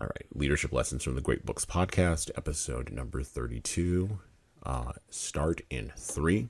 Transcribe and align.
All 0.00 0.06
right, 0.08 0.26
Leadership 0.34 0.72
Lessons 0.72 1.02
from 1.02 1.14
the 1.14 1.20
Great 1.22 1.46
Books 1.46 1.64
Podcast, 1.64 2.30
episode 2.36 2.92
number 2.92 3.22
32. 3.22 4.18
Uh, 4.62 4.92
start 5.08 5.62
in 5.70 5.92
three, 5.96 6.48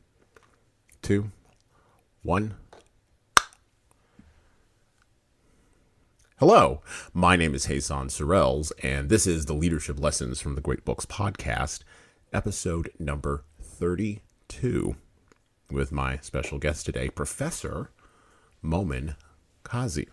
two, 1.00 1.30
one. 2.22 2.54
Hello, 6.38 6.82
my 7.14 7.37
name 7.37 7.54
is 7.54 7.67
Jesan 7.67 8.06
Sorrells, 8.10 8.72
and 8.82 9.08
this 9.08 9.26
is 9.26 9.47
the 9.47 9.54
Leadership 9.54 10.01
Lessons 10.01 10.40
from 10.40 10.54
the 10.56 10.60
Great 10.60 10.85
Books 10.85 11.06
Podcast, 11.06 11.83
episode 12.33 12.90
number 12.99 13.44
32, 13.63 14.97
with 15.71 15.92
my 15.92 16.19
special 16.19 16.59
guest 16.59 16.84
today, 16.84 17.09
Professor 17.10 17.91
Momin 18.60 19.15
Kazi. 19.62 20.09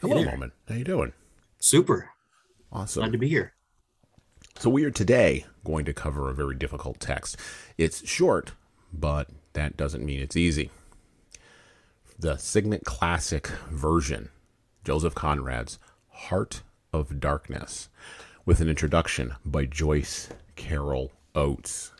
Hello, 0.00 0.18
Hey. 0.18 0.24
Momin. 0.30 0.52
How 0.68 0.76
you 0.76 0.84
doing? 0.84 1.12
Super. 1.58 2.10
Awesome. 2.72 3.00
Glad 3.02 3.12
to 3.12 3.18
be 3.18 3.28
here. 3.28 3.52
So 4.58 4.70
we 4.70 4.84
are 4.84 4.90
today 4.90 5.44
going 5.64 5.84
to 5.86 5.92
cover 5.92 6.28
a 6.28 6.34
very 6.34 6.54
difficult 6.54 7.00
text. 7.00 7.36
It's 7.78 8.06
short, 8.06 8.52
but 8.92 9.28
that 9.54 9.76
doesn't 9.76 10.04
mean 10.04 10.20
it's 10.20 10.36
easy. 10.36 10.70
The 12.18 12.36
Signet 12.36 12.84
Classic 12.84 13.46
version, 13.70 14.28
Joseph 14.84 15.14
Conrad's 15.14 15.78
Heart 16.08 16.62
of 16.92 17.18
Darkness, 17.18 17.88
with 18.44 18.60
an 18.60 18.68
introduction 18.68 19.34
by 19.44 19.64
Joyce 19.64 20.28
Carol 20.56 21.12
Oates. 21.34 21.92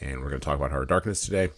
And 0.00 0.20
we're 0.20 0.28
going 0.28 0.40
to 0.40 0.44
talk 0.44 0.56
about 0.56 0.70
Heart 0.70 0.84
of 0.84 0.88
Darkness 0.88 1.24
today. 1.24 1.50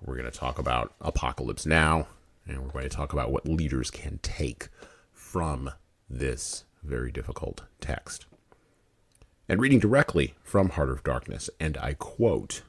We're 0.00 0.16
going 0.16 0.30
to 0.30 0.36
talk 0.36 0.58
about 0.58 0.94
Apocalypse 1.00 1.66
Now, 1.66 2.06
and 2.46 2.62
we're 2.62 2.70
going 2.70 2.88
to 2.88 2.96
talk 2.96 3.12
about 3.12 3.30
what 3.30 3.46
leaders 3.46 3.90
can 3.90 4.18
take 4.22 4.68
from 5.12 5.70
this 6.08 6.64
very 6.82 7.12
difficult 7.12 7.64
text 7.80 8.26
and 9.48 9.60
reading 9.60 9.78
directly 9.78 10.34
from 10.42 10.70
Heart 10.70 10.90
of 10.90 11.02
Darkness, 11.02 11.48
and 11.58 11.78
I 11.78 11.94
quote 11.94 12.62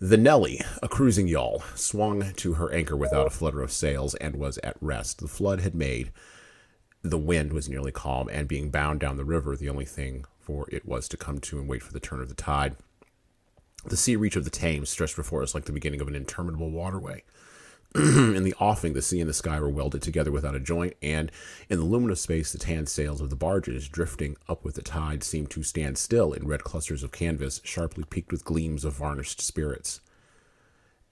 The 0.00 0.16
Nelly, 0.16 0.60
a 0.82 0.88
cruising 0.88 1.28
yawl, 1.28 1.62
swung 1.76 2.32
to 2.34 2.54
her 2.54 2.72
anchor 2.72 2.96
without 2.96 3.28
a 3.28 3.30
flutter 3.30 3.62
of 3.62 3.70
sails 3.70 4.16
and 4.16 4.34
was 4.36 4.58
at 4.58 4.76
rest. 4.80 5.20
The 5.20 5.28
flood 5.28 5.60
had 5.60 5.74
made. 5.74 6.10
The 7.02 7.18
wind 7.18 7.52
was 7.52 7.68
nearly 7.68 7.92
calm, 7.92 8.28
and 8.30 8.48
being 8.48 8.70
bound 8.70 9.00
down 9.00 9.16
the 9.16 9.24
river, 9.24 9.56
the 9.56 9.68
only 9.68 9.84
thing 9.84 10.24
for 10.40 10.66
it 10.70 10.84
was 10.84 11.08
to 11.08 11.16
come 11.16 11.38
to 11.38 11.58
and 11.58 11.68
wait 11.68 11.82
for 11.82 11.92
the 11.92 12.00
turn 12.00 12.20
of 12.20 12.28
the 12.28 12.34
tide. 12.34 12.76
The 13.84 13.96
sea 13.96 14.16
reach 14.16 14.36
of 14.36 14.44
the 14.44 14.50
Thames 14.50 14.90
stretched 14.90 15.16
before 15.16 15.42
us 15.42 15.54
like 15.54 15.64
the 15.64 15.72
beginning 15.72 16.00
of 16.00 16.08
an 16.08 16.16
interminable 16.16 16.70
waterway. 16.70 17.22
in 17.94 18.44
the 18.44 18.54
offing, 18.60 18.92
the 18.92 19.02
sea 19.02 19.20
and 19.20 19.28
the 19.28 19.34
sky 19.34 19.58
were 19.58 19.68
welded 19.68 20.00
together 20.00 20.30
without 20.30 20.54
a 20.54 20.60
joint, 20.60 20.94
and 21.02 21.32
in 21.68 21.78
the 21.78 21.84
luminous 21.84 22.20
space, 22.20 22.52
the 22.52 22.58
tan 22.58 22.86
sails 22.86 23.20
of 23.20 23.30
the 23.30 23.36
barges, 23.36 23.88
drifting 23.88 24.36
up 24.48 24.64
with 24.64 24.76
the 24.76 24.82
tide, 24.82 25.24
seemed 25.24 25.50
to 25.50 25.64
stand 25.64 25.98
still 25.98 26.32
in 26.32 26.46
red 26.46 26.62
clusters 26.62 27.02
of 27.02 27.10
canvas, 27.10 27.60
sharply 27.64 28.04
peaked 28.04 28.30
with 28.30 28.44
gleams 28.44 28.84
of 28.84 28.92
varnished 28.92 29.40
sprits. 29.40 30.00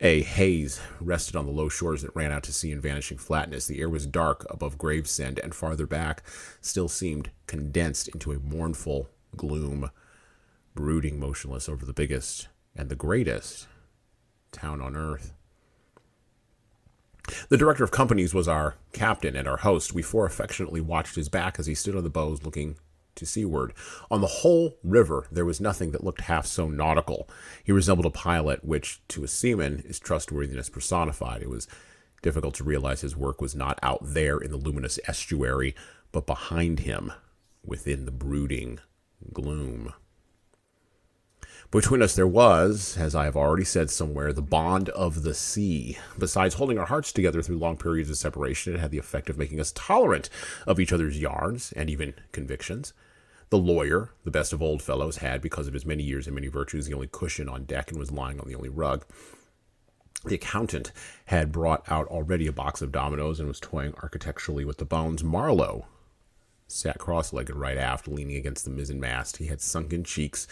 A 0.01 0.23
haze 0.23 0.81
rested 1.01 1.35
on 1.35 1.47
the 1.47 1.53
low 1.53 1.69
shores 1.69 2.03
that 2.03 2.15
ran 2.15 2.31
out 2.31 2.45
to 2.45 2.53
sea 2.53 2.71
in 2.71 2.81
vanishing 2.81 3.19
flatness. 3.19 3.67
The 3.67 3.81
air 3.81 3.89
was 3.89 4.07
dark 4.07 4.47
above 4.49 4.79
Gravesend, 4.79 5.41
and 5.41 5.53
farther 5.53 5.89
back 5.89 6.23
still 6.61 6.89
seemed 6.89 7.33
condensed 7.49 8.07
into 8.07 8.31
a 8.31 8.39
mournful 8.39 9.11
gloom, 9.37 9.91
brooding 10.77 11.19
motionless 11.19 11.69
over 11.69 11.85
the 11.85 11.93
biggest 11.93 12.47
and 12.77 12.89
the 12.89 12.95
greatest 12.95 13.67
town 14.53 14.81
on 14.81 14.95
earth. 14.95 15.33
The 17.49 17.57
director 17.57 17.85
of 17.85 17.91
companies 17.91 18.35
was 18.35 18.49
our 18.49 18.77
captain 18.93 19.37
and 19.37 19.47
our 19.47 19.59
host. 19.59 19.93
We 19.93 20.03
four 20.03 20.27
affectionately 20.27 20.81
watched 20.81 21.17
his 21.17 21.29
back 21.29 21.59
as 21.59 21.67
he 21.67 21.75
stood 21.75 21.97
on 21.97 22.05
the 22.05 22.11
bows 22.11 22.43
looking 22.43 22.77
to 23.17 23.27
seaward. 23.27 23.73
On 24.11 24.21
the 24.21 24.27
whole 24.27 24.79
river, 24.83 25.27
there 25.31 25.45
was 25.45 25.61
nothing 25.61 25.91
that 25.91 26.05
looked 26.05 26.23
half 26.23 26.47
so 26.47 26.69
nautical. 26.69 27.29
He 27.63 27.73
resembled 27.73 28.07
a 28.07 28.11
pilot, 28.11 28.65
which, 28.65 29.01
to 29.09 29.25
a 29.25 29.29
seaman, 29.29 29.83
is 29.85 29.99
trustworthiness 29.99 30.69
personified. 30.69 31.43
It 31.43 31.51
was 31.51 31.69
difficult 32.23 32.55
to 32.55 32.65
realize 32.65 33.01
his 33.01 33.17
work 33.17 33.41
was 33.41 33.55
not 33.55 33.79
out 33.83 34.01
there 34.03 34.39
in 34.39 34.51
the 34.51 34.57
luminous 34.57 34.99
estuary, 35.07 35.75
but 36.13 36.27
behind 36.27 36.81
him, 36.81 37.13
within 37.65 38.05
the 38.05 38.13
brooding 38.13 38.81
gloom. 39.33 39.93
Between 41.71 42.01
us 42.01 42.17
there 42.17 42.27
was, 42.27 42.97
as 42.97 43.15
I 43.15 43.25
have 43.25 43.37
already 43.37 43.65
said 43.65 43.91
somewhere, 43.91 44.33
the 44.33 44.41
bond 44.41 44.89
of 44.91 45.23
the 45.23 45.35
sea. 45.35 45.99
Besides 46.19 46.55
holding 46.55 46.79
our 46.79 46.87
hearts 46.87 47.13
together 47.13 47.43
through 47.43 47.59
long 47.59 47.77
periods 47.77 48.09
of 48.09 48.17
separation, 48.17 48.75
it 48.75 48.81
had 48.81 48.91
the 48.91 48.97
effect 48.99 49.29
of 49.29 49.37
making 49.37 49.61
us 49.61 49.73
tolerant 49.75 50.31
of 50.67 50.81
each 50.81 50.95
other's 50.95 51.21
yarns 51.21 51.73
and 51.73 51.91
even 51.91 52.15
convictions. 52.33 52.95
The 53.51 53.59
lawyer, 53.59 54.13
the 54.25 54.31
best 54.31 54.55
of 54.55 54.63
old 54.63 54.81
fellows, 54.81 55.19
had, 55.19 55.43
because 55.43 55.69
of 55.69 55.75
his 55.75 55.85
many 55.85 56.03
years 56.03 56.27
and 56.27 56.35
many 56.35 56.49
virtues, 56.49 56.87
the 56.87 56.95
only 56.95 57.07
cushion 57.07 57.51
on 57.51 57.65
deck 57.65 57.91
and 57.91 57.99
was 57.99 58.11
lying 58.11 58.41
on 58.41 58.49
the 58.49 58.55
only 58.55 58.71
rug. 58.71 59.05
The 60.25 60.37
accountant 60.37 60.91
had 61.27 61.53
brought 61.53 61.85
out 61.91 62.07
already 62.07 62.47
a 62.47 62.53
box 62.53 62.81
of 62.81 62.93
dominoes 62.93 63.41
and 63.41 63.49
was 63.49 63.61
toying 63.61 63.93
architecturally 64.03 64.65
with 64.65 64.79
the 64.79 64.87
bones. 64.87 65.23
Marlowe 65.23 65.85
sat 66.67 66.99
cross-legged 66.99 67.55
right 67.55 67.77
aft, 67.77 68.09
leaning 68.09 68.37
against 68.37 68.65
the 68.65 68.71
mizzen 68.71 68.99
mast. 68.99 69.37
He 69.37 69.47
had 69.47 69.61
sunken 69.61 70.03
cheeks, 70.03 70.47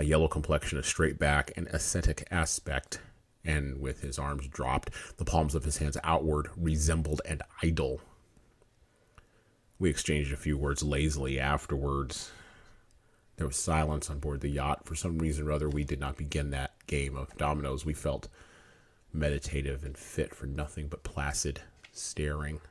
a 0.00 0.02
yellow 0.02 0.28
complexion, 0.28 0.78
a 0.78 0.82
straight 0.82 1.18
back, 1.18 1.52
an 1.58 1.68
ascetic 1.74 2.26
aspect, 2.30 3.00
and 3.44 3.78
with 3.78 4.00
his 4.00 4.18
arms 4.18 4.48
dropped, 4.48 4.88
the 5.18 5.26
palms 5.26 5.54
of 5.54 5.64
his 5.64 5.76
hands 5.76 5.98
outward, 6.02 6.48
resembled 6.56 7.20
an 7.26 7.42
idol. 7.62 8.00
We 9.78 9.90
exchanged 9.90 10.32
a 10.32 10.38
few 10.38 10.56
words 10.56 10.82
lazily 10.82 11.38
afterwards. 11.38 12.30
There 13.36 13.46
was 13.46 13.56
silence 13.56 14.08
on 14.08 14.20
board 14.20 14.40
the 14.40 14.48
yacht. 14.48 14.86
For 14.86 14.94
some 14.94 15.18
reason 15.18 15.46
or 15.46 15.52
other, 15.52 15.68
we 15.68 15.84
did 15.84 16.00
not 16.00 16.16
begin 16.16 16.48
that 16.50 16.72
game 16.86 17.14
of 17.14 17.36
dominoes. 17.36 17.84
We 17.84 17.92
felt 17.92 18.28
meditative 19.12 19.84
and 19.84 19.98
fit 19.98 20.34
for 20.34 20.46
nothing 20.46 20.88
but 20.88 21.02
placid 21.02 21.60
staring. 21.92 22.62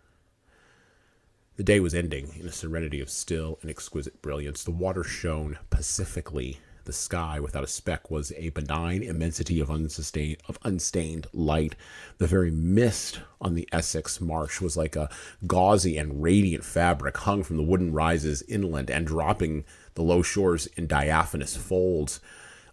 The 1.58 1.64
day 1.64 1.80
was 1.80 1.94
ending 1.94 2.34
in 2.40 2.48
a 2.48 2.52
serenity 2.52 3.02
of 3.02 3.10
still 3.12 3.60
and 3.62 3.70
exquisite 3.70 4.20
brilliance. 4.24 4.64
The 4.64 4.72
water 4.72 5.04
shone 5.04 5.60
pacifically. 5.70 6.58
The 6.90 6.94
sky, 6.94 7.40
without 7.40 7.64
a 7.64 7.68
speck, 7.68 8.10
was 8.10 8.32
a 8.32 8.50
benign 8.50 9.04
immensity 9.04 9.60
of 9.60 9.70
unsustained, 9.70 10.38
of 10.48 10.58
unstained 10.64 11.28
light. 11.34 11.76
The 12.18 12.26
very 12.26 12.50
mist 12.50 13.20
on 13.40 13.54
the 13.54 13.70
Essex 13.72 14.20
marsh 14.20 14.60
was 14.60 14.76
like 14.76 14.96
a 14.96 15.08
gauzy 15.46 16.00
and 16.00 16.24
radiant 16.24 16.66
fabric 16.66 17.16
hung 17.16 17.44
from 17.44 17.58
the 17.58 17.64
wooden 17.64 17.94
rises 17.94 18.42
inland 18.48 18.90
and 18.90 19.06
dropping 19.06 19.66
the 19.94 20.02
low 20.02 20.24
shores 20.24 20.66
in 20.66 20.88
diaphanous 20.88 21.56
folds. 21.56 22.20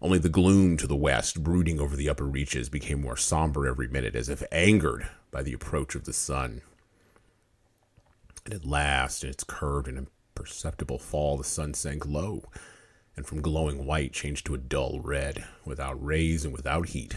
Only 0.00 0.18
the 0.18 0.30
gloom 0.30 0.78
to 0.78 0.86
the 0.86 0.96
west, 0.96 1.42
brooding 1.42 1.78
over 1.78 1.94
the 1.94 2.08
upper 2.08 2.24
reaches, 2.24 2.70
became 2.70 3.02
more 3.02 3.18
somber 3.18 3.66
every 3.66 3.86
minute, 3.86 4.16
as 4.16 4.30
if 4.30 4.42
angered 4.50 5.06
by 5.30 5.42
the 5.42 5.52
approach 5.52 5.94
of 5.94 6.04
the 6.04 6.14
sun. 6.14 6.62
And 8.46 8.54
at 8.54 8.64
last, 8.64 9.24
in 9.24 9.28
its 9.28 9.44
curved 9.44 9.88
and 9.88 9.98
imperceptible 9.98 11.00
fall, 11.00 11.36
the 11.36 11.44
sun 11.44 11.74
sank 11.74 12.06
low, 12.06 12.44
and 13.16 13.26
from 13.26 13.40
glowing 13.40 13.86
white 13.86 14.12
changed 14.12 14.46
to 14.46 14.54
a 14.54 14.58
dull 14.58 15.00
red, 15.00 15.44
without 15.64 16.04
rays 16.04 16.44
and 16.44 16.52
without 16.52 16.90
heat, 16.90 17.16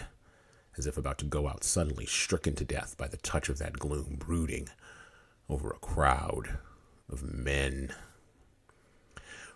as 0.76 0.86
if 0.86 0.96
about 0.96 1.18
to 1.18 1.24
go 1.24 1.46
out 1.46 1.62
suddenly, 1.62 2.06
stricken 2.06 2.54
to 2.54 2.64
death 2.64 2.96
by 2.96 3.06
the 3.06 3.18
touch 3.18 3.48
of 3.48 3.58
that 3.58 3.78
gloom 3.78 4.16
brooding 4.18 4.68
over 5.48 5.70
a 5.70 5.78
crowd 5.78 6.58
of 7.10 7.22
men. 7.22 7.92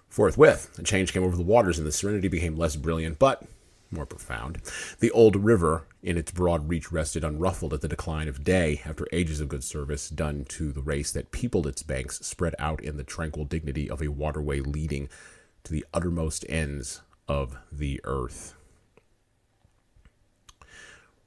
Forthwith, 0.08 0.78
a 0.78 0.82
change 0.82 1.12
came 1.12 1.24
over 1.24 1.36
the 1.36 1.42
waters, 1.42 1.78
and 1.78 1.86
the 1.86 1.92
serenity 1.92 2.28
became 2.28 2.56
less 2.56 2.76
brilliant, 2.76 3.18
but 3.18 3.42
more 3.90 4.06
profound. 4.06 4.60
The 5.00 5.10
old 5.12 5.36
river, 5.36 5.86
in 6.02 6.18
its 6.18 6.30
broad 6.30 6.68
reach, 6.68 6.92
rested 6.92 7.24
unruffled 7.24 7.72
at 7.72 7.80
the 7.80 7.88
decline 7.88 8.28
of 8.28 8.44
day, 8.44 8.82
after 8.84 9.06
ages 9.12 9.40
of 9.40 9.48
good 9.48 9.64
service 9.64 10.08
done 10.08 10.44
to 10.50 10.72
the 10.72 10.82
race 10.82 11.10
that 11.12 11.30
peopled 11.30 11.66
its 11.66 11.82
banks, 11.82 12.18
spread 12.20 12.54
out 12.58 12.82
in 12.82 12.96
the 12.96 13.04
tranquil 13.04 13.44
dignity 13.44 13.88
of 13.88 14.02
a 14.02 14.08
waterway 14.08 14.60
leading 14.60 15.08
to 15.64 15.72
the 15.72 15.84
uttermost 15.92 16.44
ends 16.48 17.02
of 17.26 17.56
the 17.72 18.00
earth. 18.04 18.54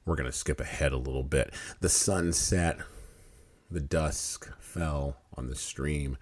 We're 0.04 0.16
going 0.16 0.30
to 0.30 0.36
skip 0.36 0.60
ahead 0.60 0.92
a 0.92 0.96
little 0.96 1.22
bit. 1.22 1.52
The 1.80 1.90
sun 1.90 2.32
set, 2.32 2.78
the 3.70 3.80
dusk 3.80 4.50
fell 4.58 5.18
on 5.36 5.48
the 5.48 5.54
stream, 5.54 6.16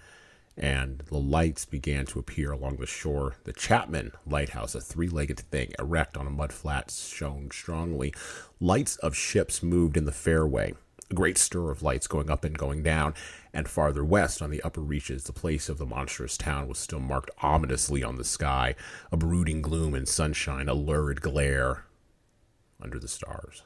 and 0.56 1.00
the 1.08 1.18
lights 1.18 1.64
began 1.66 2.06
to 2.06 2.18
appear 2.18 2.50
along 2.50 2.78
the 2.78 2.86
shore. 2.86 3.36
The 3.44 3.52
Chapman 3.52 4.12
Lighthouse, 4.26 4.74
a 4.74 4.80
three 4.80 5.08
legged 5.08 5.38
thing 5.38 5.72
erect 5.78 6.16
on 6.16 6.26
a 6.26 6.30
mud 6.30 6.52
flat, 6.52 6.90
shone 6.90 7.50
strongly. 7.52 8.12
Lights 8.58 8.96
of 8.96 9.14
ships 9.14 9.62
moved 9.62 9.96
in 9.96 10.06
the 10.06 10.12
fairway, 10.12 10.74
a 11.10 11.14
great 11.14 11.38
stir 11.38 11.70
of 11.70 11.82
lights 11.82 12.06
going 12.06 12.30
up 12.30 12.44
and 12.44 12.58
going 12.58 12.82
down, 12.82 13.14
and 13.52 13.68
farther 13.68 14.04
west 14.04 14.42
on 14.42 14.50
the 14.50 14.62
upper 14.62 14.80
reaches, 14.80 15.24
the 15.24 15.32
place 15.32 15.68
of 15.68 15.78
the 15.78 15.86
monstrous 15.86 16.36
town 16.36 16.68
was 16.68 16.78
still 16.78 17.00
marked 17.00 17.30
ominously 17.42 18.02
on 18.02 18.16
the 18.16 18.24
sky, 18.24 18.74
a 19.12 19.16
brooding 19.16 19.62
gloom 19.62 19.94
and 19.94 20.08
sunshine, 20.08 20.68
a 20.68 20.74
lurid 20.74 21.20
glare 21.20 21.84
under 22.80 22.98
the 22.98 23.08
stars. 23.08 23.62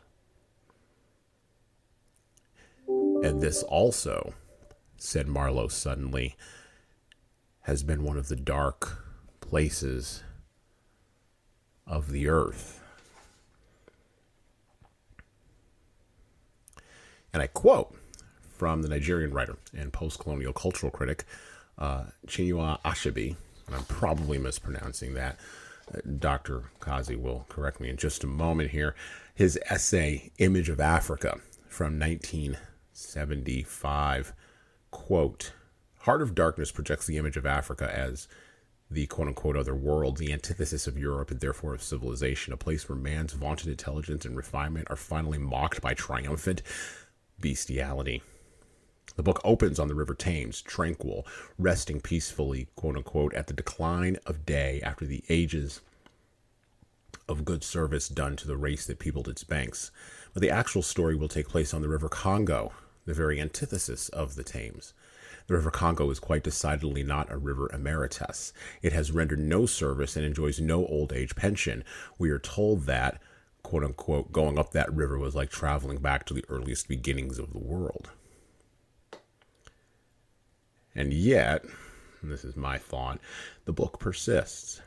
And 2.86 3.40
this 3.40 3.62
also, 3.62 4.34
said 4.96 5.26
Marlowe 5.26 5.68
suddenly, 5.68 6.36
has 7.62 7.82
been 7.82 8.02
one 8.02 8.16
of 8.16 8.28
the 8.28 8.36
dark 8.36 9.04
places 9.40 10.22
of 11.86 12.12
the 12.12 12.28
earth. 12.28 12.79
And 17.32 17.42
I 17.42 17.46
quote 17.46 17.94
from 18.56 18.82
the 18.82 18.88
Nigerian 18.88 19.32
writer 19.32 19.56
and 19.76 19.92
post 19.92 20.18
colonial 20.18 20.52
cultural 20.52 20.90
critic 20.90 21.24
uh, 21.78 22.06
Chinua 22.26 22.80
Achebe, 22.82 23.36
and 23.66 23.74
I'm 23.74 23.84
probably 23.84 24.38
mispronouncing 24.38 25.14
that. 25.14 25.38
Uh, 25.92 25.98
Dr. 26.18 26.64
Kazi 26.78 27.16
will 27.16 27.46
correct 27.48 27.80
me 27.80 27.88
in 27.88 27.96
just 27.96 28.22
a 28.22 28.26
moment 28.26 28.70
here. 28.70 28.94
His 29.34 29.58
essay, 29.68 30.30
Image 30.38 30.68
of 30.68 30.78
Africa, 30.78 31.40
from 31.68 31.98
1975, 31.98 34.34
quote, 34.90 35.52
Heart 36.00 36.22
of 36.22 36.34
Darkness 36.34 36.70
projects 36.70 37.06
the 37.06 37.16
image 37.16 37.36
of 37.36 37.46
Africa 37.46 37.90
as 37.94 38.28
the 38.90 39.06
quote 39.06 39.28
unquote 39.28 39.56
other 39.56 39.74
world, 39.74 40.16
the 40.16 40.32
antithesis 40.32 40.86
of 40.86 40.98
Europe 40.98 41.30
and 41.30 41.40
therefore 41.40 41.74
of 41.74 41.82
civilization, 41.82 42.52
a 42.52 42.56
place 42.56 42.88
where 42.88 42.98
man's 42.98 43.32
vaunted 43.32 43.68
intelligence 43.68 44.24
and 44.24 44.36
refinement 44.36 44.88
are 44.90 44.96
finally 44.96 45.38
mocked 45.38 45.80
by 45.80 45.94
triumphant 45.94 46.62
bestiality. 47.40 48.22
The 49.16 49.22
book 49.22 49.40
opens 49.44 49.78
on 49.78 49.88
the 49.88 49.94
River 49.94 50.14
Thames, 50.14 50.62
tranquil, 50.62 51.26
resting 51.58 52.00
peacefully, 52.00 52.68
quote 52.76 52.96
unquote, 52.96 53.34
at 53.34 53.48
the 53.48 53.54
decline 53.54 54.18
of 54.24 54.46
day 54.46 54.80
after 54.82 55.04
the 55.04 55.24
ages 55.28 55.80
of 57.28 57.44
good 57.44 57.62
service 57.62 58.08
done 58.08 58.36
to 58.36 58.46
the 58.46 58.56
race 58.56 58.86
that 58.86 58.98
peopled 58.98 59.28
its 59.28 59.44
banks. 59.44 59.90
But 60.32 60.42
the 60.42 60.50
actual 60.50 60.82
story 60.82 61.16
will 61.16 61.28
take 61.28 61.48
place 61.48 61.74
on 61.74 61.82
the 61.82 61.88
River 61.88 62.08
Congo, 62.08 62.72
the 63.04 63.14
very 63.14 63.40
antithesis 63.40 64.08
of 64.10 64.34
the 64.36 64.44
Thames. 64.44 64.94
The 65.46 65.54
River 65.54 65.70
Congo 65.70 66.10
is 66.10 66.20
quite 66.20 66.44
decidedly 66.44 67.02
not 67.02 67.30
a 67.30 67.36
river 67.36 67.68
emeritus. 67.72 68.52
It 68.82 68.92
has 68.92 69.10
rendered 69.10 69.40
no 69.40 69.66
service 69.66 70.14
and 70.14 70.24
enjoys 70.24 70.60
no 70.60 70.86
old 70.86 71.12
age 71.12 71.34
pension. 71.34 71.82
We 72.18 72.30
are 72.30 72.38
told 72.38 72.86
that, 72.86 73.20
quote 73.70 73.84
unquote, 73.84 74.32
going 74.32 74.58
up 74.58 74.72
that 74.72 74.92
river 74.92 75.16
was 75.16 75.36
like 75.36 75.48
traveling 75.48 75.98
back 75.98 76.26
to 76.26 76.34
the 76.34 76.44
earliest 76.48 76.88
beginnings 76.88 77.38
of 77.38 77.52
the 77.52 77.58
world. 77.58 78.10
And 80.92 81.12
yet, 81.12 81.64
and 82.20 82.32
this 82.32 82.44
is 82.44 82.56
my 82.56 82.78
thought, 82.78 83.20
the 83.66 83.72
book 83.72 84.00
persists. 84.00 84.80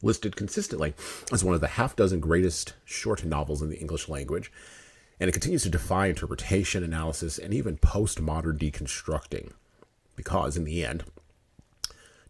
Listed 0.00 0.34
consistently 0.34 0.94
as 1.30 1.44
one 1.44 1.54
of 1.54 1.60
the 1.60 1.68
half 1.68 1.94
dozen 1.94 2.20
greatest 2.20 2.72
short 2.86 3.22
novels 3.22 3.60
in 3.60 3.68
the 3.68 3.78
English 3.78 4.08
language, 4.08 4.50
and 5.20 5.28
it 5.28 5.32
continues 5.32 5.64
to 5.64 5.68
defy 5.68 6.06
interpretation, 6.06 6.82
analysis, 6.82 7.36
and 7.36 7.52
even 7.52 7.76
postmodern 7.76 8.56
deconstructing. 8.56 9.52
Because, 10.16 10.56
in 10.56 10.64
the 10.64 10.82
end, 10.82 11.04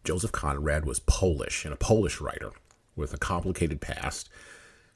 Joseph 0.03 0.33
Conrad 0.33 0.83
was 0.83 0.99
Polish 0.99 1.63
and 1.63 1.73
a 1.73 1.77
Polish 1.77 2.19
writer 2.19 2.51
with 2.97 3.13
a 3.13 3.17
complicated 3.17 3.79
past 3.79 4.29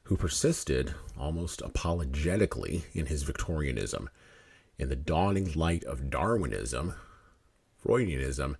who 0.08 0.16
persisted 0.16 0.94
almost 1.18 1.60
apologetically 1.60 2.82
in 2.94 3.06
his 3.06 3.24
Victorianism. 3.24 4.08
In 4.78 4.88
the 4.88 4.96
dawning 4.96 5.52
light 5.52 5.84
of 5.84 6.08
Darwinism, 6.08 6.94
Freudianism 7.84 8.56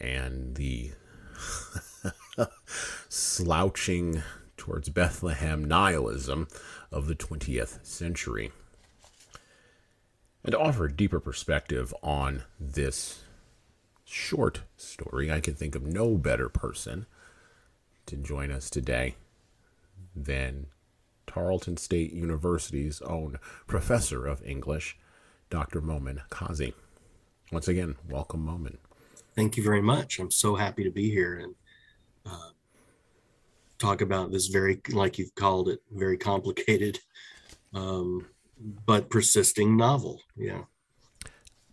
and 0.00 0.56
the 0.56 0.90
slouching 3.08 4.24
towards 4.56 4.88
Bethlehem 4.88 5.64
nihilism 5.64 6.48
of 6.90 7.06
the 7.06 7.14
20th 7.14 7.86
century. 7.86 8.50
And 10.42 10.52
to 10.52 10.58
offer 10.58 10.86
a 10.86 10.92
deeper 10.92 11.20
perspective 11.20 11.94
on 12.02 12.42
this 12.58 13.22
short 14.04 14.62
story, 14.76 15.30
I 15.30 15.38
can 15.38 15.54
think 15.54 15.76
of 15.76 15.86
no 15.86 16.16
better 16.16 16.48
person 16.48 17.06
to 18.06 18.16
join 18.16 18.50
us 18.50 18.68
today 18.68 19.14
than 20.14 20.66
Tarleton 21.26 21.76
State 21.76 22.12
University's 22.12 23.00
own 23.02 23.38
professor 23.66 24.26
of 24.26 24.44
English, 24.44 24.96
Dr. 25.50 25.80
Momin 25.80 26.22
Kazi. 26.30 26.74
Once 27.52 27.68
again, 27.68 27.96
welcome, 28.08 28.44
Momin. 28.44 28.78
Thank 29.34 29.56
you 29.56 29.62
very 29.62 29.82
much. 29.82 30.18
I'm 30.18 30.30
so 30.30 30.54
happy 30.54 30.84
to 30.84 30.90
be 30.90 31.10
here 31.10 31.36
and 31.38 31.54
uh, 32.26 32.50
talk 33.78 34.00
about 34.00 34.30
this 34.30 34.46
very, 34.46 34.80
like 34.92 35.18
you've 35.18 35.34
called 35.34 35.68
it, 35.68 35.80
very 35.92 36.16
complicated, 36.16 37.00
um, 37.72 38.26
but 38.86 39.10
persisting 39.10 39.76
novel. 39.76 40.20
Yeah. 40.36 40.62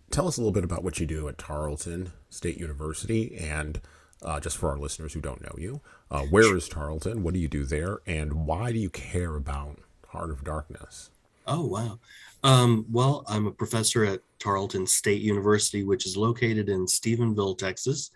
Tell 0.09 0.27
us 0.27 0.37
a 0.37 0.41
little 0.41 0.51
bit 0.51 0.63
about 0.63 0.83
what 0.83 0.99
you 0.99 1.05
do 1.05 1.27
at 1.29 1.37
Tarleton 1.37 2.11
State 2.29 2.57
University 2.57 3.37
and 3.37 3.79
uh, 4.21 4.39
just 4.39 4.57
for 4.57 4.69
our 4.69 4.77
listeners 4.77 5.13
who 5.13 5.21
don't 5.21 5.41
know 5.41 5.55
you, 5.57 5.81
uh, 6.11 6.23
where 6.23 6.55
is 6.55 6.67
Tarleton? 6.67 7.23
What 7.23 7.33
do 7.33 7.39
you 7.39 7.47
do 7.47 7.63
there? 7.63 7.99
And 8.05 8.45
why 8.45 8.73
do 8.73 8.79
you 8.79 8.89
care 8.89 9.35
about 9.35 9.79
Heart 10.09 10.29
of 10.29 10.43
Darkness? 10.43 11.09
Oh, 11.47 11.65
wow. 11.65 11.99
Um, 12.43 12.85
well, 12.91 13.23
I'm 13.27 13.47
a 13.47 13.51
professor 13.51 14.03
at 14.03 14.21
Tarleton 14.37 14.85
State 14.85 15.21
University, 15.21 15.83
which 15.83 16.05
is 16.05 16.17
located 16.17 16.67
in 16.67 16.85
Stephenville, 16.85 17.57
Texas, 17.57 18.11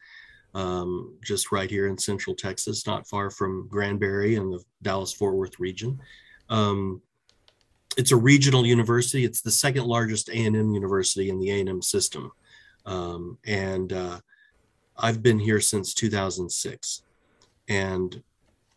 um, 0.53 1.13
just 1.24 1.53
right 1.53 1.69
here 1.69 1.88
in 1.88 1.97
central 1.97 2.36
Texas, 2.36 2.86
not 2.86 3.07
far 3.07 3.30
from 3.30 3.68
Granbury 3.69 4.36
and 4.36 4.51
the 4.51 4.63
Dallas 4.81 5.13
Fort 5.13 5.36
Worth 5.36 5.59
region. 5.59 6.00
Um, 6.50 7.01
it's 7.97 8.12
a 8.12 8.18
regional 8.18 8.65
university. 8.65 9.24
It's 9.24 9.42
the 9.42 9.51
second 9.51 9.86
largest 9.86 10.27
A&M 10.30 10.74
university 10.74 11.30
in 11.30 11.39
the 11.39 11.50
A&M 11.51 11.81
system. 11.81 12.31
Um, 12.86 13.38
and 13.45 13.94
uh, 13.94 14.19
I've 14.97 15.24
been 15.24 15.39
here 15.39 15.62
since 15.62 15.94
2006. 15.94 17.03
And 17.67 18.21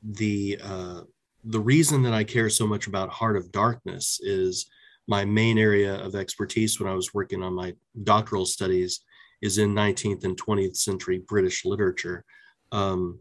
the 0.03 0.61
uh, 0.63 1.01
the 1.45 1.61
reason 1.61 2.03
that 2.03 2.13
I 2.13 2.25
care 2.25 2.51
so 2.51 2.67
much 2.67 2.87
about 2.87 3.11
Heart 3.11 3.37
of 3.37 3.53
Darkness 3.53 4.21
is 4.23 4.67
my 5.07 5.25
main 5.25 5.59
area 5.59 5.95
of 6.05 6.15
expertise 6.15 6.79
when 6.79 6.91
I 6.91 6.95
was 6.95 7.15
working 7.15 7.43
on 7.43 7.55
my 7.55 7.75
doctoral 8.05 8.45
studies 8.45 9.01
is 9.41 9.59
in 9.59 9.75
19th 9.75 10.25
and 10.25 10.37
20th 10.37 10.77
century 10.77 11.23
British 11.27 11.65
literature. 11.65 12.25
Um, 12.73 13.21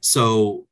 so 0.00 0.66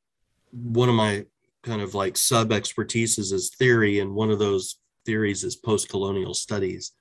one 0.52 0.88
of 0.88 0.94
my 0.94 1.26
kind 1.62 1.82
of 1.82 1.94
like 1.94 2.16
sub 2.16 2.50
expertises 2.50 3.32
is 3.32 3.50
theory, 3.58 3.98
and 3.98 4.14
one 4.14 4.30
of 4.30 4.38
those 4.38 4.78
theories 5.04 5.42
is 5.42 5.56
post 5.56 5.88
colonial 5.88 6.34
studies. 6.34 6.92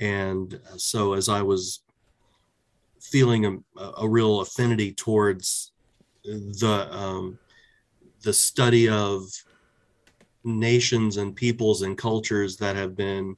And 0.00 0.58
so 0.76 1.12
as 1.12 1.28
I 1.28 1.42
was 1.42 1.82
feeling 3.00 3.62
a, 3.76 3.82
a 3.98 4.08
real 4.08 4.40
affinity 4.40 4.92
towards 4.92 5.72
the 6.24 6.88
um, 6.90 7.38
the 8.22 8.32
study 8.32 8.88
of 8.88 9.24
nations 10.44 11.16
and 11.16 11.36
peoples 11.36 11.82
and 11.82 11.96
cultures 11.96 12.56
that 12.58 12.76
have 12.76 12.96
been 12.96 13.36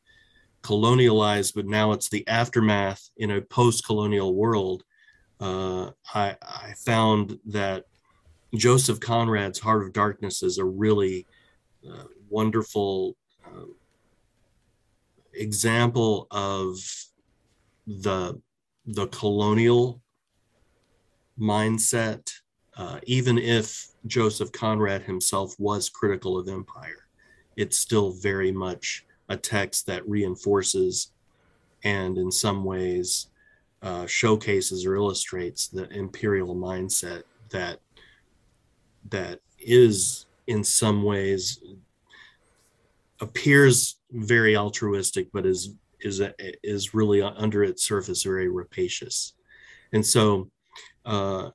colonialized, 0.62 1.54
but 1.54 1.66
now 1.66 1.92
it's 1.92 2.08
the 2.08 2.26
aftermath 2.28 3.10
in 3.16 3.32
a 3.32 3.40
post-colonial 3.40 4.34
world. 4.34 4.84
Uh, 5.40 5.90
I, 6.14 6.36
I, 6.40 6.72
found 6.84 7.36
that 7.46 7.84
Joseph 8.54 9.00
Conrad's 9.00 9.58
Heart 9.58 9.82
of 9.82 9.92
Darkness 9.92 10.44
is 10.44 10.58
a 10.58 10.64
really 10.64 11.26
uh, 11.88 12.04
wonderful 12.30 13.16
uh, 13.44 13.64
example 15.34 16.28
of 16.30 16.76
the 17.86 18.40
the 18.86 19.06
colonial 19.08 20.00
mindset, 21.38 22.32
uh, 22.76 22.98
even 23.04 23.38
if 23.38 23.88
Joseph 24.06 24.52
Conrad 24.52 25.02
himself 25.02 25.54
was 25.58 25.88
critical 25.88 26.38
of 26.38 26.48
empire. 26.48 27.06
It's 27.56 27.78
still 27.78 28.12
very 28.12 28.50
much 28.50 29.04
a 29.28 29.36
text 29.36 29.86
that 29.86 30.08
reinforces 30.08 31.12
and, 31.84 32.16
in 32.16 32.30
some 32.30 32.64
ways, 32.64 33.28
uh, 33.82 34.06
showcases 34.06 34.86
or 34.86 34.96
illustrates 34.96 35.68
the 35.68 35.88
imperial 35.90 36.54
mindset 36.54 37.24
that 37.50 37.78
that 39.10 39.40
is, 39.58 40.26
in 40.46 40.62
some 40.62 41.02
ways, 41.02 41.62
appears 43.20 43.98
very 44.10 44.56
altruistic, 44.56 45.28
but 45.32 45.44
is 45.44 45.74
is 46.00 46.22
is 46.62 46.94
really 46.94 47.22
under 47.22 47.62
its 47.64 47.84
surface 47.84 48.22
very 48.22 48.48
rapacious, 48.48 49.34
and 49.92 50.04
so 50.04 50.50
uh, 51.04 51.50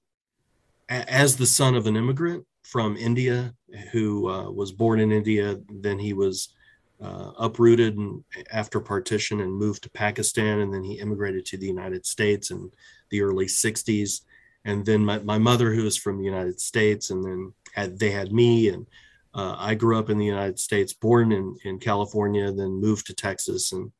as 0.89 1.35
the 1.35 1.45
son 1.45 1.75
of 1.75 1.87
an 1.87 1.95
immigrant 1.95 2.45
from 2.63 2.97
India 2.97 3.53
who 3.91 4.29
uh, 4.29 4.49
was 4.49 4.71
born 4.71 4.99
in 4.99 5.11
India, 5.11 5.57
then 5.69 5.99
he 5.99 6.13
was 6.13 6.53
uh, 7.01 7.31
uprooted 7.37 7.97
and 7.97 8.23
after 8.51 8.79
partition 8.79 9.41
and 9.41 9.53
moved 9.53 9.83
to 9.83 9.89
Pakistan, 9.91 10.59
and 10.59 10.73
then 10.73 10.83
he 10.83 10.99
immigrated 10.99 11.45
to 11.45 11.57
the 11.57 11.67
United 11.67 12.05
States 12.05 12.51
in 12.51 12.71
the 13.11 13.21
early 13.21 13.45
'60s. 13.45 14.21
And 14.65 14.85
then 14.85 15.05
my, 15.05 15.19
my 15.19 15.37
mother, 15.37 15.73
who 15.73 15.85
is 15.85 15.95
from 15.95 16.17
the 16.17 16.25
United 16.25 16.59
States, 16.59 17.09
and 17.09 17.23
then 17.23 17.53
had 17.73 17.99
they 17.99 18.11
had 18.11 18.31
me, 18.31 18.69
and 18.69 18.87
uh, 19.33 19.55
I 19.57 19.75
grew 19.75 19.97
up 19.97 20.09
in 20.09 20.17
the 20.17 20.25
United 20.25 20.59
States, 20.59 20.93
born 20.93 21.31
in 21.31 21.55
in 21.63 21.79
California, 21.79 22.51
then 22.51 22.81
moved 22.81 23.07
to 23.07 23.13
Texas, 23.13 23.71
and 23.71 23.91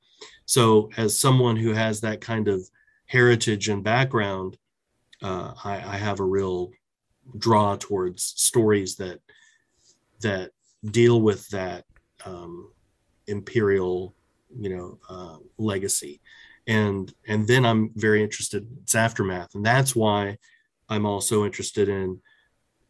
so 0.46 0.90
as 0.98 1.20
someone 1.20 1.56
who 1.56 1.74
has 1.74 2.02
that 2.02 2.22
kind 2.22 2.48
of 2.48 2.68
heritage 3.06 3.70
and 3.70 3.84
background, 3.84 4.58
uh, 5.22 5.54
I, 5.64 5.76
I 5.76 5.98
have 5.98 6.20
a 6.20 6.26
real 6.26 6.72
draw 7.38 7.76
towards 7.76 8.24
stories 8.24 8.96
that 8.98 9.20
that 10.22 10.52
deal 10.84 11.22
with 11.22 11.48
that 11.50 11.86
um, 12.26 12.72
imperial, 13.28 14.16
you 14.58 14.76
know, 14.76 15.00
uh, 15.10 15.38
legacy, 15.58 16.22
and 16.68 17.14
and 17.28 17.48
then 17.48 17.66
I'm 17.66 17.92
very 17.96 18.22
interested. 18.24 18.64
In 18.64 18.78
It's 18.84 18.96
aftermath, 18.96 19.56
and 19.56 19.66
that's 19.66 19.96
why 19.96 20.38
I'm 20.90 21.06
also 21.06 21.46
interested 21.46 21.90
in 21.90 22.22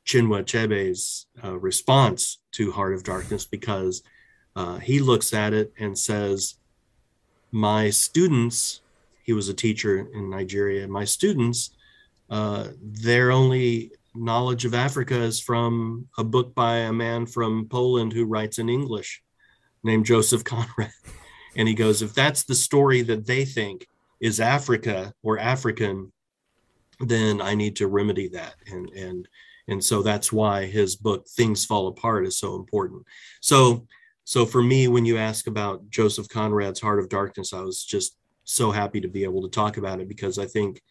Chinua 0.05 0.43
Achebe's 0.43 1.27
uh, 1.43 1.57
response 1.57 2.39
to 2.53 2.71
Heart 2.71 2.93
of 2.93 3.03
Darkness 3.03 3.45
because 3.45 4.03
uh, 4.55 4.77
he 4.77 4.99
looks 4.99 5.33
at 5.33 5.53
it 5.53 5.73
and 5.79 5.97
says, 5.97 6.55
"My 7.51 7.89
students." 7.89 8.81
He 9.23 9.33
was 9.33 9.49
a 9.49 9.53
teacher 9.53 10.07
in 10.13 10.29
Nigeria. 10.29 10.87
My 10.87 11.03
students, 11.03 11.71
uh, 12.29 12.69
their 12.81 13.29
only 13.29 13.91
knowledge 14.17 14.65
of 14.65 14.73
Africa 14.73 15.15
is 15.15 15.39
from 15.39 16.07
a 16.17 16.23
book 16.23 16.55
by 16.55 16.77
a 16.77 16.93
man 16.93 17.25
from 17.25 17.67
Poland 17.69 18.13
who 18.13 18.25
writes 18.25 18.59
in 18.59 18.69
English, 18.69 19.21
named 19.83 20.05
Joseph 20.05 20.43
Conrad. 20.43 20.91
And 21.55 21.67
he 21.67 21.73
goes, 21.73 22.03
if 22.03 22.13
that's 22.13 22.43
the 22.43 22.53
story 22.53 23.01
that 23.01 23.25
they 23.25 23.43
think 23.43 23.87
is 24.21 24.39
Africa 24.39 25.11
or 25.23 25.39
African, 25.39 26.13
then 26.99 27.41
I 27.41 27.55
need 27.55 27.77
to 27.77 27.87
remedy 27.87 28.27
that. 28.29 28.53
And 28.67 28.89
and 28.91 29.27
and 29.67 29.83
so 29.83 30.03
that's 30.03 30.31
why 30.31 30.65
his 30.65 30.95
book 30.95 31.27
Things 31.27 31.65
Fall 31.65 31.87
Apart 31.87 32.27
is 32.27 32.37
so 32.37 32.55
important. 32.55 33.03
So 33.41 33.87
so 34.23 34.45
for 34.45 34.61
me, 34.61 34.87
when 34.87 35.05
you 35.05 35.17
ask 35.17 35.47
about 35.47 35.89
Joseph 35.89 36.27
Conrad's 36.27 36.79
Heart 36.79 36.99
of 36.99 37.09
Darkness, 37.09 37.53
I 37.53 37.61
was 37.61 37.83
just 37.83 38.15
so 38.43 38.71
happy 38.71 39.01
to 39.01 39.07
be 39.07 39.23
able 39.23 39.41
to 39.41 39.49
talk 39.49 39.77
about 39.77 39.99
it 39.99 40.07
because 40.07 40.37
I 40.37 40.45
think 40.45 40.81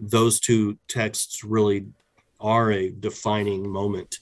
those 0.00 0.38
two 0.38 0.78
texts 0.86 1.42
really 1.42 1.86
are 2.40 2.70
a 2.70 2.90
defining 2.90 3.68
moment 3.68 4.18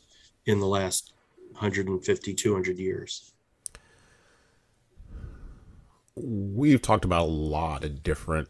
in 0.46 0.60
the 0.60 0.66
last 0.66 1.12
150 1.52 2.34
200 2.34 2.78
years 2.78 3.32
we've 6.16 6.82
talked 6.82 7.04
about 7.04 7.22
a 7.22 7.24
lot 7.24 7.84
of 7.84 8.02
different 8.02 8.48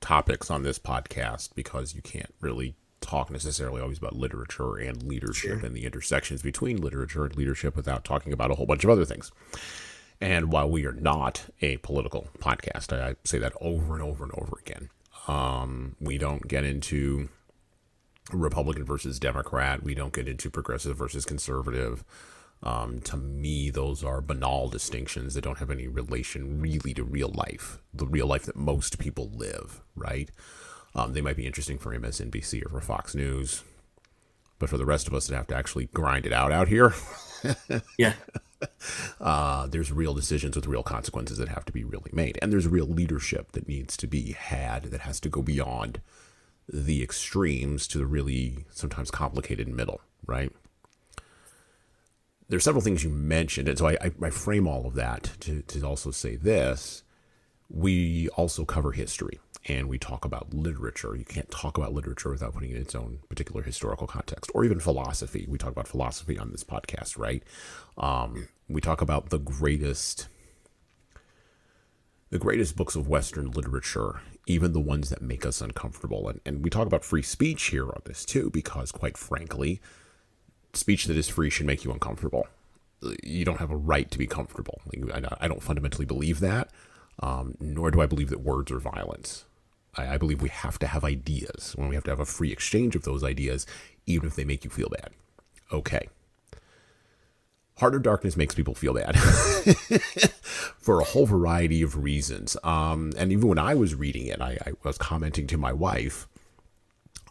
topics 0.00 0.50
on 0.50 0.62
this 0.62 0.78
podcast 0.78 1.54
because 1.54 1.94
you 1.94 2.02
can't 2.02 2.32
really 2.40 2.76
talk 3.00 3.30
necessarily 3.30 3.80
always 3.80 3.98
about 3.98 4.14
literature 4.14 4.76
and 4.76 5.02
leadership 5.02 5.58
sure. 5.58 5.66
and 5.66 5.74
the 5.74 5.84
intersections 5.84 6.42
between 6.42 6.76
literature 6.76 7.24
and 7.24 7.36
leadership 7.36 7.74
without 7.76 8.04
talking 8.04 8.32
about 8.32 8.50
a 8.50 8.54
whole 8.54 8.66
bunch 8.66 8.84
of 8.84 8.90
other 8.90 9.04
things. 9.04 9.30
And 10.20 10.52
while 10.52 10.68
we 10.68 10.84
are 10.84 10.92
not 10.92 11.46
a 11.60 11.76
political 11.78 12.28
podcast, 12.38 12.92
I, 12.92 13.16
say 13.24 13.38
that 13.38 13.52
over 13.60 13.94
and 13.94 14.02
over 14.02 14.24
and 14.24 14.32
over 14.34 14.58
again. 14.58 14.90
Um, 15.28 15.96
we 16.00 16.18
don't 16.18 16.48
get 16.48 16.64
into 16.64 17.28
Republican 18.32 18.84
versus 18.84 19.18
Democrat. 19.18 19.82
We 19.82 19.94
don't 19.94 20.12
get 20.12 20.28
into 20.28 20.50
progressive 20.50 20.96
versus 20.96 21.24
conservative. 21.24 22.04
Um, 22.62 23.00
to 23.02 23.16
me, 23.16 23.70
those 23.70 24.02
are 24.02 24.20
banal 24.20 24.68
distinctions 24.68 25.34
that 25.34 25.44
don't 25.44 25.58
have 25.58 25.70
any 25.70 25.86
relation 25.86 26.60
really 26.60 26.92
to 26.94 27.04
real 27.04 27.30
life, 27.30 27.78
the 27.94 28.06
real 28.06 28.26
life 28.26 28.44
that 28.46 28.56
most 28.56 28.98
people 28.98 29.30
live, 29.32 29.80
right? 29.94 30.30
Um, 30.94 31.12
they 31.12 31.20
might 31.20 31.36
be 31.36 31.46
interesting 31.46 31.78
for 31.78 31.96
MSNBC 31.96 32.66
or 32.66 32.68
for 32.68 32.80
Fox 32.80 33.14
News, 33.14 33.62
but 34.58 34.68
for 34.68 34.76
the 34.76 34.86
rest 34.86 35.06
of 35.06 35.14
us 35.14 35.28
that 35.28 35.36
have 35.36 35.46
to 35.48 35.56
actually 35.56 35.86
grind 35.86 36.26
it 36.26 36.32
out 36.32 36.50
out 36.50 36.66
here, 36.66 36.94
yeah, 37.98 38.14
uh, 39.20 39.68
there's 39.68 39.92
real 39.92 40.14
decisions 40.14 40.56
with 40.56 40.66
real 40.66 40.82
consequences 40.82 41.38
that 41.38 41.48
have 41.48 41.64
to 41.66 41.72
be 41.72 41.84
really 41.84 42.10
made, 42.12 42.38
and 42.42 42.52
there's 42.52 42.66
real 42.66 42.86
leadership 42.86 43.52
that 43.52 43.68
needs 43.68 43.96
to 43.96 44.08
be 44.08 44.32
had 44.32 44.84
that 44.84 45.02
has 45.02 45.20
to 45.20 45.28
go 45.28 45.42
beyond 45.42 46.00
the 46.68 47.02
extremes 47.02 47.86
to 47.88 47.98
the 47.98 48.06
really 48.06 48.66
sometimes 48.70 49.10
complicated 49.10 49.68
middle, 49.68 50.00
right? 50.26 50.52
there's 52.48 52.64
several 52.64 52.82
things 52.82 53.04
you 53.04 53.10
mentioned, 53.10 53.68
and 53.68 53.78
so 53.78 53.86
I, 53.88 53.98
I, 54.00 54.10
I 54.22 54.30
frame 54.30 54.66
all 54.66 54.86
of 54.86 54.94
that 54.94 55.30
to, 55.40 55.62
to 55.62 55.82
also 55.82 56.10
say 56.10 56.36
this. 56.36 57.02
We 57.70 58.28
also 58.30 58.64
cover 58.64 58.92
history 58.92 59.38
and 59.66 59.88
we 59.88 59.98
talk 59.98 60.24
about 60.24 60.54
literature. 60.54 61.14
You 61.14 61.26
can't 61.26 61.50
talk 61.50 61.76
about 61.76 61.92
literature 61.92 62.30
without 62.30 62.54
putting 62.54 62.70
it 62.70 62.76
in 62.76 62.82
its 62.82 62.94
own 62.94 63.18
particular 63.28 63.62
historical 63.62 64.06
context, 64.06 64.50
or 64.54 64.64
even 64.64 64.80
philosophy. 64.80 65.44
We 65.46 65.58
talk 65.58 65.72
about 65.72 65.86
philosophy 65.86 66.38
on 66.38 66.50
this 66.50 66.64
podcast, 66.64 67.18
right? 67.18 67.42
Um, 67.98 68.48
we 68.68 68.80
talk 68.80 69.02
about 69.02 69.28
the 69.28 69.38
greatest, 69.38 70.28
the 72.30 72.38
greatest 72.38 72.76
books 72.76 72.96
of 72.96 73.08
Western 73.08 73.50
literature, 73.50 74.22
even 74.48 74.72
the 74.72 74.80
ones 74.80 75.10
that 75.10 75.20
make 75.22 75.44
us 75.44 75.60
uncomfortable. 75.60 76.28
And, 76.28 76.40
and 76.46 76.64
we 76.64 76.70
talk 76.70 76.86
about 76.86 77.04
free 77.04 77.22
speech 77.22 77.64
here 77.64 77.86
on 77.86 78.00
this 78.04 78.24
too, 78.24 78.50
because 78.50 78.90
quite 78.90 79.16
frankly, 79.16 79.80
speech 80.72 81.04
that 81.04 81.16
is 81.16 81.28
free 81.28 81.50
should 81.50 81.66
make 81.66 81.84
you 81.84 81.92
uncomfortable. 81.92 82.46
You 83.22 83.44
don't 83.44 83.60
have 83.60 83.70
a 83.70 83.76
right 83.76 84.10
to 84.10 84.18
be 84.18 84.26
comfortable. 84.26 84.80
I 85.40 85.46
don't 85.46 85.62
fundamentally 85.62 86.06
believe 86.06 86.40
that, 86.40 86.70
um, 87.20 87.54
nor 87.60 87.90
do 87.90 88.00
I 88.00 88.06
believe 88.06 88.30
that 88.30 88.40
words 88.40 88.72
are 88.72 88.80
violence. 88.80 89.44
I, 89.94 90.14
I 90.14 90.18
believe 90.18 90.42
we 90.42 90.48
have 90.48 90.78
to 90.80 90.86
have 90.86 91.04
ideas, 91.04 91.74
when 91.76 91.88
we 91.88 91.94
have 91.94 92.04
to 92.04 92.10
have 92.10 92.20
a 92.20 92.26
free 92.26 92.50
exchange 92.50 92.96
of 92.96 93.02
those 93.02 93.22
ideas, 93.22 93.66
even 94.06 94.28
if 94.28 94.34
they 94.34 94.44
make 94.44 94.64
you 94.64 94.70
feel 94.70 94.88
bad. 94.88 95.10
Okay. 95.72 96.08
Heart 97.78 97.94
of 97.94 98.02
Darkness 98.02 98.36
makes 98.36 98.54
people 98.54 98.74
feel 98.74 98.94
bad 98.94 99.18
for 100.78 101.00
a 101.00 101.04
whole 101.04 101.26
variety 101.26 101.82
of 101.82 102.02
reasons. 102.02 102.56
Um, 102.64 103.12
and 103.16 103.32
even 103.32 103.48
when 103.48 103.58
I 103.58 103.74
was 103.74 103.94
reading 103.94 104.26
it, 104.26 104.40
I, 104.40 104.58
I 104.66 104.72
was 104.82 104.98
commenting 104.98 105.46
to 105.48 105.56
my 105.56 105.72
wife 105.72 106.26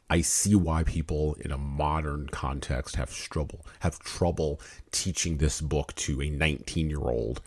I 0.09 0.21
see 0.21 0.55
why 0.55 0.83
people 0.83 1.35
in 1.41 1.51
a 1.51 1.57
modern 1.57 2.27
context 2.27 2.95
have 2.95 3.13
trouble 3.13 3.65
have 3.81 3.99
trouble 3.99 4.61
teaching 4.91 5.37
this 5.37 5.59
book 5.59 5.93
to 5.95 6.21
a 6.21 6.29
19 6.29 6.89
year 6.89 6.99
old 6.99 7.41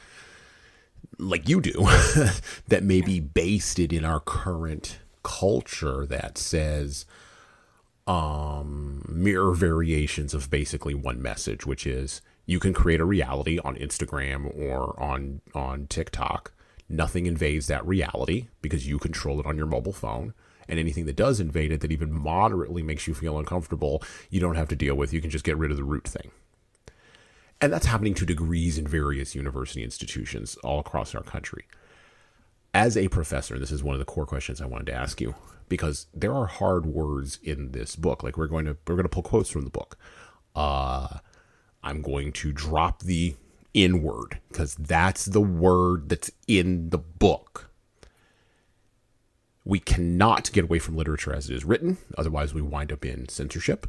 like 1.19 1.49
you 1.49 1.61
do 1.61 1.73
that 2.69 2.83
maybe 2.83 3.21
based 3.21 3.79
it 3.79 3.93
in 3.93 4.05
our 4.05 4.21
current 4.21 4.99
culture 5.23 6.07
that 6.07 6.39
says 6.39 7.07
um, 8.07 9.05
mirror 9.09 9.55
variations 9.55 10.35
of 10.35 10.51
basically 10.51 10.95
one 10.95 11.23
message, 11.23 11.67
which 11.67 11.87
is 11.87 12.23
you 12.51 12.59
can 12.59 12.73
create 12.73 12.99
a 13.01 13.05
reality 13.05 13.61
on 13.61 13.77
Instagram 13.77 14.53
or 14.59 15.01
on 15.01 15.41
on 15.55 15.87
TikTok. 15.87 16.53
Nothing 16.89 17.27
invades 17.27 17.69
that 17.69 17.87
reality 17.87 18.49
because 18.61 18.89
you 18.89 18.99
control 18.99 19.39
it 19.39 19.47
on 19.47 19.57
your 19.57 19.67
mobile 19.67 19.93
phone 19.93 20.35
and 20.69 20.77
anything 20.77 21.07
that 21.07 21.15
does 21.15 21.39
invade 21.39 21.71
it 21.71 21.81
that 21.81 21.93
even 21.93 22.13
moderately 22.13 22.83
makes 22.83 23.07
you 23.07 23.15
feel 23.15 23.39
uncomfortable, 23.39 24.03
you 24.31 24.41
don't 24.41 24.57
have 24.57 24.67
to 24.67 24.75
deal 24.75 24.97
with. 24.97 25.13
You 25.13 25.21
can 25.21 25.31
just 25.31 25.45
get 25.45 25.59
rid 25.59 25.71
of 25.71 25.77
the 25.77 25.85
root 25.85 26.09
thing. 26.09 26.33
And 27.61 27.73
that's 27.73 27.87
happening 27.87 28.15
to 28.15 28.27
degrees 28.27 28.79
in 28.79 28.87
various 28.89 29.37
university 29.37 29.85
institutions 29.85 30.57
all 30.65 30.81
across 30.81 31.15
our 31.15 31.23
country. 31.23 31.69
As 32.75 32.97
a 32.97 33.07
professor, 33.07 33.61
this 33.61 33.71
is 33.71 33.85
one 33.85 33.95
of 33.95 34.01
the 34.01 34.05
core 34.05 34.27
questions 34.27 34.61
I 34.61 34.67
wanted 34.67 34.89
to 34.89 34.95
ask 34.95 35.21
you 35.21 35.37
because 35.69 36.09
there 36.13 36.35
are 36.35 36.47
hard 36.47 36.85
words 36.85 37.39
in 37.45 37.71
this 37.71 37.95
book. 37.95 38.25
Like 38.25 38.37
we're 38.37 38.49
going 38.49 38.65
to 38.65 38.77
we're 38.89 38.97
going 38.97 39.05
to 39.05 39.09
pull 39.09 39.23
quotes 39.23 39.51
from 39.51 39.63
the 39.63 39.71
book. 39.71 39.97
Uh, 40.57 41.19
I'm 41.83 42.03
going 42.03 42.33
to 42.33 42.53
drop 42.53 43.03
the 43.03 43.37
in 43.73 44.03
word 44.03 44.41
because 44.49 44.75
that's 44.75 45.25
the 45.27 45.41
word 45.41 46.09
that's 46.09 46.31
in 46.49 46.91
the 46.91 46.99
book 46.99 47.71
we 49.65 49.79
cannot 49.79 50.51
get 50.53 50.65
away 50.65 50.79
from 50.79 50.97
literature 50.97 51.33
as 51.33 51.51
it 51.51 51.55
is 51.55 51.65
written, 51.65 51.99
otherwise, 52.17 52.55
we 52.55 52.63
wind 52.63 52.93
up 52.93 53.05
in 53.05 53.29
censorship, 53.29 53.87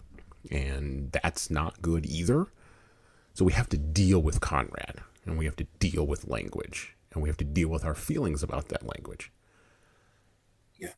and 0.51 1.11
that's 1.11 1.49
not 1.49 1.81
good 1.81 2.05
either. 2.05 2.47
So, 3.33 3.45
we 3.45 3.53
have 3.53 3.69
to 3.69 3.77
deal 3.77 4.21
with 4.21 4.41
Conrad, 4.41 4.99
and 5.25 5.37
we 5.37 5.45
have 5.45 5.55
to 5.55 5.67
deal 5.79 6.05
with 6.05 6.27
language, 6.27 6.95
and 7.13 7.23
we 7.23 7.29
have 7.29 7.37
to 7.37 7.45
deal 7.45 7.69
with 7.69 7.85
our 7.85 7.95
feelings 7.95 8.43
about 8.43 8.67
that 8.67 8.85
language. 8.85 9.31
Yeah. 10.77 10.93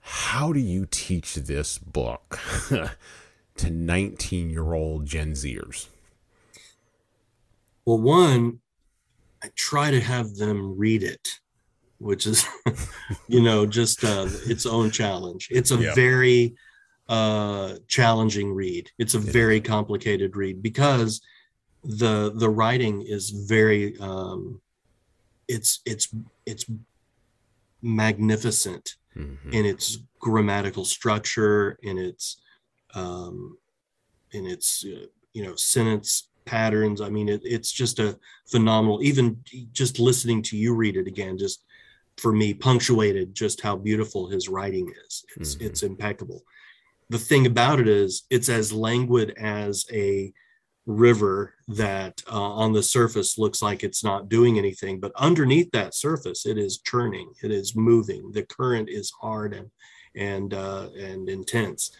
How 0.00 0.52
do 0.52 0.60
you 0.60 0.86
teach 0.90 1.34
this 1.34 1.76
book 1.78 2.38
to 3.56 3.70
19 3.70 4.50
year 4.50 4.72
old 4.72 5.06
Gen 5.06 5.32
Zers? 5.32 5.88
Well, 7.84 7.98
one, 7.98 8.60
I 9.42 9.48
try 9.54 9.90
to 9.90 10.00
have 10.00 10.36
them 10.36 10.76
read 10.76 11.02
it 11.02 11.40
which 11.98 12.26
is 12.26 12.46
you 13.28 13.40
know 13.40 13.66
just 13.66 14.04
uh, 14.04 14.28
its 14.46 14.66
own 14.66 14.90
challenge 14.90 15.48
it's 15.50 15.70
a 15.70 15.76
yeah. 15.76 15.94
very 15.94 16.54
uh, 17.08 17.74
challenging 17.88 18.52
read 18.52 18.90
it's 18.98 19.14
a 19.14 19.18
very 19.18 19.60
complicated 19.60 20.36
read 20.36 20.62
because 20.62 21.20
the 21.82 22.32
the 22.36 22.48
writing 22.48 23.02
is 23.02 23.30
very 23.30 23.98
um, 24.00 24.60
it's 25.48 25.80
it's 25.84 26.08
it's 26.46 26.64
magnificent 27.82 28.96
mm-hmm. 29.16 29.50
in 29.52 29.66
its 29.66 29.98
grammatical 30.18 30.84
structure 30.84 31.78
in 31.82 31.98
its 31.98 32.40
um, 32.94 33.58
in 34.32 34.46
its 34.46 34.84
uh, 34.86 35.06
you 35.32 35.44
know 35.44 35.54
sentence 35.56 36.28
patterns 36.44 37.00
i 37.00 37.08
mean 37.08 37.28
it, 37.28 37.40
it's 37.44 37.72
just 37.72 37.98
a 37.98 38.18
phenomenal 38.46 39.02
even 39.02 39.38
just 39.72 39.98
listening 39.98 40.42
to 40.42 40.56
you 40.56 40.74
read 40.74 40.96
it 40.96 41.06
again 41.06 41.38
just 41.38 41.64
for 42.16 42.32
me 42.32 42.54
punctuated 42.54 43.34
just 43.34 43.60
how 43.60 43.76
beautiful 43.76 44.28
his 44.28 44.48
writing 44.48 44.92
is. 45.04 45.24
It's 45.36 45.56
Mhm. 45.56 45.62
it's 45.66 45.82
impeccable. 45.82 46.44
The 47.10 47.18
thing 47.18 47.46
about 47.46 47.80
it 47.80 47.88
is 47.88 48.22
it's 48.30 48.48
as 48.48 48.72
languid 48.72 49.30
as 49.36 49.84
a 49.92 50.32
river 50.86 51.54
that 51.66 52.22
uh, 52.30 52.52
on 52.62 52.72
the 52.72 52.82
surface 52.82 53.38
looks 53.38 53.62
like 53.62 53.82
it's 53.82 54.04
not 54.04 54.28
doing 54.28 54.58
anything, 54.58 55.00
but 55.00 55.12
underneath 55.16 55.70
that 55.72 55.94
surface 55.94 56.46
it 56.46 56.58
is 56.58 56.78
churning, 56.78 57.32
it 57.42 57.50
is 57.50 57.74
moving. 57.74 58.32
The 58.32 58.44
current 58.44 58.88
is 58.88 59.10
hard 59.20 59.54
and 59.54 59.70
and 60.14 60.54
uh, 60.54 60.90
and 60.96 61.28
intense. 61.28 61.90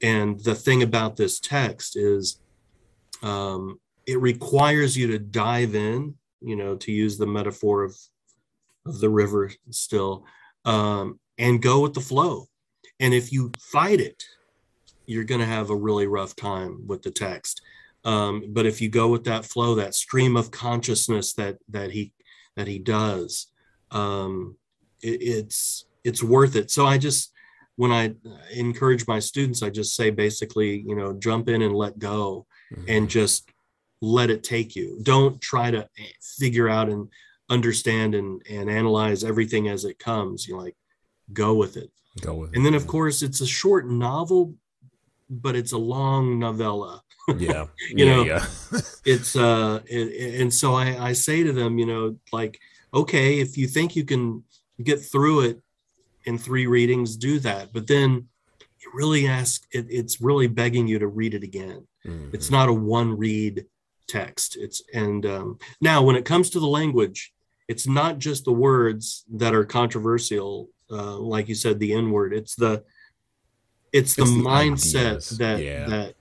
And 0.00 0.40
the 0.40 0.54
thing 0.54 0.82
about 0.82 1.16
this 1.16 1.40
text 1.40 1.96
is 1.96 2.40
um, 3.22 3.80
it 4.08 4.18
requires 4.20 4.96
you 4.96 5.06
to 5.08 5.18
dive 5.18 5.74
in, 5.74 6.14
you 6.40 6.56
know, 6.56 6.74
to 6.76 6.90
use 6.90 7.18
the 7.18 7.26
metaphor 7.26 7.84
of 7.84 7.94
of 8.86 9.00
the 9.00 9.10
river 9.10 9.50
still, 9.70 10.24
um, 10.64 11.20
and 11.36 11.60
go 11.60 11.80
with 11.80 11.92
the 11.92 12.00
flow. 12.00 12.46
And 13.00 13.12
if 13.12 13.30
you 13.32 13.52
fight 13.58 14.00
it, 14.00 14.24
you're 15.04 15.24
going 15.24 15.42
to 15.42 15.46
have 15.46 15.68
a 15.68 15.76
really 15.76 16.06
rough 16.06 16.34
time 16.34 16.86
with 16.86 17.02
the 17.02 17.10
text. 17.10 17.60
Um, 18.04 18.44
but 18.48 18.64
if 18.64 18.80
you 18.80 18.88
go 18.88 19.08
with 19.08 19.24
that 19.24 19.44
flow, 19.44 19.74
that 19.74 19.94
stream 19.94 20.38
of 20.38 20.50
consciousness 20.50 21.34
that 21.34 21.58
that 21.68 21.90
he 21.90 22.14
that 22.56 22.66
he 22.66 22.78
does, 22.78 23.48
um, 23.90 24.56
it, 25.02 25.20
it's 25.20 25.84
it's 26.02 26.22
worth 26.22 26.56
it. 26.56 26.70
So 26.70 26.86
I 26.86 26.96
just 26.96 27.30
when 27.76 27.92
I 27.92 28.14
encourage 28.54 29.06
my 29.06 29.18
students, 29.18 29.62
I 29.62 29.68
just 29.68 29.94
say 29.94 30.08
basically, 30.08 30.82
you 30.86 30.96
know, 30.96 31.12
jump 31.12 31.50
in 31.50 31.60
and 31.60 31.74
let 31.74 31.98
go 31.98 32.46
and 32.88 33.08
just 33.08 33.50
let 34.00 34.30
it 34.30 34.44
take 34.44 34.76
you. 34.76 34.98
Don't 35.02 35.40
try 35.40 35.70
to 35.70 35.88
figure 36.38 36.68
out 36.68 36.88
and 36.88 37.08
understand 37.50 38.14
and, 38.14 38.42
and 38.48 38.70
analyze 38.70 39.24
everything 39.24 39.68
as 39.68 39.84
it 39.84 39.98
comes. 39.98 40.46
You 40.46 40.56
like 40.56 40.76
go 41.32 41.54
with 41.54 41.76
it. 41.76 41.90
go 42.20 42.34
with 42.34 42.54
And 42.54 42.64
then 42.64 42.74
of 42.74 42.86
course 42.86 43.22
it's 43.22 43.40
a 43.40 43.46
short 43.46 43.88
novel, 43.88 44.54
but 45.28 45.56
it's 45.56 45.72
a 45.72 45.78
long 45.78 46.38
novella. 46.38 47.02
yeah, 47.38 47.66
you 47.90 48.04
yeah, 48.04 48.16
know, 48.16 48.24
yeah. 48.24 48.46
It's 49.04 49.34
uh 49.36 49.80
it, 49.86 50.40
and 50.40 50.52
so 50.52 50.74
I, 50.74 51.08
I 51.08 51.12
say 51.14 51.42
to 51.42 51.52
them, 51.52 51.78
you 51.78 51.86
know, 51.86 52.16
like, 52.32 52.58
okay, 52.92 53.40
if 53.40 53.56
you 53.56 53.66
think 53.66 53.96
you 53.96 54.04
can 54.04 54.44
get 54.82 55.00
through 55.00 55.40
it 55.40 55.60
in 56.24 56.38
three 56.38 56.66
readings, 56.66 57.16
do 57.16 57.38
that. 57.40 57.72
But 57.72 57.86
then 57.86 58.28
it 58.60 58.88
really 58.94 59.26
ask 59.26 59.62
it, 59.72 59.86
it's 59.88 60.20
really 60.20 60.46
begging 60.46 60.86
you 60.86 60.98
to 61.00 61.08
read 61.08 61.34
it 61.34 61.42
again 61.42 61.86
Mhm. 62.06 62.32
it's 62.32 62.48
not 62.50 62.68
a 62.68 62.72
one 62.72 63.18
read 63.18 63.66
text 64.08 64.56
it's 64.56 64.82
and 64.94 65.24
um, 65.26 65.58
now 65.80 66.02
when 66.02 66.16
it 66.16 66.24
comes 66.24 66.50
to 66.50 66.60
the 66.60 66.66
language 66.66 67.32
it's 67.68 67.86
not 67.86 68.18
just 68.18 68.44
the 68.44 68.52
words 68.52 69.24
that 69.30 69.54
are 69.54 69.64
controversial 69.64 70.68
uh, 70.90 71.16
like 71.16 71.48
you 71.48 71.54
said 71.54 71.78
the 71.78 71.92
n 71.92 72.10
word 72.10 72.32
it's 72.32 72.54
the 72.56 72.82
it's 73.92 74.14
the 74.14 74.22
It's 74.22 74.30
mindset 74.32 75.06
ideas, 75.06 75.28
that 75.38 75.62
yeah. 75.62 75.86
that 75.86 76.14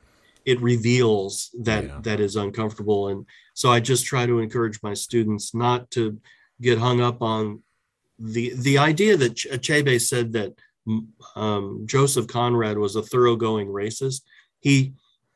it 0.45 0.61
reveals 0.61 1.49
that 1.59 1.83
Yeah. 1.85 1.99
that 2.03 2.19
is 2.19 2.35
uncomfortable 2.35 3.07
and 3.09 3.25
so 3.53 3.71
i 3.71 3.79
just 3.79 4.05
try 4.05 4.25
to 4.25 4.39
encourage 4.39 4.79
my 4.83 4.93
students 4.93 5.55
not 5.55 5.89
to 5.91 6.19
get 6.61 6.77
hung 6.77 7.01
up 7.01 7.21
on 7.21 7.63
the 8.19 8.53
the 8.55 8.77
idea 8.77 9.15
that 9.17 9.35
Ch- 9.35 9.47
Achebe 9.51 10.01
said 10.01 10.33
that 10.33 10.53
um, 11.35 11.83
Joseph 11.85 12.27
Conrad 12.27 12.77
was 12.77 12.95
a 12.95 13.01
thoroughgoing 13.03 13.67
racist. 13.67 14.21
He 14.59 14.93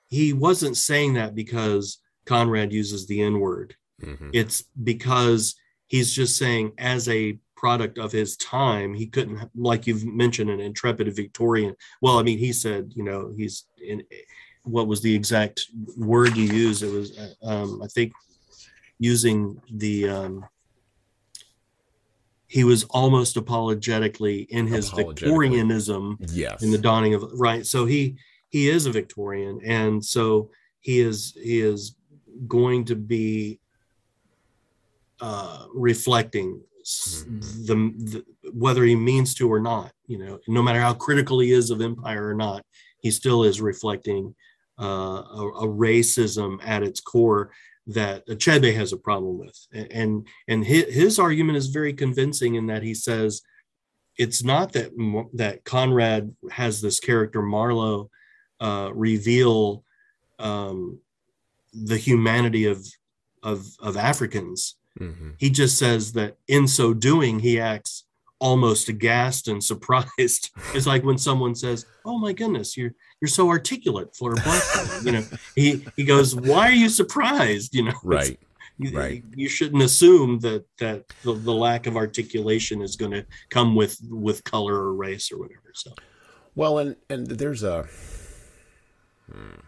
he 0.07 0.33
wasn't 0.33 0.77
saying 0.77 1.13
that 1.15 1.35
because 1.35 1.99
Conrad 2.25 2.71
uses 2.71 3.07
the 3.07 3.21
N 3.21 3.39
word. 3.39 3.75
Mhm. 4.01 4.29
It's 4.33 4.63
because 4.83 5.55
he's 5.87 6.13
just 6.13 6.37
saying 6.37 6.73
as 6.77 7.07
a 7.09 7.39
product 7.55 7.99
of 7.99 8.11
his 8.11 8.35
time, 8.37 8.93
he 8.93 9.05
couldn't, 9.05 9.49
like 9.55 9.85
you've 9.85 10.05
mentioned, 10.05 10.49
an 10.49 10.59
intrepid 10.59 11.13
Victorian. 11.15 11.75
Well, 12.01 12.17
I 12.17 12.23
mean, 12.23 12.39
he 12.39 12.53
said, 12.53 12.91
you 12.95 13.03
know, 13.03 13.31
he's 13.35 13.65
in. 13.77 14.03
What 14.63 14.87
was 14.87 15.01
the 15.01 15.13
exact 15.13 15.65
word 15.97 16.35
you 16.37 16.45
used? 16.45 16.83
It 16.83 16.91
was, 16.91 17.17
um, 17.43 17.81
I 17.83 17.87
think, 17.87 18.13
using 18.99 19.59
the. 19.71 20.09
Um, 20.09 20.45
he 22.51 22.65
was 22.65 22.83
almost 22.89 23.37
apologetically 23.37 24.41
in 24.49 24.67
his 24.67 24.89
Apologetically. 24.89 25.27
Victorianism 25.29 26.17
yes, 26.33 26.61
in 26.61 26.71
the 26.71 26.77
dawning 26.77 27.13
of 27.13 27.23
right 27.35 27.65
so 27.65 27.85
he 27.85 28.17
he 28.49 28.67
is 28.67 28.85
a 28.85 28.91
victorian 28.91 29.61
and 29.63 30.03
so 30.03 30.51
he 30.81 30.99
is 30.99 31.33
he 31.41 31.61
is 31.61 31.95
going 32.47 32.85
to 32.85 32.95
be 32.95 33.59
uh 35.19 35.65
reflecting 35.73 36.61
Mhm. 36.83 37.67
the, 37.67 37.75
the 38.11 38.51
whether 38.53 38.83
he 38.83 38.95
means 38.95 39.35
to 39.35 39.47
or 39.47 39.59
not 39.59 39.91
you 40.07 40.17
know 40.17 40.39
no 40.47 40.63
matter 40.63 40.81
how 40.81 40.95
critical 40.95 41.39
he 41.39 41.51
is 41.51 41.69
of 41.69 41.79
empire 41.79 42.29
or 42.29 42.33
not 42.33 42.65
he 43.01 43.11
still 43.11 43.43
is 43.43 43.61
reflecting 43.61 44.33
uh 44.81 45.21
a, 45.41 45.47
a 45.61 45.67
racism 45.67 46.57
at 46.65 46.81
its 46.81 46.99
core 46.99 47.51
that 47.85 48.25
Achebe 48.27 48.73
has 48.73 48.93
a 48.93 48.97
problem 48.97 49.37
with 49.37 49.55
and 49.73 50.25
and 50.47 50.65
his, 50.65 50.85
his 50.91 51.19
argument 51.19 51.57
is 51.57 51.67
very 51.67 51.93
convincing 51.93 52.55
in 52.55 52.65
that 52.67 52.81
he 52.81 52.95
says 52.95 53.43
it's 54.17 54.43
not 54.43 54.73
that 54.73 54.89
that 55.33 55.63
Conrad 55.63 56.35
has 56.49 56.81
this 56.81 56.99
character 56.99 57.43
Marlowe 57.43 58.09
uh, 58.59 58.89
reveal 58.93 59.83
um, 60.39 60.99
the 61.73 61.97
humanity 61.97 62.65
of 62.65 62.85
of 63.43 63.65
of 63.79 63.97
Africans. 63.97 64.75
Mhm. 64.99 65.35
He 65.37 65.49
just 65.49 65.77
says 65.77 66.13
that 66.13 66.37
in 66.47 66.67
so 66.67 66.93
doing, 66.93 67.39
he 67.39 67.59
acts 67.59 68.03
almost 68.39 68.89
aghast 68.89 69.47
and 69.47 69.63
surprised. 69.71 70.49
it's 70.73 70.85
like 70.87 71.03
when 71.03 71.17
someone 71.17 71.55
says, 71.55 71.85
"Oh 72.05 72.17
my 72.17 72.33
goodness, 72.33 72.75
you're 72.77 72.93
you're 73.21 73.29
so 73.29 73.49
articulate 73.49 74.15
for 74.15 74.33
a 74.33 74.35
black 74.35 74.63
man." 74.75 75.05
You 75.05 75.11
know, 75.13 75.25
he 75.55 75.85
he 75.95 76.03
goes, 76.03 76.35
"Why 76.35 76.69
are 76.69 76.73
you 76.83 76.89
surprised?" 76.89 77.73
You 77.75 77.83
know, 77.85 77.99
right. 78.03 78.39
you, 78.77 78.97
Right. 78.97 79.23
you 79.35 79.47
shouldn't 79.47 79.83
assume 79.83 80.39
that 80.39 80.65
that 80.79 81.05
the, 81.23 81.33
the 81.33 81.53
lack 81.53 81.87
of 81.87 81.95
articulation 81.95 82.81
is 82.81 82.95
going 82.95 83.11
to 83.11 83.25
come 83.49 83.75
with 83.75 83.97
with 84.09 84.43
color 84.43 84.75
or 84.75 84.93
race 84.93 85.31
or 85.31 85.37
whatever 85.39 85.71
so 85.73 85.91
Well, 86.55 86.79
and 86.79 86.95
and 87.09 87.27
there's 87.27 87.63
a. 87.63 87.87
Hmm. 89.31 89.59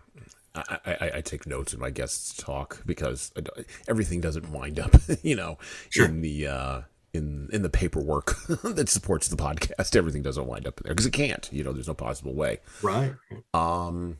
I, 0.56 0.78
I, 0.86 1.12
I 1.16 1.22
take 1.22 1.48
notes 1.48 1.74
in 1.74 1.80
my 1.80 1.89
guests 1.89 2.36
talk 2.38 2.82
because 2.86 3.32
I 3.38 3.42
everything 3.88 4.22
doesn't 4.22 4.52
wind 4.52 4.80
up, 4.80 4.96
you 5.24 5.36
know, 5.36 5.58
Sure. 5.89 6.06
in 6.06 6.22
the 6.22 6.48
uh, 6.48 6.82
in 7.13 7.50
in 7.52 7.62
the 7.63 7.70
paperwork 7.70 8.36
that 8.63 8.88
supports 8.89 9.28
the 9.28 9.36
podcast. 9.36 9.96
Everything 9.96 10.22
doesn't 10.22 10.46
wind 10.46 10.68
up 10.68 10.80
there 10.84 10.94
because 10.94 11.06
it 11.08 11.13
can't. 11.13 11.50
You 11.52 11.63
know, 11.63 11.72
there's 11.74 11.88
no 11.88 11.94
possible 11.96 12.34
way. 12.34 12.60
right 12.84 13.13
Um, 13.54 14.18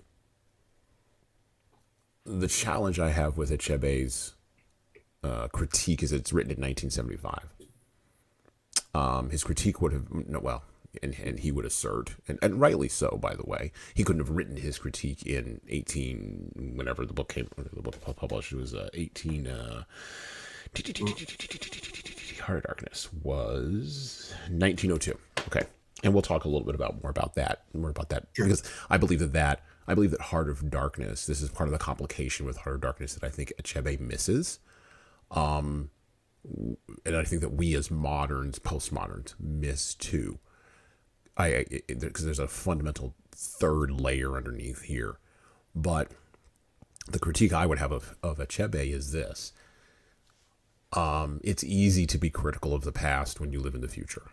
the 2.26 2.48
challenge 2.48 3.00
I 3.00 3.10
have 3.10 3.38
with 3.38 3.52
Achebe's 3.52 4.34
uh, 5.24 5.48
critique 5.50 6.02
is 6.02 6.12
it's 6.12 6.34
written 6.34 6.52
in 6.52 6.62
1975. 6.62 7.50
Um, 8.96 9.30
his 9.30 9.43
critique 9.43 9.82
would 9.82 9.91
have 9.93 10.12
no, 10.12 10.39
well, 10.39 10.63
and, 11.01 11.15
and 11.23 11.39
he 11.39 11.51
would 11.51 11.65
assert, 11.65 12.15
and, 12.27 12.38
and 12.41 12.60
rightly 12.60 12.88
so, 12.88 13.17
by 13.21 13.34
the 13.36 13.43
way, 13.45 13.71
he 13.93 14.03
couldn't 14.03 14.21
have 14.25 14.36
written 14.36 14.58
his 14.58 14.77
critique 14.77 15.25
in 15.25 15.62
18 15.67 16.73
whenever 16.75 17.06
the 17.06 17.13
book 17.13 17.29
came, 17.29 17.47
the 17.58 17.82
book 17.82 17.95
published. 18.15 18.51
It 18.51 18.58
was 18.58 18.73
uh, 18.73 18.89
18. 18.93 19.47
Uh, 19.47 19.84
Heart 22.41 22.58
of 22.58 22.63
Darkness 22.63 23.10
was 23.23 24.34
1902. 24.49 25.17
Okay, 25.47 25.63
and 26.03 26.13
we'll 26.13 26.21
talk 26.21 26.45
a 26.45 26.49
little 26.49 26.65
bit 26.65 26.75
about 26.75 27.01
more 27.01 27.12
about 27.12 27.36
that, 27.36 27.63
more 27.73 27.89
about 27.89 28.10
that 28.10 28.27
Sure. 28.34 28.45
because 28.45 28.63
I 28.89 28.97
believe 28.97 29.19
that 29.19 29.34
that 29.34 29.62
I 29.88 29.93
believe 29.93 30.12
that 30.12 30.21
Heart 30.21 30.49
of 30.49 30.69
Darkness. 30.69 31.25
This 31.25 31.41
is 31.41 31.49
part 31.49 31.67
of 31.67 31.73
the 31.73 31.79
complication 31.79 32.45
with 32.45 32.58
Heart 32.58 32.75
of 32.75 32.82
Darkness 32.82 33.13
that 33.13 33.23
I 33.23 33.29
think 33.29 33.53
Achebe 33.62 33.99
misses. 33.99 34.60
Um, 35.32 35.89
and 37.06 37.15
I 37.15 37.23
think 37.23 37.41
that 37.41 37.53
we 37.53 37.73
as 37.75 37.89
moderns, 37.89 38.60
postmoderns, 38.60 39.34
miss 39.39 39.93
too. 39.95 40.39
I 41.38 41.65
because 41.88 42.26
there's 42.26 42.39
a 42.39 42.48
fundamental 42.48 43.15
third 43.32 43.91
layer 43.91 44.36
underneath 44.38 44.84
here, 44.84 45.17
but 45.74 46.12
the 47.08 47.19
critique 47.19 47.54
I 47.54 47.65
would 47.65 47.80
have 47.80 47.91
of 47.91 48.15
of 48.22 48.38
Achebe 48.38 48.91
is 48.91 49.12
this: 49.12 49.54
um, 50.93 51.41
it's 51.43 51.63
easy 51.63 52.06
to 52.08 52.17
be 52.17 52.30
critical 52.30 52.74
of 52.74 52.84
the 52.84 52.91
past 52.91 53.39
when 53.39 53.52
you 53.52 53.60
live 53.60 53.76
in 53.76 53.82
the 53.82 53.88
future, 53.88 54.30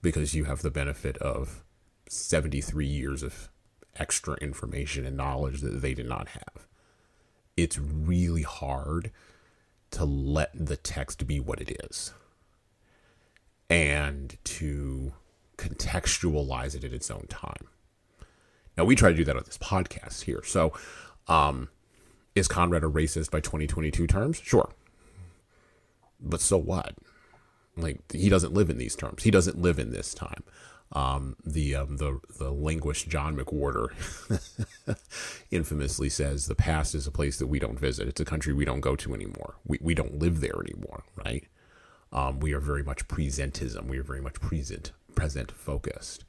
because 0.00 0.34
you 0.34 0.44
have 0.44 0.62
the 0.62 0.70
benefit 0.70 1.16
of 1.18 1.64
seventy 2.08 2.60
three 2.60 2.86
years 2.86 3.22
of 3.22 3.48
extra 3.96 4.34
information 4.36 5.06
and 5.06 5.16
knowledge 5.16 5.60
that 5.62 5.80
they 5.80 5.94
did 5.94 6.06
not 6.08 6.28
have. 6.28 6.68
It's 7.56 7.78
really 7.78 8.42
hard 8.42 9.10
to 9.92 10.04
let 10.04 10.50
the 10.54 10.76
text 10.76 11.26
be 11.26 11.40
what 11.40 11.60
it 11.60 11.80
is 11.84 12.12
and 13.70 14.36
to 14.44 15.14
contextualize 15.68 16.74
it 16.74 16.84
at 16.84 16.92
its 16.92 17.10
own 17.10 17.26
time. 17.28 17.68
Now, 18.76 18.84
we 18.84 18.94
try 18.94 19.10
to 19.10 19.16
do 19.16 19.24
that 19.24 19.36
on 19.36 19.42
this 19.46 19.58
podcast 19.58 20.22
here. 20.22 20.42
So, 20.44 20.72
um, 21.28 21.70
is 22.34 22.48
Conrad 22.48 22.84
a 22.84 22.88
racist 22.88 23.30
by 23.30 23.40
2022 23.40 24.06
terms? 24.06 24.40
Sure. 24.44 24.70
But 26.20 26.40
so 26.40 26.58
what? 26.58 26.94
like 27.76 28.00
he 28.12 28.28
doesn't 28.28 28.54
live 28.54 28.70
in 28.70 28.78
these 28.78 28.96
terms. 28.96 29.22
He 29.22 29.30
doesn't 29.30 29.60
live 29.60 29.78
in 29.78 29.92
this 29.92 30.14
time. 30.14 30.42
Um, 30.92 31.36
the 31.44 31.74
um, 31.74 31.96
the 31.96 32.20
the 32.38 32.50
linguist 32.50 33.08
John 33.08 33.36
McWhorter 33.36 33.88
infamously 35.50 36.08
says 36.08 36.46
the 36.46 36.54
past 36.54 36.94
is 36.94 37.06
a 37.06 37.10
place 37.10 37.38
that 37.38 37.48
we 37.48 37.58
don't 37.58 37.78
visit. 37.78 38.08
It's 38.08 38.20
a 38.20 38.24
country 38.24 38.52
we 38.52 38.64
don't 38.64 38.80
go 38.80 38.96
to 38.96 39.14
anymore. 39.14 39.56
We 39.66 39.78
we 39.80 39.94
don't 39.94 40.18
live 40.18 40.40
there 40.40 40.60
anymore, 40.60 41.04
right? 41.24 41.44
Um, 42.12 42.40
we 42.40 42.52
are 42.52 42.60
very 42.60 42.84
much 42.84 43.08
presentism. 43.08 43.86
We 43.86 43.98
are 43.98 44.04
very 44.04 44.22
much 44.22 44.34
present 44.34 44.92
present 45.16 45.50
focused. 45.50 46.24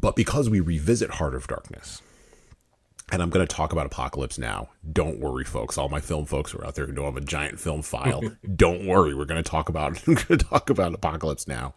But 0.00 0.16
because 0.16 0.50
we 0.50 0.58
revisit 0.58 1.12
Heart 1.12 1.36
of 1.36 1.46
Darkness, 1.46 2.02
and 3.12 3.22
I'm 3.22 3.30
going 3.30 3.46
to 3.46 3.54
talk 3.54 3.72
about 3.72 3.86
Apocalypse 3.86 4.38
now. 4.38 4.68
Don't 4.92 5.18
worry, 5.18 5.44
folks. 5.44 5.76
All 5.76 5.88
my 5.88 6.00
film 6.00 6.26
folks 6.26 6.54
are 6.54 6.64
out 6.64 6.76
there 6.76 6.86
who 6.86 6.92
don't 6.92 7.06
have 7.06 7.16
a 7.16 7.20
giant 7.20 7.58
film 7.58 7.82
file. 7.82 8.22
don't 8.56 8.86
worry. 8.86 9.14
We're 9.14 9.24
going 9.24 9.42
to 9.42 9.48
talk 9.48 9.68
about 9.68 10.06
we're 10.06 10.14
going 10.14 10.38
to 10.38 10.44
talk 10.44 10.70
about 10.70 10.94
Apocalypse 10.94 11.48
now 11.48 11.74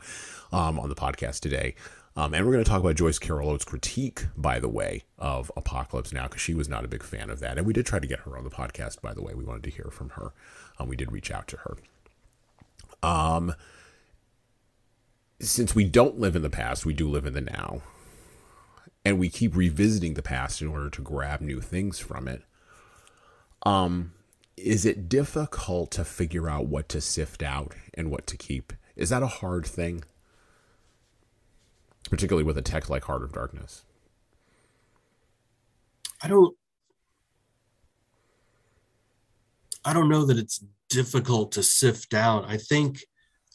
um, 0.51 0.79
on 0.79 0.89
the 0.89 0.95
podcast 0.95 1.39
today. 1.39 1.75
Um, 2.15 2.35
and 2.35 2.45
we're 2.45 2.51
going 2.51 2.63
to 2.63 2.69
talk 2.69 2.79
about 2.79 2.95
Joyce 2.95 3.17
Carol 3.17 3.49
Oates' 3.49 3.65
critique, 3.65 4.25
by 4.37 4.59
the 4.59 4.69
way, 4.69 5.03
of 5.17 5.51
Apocalypse 5.57 6.13
Now, 6.13 6.27
because 6.27 6.41
she 6.41 6.53
was 6.53 6.69
not 6.69 6.85
a 6.85 6.87
big 6.87 7.01
fan 7.01 7.31
of 7.31 7.39
that. 7.39 7.57
And 7.57 7.65
we 7.65 7.73
did 7.73 7.87
try 7.87 7.97
to 7.97 8.05
get 8.05 8.19
her 8.19 8.37
on 8.37 8.43
the 8.43 8.51
podcast, 8.51 9.01
by 9.01 9.15
the 9.15 9.23
way. 9.23 9.33
We 9.33 9.43
wanted 9.43 9.63
to 9.63 9.71
hear 9.71 9.89
from 9.91 10.09
her. 10.09 10.31
Um, 10.77 10.87
we 10.87 10.95
did 10.95 11.11
reach 11.11 11.31
out 11.31 11.47
to 11.47 11.57
her. 11.57 11.77
Um, 13.01 13.55
since 15.49 15.75
we 15.75 15.85
don't 15.85 16.19
live 16.19 16.35
in 16.35 16.41
the 16.41 16.49
past, 16.49 16.85
we 16.85 16.93
do 16.93 17.09
live 17.09 17.25
in 17.25 17.33
the 17.33 17.41
now. 17.41 17.81
And 19.05 19.19
we 19.19 19.29
keep 19.29 19.55
revisiting 19.55 20.13
the 20.13 20.21
past 20.21 20.61
in 20.61 20.67
order 20.67 20.89
to 20.89 21.01
grab 21.01 21.41
new 21.41 21.59
things 21.59 21.99
from 21.99 22.27
it. 22.27 22.43
Um, 23.65 24.13
is 24.55 24.85
it 24.85 25.09
difficult 25.09 25.91
to 25.91 26.05
figure 26.05 26.49
out 26.49 26.67
what 26.67 26.87
to 26.89 27.01
sift 27.01 27.43
out 27.43 27.73
and 27.93 28.09
what 28.09 28.27
to 28.27 28.37
keep? 28.37 28.73
Is 28.95 29.09
that 29.09 29.23
a 29.23 29.27
hard 29.27 29.65
thing? 29.65 30.03
particularly 32.09 32.43
with 32.43 32.57
a 32.57 32.61
text 32.61 32.89
like 32.89 33.05
Heart 33.05 33.23
of 33.23 33.33
Darkness? 33.33 33.85
I 36.21 36.27
don't 36.27 36.55
I 39.85 39.93
don't 39.93 40.09
know 40.09 40.25
that 40.25 40.37
it's 40.37 40.63
difficult 40.89 41.51
to 41.53 41.63
sift 41.63 42.13
out. 42.13 42.45
I 42.47 42.57
think 42.57 43.03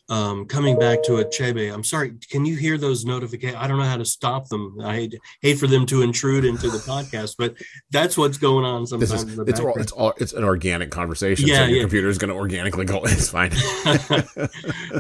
um, 0.09 0.47
coming 0.47 0.79
back 0.79 1.03
to 1.05 1.13
Achebe, 1.13 1.73
I'm 1.73 1.85
sorry, 1.85 2.15
can 2.31 2.47
you 2.47 2.57
hear 2.57 2.79
those 2.79 3.05
notifications? 3.05 3.59
I 3.61 3.67
don't 3.67 3.79
know 3.79 3.85
how 3.85 3.99
to 3.99 4.05
stop 4.05 4.49
them. 4.49 4.79
I 4.83 4.95
hate, 4.95 5.15
hate 5.43 5.59
for 5.59 5.67
them 5.67 5.85
to 5.87 6.03
intrude 6.03 6.47
into 6.47 6.71
the 6.71 6.79
podcast, 6.79 7.35
but 7.37 7.55
that's 7.91 8.17
what's 8.17 8.39
going 8.39 8.65
on 8.65 8.87
sometimes. 8.87 9.13
Is, 9.13 9.39
it's, 9.39 9.61
all, 9.61 9.75
it's 9.79 9.93
all 9.93 10.15
it's 10.17 10.33
an 10.33 10.45
organic 10.45 10.91
conversation. 10.91 11.47
Yeah, 11.47 11.59
so 11.59 11.65
your 11.65 11.77
yeah. 11.77 11.83
computer 11.83 12.09
is 12.09 12.17
going 12.17 12.31
to 12.31 12.37
organically 12.37 12.87
go. 12.87 13.03
It's 13.05 13.29
fine. 13.29 13.51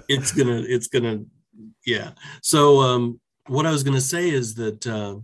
it's 0.08 0.32
gonna 0.32 0.62
it's 0.66 0.88
gonna 0.88 1.24
yeah. 1.86 2.10
So 2.42 2.80
um, 2.80 3.20
what 3.46 3.64
I 3.64 3.70
was 3.70 3.82
going 3.82 3.94
to 3.94 4.00
say 4.00 4.28
is 4.28 4.54
that 4.56 4.86
uh, 4.86 5.16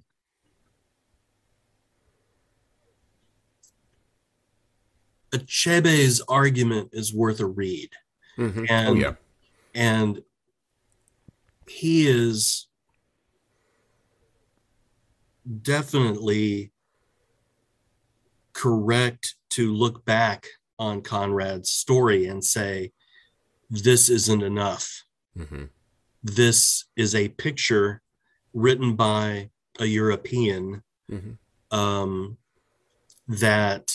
Achebe's 5.33 6.23
argument 6.29 6.91
is 6.93 7.13
worth 7.13 7.41
a 7.41 7.47
read. 7.47 7.91
Mm-hmm. 8.39 8.61
Oh, 8.61 8.73
and, 8.73 8.89
oh, 8.89 8.95
yeah. 8.95 9.15
And 9.75 10.23
he 11.67 12.07
is 12.07 12.69
definitely 15.63 16.73
correct 18.53 19.35
to 19.51 19.73
look 19.73 20.05
back 20.05 20.47
on 20.79 21.03
Conrad's 21.03 21.71
story 21.71 22.27
and 22.27 22.45
say, 22.45 22.93
this 23.71 24.09
isn't 24.09 24.43
enough. 24.43 25.05
Mm-hmm. 25.37 25.65
This 26.23 26.85
is 26.97 27.15
a 27.15 27.29
picture 27.29 28.01
written 28.53 28.95
by 28.95 29.51
a 29.81 29.87
European 29.87 30.83
mm-hmm. 31.11 31.77
um, 31.77 32.39
that 33.27 33.93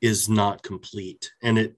is 0.00 0.28
not 0.28 0.62
complete, 0.62 1.32
and 1.42 1.58
it 1.58 1.76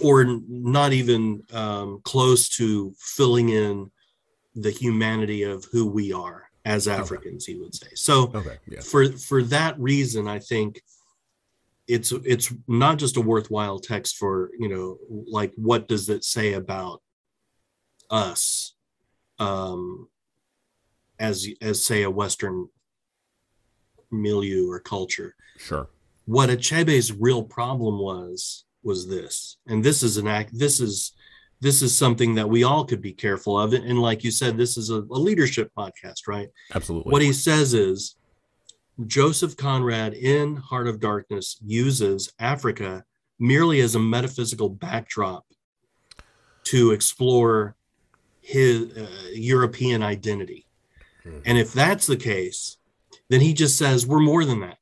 or 0.00 0.24
not 0.48 0.92
even 0.92 1.42
um, 1.52 2.00
close 2.04 2.48
to 2.48 2.94
filling 2.98 3.50
in 3.50 3.90
the 4.54 4.70
humanity 4.70 5.44
of 5.44 5.64
who 5.70 5.86
we 5.86 6.12
are 6.12 6.50
as 6.64 6.88
Africans, 6.88 7.44
okay. 7.44 7.52
he 7.52 7.60
would 7.60 7.74
say. 7.74 7.88
So 7.94 8.30
okay, 8.34 8.58
yeah. 8.68 8.80
for 8.80 9.10
for 9.12 9.42
that 9.44 9.78
reason, 9.78 10.28
I 10.28 10.38
think 10.38 10.82
it's 11.86 12.12
it's 12.12 12.52
not 12.66 12.98
just 12.98 13.16
a 13.16 13.20
worthwhile 13.20 13.78
text 13.78 14.16
for 14.16 14.50
you 14.58 14.68
know 14.68 14.98
like 15.30 15.52
what 15.56 15.88
does 15.88 16.08
it 16.08 16.24
say 16.24 16.52
about 16.52 17.02
us 18.10 18.74
um, 19.38 20.08
as 21.18 21.48
as 21.60 21.84
say 21.84 22.02
a 22.02 22.10
Western 22.10 22.68
milieu 24.10 24.70
or 24.70 24.80
culture. 24.80 25.34
Sure. 25.56 25.88
What 26.26 26.50
Achebe's 26.50 27.12
real 27.12 27.42
problem 27.42 27.98
was 27.98 28.64
was 28.82 29.08
this, 29.08 29.56
and 29.66 29.84
this 29.84 30.02
is 30.02 30.16
an 30.16 30.26
act. 30.26 30.50
This 30.52 30.80
is 30.80 31.12
this 31.60 31.82
is 31.82 31.96
something 31.96 32.34
that 32.36 32.48
we 32.48 32.62
all 32.62 32.84
could 32.84 33.00
be 33.00 33.12
careful 33.12 33.58
of. 33.58 33.72
And 33.72 34.00
like 34.00 34.22
you 34.22 34.30
said, 34.30 34.56
this 34.56 34.76
is 34.76 34.90
a, 34.90 34.98
a 34.98 35.18
leadership 35.18 35.72
podcast, 35.76 36.28
right? 36.28 36.48
Absolutely. 36.72 37.10
What 37.10 37.22
he 37.22 37.32
says 37.32 37.74
is 37.74 38.16
Joseph 39.06 39.56
Conrad 39.56 40.14
in 40.14 40.56
Heart 40.56 40.86
of 40.86 41.00
Darkness 41.00 41.56
uses 41.64 42.32
Africa 42.38 43.04
merely 43.38 43.80
as 43.80 43.94
a 43.94 44.00
metaphysical 44.00 44.68
backdrop 44.68 45.44
to 46.64 46.90
explore 46.90 47.76
his 48.40 48.96
uh, 48.96 49.08
European 49.32 50.02
identity. 50.02 50.66
Mm-hmm. 51.24 51.38
And 51.44 51.58
if 51.58 51.72
that's 51.72 52.06
the 52.06 52.16
case, 52.16 52.76
then 53.28 53.40
he 53.40 53.52
just 53.52 53.76
says 53.76 54.06
we're 54.06 54.20
more 54.20 54.44
than 54.44 54.60
that. 54.60 54.78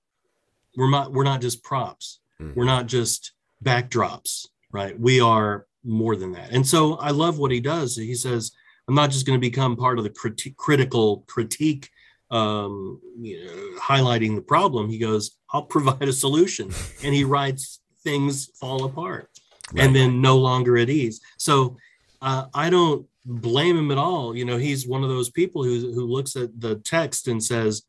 We're 0.76 0.90
not 0.90 1.12
we're 1.12 1.24
not 1.24 1.40
just 1.40 1.62
props. 1.62 2.20
Mm-hmm. 2.40 2.58
We're 2.58 2.66
not 2.66 2.86
just 2.86 3.32
backdrops, 3.64 4.46
right? 4.72 4.98
We 4.98 5.20
are 5.20 5.66
more 5.84 6.16
than 6.16 6.32
that. 6.32 6.50
And 6.50 6.66
so 6.66 6.94
I 6.94 7.10
love 7.10 7.38
what 7.38 7.50
he 7.50 7.60
does. 7.60 7.96
He 7.96 8.14
says, 8.14 8.52
I'm 8.88 8.94
not 8.94 9.10
just 9.10 9.26
going 9.26 9.38
to 9.38 9.46
become 9.46 9.76
part 9.76 9.98
of 9.98 10.04
the 10.04 10.10
criti- 10.10 10.56
critical 10.56 11.24
critique 11.26 11.90
um, 12.30 13.00
you 13.20 13.44
know, 13.44 13.78
highlighting 13.80 14.34
the 14.34 14.42
problem. 14.42 14.88
He 14.88 14.98
goes, 14.98 15.38
I'll 15.52 15.62
provide 15.76 16.02
a 16.02 16.12
solution. 16.12 16.70
and 17.02 17.14
he 17.14 17.24
writes 17.24 17.80
things 18.02 18.50
fall 18.60 18.84
apart 18.84 19.30
right. 19.72 19.84
and 19.84 19.94
then 19.94 20.20
no 20.20 20.36
longer 20.36 20.76
at 20.76 20.90
ease. 20.90 21.20
So 21.38 21.76
uh, 22.22 22.46
I 22.54 22.70
don't 22.70 23.06
blame 23.24 23.76
him 23.76 23.90
at 23.90 23.98
all. 23.98 24.36
You 24.36 24.44
know, 24.44 24.56
he's 24.56 24.86
one 24.86 25.02
of 25.02 25.08
those 25.08 25.30
people 25.30 25.62
who 25.64 25.92
who 25.92 26.06
looks 26.06 26.36
at 26.36 26.60
the 26.60 26.76
text 26.76 27.28
and 27.28 27.42
says, 27.42 27.82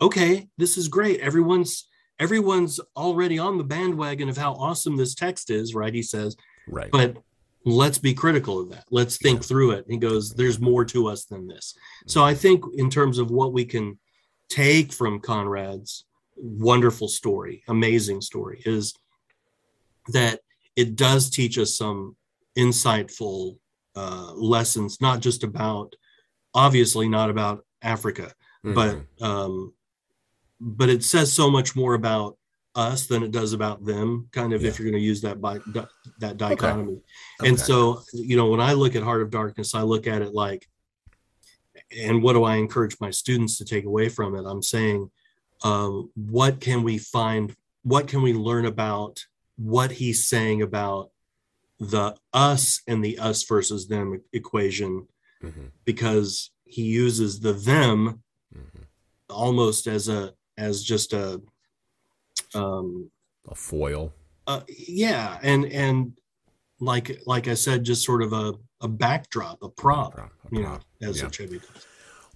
"Okay, 0.00 0.48
this 0.58 0.76
is 0.76 0.88
great. 0.88 1.20
Everyone's 1.20 1.88
everyone's 2.18 2.80
already 2.96 3.38
on 3.38 3.58
the 3.58 3.64
bandwagon 3.64 4.28
of 4.28 4.36
how 4.36 4.54
awesome 4.54 4.96
this 4.96 5.14
text 5.14 5.50
is." 5.50 5.74
Right? 5.74 5.94
He 5.94 6.02
says, 6.02 6.36
"Right." 6.68 6.90
But 6.90 7.16
let's 7.64 7.98
be 7.98 8.14
critical 8.14 8.60
of 8.60 8.70
that. 8.70 8.84
Let's 8.90 9.16
think 9.16 9.40
yeah. 9.40 9.46
through 9.46 9.70
it. 9.72 9.86
He 9.88 9.96
goes, 9.96 10.32
"There's 10.34 10.60
more 10.60 10.84
to 10.86 11.08
us 11.08 11.24
than 11.24 11.46
this." 11.46 11.74
So 12.06 12.24
I 12.24 12.34
think 12.34 12.64
in 12.76 12.90
terms 12.90 13.18
of 13.18 13.30
what 13.30 13.52
we 13.52 13.64
can 13.64 13.98
take 14.48 14.92
from 14.92 15.20
Conrad's 15.20 16.04
wonderful 16.36 17.08
story, 17.08 17.62
amazing 17.68 18.20
story, 18.20 18.62
is 18.64 18.94
that 20.08 20.40
it 20.76 20.96
does 20.96 21.30
teach 21.30 21.58
us 21.58 21.76
some 21.76 22.16
insightful 22.58 23.58
uh, 23.96 24.32
lessons, 24.34 25.00
not 25.00 25.20
just 25.20 25.44
about, 25.44 25.94
obviously 26.54 27.08
not 27.08 27.30
about 27.30 27.64
Africa, 27.82 28.32
mm-hmm. 28.64 28.74
but 28.74 29.24
um, 29.24 29.72
but 30.64 30.88
it 30.88 31.04
says 31.04 31.30
so 31.30 31.50
much 31.50 31.76
more 31.76 31.92
about 31.92 32.38
us 32.74 33.06
than 33.06 33.22
it 33.22 33.30
does 33.30 33.52
about 33.52 33.84
them. 33.84 34.28
Kind 34.32 34.54
of, 34.54 34.62
yeah. 34.62 34.68
if 34.68 34.78
you're 34.78 34.90
going 34.90 35.00
to 35.00 35.06
use 35.06 35.20
that 35.20 35.40
by 35.40 35.58
that 36.18 36.38
dichotomy. 36.38 36.94
Okay. 36.94 37.48
And 37.48 37.54
okay. 37.54 37.62
so, 37.62 38.02
you 38.14 38.36
know, 38.36 38.48
when 38.48 38.60
I 38.60 38.72
look 38.72 38.96
at 38.96 39.02
Heart 39.02 39.22
of 39.22 39.30
Darkness, 39.30 39.74
I 39.74 39.82
look 39.82 40.06
at 40.06 40.22
it 40.22 40.32
like, 40.32 40.66
and 41.96 42.22
what 42.22 42.32
do 42.32 42.44
I 42.44 42.56
encourage 42.56 42.96
my 42.98 43.10
students 43.10 43.58
to 43.58 43.64
take 43.64 43.84
away 43.84 44.08
from 44.08 44.34
it? 44.34 44.44
I'm 44.46 44.62
saying, 44.62 45.10
um, 45.62 46.10
what 46.14 46.60
can 46.60 46.82
we 46.82 46.98
find? 46.98 47.54
What 47.82 48.08
can 48.08 48.22
we 48.22 48.32
learn 48.32 48.64
about 48.64 49.22
what 49.56 49.92
he's 49.92 50.26
saying 50.26 50.62
about 50.62 51.10
the 51.78 52.16
us 52.32 52.80
and 52.88 53.04
the 53.04 53.18
us 53.18 53.42
versus 53.44 53.86
them 53.86 54.20
equation 54.32 55.06
mm-hmm. 55.42 55.66
because 55.84 56.50
he 56.64 56.82
uses 56.82 57.40
the 57.40 57.52
them 57.52 58.22
mm-hmm. 58.56 58.82
almost 59.28 59.86
as 59.86 60.08
a 60.08 60.32
as 60.58 60.82
just 60.82 61.12
a 61.12 61.40
um 62.54 63.10
a 63.48 63.54
foil 63.54 64.12
uh, 64.46 64.60
yeah 64.68 65.38
and 65.42 65.64
and 65.66 66.12
like 66.80 67.20
like 67.26 67.48
i 67.48 67.54
said 67.54 67.84
just 67.84 68.04
sort 68.04 68.22
of 68.22 68.32
a 68.32 68.54
a 68.80 68.88
backdrop 68.88 69.62
a 69.62 69.68
prop, 69.68 70.12
a 70.12 70.16
prop 70.16 70.32
a 70.52 70.54
you 70.54 70.62
know 70.62 70.78
as 71.02 71.20
yeah. 71.20 71.26
a 71.26 71.30
tribute 71.30 71.62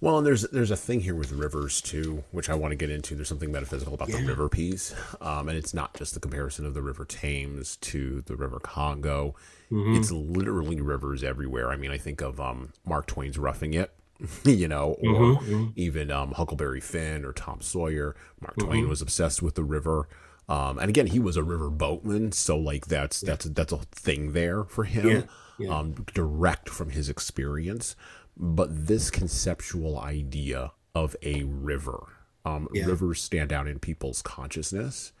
Well, 0.01 0.17
and 0.17 0.25
there's 0.25 0.43
there's 0.43 0.71
a 0.71 0.77
thing 0.77 1.01
here 1.01 1.13
with 1.13 1.33
rivers 1.33 1.81
too, 1.81 2.23
which 2.31 2.49
I 2.49 2.55
want 2.55 2.71
to 2.71 2.77
get 2.77 2.89
into. 2.89 3.15
There's 3.15 3.27
something 3.27 3.51
metaphysical 3.51 3.93
about 3.95 4.07
Yeah. 4.07 4.21
the 4.21 4.27
river 4.27 4.47
piece, 4.47 4.95
um, 5.19 5.49
and 5.49 5.57
it's 5.57 5.73
not 5.73 5.93
just 5.97 6.13
the 6.13 6.21
comparison 6.21 6.65
of 6.65 6.73
the 6.73 6.81
River 6.81 7.03
Thames 7.03 7.75
to 7.81 8.21
the 8.21 8.37
River 8.37 8.61
Congo. 8.61 9.35
Mhm. 9.69 9.97
It's 9.97 10.09
literally 10.09 10.79
rivers 10.79 11.21
everywhere. 11.21 11.69
I 11.69 11.75
mean, 11.75 11.91
I 11.91 11.97
think 11.97 12.21
of 12.21 12.39
um, 12.39 12.71
Mark 12.85 13.07
Twain's 13.07 13.37
"Roughing 13.37 13.73
It," 13.73 13.91
you 14.43 14.67
know, 14.67 14.95
or 15.01 15.13
Mhm, 15.13 15.37
mhm. 15.39 15.73
even 15.75 16.11
um, 16.11 16.31
Huckleberry 16.33 16.81
Finn 16.81 17.23
or 17.25 17.33
Tom 17.33 17.61
Sawyer. 17.61 18.15
Mark 18.41 18.57
Twain 18.57 18.81
Mm-hmm. 18.81 18.89
was 18.89 19.01
obsessed 19.01 19.41
with 19.41 19.55
the 19.55 19.63
river, 19.63 20.07
um, 20.47 20.77
and 20.79 20.89
again, 20.89 21.07
he 21.07 21.19
was 21.19 21.37
a 21.37 21.43
river 21.43 21.69
boatman, 21.69 22.31
so 22.31 22.57
like 22.57 22.87
that's 22.87 23.21
that's 23.21 23.45
that's 23.45 23.71
a 23.71 23.77
thing 23.91 24.33
there 24.33 24.63
for 24.65 24.83
him, 24.85 25.07
Yeah, 25.07 25.21
yeah. 25.57 25.77
Um, 25.77 26.05
direct 26.13 26.69
from 26.69 26.89
his 26.91 27.07
experience. 27.09 27.95
But 28.35 28.87
this 28.87 29.09
conceptual 29.11 29.99
idea 29.99 30.71
of 30.95 31.15
a 31.21 31.43
river, 31.43 32.07
um, 32.45 32.67
rivers 32.71 33.21
stand 33.21 33.51
out 33.53 33.67
in 33.67 33.79
people's 33.79 34.21
consciousness, 34.21 35.11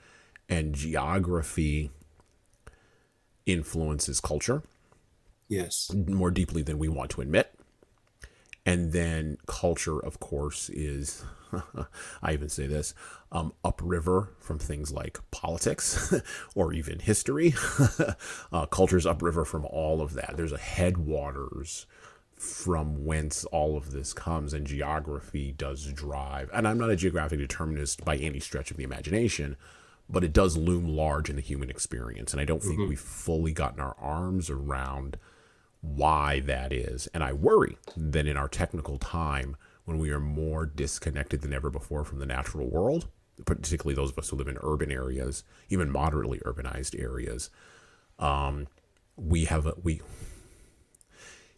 and 0.47 0.73
geography 0.73 1.91
influences 3.45 4.19
culture 4.19 4.63
Yes. 5.47 5.91
more 5.93 6.31
deeply 6.31 6.61
than 6.61 6.77
we 6.79 6.87
want 6.87 7.09
to 7.11 7.21
admit. 7.21 7.53
And 8.69 8.91
then 8.91 9.39
culture, 9.47 9.97
of 9.99 10.19
course, 10.19 10.69
is, 10.69 11.23
I 12.21 12.33
even 12.33 12.49
say 12.49 12.67
this, 12.67 12.93
um, 13.31 13.51
upriver 13.65 14.29
from 14.39 14.59
things 14.59 14.91
like 14.91 15.17
politics 15.31 16.13
or 16.55 16.71
even 16.71 16.99
history. 16.99 17.55
uh, 18.53 18.67
culture's 18.67 19.07
upriver 19.07 19.43
from 19.43 19.65
all 19.65 20.01
of 20.03 20.13
that. 20.13 20.37
There's 20.37 20.51
a 20.51 20.59
headwaters 20.59 21.87
from 22.35 23.05
whence 23.05 23.43
all 23.45 23.75
of 23.75 23.89
this 23.89 24.13
comes, 24.13 24.53
and 24.53 24.67
geography 24.67 25.51
does 25.51 25.91
drive. 25.91 26.51
And 26.53 26.67
I'm 26.67 26.77
not 26.77 26.91
a 26.91 26.95
geographic 26.95 27.39
determinist 27.39 28.05
by 28.05 28.17
any 28.17 28.39
stretch 28.39 28.69
of 28.69 28.77
the 28.77 28.83
imagination, 28.83 29.57
but 30.07 30.23
it 30.23 30.31
does 30.31 30.57
loom 30.57 30.87
large 30.87 31.27
in 31.27 31.37
the 31.37 31.41
human 31.41 31.71
experience. 31.71 32.33
And 32.33 32.39
I 32.39 32.45
don't 32.45 32.61
think 32.61 32.87
we've 32.87 32.99
fully 32.99 33.51
gotten 33.51 33.79
our 33.79 33.95
arms 33.99 34.51
around 34.51 35.17
why 35.81 36.39
that 36.41 36.71
is. 36.73 37.07
And 37.07 37.23
I 37.23 37.33
worry 37.33 37.77
that 37.95 38.27
in 38.27 38.37
our 38.37 38.49
technical 38.49 38.97
time, 38.97 39.55
when 39.85 39.97
we 39.97 40.11
are 40.11 40.19
more 40.19 40.65
disconnected 40.65 41.41
than 41.41 41.53
ever 41.53 41.69
before 41.69 42.03
from 42.03 42.19
the 42.19 42.25
natural 42.25 42.67
world, 42.67 43.07
particularly 43.45 43.95
those 43.95 44.11
of 44.11 44.19
us 44.19 44.29
who 44.29 44.35
live 44.35 44.47
in 44.47 44.57
urban 44.61 44.91
areas, 44.91 45.43
even 45.69 45.89
moderately 45.89 46.39
urbanized 46.39 46.99
areas, 46.99 47.49
um, 48.19 48.67
we 49.15 49.45
have 49.45 49.65
a, 49.65 49.73
we. 49.81 50.01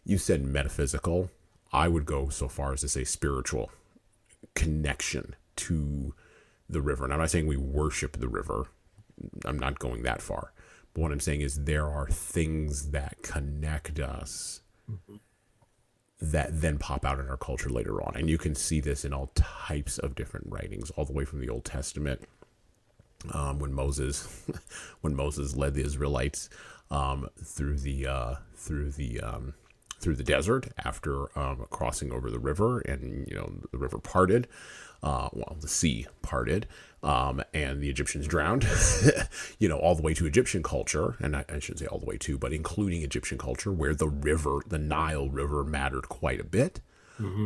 You 0.04 0.18
said 0.18 0.42
metaphysical. 0.44 1.30
I 1.72 1.88
would 1.88 2.06
go 2.06 2.28
so 2.28 2.48
far 2.48 2.72
as 2.72 2.80
to 2.80 2.88
say 2.88 3.04
spiritual 3.04 3.70
connection 4.54 5.34
to 5.56 6.14
the 6.68 6.80
river. 6.80 7.04
And 7.04 7.12
I'm 7.12 7.20
not 7.20 7.30
saying 7.30 7.46
we 7.46 7.56
worship 7.56 8.18
the 8.18 8.28
river. 8.28 8.66
I'm 9.44 9.58
not 9.58 9.78
going 9.78 10.02
that 10.02 10.22
far. 10.22 10.52
But 10.94 11.02
what 11.02 11.12
I'm 11.12 11.20
saying 11.20 11.40
is 11.40 11.64
there 11.64 11.88
are 11.88 12.08
things 12.08 12.90
that 12.90 13.22
connect 13.22 13.98
us 13.98 14.60
that 16.20 16.60
then 16.60 16.78
pop 16.78 17.04
out 17.04 17.18
in 17.18 17.28
our 17.28 17.36
culture 17.36 17.68
later 17.68 18.00
on. 18.00 18.14
And 18.16 18.30
you 18.30 18.38
can 18.38 18.54
see 18.54 18.78
this 18.80 19.04
in 19.04 19.12
all 19.12 19.32
types 19.34 19.98
of 19.98 20.14
different 20.14 20.46
writings, 20.48 20.90
all 20.90 21.04
the 21.04 21.12
way 21.12 21.24
from 21.24 21.40
the 21.40 21.48
Old 21.48 21.64
Testament. 21.64 22.22
Um, 23.32 23.58
when 23.58 23.72
Moses, 23.72 24.28
when 25.00 25.14
Moses 25.16 25.56
led 25.56 25.74
the 25.74 25.84
Israelites 25.84 26.48
um, 26.90 27.28
through 27.42 27.78
the 27.78 28.06
uh, 28.06 28.34
through 28.54 28.90
the 28.92 29.20
um, 29.20 29.54
through 29.98 30.16
the 30.16 30.24
desert 30.24 30.68
after 30.84 31.36
um, 31.38 31.66
crossing 31.70 32.12
over 32.12 32.30
the 32.30 32.40
river, 32.40 32.80
and 32.80 33.26
you 33.28 33.36
know 33.36 33.52
the 33.70 33.78
river 33.78 33.98
parted, 33.98 34.48
uh, 35.02 35.28
well 35.32 35.56
the 35.60 35.68
sea 35.68 36.06
parted, 36.22 36.66
um, 37.02 37.42
and 37.52 37.82
the 37.82 37.90
Egyptians 37.90 38.26
drowned. 38.26 38.66
you 39.58 39.68
know 39.68 39.78
all 39.78 39.94
the 39.94 40.02
way 40.02 40.14
to 40.14 40.26
Egyptian 40.26 40.62
culture, 40.62 41.16
and 41.20 41.36
I, 41.36 41.44
I 41.48 41.58
shouldn't 41.58 41.80
say 41.80 41.86
all 41.86 41.98
the 41.98 42.06
way 42.06 42.18
to, 42.18 42.38
but 42.38 42.52
including 42.52 43.02
Egyptian 43.02 43.38
culture, 43.38 43.72
where 43.72 43.94
the 43.94 44.08
river, 44.08 44.60
the 44.66 44.78
Nile 44.78 45.28
River, 45.28 45.64
mattered 45.64 46.08
quite 46.08 46.40
a 46.40 46.44
bit 46.44 46.80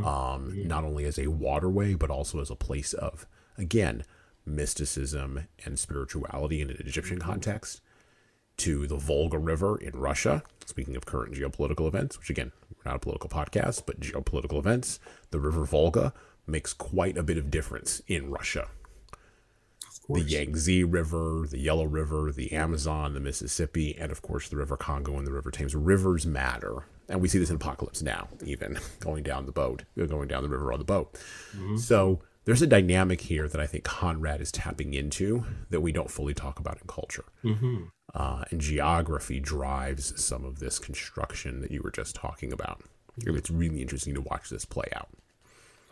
um, 0.04 0.66
not 0.66 0.84
only 0.84 1.04
as 1.04 1.18
a 1.18 1.28
waterway, 1.28 1.94
but 1.94 2.10
also 2.10 2.40
as 2.40 2.50
a 2.50 2.56
place 2.56 2.92
of, 2.92 3.26
again, 3.58 4.04
mysticism 4.44 5.48
and 5.64 5.78
spirituality 5.78 6.60
in 6.60 6.70
an 6.70 6.76
Egyptian 6.80 7.18
context, 7.18 7.80
to 8.58 8.86
the 8.86 8.96
Volga 8.96 9.38
River 9.38 9.76
in 9.76 9.92
Russia. 9.92 10.42
Speaking 10.64 10.96
of 10.96 11.04
current 11.04 11.34
geopolitical 11.34 11.86
events, 11.86 12.18
which 12.18 12.30
again, 12.30 12.52
we're 12.70 12.90
not 12.90 12.96
a 12.96 13.00
political 13.00 13.28
podcast, 13.28 13.82
but 13.86 14.00
geopolitical 14.00 14.58
events, 14.58 14.98
the 15.30 15.38
River 15.38 15.64
Volga 15.64 16.14
makes 16.46 16.72
quite 16.72 17.18
a 17.18 17.22
bit 17.22 17.36
of 17.36 17.50
difference 17.50 18.00
in 18.06 18.30
Russia. 18.30 18.68
The. 20.08 20.20
Yangtze 20.20 20.84
River, 20.84 21.46
the 21.50 21.58
Yellow 21.58 21.84
River, 21.84 22.30
the 22.30 22.52
Amazon, 22.52 23.12
the 23.14 23.20
Mississippi, 23.20 23.96
and 23.98 24.12
of 24.12 24.22
course 24.22 24.48
the 24.48 24.56
River 24.56 24.76
Congo 24.76 25.16
and 25.18 25.26
the 25.26 25.32
River 25.32 25.50
Thames. 25.50 25.74
Rivers 25.74 26.24
matter. 26.26 26.84
And 27.08 27.20
we 27.20 27.28
see 27.28 27.38
this 27.38 27.50
in 27.50 27.56
Apocalypse 27.56 28.02
Now, 28.02 28.28
even 28.44 28.78
going 29.00 29.22
down 29.22 29.46
the 29.46 29.52
boat, 29.52 29.84
going 29.96 30.28
down 30.28 30.42
the 30.42 30.48
river 30.48 30.72
on 30.72 30.78
the 30.78 30.84
boat. 30.84 31.16
So 31.76 32.20
there's 32.44 32.62
a 32.62 32.66
dynamic 32.66 33.22
here 33.22 33.48
that 33.48 33.60
I 33.60 33.66
think 33.66 33.84
Conrad 33.84 34.40
is 34.40 34.52
tapping 34.52 34.94
into 34.94 35.44
that 35.70 35.80
we 35.80 35.92
don't 35.92 36.10
fully 36.10 36.34
talk 36.34 36.58
about 36.58 36.78
in 36.80 36.86
culture. 36.86 37.24
hmm 37.42 37.84
Uh, 38.14 38.44
and 38.50 38.60
geography 38.60 39.40
drives 39.40 40.20
some 40.22 40.44
of 40.44 40.58
this 40.58 40.78
construction 40.78 41.60
that 41.60 41.70
you 41.70 41.82
were 41.82 41.90
just 41.90 42.14
talking 42.14 42.52
about. 42.52 42.82
It's 43.18 43.50
really 43.50 43.82
interesting 43.82 44.14
to 44.14 44.20
watch 44.20 44.50
this 44.50 44.64
play 44.64 44.88
out. 44.94 45.08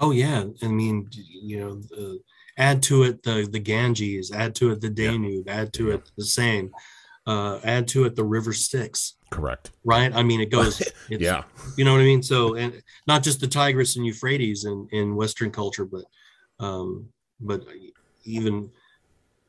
Oh 0.00 0.10
yeah, 0.10 0.44
I 0.62 0.68
mean, 0.68 1.08
you 1.12 1.60
know, 1.60 1.76
the, 1.76 2.20
add 2.56 2.82
to 2.84 3.02
it 3.04 3.22
the 3.22 3.48
the 3.50 3.58
Ganges, 3.58 4.30
add 4.32 4.54
to 4.56 4.70
it 4.72 4.80
the 4.80 4.90
Danube, 4.90 5.48
add 5.48 5.72
to 5.74 5.90
it 5.92 6.10
the 6.16 6.24
Seine, 6.24 6.70
uh, 7.26 7.60
add 7.64 7.88
to 7.88 8.04
it 8.04 8.16
the 8.16 8.24
River 8.24 8.52
Styx. 8.52 9.16
Correct. 9.30 9.70
Right? 9.84 10.14
I 10.14 10.22
mean, 10.22 10.40
it 10.40 10.50
goes. 10.50 10.80
It's, 11.10 11.22
Yeah. 11.22 11.44
you 11.76 11.84
know 11.84 11.92
what 11.92 12.00
I 12.00 12.04
mean. 12.04 12.22
So, 12.22 12.54
and 12.54 12.82
not 13.06 13.22
just 13.22 13.40
the 13.40 13.46
Tigris 13.46 13.96
and 13.96 14.06
Euphrates 14.06 14.64
in 14.64 14.88
in 14.92 15.16
Western 15.16 15.50
culture, 15.50 15.84
but 15.84 16.04
um, 16.60 17.08
but 17.40 17.64
even 18.24 18.70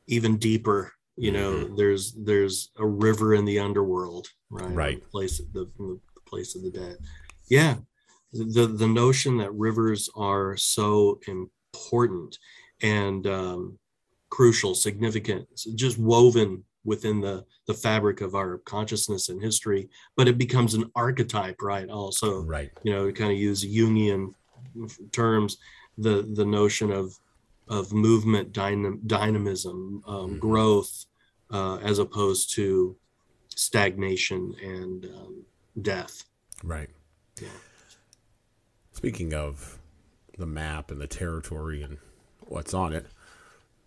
even 0.08 0.38
deeper. 0.38 0.92
You 1.18 1.32
know, 1.32 1.76
there's 1.78 2.12
there's 2.12 2.72
a 2.78 2.86
river 2.86 3.36
in 3.36 3.46
the 3.46 3.60
underworld, 3.60 4.28
right? 4.50 4.76
Right. 4.76 5.02
The 5.02 5.08
place 5.08 5.38
the, 5.54 5.70
the 5.78 6.00
place 6.28 6.56
of 6.56 6.64
the 6.64 6.72
dead. 6.72 6.98
Yeah, 7.50 7.76
the 8.34 8.68
the 8.68 8.88
notion 8.88 9.38
that 9.38 9.54
rivers 9.54 10.10
are 10.18 10.58
so 10.58 11.20
important 11.30 12.38
and 12.82 13.26
um, 13.28 13.80
crucial, 14.30 14.76
significant, 14.76 15.48
just 15.76 15.98
woven 15.98 16.64
within 16.84 17.20
the 17.22 17.46
the 17.68 17.74
fabric 17.74 18.22
of 18.22 18.36
our 18.36 18.60
consciousness 18.60 19.30
and 19.30 19.42
history, 19.42 19.90
but 20.16 20.28
it 20.28 20.38
becomes 20.38 20.76
an 20.76 20.92
archetype, 20.96 21.60
right? 21.64 21.90
Also, 21.90 22.42
Right. 22.44 22.70
you 22.84 22.92
know, 22.94 23.08
to 23.08 23.12
kind 23.14 23.32
of 23.32 23.40
use 23.40 23.64
Jungian 23.66 24.34
terms, 25.12 25.58
the 25.98 26.22
the 26.34 26.46
notion 26.46 26.92
of 26.92 27.18
of 27.68 27.92
movement, 27.92 28.52
dynam- 28.54 29.00
dynamism, 29.08 30.04
um, 30.06 30.36
Mhm. 30.36 30.40
growth, 30.40 31.06
uh, 31.50 31.78
as 31.78 31.98
opposed 31.98 32.54
to 32.54 32.96
stagnation 33.56 34.54
and 34.62 35.06
um, 35.06 35.46
death. 35.82 36.26
Right. 36.64 36.90
Yeah. 37.42 37.48
Speaking 38.92 39.34
of 39.34 39.80
the 40.38 40.46
map 40.46 40.92
and 40.92 41.02
the 41.02 41.08
territory 41.08 41.82
and 41.82 41.98
what's 42.48 42.74
on 42.74 42.94
it, 42.94 43.08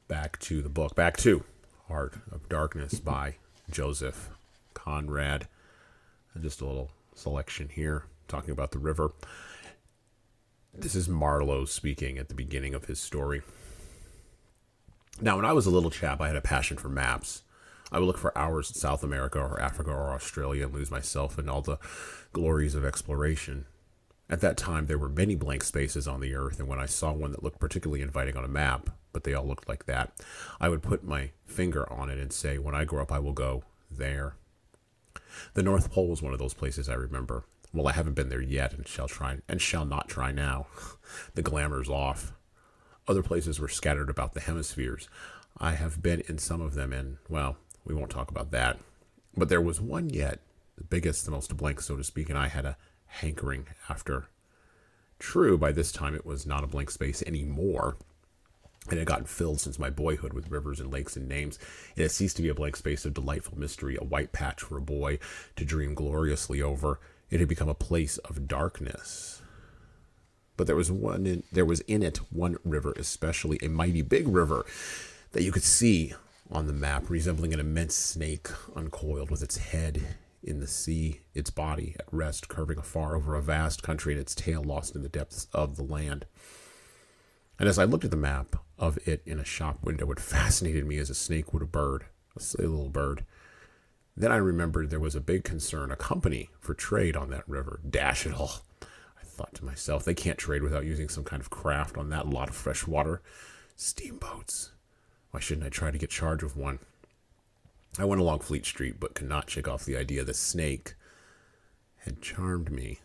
back 0.08 0.38
to 0.40 0.62
the 0.62 0.68
book, 0.68 0.94
back 0.94 1.16
to 1.18 1.44
Heart 1.88 2.14
of 2.32 2.48
Darkness 2.48 2.98
by 3.00 3.36
Joseph 3.70 4.30
Conrad. 4.74 5.48
And 6.34 6.42
just 6.42 6.60
a 6.60 6.66
little 6.66 6.90
selection 7.14 7.68
here 7.68 8.04
talking 8.26 8.50
about 8.50 8.72
the 8.72 8.78
river. 8.78 9.12
This 10.74 10.94
is 10.94 11.08
Marlowe 11.08 11.64
speaking 11.64 12.18
at 12.18 12.28
the 12.28 12.34
beginning 12.34 12.74
of 12.74 12.84
his 12.84 13.00
story. 13.00 13.42
Now, 15.20 15.36
when 15.36 15.44
I 15.44 15.52
was 15.52 15.66
a 15.66 15.70
little 15.70 15.90
chap, 15.90 16.20
I 16.20 16.28
had 16.28 16.36
a 16.36 16.40
passion 16.40 16.76
for 16.76 16.88
maps. 16.88 17.42
I 17.90 17.98
would 17.98 18.06
look 18.06 18.18
for 18.18 18.36
hours 18.36 18.70
in 18.70 18.74
South 18.74 19.02
America 19.02 19.38
or 19.40 19.60
Africa 19.60 19.90
or 19.90 20.12
Australia 20.12 20.66
and 20.66 20.74
lose 20.74 20.90
myself 20.90 21.38
in 21.38 21.48
all 21.48 21.62
the 21.62 21.78
glories 22.32 22.74
of 22.74 22.84
exploration. 22.84 23.64
At 24.30 24.40
that 24.42 24.58
time, 24.58 24.86
there 24.86 24.98
were 24.98 25.08
many 25.08 25.34
blank 25.34 25.64
spaces 25.64 26.06
on 26.06 26.20
the 26.20 26.34
earth, 26.34 26.58
and 26.58 26.68
when 26.68 26.78
I 26.78 26.86
saw 26.86 27.12
one 27.12 27.32
that 27.32 27.42
looked 27.42 27.58
particularly 27.58 28.02
inviting 28.02 28.36
on 28.36 28.44
a 28.44 28.48
map, 28.48 28.90
but 29.12 29.24
they 29.24 29.32
all 29.32 29.46
looked 29.46 29.68
like 29.68 29.86
that, 29.86 30.12
I 30.60 30.68
would 30.68 30.82
put 30.82 31.02
my 31.02 31.30
finger 31.46 31.90
on 31.90 32.10
it 32.10 32.18
and 32.18 32.32
say, 32.32 32.58
When 32.58 32.74
I 32.74 32.84
grow 32.84 33.02
up, 33.02 33.10
I 33.10 33.20
will 33.20 33.32
go 33.32 33.64
there. 33.90 34.34
The 35.54 35.62
North 35.62 35.90
Pole 35.90 36.08
was 36.08 36.20
one 36.20 36.32
of 36.32 36.38
those 36.38 36.54
places 36.54 36.88
I 36.88 36.94
remember. 36.94 37.44
Well, 37.72 37.88
I 37.88 37.92
haven't 37.92 38.14
been 38.14 38.28
there 38.28 38.42
yet 38.42 38.72
and 38.72 38.86
shall 38.86 39.08
try 39.08 39.38
and 39.48 39.60
shall 39.60 39.84
not 39.84 40.08
try 40.08 40.32
now. 40.32 40.66
the 41.34 41.42
glamour's 41.42 41.88
off. 41.88 42.32
Other 43.06 43.22
places 43.22 43.58
were 43.58 43.68
scattered 43.68 44.10
about 44.10 44.34
the 44.34 44.40
hemispheres. 44.40 45.08
I 45.56 45.72
have 45.72 46.02
been 46.02 46.22
in 46.28 46.38
some 46.38 46.60
of 46.60 46.74
them, 46.74 46.92
and, 46.92 47.16
well, 47.28 47.56
we 47.84 47.94
won't 47.94 48.10
talk 48.10 48.30
about 48.30 48.50
that. 48.50 48.78
But 49.36 49.48
there 49.48 49.60
was 49.60 49.80
one 49.80 50.10
yet, 50.10 50.40
the 50.76 50.84
biggest, 50.84 51.24
the 51.24 51.30
most 51.30 51.56
blank, 51.56 51.80
so 51.80 51.96
to 51.96 52.04
speak, 52.04 52.28
and 52.28 52.38
I 52.38 52.48
had 52.48 52.66
a 52.66 52.76
hankering 53.08 53.66
after 53.88 54.28
True, 55.18 55.58
by 55.58 55.72
this 55.72 55.90
time 55.90 56.14
it 56.14 56.24
was 56.24 56.46
not 56.46 56.64
a 56.64 56.68
blank 56.68 56.90
space 56.90 57.22
anymore. 57.22 57.96
It 58.90 58.96
had 58.96 59.06
gotten 59.06 59.26
filled 59.26 59.60
since 59.60 59.78
my 59.78 59.90
boyhood 59.90 60.32
with 60.32 60.50
rivers 60.50 60.80
and 60.80 60.92
lakes 60.92 61.16
and 61.16 61.28
names. 61.28 61.58
It 61.96 62.02
had 62.02 62.10
ceased 62.10 62.36
to 62.36 62.42
be 62.42 62.48
a 62.48 62.54
blank 62.54 62.76
space 62.76 63.04
of 63.04 63.14
delightful 63.14 63.58
mystery, 63.58 63.96
a 64.00 64.04
white 64.04 64.32
patch 64.32 64.62
for 64.62 64.78
a 64.78 64.82
boy 64.82 65.18
to 65.56 65.64
dream 65.64 65.94
gloriously 65.94 66.62
over. 66.62 67.00
It 67.30 67.40
had 67.40 67.48
become 67.48 67.68
a 67.68 67.74
place 67.74 68.16
of 68.18 68.48
darkness. 68.48 69.42
But 70.56 70.66
there 70.66 70.76
was 70.76 70.90
one 70.90 71.26
in, 71.26 71.42
there 71.52 71.64
was 71.64 71.80
in 71.80 72.02
it 72.02 72.18
one 72.30 72.56
river, 72.64 72.92
especially 72.96 73.58
a 73.60 73.68
mighty 73.68 74.02
big 74.02 74.26
river 74.26 74.64
that 75.32 75.42
you 75.42 75.52
could 75.52 75.62
see 75.62 76.14
on 76.50 76.66
the 76.66 76.72
map, 76.72 77.10
resembling 77.10 77.52
an 77.52 77.60
immense 77.60 77.94
snake 77.94 78.48
uncoiled 78.74 79.30
with 79.30 79.42
its 79.42 79.58
head 79.58 80.16
in 80.42 80.60
the 80.60 80.66
sea, 80.66 81.20
its 81.34 81.50
body 81.50 81.94
at 81.98 82.06
rest, 82.12 82.48
curving 82.48 82.78
afar 82.78 83.16
over 83.16 83.34
a 83.34 83.42
vast 83.42 83.82
country, 83.82 84.12
and 84.12 84.20
its 84.20 84.34
tail 84.34 84.62
lost 84.62 84.94
in 84.94 85.02
the 85.02 85.08
depths 85.08 85.46
of 85.52 85.76
the 85.76 85.82
land. 85.82 86.26
And 87.58 87.68
as 87.68 87.78
I 87.78 87.84
looked 87.84 88.04
at 88.04 88.10
the 88.10 88.16
map 88.16 88.56
of 88.78 88.98
it 89.06 89.22
in 89.26 89.40
a 89.40 89.44
shop 89.44 89.78
window, 89.82 90.10
it 90.10 90.20
fascinated 90.20 90.86
me 90.86 90.98
as 90.98 91.10
a 91.10 91.14
snake 91.14 91.52
would 91.52 91.62
a 91.62 91.66
bird, 91.66 92.04
a 92.36 92.40
silly 92.40 92.68
little 92.68 92.88
bird. 92.88 93.24
Then 94.16 94.32
I 94.32 94.36
remembered 94.36 94.90
there 94.90 95.00
was 95.00 95.16
a 95.16 95.20
big 95.20 95.44
concern, 95.44 95.90
a 95.90 95.96
company 95.96 96.50
for 96.60 96.74
trade 96.74 97.16
on 97.16 97.30
that 97.30 97.48
river. 97.48 97.80
Dash 97.88 98.26
it 98.26 98.34
all. 98.34 98.62
I 98.82 99.24
thought 99.24 99.54
to 99.54 99.64
myself, 99.64 100.04
they 100.04 100.14
can't 100.14 100.38
trade 100.38 100.62
without 100.62 100.84
using 100.84 101.08
some 101.08 101.24
kind 101.24 101.40
of 101.40 101.50
craft 101.50 101.96
on 101.96 102.10
that 102.10 102.28
lot 102.28 102.48
of 102.48 102.56
fresh 102.56 102.86
water. 102.86 103.22
Steamboats. 103.76 104.72
Why 105.30 105.40
shouldn't 105.40 105.66
I 105.66 105.70
try 105.70 105.90
to 105.90 105.98
get 105.98 106.10
charge 106.10 106.42
of 106.42 106.56
one? 106.56 106.78
I 107.96 108.04
went 108.04 108.20
along 108.20 108.40
Fleet 108.40 108.66
Street, 108.66 108.96
but 108.98 109.14
could 109.14 109.28
not 109.28 109.48
shake 109.48 109.68
off 109.68 109.84
the 109.84 109.96
idea 109.96 110.24
the 110.24 110.34
snake 110.34 110.94
had 111.98 112.20
charmed 112.20 112.70
me. 112.70 113.00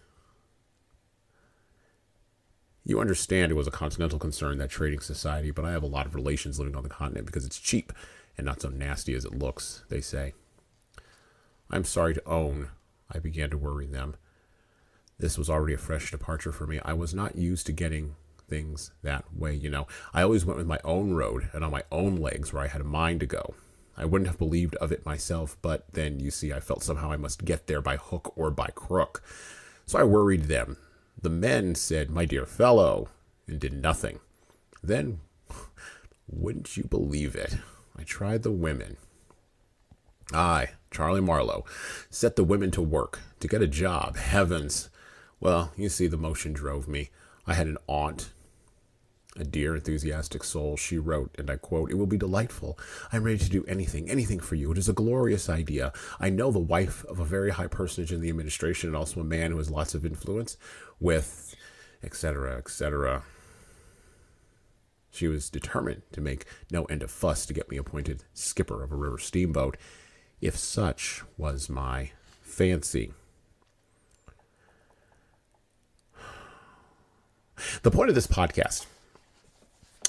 You 2.85 2.99
understand 2.99 3.51
it 3.51 3.55
was 3.55 3.67
a 3.67 3.71
continental 3.71 4.19
concern, 4.19 4.57
that 4.57 4.69
trading 4.69 4.99
society, 4.99 5.51
but 5.51 5.65
I 5.65 5.71
have 5.71 5.83
a 5.83 5.87
lot 5.87 6.05
of 6.05 6.15
relations 6.15 6.59
living 6.59 6.75
on 6.75 6.83
the 6.83 6.89
continent 6.89 7.25
because 7.25 7.45
it's 7.45 7.59
cheap 7.59 7.93
and 8.37 8.45
not 8.45 8.61
so 8.61 8.69
nasty 8.69 9.13
as 9.15 9.25
it 9.25 9.37
looks, 9.37 9.83
they 9.89 10.01
say. 10.01 10.33
I'm 11.71 11.85
sorry 11.85 12.13
to 12.13 12.27
own, 12.27 12.69
I 13.09 13.19
began 13.19 13.49
to 13.51 13.57
worry 13.57 13.85
them. 13.85 14.15
This 15.17 15.37
was 15.37 15.49
already 15.49 15.73
a 15.73 15.77
fresh 15.77 16.11
departure 16.11 16.51
for 16.51 16.67
me. 16.67 16.79
I 16.83 16.93
was 16.93 17.13
not 17.13 17.37
used 17.37 17.65
to 17.67 17.71
getting 17.71 18.15
things 18.49 18.91
that 19.01 19.25
way, 19.33 19.53
you 19.53 19.69
know. 19.69 19.87
I 20.13 20.21
always 20.21 20.45
went 20.45 20.57
with 20.57 20.67
my 20.67 20.79
own 20.83 21.13
road 21.13 21.49
and 21.53 21.63
on 21.63 21.71
my 21.71 21.83
own 21.91 22.17
legs 22.17 22.51
where 22.51 22.63
I 22.63 22.67
had 22.67 22.81
a 22.81 22.85
mind 22.85 23.21
to 23.21 23.25
go. 23.25 23.55
I 23.95 24.05
wouldn't 24.05 24.27
have 24.27 24.39
believed 24.39 24.75
of 24.77 24.91
it 24.91 25.05
myself, 25.05 25.57
but 25.61 25.85
then 25.93 26.19
you 26.19 26.31
see, 26.31 26.51
I 26.51 26.59
felt 26.59 26.83
somehow 26.83 27.11
I 27.11 27.17
must 27.17 27.45
get 27.45 27.67
there 27.67 27.81
by 27.81 27.97
hook 27.97 28.33
or 28.35 28.49
by 28.49 28.67
crook. 28.73 29.23
So 29.85 29.99
I 29.99 30.03
worried 30.03 30.43
them. 30.43 30.77
The 31.21 31.29
men 31.29 31.75
said, 31.75 32.09
My 32.09 32.25
dear 32.25 32.45
fellow, 32.45 33.09
and 33.47 33.59
did 33.59 33.73
nothing. 33.73 34.19
Then, 34.81 35.19
wouldn't 36.27 36.75
you 36.75 36.83
believe 36.83 37.35
it? 37.35 37.57
I 37.97 38.03
tried 38.03 38.43
the 38.43 38.51
women. 38.51 38.97
I, 40.33 40.69
Charlie 40.89 41.21
Marlowe, 41.21 41.65
set 42.09 42.35
the 42.35 42.43
women 42.43 42.71
to 42.71 42.81
work 42.81 43.19
to 43.39 43.47
get 43.47 43.61
a 43.61 43.67
job. 43.67 44.17
Heavens! 44.17 44.89
Well, 45.39 45.71
you 45.77 45.89
see, 45.89 46.07
the 46.07 46.17
motion 46.17 46.53
drove 46.53 46.87
me. 46.87 47.09
I 47.45 47.53
had 47.53 47.67
an 47.67 47.77
aunt 47.87 48.32
a 49.35 49.43
dear, 49.43 49.75
enthusiastic 49.75 50.43
soul, 50.43 50.77
she 50.77 50.97
wrote, 50.97 51.35
and 51.37 51.49
I 51.49 51.57
quote, 51.57 51.89
It 51.89 51.95
will 51.95 52.05
be 52.05 52.17
delightful. 52.17 52.77
I 53.11 53.17
am 53.17 53.23
ready 53.23 53.39
to 53.39 53.49
do 53.49 53.65
anything, 53.67 54.09
anything 54.09 54.39
for 54.39 54.55
you. 54.55 54.71
It 54.71 54.77
is 54.77 54.89
a 54.89 54.93
glorious 54.93 55.49
idea. 55.49 55.91
I 56.19 56.29
know 56.29 56.51
the 56.51 56.59
wife 56.59 57.03
of 57.05 57.19
a 57.19 57.25
very 57.25 57.51
high 57.51 57.67
personage 57.67 58.11
in 58.11 58.21
the 58.21 58.29
administration 58.29 58.89
and 58.89 58.95
also 58.95 59.21
a 59.21 59.25
man 59.25 59.51
who 59.51 59.57
has 59.57 59.71
lots 59.71 59.95
of 59.95 60.05
influence 60.05 60.57
with, 60.99 61.55
etc., 62.03 62.57
etc. 62.57 63.23
She 65.11 65.27
was 65.27 65.49
determined 65.49 66.03
to 66.11 66.21
make 66.21 66.45
no 66.71 66.85
end 66.85 67.03
of 67.03 67.11
fuss 67.11 67.45
to 67.47 67.53
get 67.53 67.69
me 67.69 67.77
appointed 67.77 68.23
skipper 68.33 68.83
of 68.83 68.91
a 68.91 68.95
river 68.95 69.17
steamboat, 69.17 69.77
if 70.41 70.57
such 70.57 71.23
was 71.37 71.69
my 71.69 72.11
fancy. 72.41 73.13
The 77.81 77.91
point 77.91 78.09
of 78.09 78.15
this 78.15 78.27
podcast 78.27 78.85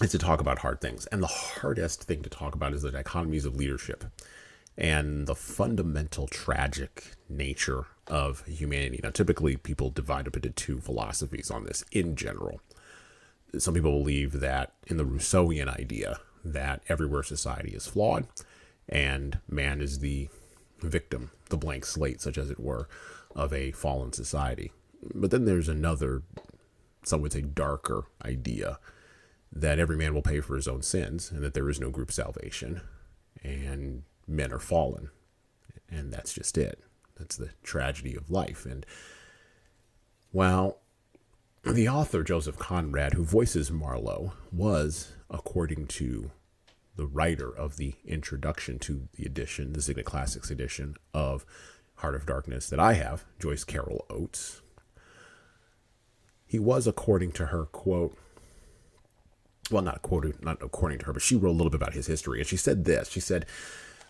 is 0.02 0.10
to 0.10 0.18
talk 0.18 0.40
about 0.40 0.58
hard 0.58 0.80
things. 0.80 1.06
And 1.06 1.22
the 1.22 1.28
hardest 1.28 2.04
thing 2.04 2.22
to 2.22 2.30
talk 2.30 2.54
about 2.54 2.72
is 2.72 2.82
the 2.82 2.90
dichotomies 2.90 3.44
of 3.44 3.56
leadership 3.56 4.04
and 4.76 5.26
the 5.26 5.36
fundamental 5.36 6.26
tragic 6.26 7.12
nature 7.28 7.86
of 8.08 8.44
humanity. 8.46 9.00
Now, 9.02 9.10
typically, 9.10 9.56
people 9.56 9.90
divide 9.90 10.26
up 10.26 10.36
into 10.36 10.50
two 10.50 10.80
philosophies 10.80 11.50
on 11.50 11.64
this 11.64 11.84
in 11.92 12.16
general. 12.16 12.60
Some 13.56 13.74
people 13.74 14.00
believe 14.00 14.40
that 14.40 14.72
in 14.88 14.96
the 14.96 15.04
Rousseauian 15.04 15.68
idea, 15.68 16.18
that 16.44 16.82
everywhere 16.88 17.22
society 17.22 17.74
is 17.74 17.86
flawed 17.86 18.26
and 18.88 19.38
man 19.48 19.80
is 19.80 20.00
the 20.00 20.28
victim, 20.80 21.30
the 21.48 21.56
blank 21.56 21.86
slate, 21.86 22.20
such 22.20 22.36
as 22.36 22.50
it 22.50 22.60
were, 22.60 22.88
of 23.34 23.52
a 23.52 23.72
fallen 23.72 24.12
society. 24.12 24.72
But 25.14 25.30
then 25.30 25.44
there's 25.44 25.68
another, 25.68 26.22
some 27.04 27.22
would 27.22 27.32
say, 27.32 27.40
darker 27.40 28.04
idea 28.24 28.78
that 29.54 29.78
every 29.78 29.96
man 29.96 30.12
will 30.12 30.22
pay 30.22 30.40
for 30.40 30.56
his 30.56 30.66
own 30.66 30.82
sins 30.82 31.30
and 31.30 31.42
that 31.42 31.54
there 31.54 31.70
is 31.70 31.80
no 31.80 31.88
group 31.88 32.10
salvation 32.10 32.80
and 33.42 34.02
men 34.26 34.52
are 34.52 34.58
fallen. 34.58 35.10
And 35.88 36.12
that's 36.12 36.32
just 36.32 36.58
it. 36.58 36.82
That's 37.16 37.36
the 37.36 37.50
tragedy 37.62 38.16
of 38.16 38.30
life. 38.30 38.66
And 38.66 38.84
well, 40.32 40.78
the 41.62 41.88
author, 41.88 42.24
Joseph 42.24 42.58
Conrad, 42.58 43.14
who 43.14 43.24
voices 43.24 43.70
Marlowe, 43.70 44.32
was, 44.50 45.12
according 45.30 45.86
to 45.86 46.32
the 46.96 47.06
writer 47.06 47.48
of 47.48 47.76
the 47.76 47.94
introduction 48.04 48.78
to 48.80 49.08
the 49.16 49.24
edition, 49.24 49.72
the 49.72 49.82
Signet 49.82 50.04
Classics 50.04 50.50
edition 50.50 50.96
of 51.12 51.46
Heart 51.96 52.16
of 52.16 52.26
Darkness 52.26 52.68
that 52.68 52.80
I 52.80 52.94
have, 52.94 53.24
Joyce 53.38 53.64
Carol 53.64 54.04
Oates. 54.10 54.62
He 56.46 56.58
was, 56.58 56.86
according 56.86 57.32
to 57.32 57.46
her, 57.46 57.64
quote, 57.66 58.16
well, 59.70 59.82
not 59.82 60.02
quoted, 60.02 60.42
not 60.42 60.62
according 60.62 60.98
to 61.00 61.06
her, 61.06 61.12
but 61.12 61.22
she 61.22 61.36
wrote 61.36 61.50
a 61.50 61.52
little 61.52 61.70
bit 61.70 61.80
about 61.80 61.94
his 61.94 62.06
history, 62.06 62.38
and 62.38 62.46
she 62.46 62.56
said 62.56 62.84
this. 62.84 63.08
She 63.08 63.20
said 63.20 63.46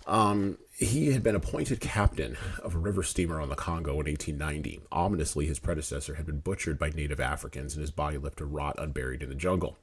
um, 0.06 0.58
he 0.76 1.12
had 1.12 1.22
been 1.22 1.34
appointed 1.34 1.80
captain 1.80 2.36
of 2.62 2.74
a 2.74 2.78
river 2.78 3.02
steamer 3.02 3.40
on 3.40 3.48
the 3.48 3.54
Congo 3.54 3.92
in 3.92 4.06
1890. 4.06 4.80
Ominously, 4.92 5.46
his 5.46 5.58
predecessor 5.58 6.14
had 6.14 6.26
been 6.26 6.40
butchered 6.40 6.78
by 6.78 6.90
native 6.90 7.20
Africans, 7.20 7.74
and 7.74 7.80
his 7.80 7.90
body 7.90 8.18
left 8.18 8.38
to 8.38 8.44
rot 8.44 8.76
unburied 8.78 9.22
in 9.22 9.28
the 9.28 9.34
jungle. 9.34 9.78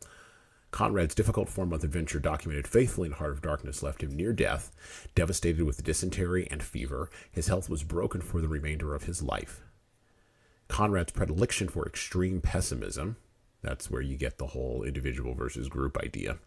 Conrad's 0.70 1.16
difficult 1.16 1.50
four 1.50 1.66
month 1.66 1.84
adventure, 1.84 2.20
documented 2.20 2.68
faithfully 2.68 3.08
in 3.08 3.14
Heart 3.14 3.32
of 3.32 3.42
Darkness, 3.42 3.84
left 3.84 4.04
him 4.04 4.16
near 4.16 4.32
death, 4.32 4.72
devastated 5.16 5.64
with 5.64 5.84
dysentery 5.84 6.48
and 6.50 6.64
fever. 6.64 7.10
His 7.32 7.48
health 7.48 7.70
was 7.70 7.84
broken 7.84 8.22
for 8.22 8.42
the 8.42 8.48
remainder 8.48 8.96
of 8.96 9.04
his 9.04 9.22
life. 9.22 9.62
Conrad's 10.70 11.12
predilection 11.12 11.68
for 11.68 11.86
extreme 11.86 12.40
pessimism, 12.40 13.18
that's 13.62 13.90
where 13.90 14.02
you 14.02 14.18
get 14.18 14.38
the 14.38 14.48
whole 14.48 14.84
individual 14.84 15.34
versus 15.34 15.70
group 15.70 15.98
idea. 15.98 16.38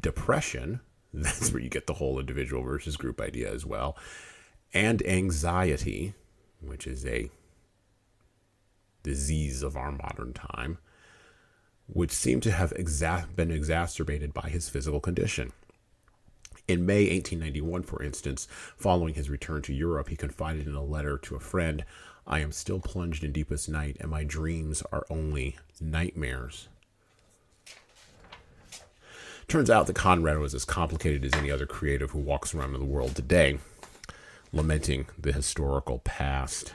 Depression, 0.00 0.80
that's 1.14 1.52
where 1.52 1.62
you 1.62 1.68
get 1.68 1.86
the 1.86 1.94
whole 1.94 2.18
individual 2.18 2.62
versus 2.62 2.96
group 2.96 3.20
idea 3.20 3.52
as 3.52 3.64
well. 3.64 3.96
And 4.72 5.06
anxiety, 5.06 6.14
which 6.60 6.86
is 6.86 7.06
a 7.06 7.30
disease 9.02 9.62
of 9.62 9.76
our 9.76 9.92
modern 9.92 10.32
time, 10.32 10.78
which 11.86 12.10
seemed 12.10 12.42
to 12.42 12.50
have 12.50 12.72
exa- 12.74 13.34
been 13.36 13.50
exacerbated 13.50 14.34
by 14.34 14.48
his 14.48 14.68
physical 14.68 15.00
condition. 15.00 15.52
In 16.66 16.84
May 16.84 17.08
1891, 17.08 17.84
for 17.84 18.02
instance, 18.02 18.48
following 18.76 19.14
his 19.14 19.30
return 19.30 19.62
to 19.62 19.72
Europe, 19.72 20.08
he 20.08 20.16
confided 20.16 20.66
in 20.66 20.74
a 20.74 20.82
letter 20.82 21.16
to 21.18 21.36
a 21.36 21.40
friend 21.40 21.84
I 22.26 22.40
am 22.40 22.50
still 22.50 22.80
plunged 22.80 23.22
in 23.22 23.32
deepest 23.32 23.68
night, 23.68 23.96
and 24.00 24.10
my 24.10 24.24
dreams 24.24 24.82
are 24.90 25.06
only 25.08 25.56
nightmares. 25.80 26.68
Turns 29.46 29.70
out 29.70 29.86
that 29.86 29.94
Conrad 29.94 30.38
was 30.38 30.54
as 30.54 30.64
complicated 30.64 31.24
as 31.24 31.34
any 31.34 31.52
other 31.52 31.66
creative 31.66 32.10
who 32.10 32.18
walks 32.18 32.52
around 32.52 32.74
in 32.74 32.80
the 32.80 32.86
world 32.86 33.14
today, 33.14 33.58
lamenting 34.52 35.06
the 35.16 35.30
historical 35.30 36.00
past. 36.00 36.74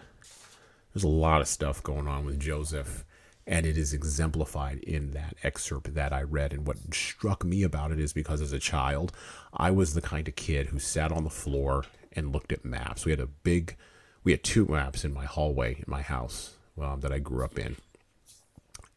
There's 0.94 1.04
a 1.04 1.10
lot 1.10 1.42
of 1.42 1.50
stuff 1.50 1.84
going 1.84 2.08
on 2.08 2.26
with 2.26 2.40
Joseph, 2.40 3.04
and 3.46 3.66
it 3.66 3.78
is 3.78 3.92
exemplified 3.92 4.78
in 4.80 5.12
that 5.12 5.36
excerpt 5.44 5.94
that 5.96 6.14
I 6.14 6.22
read. 6.22 6.54
And 6.54 6.66
what 6.66 6.94
struck 6.94 7.44
me 7.44 7.64
about 7.64 7.92
it 7.92 8.00
is 8.00 8.14
because 8.14 8.40
as 8.40 8.54
a 8.54 8.60
child, 8.60 9.12
I 9.54 9.72
was 9.72 9.94
the 9.94 10.02
kind 10.02 10.30
of 10.30 10.36
kid 10.38 10.68
who 10.68 10.80
sat 10.80 11.12
on 11.12 11.26
the 11.26 11.30
floor 11.30 11.84
and 12.14 12.32
looked 12.32 12.54
at 12.54 12.64
maps. 12.64 13.04
We 13.04 13.12
had 13.12 13.20
a 13.20 13.28
big 13.28 13.76
we 14.24 14.32
had 14.32 14.44
two 14.44 14.66
maps 14.66 15.04
in 15.04 15.14
my 15.14 15.26
hallway 15.26 15.76
in 15.76 15.86
my 15.88 16.02
house 16.02 16.56
um, 16.82 17.02
that 17.02 17.12
I 17.12 17.20
grew 17.20 17.44
up 17.44 17.58
in. 17.58 17.76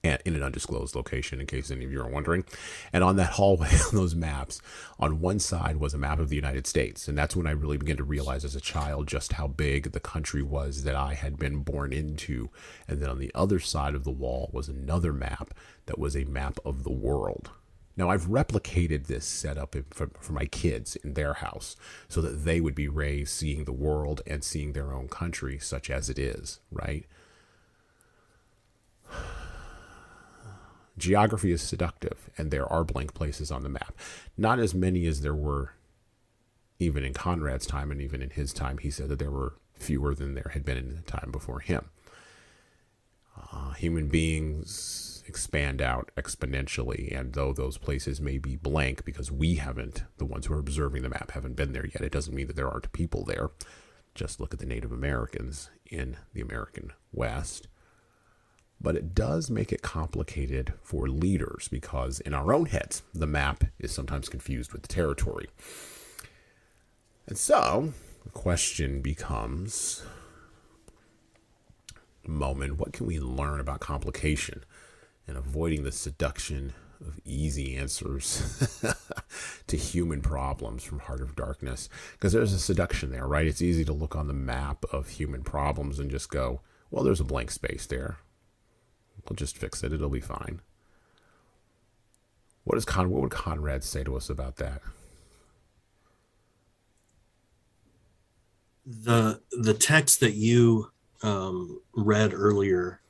and 0.03 0.21
in 0.27 0.35
an 0.37 0.43
undisclosed 0.43 0.95
location, 0.95 1.41
in 1.41 1.47
case 1.47 1.71
any 1.71 1.85
of 1.85 1.91
you 1.91 2.01
are 2.03 2.09
wondering. 2.09 2.45
And 2.93 3.03
on 3.03 3.17
that 3.17 3.33
hallway, 3.33 3.69
on 3.89 3.95
those 3.97 4.15
maps, 4.15 4.61
on 4.99 5.21
one 5.21 5.39
side 5.39 5.79
was 5.79 5.95
a 5.95 5.99
map 5.99 6.19
of 6.19 6.29
the 6.29 6.37
United 6.37 6.67
States. 6.67 7.09
And 7.09 7.17
that's 7.17 7.35
when 7.35 7.47
I 7.47 7.53
really 7.53 7.79
began 7.79 7.97
to 7.97 8.05
realize 8.05 8.45
as 8.45 8.55
a 8.55 8.61
child 8.61 9.07
just 9.09 9.33
how 9.35 9.49
big 9.49 9.93
the 9.93 10.01
country 10.01 10.43
was 10.43 10.85
that 10.85 10.95
I 10.95 11.15
had 11.15 11.39
been 11.39 11.61
born 11.63 11.93
into. 11.93 12.51
And 12.87 13.01
then 13.01 13.09
on 13.09 13.19
the 13.19 13.33
other 13.35 13.59
side 13.59 13.95
of 13.95 14.05
the 14.05 14.11
wall 14.11 14.51
was 14.53 14.69
another 14.69 15.13
map 15.13 15.55
that 15.87 15.99
was 15.99 16.15
a 16.17 16.25
map 16.25 16.59
of 16.65 16.85
the 16.85 16.93
world. 16.93 17.51
Now, 17.97 18.11
I've 18.11 18.27
replicated 18.27 19.07
this 19.07 19.25
setup 19.25 19.77
for, 19.91 20.11
for 20.19 20.33
my 20.33 20.47
kids 20.47 20.97
in 20.97 21.15
their 21.15 21.35
house 21.35 21.77
so 22.09 22.21
that 22.23 22.45
they 22.45 22.61
would 22.61 22.75
be 22.75 22.89
raised 22.89 23.33
seeing 23.33 23.65
the 23.65 23.73
world 23.73 24.21
and 24.27 24.43
seeing 24.43 24.73
their 24.73 24.93
own 24.93 25.07
country 25.09 25.59
such 25.61 25.91
as 25.91 26.11
it 26.11 26.19
is, 26.19 26.59
right? 26.73 27.07
Geography 30.99 31.53
is 31.53 31.63
seductive, 31.63 32.31
and 32.39 32.51
there 32.51 32.71
are 32.71 32.85
blank 32.85 33.15
places 33.15 33.51
on 33.51 33.63
the 33.63 33.69
map. 33.69 33.95
Not 34.37 34.59
as 34.59 34.75
many 34.75 35.07
as 35.07 35.21
there 35.23 35.35
were 35.35 35.73
even 36.79 37.05
in 37.05 37.15
Conrad's 37.15 37.67
time, 37.67 37.91
and 37.91 38.01
even 38.01 38.21
in 38.23 38.31
his 38.31 38.53
time, 38.53 38.79
he 38.79 38.91
said 38.91 39.09
that 39.09 39.19
there 39.19 39.31
were 39.31 39.55
fewer 39.75 40.15
than 40.15 40.35
there 40.35 40.51
had 40.53 40.65
been 40.65 40.77
in 40.77 40.97
the 40.97 41.03
time 41.03 41.31
before 41.31 41.61
him. 41.61 41.91
Uh, 43.53 43.73
human 43.73 44.09
beings 44.09 45.14
expand 45.27 45.81
out 45.81 46.11
exponentially, 46.17 47.17
and 47.17 47.33
though 47.33 47.53
those 47.53 47.79
places 47.79 48.21
may 48.21 48.39
be 48.39 48.57
blank 48.57 49.05
because 49.05 49.31
we 49.31 49.57
haven't, 49.57 50.05
the 50.19 50.25
ones 50.25 50.47
who 50.47 50.55
are 50.55 50.61
observing 50.61 51.03
the 51.03 51.09
map, 51.09 51.33
haven't 51.33 51.57
been 51.57 51.73
there 51.73 51.87
yet, 51.87 52.03
it 52.03 52.13
doesn't 52.13 52.35
mean 52.35 52.47
that 52.47 52.57
there 52.57 52.71
aren't 52.71 52.93
people 52.93 53.25
there. 53.25 53.51
Just 54.15 54.41
look 54.41 54.53
at 54.53 54.61
the 54.61 54.67
Native 54.67 54.93
Americans 54.93 55.71
in 55.87 56.17
the 56.33 56.41
American 56.41 56.93
West 57.13 57.69
but 58.85 58.97
it 58.97 59.15
does 59.15 59.51
make 59.51 59.73
it 59.73 59.81
complicated 59.81 60.75
for 60.83 61.09
leaders 61.09 61.69
because 61.69 62.21
in 62.21 62.35
our 62.35 62.53
own 62.53 62.67
heads, 62.67 63.03
the 63.15 63.27
map 63.27 63.65
is 63.79 63.93
sometimes 63.93 64.29
confused 64.29 64.73
with 64.73 64.83
the 64.83 64.89
territory. 64.89 65.49
And 67.27 67.39
so 67.39 67.95
the 68.25 68.31
question 68.31 69.01
becomes 69.01 70.05
moment, 72.27 72.79
what 72.79 72.93
can 72.93 73.07
we 73.07 73.19
learn 73.19 73.59
about 73.59 73.81
complication 73.81 74.65
and 75.27 75.37
avoiding 75.37 75.85
the 75.85 75.93
seduction 75.93 76.73
of 77.01 77.21
easy 77.25 77.77
answers 77.77 78.81
to 79.67 79.77
human 79.77 80.21
problems 80.21 80.85
from 80.85 81.01
Heart 81.01 81.21
of 81.21 81.37
Darkness? 81.37 81.89
Because 82.13 82.33
there's 82.33 82.53
a 82.53 82.59
seduction 82.59 83.11
there, 83.11 83.27
right? 83.27 83.47
It's 83.47 83.63
easy 83.63 83.85
to 83.85 83.93
look 83.93 84.17
on 84.17 84.27
the 84.27 84.35
map 84.35 84.85
of 84.93 85.09
human 85.09 85.43
problems 85.43 85.99
and 85.99 86.11
just 86.11 86.31
go, 86.31 86.61
well, 86.91 87.05
there's 87.05 87.21
a 87.21 87.25
blank 87.25 87.51
space 87.51 87.87
there. 87.87 88.19
We'll 89.29 89.37
just 89.37 89.57
fix 89.57 89.83
it. 89.83 89.93
It'll 89.93 90.09
be 90.11 90.21
fine. 90.21 90.61
What 92.65 92.75
does 92.75 92.85
Con? 92.85 93.11
What 93.11 93.23
would 93.23 93.31
Conrad 93.31 93.85
say 93.85 94.05
to 94.05 94.17
us 94.17 94.31
about 94.31 94.57
that? 94.57 94.81
The 98.87 99.41
the 99.51 99.75
text 99.75 100.21
that 100.21 100.35
you 100.35 100.91
um, 101.23 101.81
read 101.95 102.33
earlier 102.35 103.01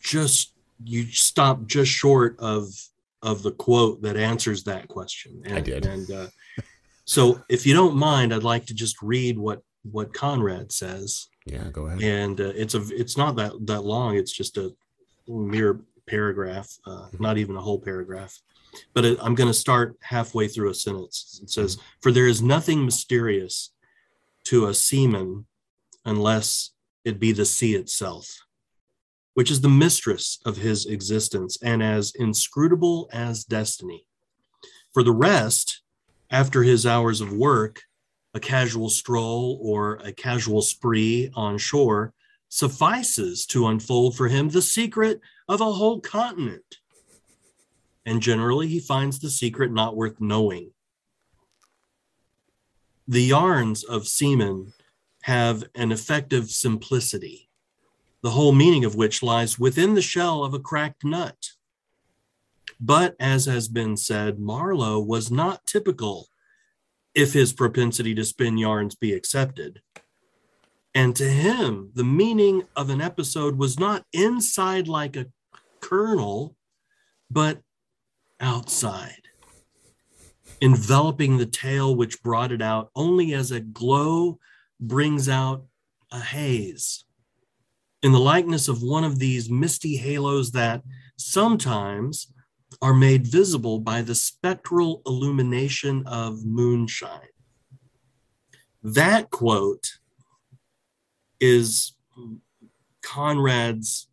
just 0.00 0.54
you 0.84 1.04
stop 1.06 1.66
just 1.66 1.90
short 1.90 2.36
of 2.38 2.68
of 3.22 3.42
the 3.42 3.52
quote 3.52 4.02
that 4.02 4.16
answers 4.16 4.64
that 4.64 4.88
question. 4.88 5.42
And, 5.44 5.58
I 5.58 5.60
did. 5.60 5.86
And 5.86 6.10
uh, 6.10 6.26
so, 7.04 7.42
if 7.48 7.66
you 7.66 7.74
don't 7.74 7.96
mind, 7.96 8.32
I'd 8.32 8.42
like 8.42 8.66
to 8.66 8.74
just 8.74 9.00
read 9.02 9.38
what 9.38 9.62
what 9.82 10.14
Conrad 10.14 10.72
says 10.72 11.28
yeah, 11.46 11.64
go 11.72 11.86
ahead. 11.86 12.02
And 12.02 12.40
uh, 12.40 12.52
it's 12.54 12.74
a 12.74 12.82
it's 12.90 13.16
not 13.16 13.36
that 13.36 13.52
that 13.66 13.84
long. 13.84 14.16
It's 14.16 14.32
just 14.32 14.56
a 14.56 14.74
mere 15.26 15.80
paragraph, 16.06 16.68
uh, 16.86 16.90
mm-hmm. 16.90 17.22
not 17.22 17.38
even 17.38 17.56
a 17.56 17.60
whole 17.60 17.80
paragraph. 17.80 18.38
But 18.94 19.04
it, 19.04 19.18
I'm 19.20 19.34
going 19.34 19.48
to 19.48 19.54
start 19.54 19.96
halfway 20.02 20.46
through 20.46 20.70
a 20.70 20.74
sentence. 20.74 21.40
It 21.42 21.50
says, 21.50 21.76
mm-hmm. 21.76 21.84
"For 22.00 22.12
there 22.12 22.26
is 22.26 22.42
nothing 22.42 22.84
mysterious 22.84 23.72
to 24.44 24.66
a 24.66 24.74
seaman 24.74 25.46
unless 26.04 26.70
it 27.04 27.18
be 27.18 27.32
the 27.32 27.46
sea 27.46 27.74
itself." 27.74 28.44
Which 29.40 29.50
is 29.50 29.62
the 29.62 29.70
mistress 29.70 30.38
of 30.44 30.58
his 30.58 30.84
existence 30.84 31.56
and 31.62 31.82
as 31.82 32.12
inscrutable 32.16 33.08
as 33.10 33.42
destiny. 33.42 34.04
For 34.92 35.02
the 35.02 35.14
rest, 35.14 35.80
after 36.30 36.62
his 36.62 36.84
hours 36.84 37.22
of 37.22 37.32
work, 37.32 37.80
a 38.34 38.38
casual 38.38 38.90
stroll 38.90 39.58
or 39.62 39.94
a 40.04 40.12
casual 40.12 40.60
spree 40.60 41.30
on 41.34 41.56
shore 41.56 42.12
suffices 42.50 43.46
to 43.46 43.68
unfold 43.68 44.14
for 44.14 44.28
him 44.28 44.50
the 44.50 44.60
secret 44.60 45.22
of 45.48 45.62
a 45.62 45.72
whole 45.72 46.02
continent. 46.02 46.76
And 48.04 48.20
generally, 48.20 48.68
he 48.68 48.78
finds 48.78 49.20
the 49.20 49.30
secret 49.30 49.72
not 49.72 49.96
worth 49.96 50.20
knowing. 50.20 50.72
The 53.08 53.22
yarns 53.22 53.84
of 53.84 54.06
seamen 54.06 54.74
have 55.22 55.64
an 55.74 55.92
effective 55.92 56.50
simplicity, 56.50 57.49
the 58.22 58.30
whole 58.30 58.52
meaning 58.52 58.84
of 58.84 58.94
which 58.94 59.22
lies 59.22 59.58
within 59.58 59.94
the 59.94 60.02
shell 60.02 60.44
of 60.44 60.54
a 60.54 60.58
cracked 60.58 61.04
nut. 61.04 61.50
But 62.78 63.14
as 63.20 63.46
has 63.46 63.68
been 63.68 63.96
said, 63.96 64.38
Marlowe 64.38 65.00
was 65.00 65.30
not 65.30 65.66
typical 65.66 66.28
if 67.14 67.32
his 67.32 67.52
propensity 67.52 68.14
to 68.14 68.24
spin 68.24 68.56
yarns 68.58 68.94
be 68.94 69.12
accepted. 69.12 69.82
And 70.94 71.14
to 71.16 71.28
him, 71.28 71.90
the 71.94 72.04
meaning 72.04 72.64
of 72.74 72.90
an 72.90 73.00
episode 73.00 73.56
was 73.56 73.78
not 73.78 74.04
inside 74.12 74.88
like 74.88 75.16
a 75.16 75.26
kernel, 75.80 76.56
but 77.30 77.60
outside, 78.40 79.28
enveloping 80.60 81.36
the 81.36 81.46
tale 81.46 81.94
which 81.94 82.22
brought 82.22 82.50
it 82.50 82.62
out 82.62 82.90
only 82.96 83.34
as 83.34 83.50
a 83.50 83.60
glow 83.60 84.38
brings 84.80 85.28
out 85.28 85.64
a 86.10 86.20
haze. 86.20 87.04
In 88.02 88.12
the 88.12 88.20
likeness 88.20 88.68
of 88.68 88.82
one 88.82 89.04
of 89.04 89.18
these 89.18 89.50
misty 89.50 89.96
halos 89.96 90.52
that 90.52 90.82
sometimes 91.16 92.32
are 92.80 92.94
made 92.94 93.26
visible 93.26 93.78
by 93.78 94.00
the 94.00 94.14
spectral 94.14 95.02
illumination 95.06 96.06
of 96.06 96.44
moonshine. 96.44 97.28
That 98.82 99.30
quote 99.30 99.98
is 101.40 101.92
Conrad's 103.02 104.08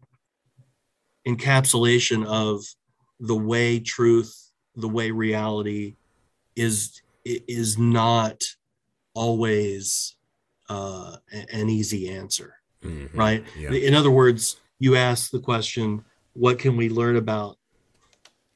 encapsulation 1.28 2.26
of 2.26 2.64
the 3.20 3.36
way 3.36 3.80
truth, 3.80 4.52
the 4.76 4.90
way 4.90 5.12
reality 5.12 5.96
is 6.56 7.02
is 7.26 7.78
not 7.78 8.44
always 9.14 10.16
uh, 10.70 11.18
an 11.52 11.70
easy 11.70 12.10
answer, 12.10 12.57
mm-hmm. 12.84 13.18
right? 13.18 13.44
Yeah. 13.58 13.72
In 13.72 13.94
other 13.94 14.12
words, 14.12 14.58
you 14.80 14.96
ask 14.96 15.32
the 15.32 15.40
question, 15.40 16.04
"What 16.34 16.60
can 16.60 16.78
we 16.78 16.90
learn 16.90 17.16
about 17.16 17.58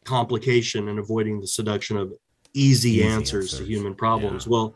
complication 0.04 0.88
and 0.88 1.00
avoiding 1.00 1.40
the 1.40 1.48
seduction 1.48 1.98
of 1.98 2.14
easy, 2.54 2.90
easy 2.90 3.04
answers, 3.04 3.54
answers, 3.54 3.60
to 3.60 3.66
human 3.66 3.96
problems. 3.96 4.46
Yeah. 4.46 4.52
Well, 4.52 4.76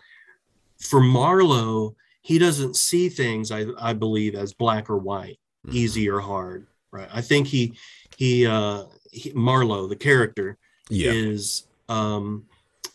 for 0.79 1.01
Marlowe, 1.01 1.95
he 2.21 2.37
doesn't 2.37 2.75
see 2.75 3.09
things, 3.09 3.51
I, 3.51 3.65
I 3.79 3.93
believe, 3.93 4.35
as 4.35 4.53
black 4.53 4.89
or 4.89 4.97
white, 4.97 5.39
mm-hmm. 5.65 5.75
easy 5.75 6.09
or 6.09 6.19
hard. 6.19 6.67
Right. 6.91 7.09
I 7.13 7.21
think 7.21 7.47
he 7.47 7.77
he 8.15 8.47
uh 8.47 8.83
he, 9.11 9.31
Marlowe, 9.33 9.87
the 9.87 9.97
character, 9.97 10.57
yeah. 10.89 11.11
is 11.11 11.67
um 11.89 12.45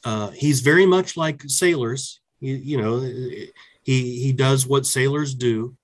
uh 0.05 0.31
he's 0.31 0.61
very 0.61 0.87
much 0.87 1.17
like 1.17 1.43
sailors. 1.47 2.21
He, 2.41 2.55
you 2.55 2.81
know, 2.81 3.01
he 3.01 3.45
he 3.83 4.33
does 4.33 4.67
what 4.67 4.87
sailors 4.87 5.35
do, 5.35 5.77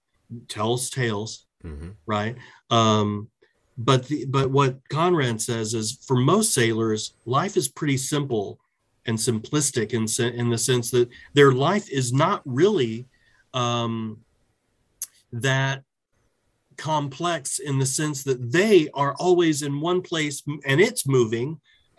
tells 0.48 0.90
tales, 0.90 1.46
mm-hmm. 1.64 1.90
right? 2.06 2.36
Um 2.70 3.28
but 3.78 4.06
the, 4.06 4.24
but 4.24 4.50
what 4.50 4.78
Conrad 4.88 5.40
says 5.40 5.74
is 5.74 5.98
for 6.06 6.16
most 6.16 6.54
sailors, 6.54 7.12
life 7.26 7.56
is 7.58 7.68
pretty 7.68 7.98
simple 7.98 8.58
and 9.06 9.18
simplistic 9.18 9.92
in 9.92 10.34
in 10.34 10.50
the 10.50 10.58
sense 10.58 10.90
that 10.90 11.08
their 11.34 11.52
life 11.52 11.88
is 11.90 12.12
not 12.12 12.42
really 12.44 13.06
um, 13.54 14.18
that 15.32 15.82
complex 16.76 17.58
in 17.58 17.78
the 17.78 17.86
sense 17.86 18.22
that 18.24 18.52
they 18.52 18.88
are 18.92 19.14
always 19.14 19.62
in 19.62 19.80
one 19.80 20.02
place 20.02 20.42
and 20.66 20.78
it's 20.78 21.08
moving 21.08 21.58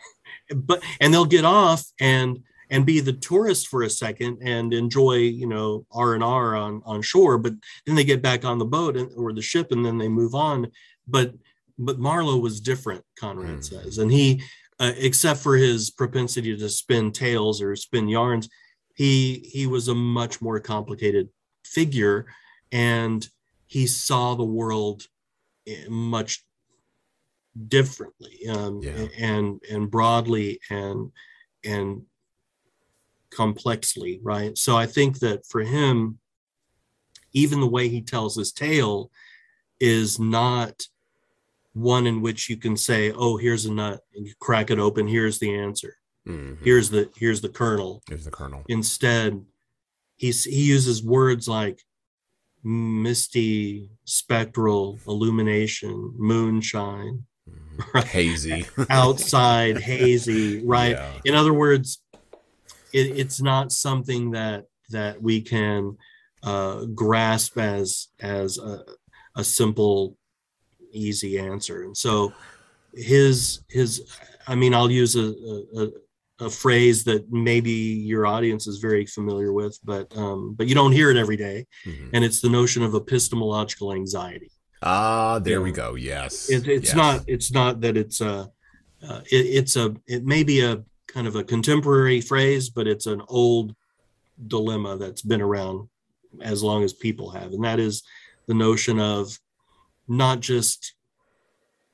but 0.56 0.84
and 1.02 1.12
they'll 1.12 1.26
get 1.26 1.46
off 1.46 1.84
and 2.00 2.44
and 2.70 2.86
be 2.86 3.00
the 3.00 3.14
tourist 3.14 3.68
for 3.68 3.84
a 3.84 3.90
second 3.90 4.38
and 4.42 4.74
enjoy 4.74 5.16
you 5.16 5.48
know 5.48 5.86
r&r 5.92 6.56
on 6.56 6.82
on 6.86 7.02
shore 7.02 7.38
but 7.38 7.54
then 7.86 7.96
they 7.96 8.04
get 8.04 8.22
back 8.22 8.44
on 8.46 8.58
the 8.58 8.66
boat 8.66 8.98
and, 8.98 9.10
or 9.16 9.34
the 9.34 9.42
ship 9.42 9.72
and 9.72 9.86
then 9.86 9.98
they 9.98 10.08
move 10.08 10.36
on 10.36 10.70
but 11.08 11.34
but 11.78 12.00
Marlowe 12.00 12.38
was 12.38 12.60
different, 12.60 13.04
Conrad 13.20 13.60
mm. 13.60 13.64
says, 13.64 13.98
and 13.98 14.12
he, 14.12 14.42
uh, 14.80 14.94
except 14.98 15.40
for 15.40 15.56
his 15.56 15.92
propensity 15.92 16.58
to 16.58 16.70
spin 16.70 17.12
tales 17.12 17.62
or 17.62 17.76
spin 17.76 18.08
yarns, 18.08 18.50
he 18.96 19.48
he 19.52 19.68
was 19.68 19.88
a 19.88 19.96
much 19.96 20.42
more 20.42 20.60
complicated 20.60 21.30
figure, 21.64 22.26
and 22.72 23.28
he 23.68 23.86
saw 23.86 24.34
the 24.34 24.44
world 24.44 25.04
much 25.90 26.44
differently 27.68 28.48
um, 28.50 28.82
Yeah. 28.82 29.08
and 29.18 29.62
and 29.70 29.92
broadly 29.92 30.60
and 30.70 31.12
and 31.64 32.04
complexly 33.32 34.20
right 34.24 34.58
so 34.58 34.76
i 34.78 34.86
think 34.86 35.20
that 35.20 35.46
for 35.46 35.62
him 35.62 36.18
even 37.34 37.60
the 37.60 37.68
way 37.68 37.88
he 37.90 38.02
tells 38.02 38.36
his 38.36 38.52
tale 38.52 39.12
is 39.80 40.18
not 40.20 40.88
one 41.74 42.08
in 42.08 42.22
which 42.22 42.50
you 42.50 42.58
can 42.58 42.76
say 42.78 43.12
oh 43.12 43.38
here's 43.38 43.66
a 43.66 43.72
nut 43.72 44.00
and 44.16 44.26
you 44.26 44.34
crack 44.40 44.72
it 44.72 44.80
open 44.80 45.08
here's 45.08 45.40
the 45.40 45.54
answer 45.54 45.96
Mhm. 46.26 46.58
here's 46.64 46.90
the 46.90 47.10
here's 47.18 47.40
the 47.42 47.50
kernel 47.50 48.02
Here's 48.10 48.26
the 48.26 48.32
kernel. 48.32 48.64
instead 48.68 49.46
he's 50.18 50.44
he 50.46 50.64
uses 50.64 51.04
words 51.04 51.48
like 51.48 51.82
misty 52.64 53.90
spectral 54.06 55.00
illumination 55.08 56.14
moonshine 56.18 57.26
Mhm. 57.50 58.04
Hazy. 58.04 58.66
outside 58.90 59.78
hazy 59.80 60.66
right 60.66 60.92
Yeah. 60.98 61.12
in 61.26 61.36
other 61.36 61.54
words 61.54 62.02
it, 62.94 63.18
it's 63.18 63.42
not 63.42 63.72
something 63.72 64.32
that 64.32 64.66
that 64.90 65.22
we 65.22 65.42
can 65.42 65.98
uh, 66.44 66.86
grasp 66.96 67.58
as 67.58 68.08
as 68.20 68.58
a, 68.58 68.84
a 69.36 69.44
simple 69.44 70.18
easy 70.94 71.38
answer 71.38 71.84
and 71.84 71.96
so 71.96 72.32
his 72.94 73.62
his 73.70 74.02
i 74.48 74.56
mean 74.56 74.74
i'll 74.74 74.90
use 74.90 75.16
a, 75.16 75.34
a, 75.76 75.88
a 76.46 76.50
phrase 76.50 77.04
that 77.04 77.30
maybe 77.32 77.72
your 77.72 78.26
audience 78.26 78.68
is 78.68 78.78
very 78.78 79.06
familiar 79.06 79.52
with 79.52 79.78
but 79.84 80.16
um, 80.18 80.54
but 80.54 80.68
you 80.68 80.76
don't 80.76 80.94
hear 80.94 81.10
it 81.12 81.18
every 81.18 81.36
day 81.38 81.66
Mhm. 81.86 82.10
and 82.14 82.24
it's 82.24 82.42
the 82.42 82.50
notion 82.50 82.84
of 82.84 82.96
epistemological 82.96 83.94
anxiety 83.94 84.52
Ah, 84.84 85.40
there 85.40 85.60
we 85.60 85.72
go. 85.72 85.96
Yes. 85.96 86.52
it, 86.52 86.68
it's 86.68 86.90
Yes. 86.90 86.96
not 86.96 87.24
it's 87.28 87.52
not 87.52 87.82
that 87.82 87.98
it's 87.98 88.22
a 88.22 88.48
uh, 89.08 89.22
it, 89.32 89.46
it's 89.60 89.76
a 89.76 89.96
it 90.06 90.24
may 90.24 90.44
be 90.44 90.62
a 90.62 90.84
kind 91.08 91.28
of 91.28 91.36
a 91.36 91.44
contemporary 91.44 92.22
phrase 92.22 92.70
but 92.70 92.88
it's 92.88 93.06
an 93.06 93.22
old 93.28 93.76
dilemma 94.48 94.98
that's 94.98 95.22
been 95.22 95.42
around 95.42 95.88
as 96.42 96.62
long 96.62 96.84
as 96.84 96.94
people 96.94 97.32
have. 97.32 97.54
And 97.54 97.64
that 97.64 97.80
is 97.80 98.04
the 98.48 98.54
notion 98.54 99.00
of 99.00 99.40
not 100.08 100.40
just 100.40 100.94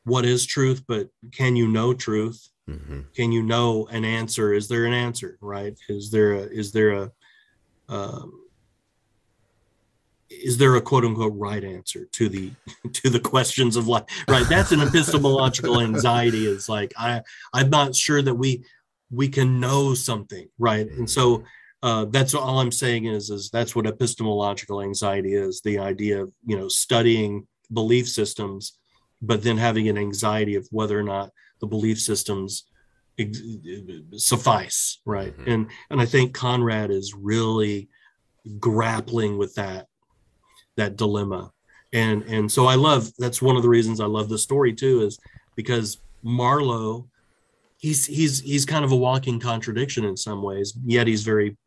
what 0.03 0.25
is 0.25 0.45
truth 0.45 0.83
but 0.87 1.09
can 1.31 1.55
you 1.55 1.67
know 1.67 1.93
truth? 1.93 2.49
Mhm. 2.69 3.13
can 3.13 3.31
you 3.33 3.43
know 3.43 3.87
an 3.87 4.05
answer? 4.05 4.53
Is 4.53 4.67
there 4.69 4.85
an 4.85 4.93
answer 4.93 5.37
right? 5.41 5.77
Is 5.89 6.11
there 6.11 6.33
a 6.33 6.41
is 6.43 6.71
there 6.71 6.91
a 6.91 7.11
um, 7.89 8.39
is 10.29 10.57
there 10.57 10.75
a 10.75 10.81
quote 10.81 11.03
unquote 11.05 11.33
right 11.35 11.63
answer 11.63 12.05
to 12.05 12.29
the 12.29 12.51
to 12.93 13.09
the 13.09 13.19
questions 13.19 13.75
of 13.75 13.87
life 13.87 14.05
right? 14.29 14.47
That's 14.47 14.71
an 14.71 14.79
epistemological 14.87 15.81
anxiety. 15.81 16.45
Is 16.47 16.69
like 16.69 16.93
i 16.97 17.21
i'm 17.53 17.69
not 17.69 17.95
sure 17.95 18.21
that 18.21 18.35
we 18.35 18.63
we 19.13 19.27
can 19.27 19.59
know 19.59 19.93
something 19.93 20.47
right? 20.57 20.87
And 20.97 21.09
so 21.09 21.43
uh, 21.83 22.05
that's 22.05 22.33
all 22.33 22.59
i'm 22.59 22.71
saying 22.71 23.03
is 23.05 23.29
is 23.29 23.49
that's 23.49 23.75
what 23.75 23.85
epistemological 23.85 24.81
anxiety 24.81 25.33
is 25.33 25.59
the 25.65 25.77
idea 25.77 26.21
of 26.23 26.31
you 26.45 26.57
know 26.57 26.69
studying 26.69 27.45
belief 27.73 28.07
systems 28.07 28.79
but 29.21 29.43
then 29.43 29.57
having 29.57 29.89
an 29.89 29.97
anxiety 29.97 30.55
of 30.55 30.65
whether 30.71 30.97
or 30.97 31.03
not 31.03 31.29
the 31.59 31.67
belief 31.67 31.99
systems 31.99 32.63
ex- 33.19 33.41
suffice 34.15 35.01
right? 35.05 35.37
Mhm. 35.37 35.53
and 35.53 35.61
and 35.89 35.99
i 36.01 36.05
think 36.05 36.33
conrad 36.33 36.89
is 36.89 37.13
really 37.13 37.89
grappling 38.59 39.37
with 39.37 39.53
that 39.55 39.87
that 40.77 40.95
dilemma. 40.95 41.51
And 41.91 42.23
and 42.23 42.51
so 42.51 42.65
i 42.65 42.75
love 42.75 43.11
that's 43.19 43.41
one 43.41 43.57
of 43.57 43.61
the 43.61 43.69
reasons 43.77 43.99
i 43.99 44.05
love 44.05 44.29
the 44.29 44.37
story 44.49 44.73
too 44.73 45.01
is 45.01 45.19
because 45.55 45.97
marlowe 46.23 47.09
he's 47.83 48.05
he's 48.05 48.39
he's 48.39 48.65
kind 48.65 48.85
of 48.85 48.93
a 48.93 48.95
walking 48.95 49.39
contradiction 49.39 50.05
in 50.05 50.15
some 50.15 50.41
ways 50.41 50.73
yet 50.85 51.05
he's 51.05 51.23
very 51.23 51.57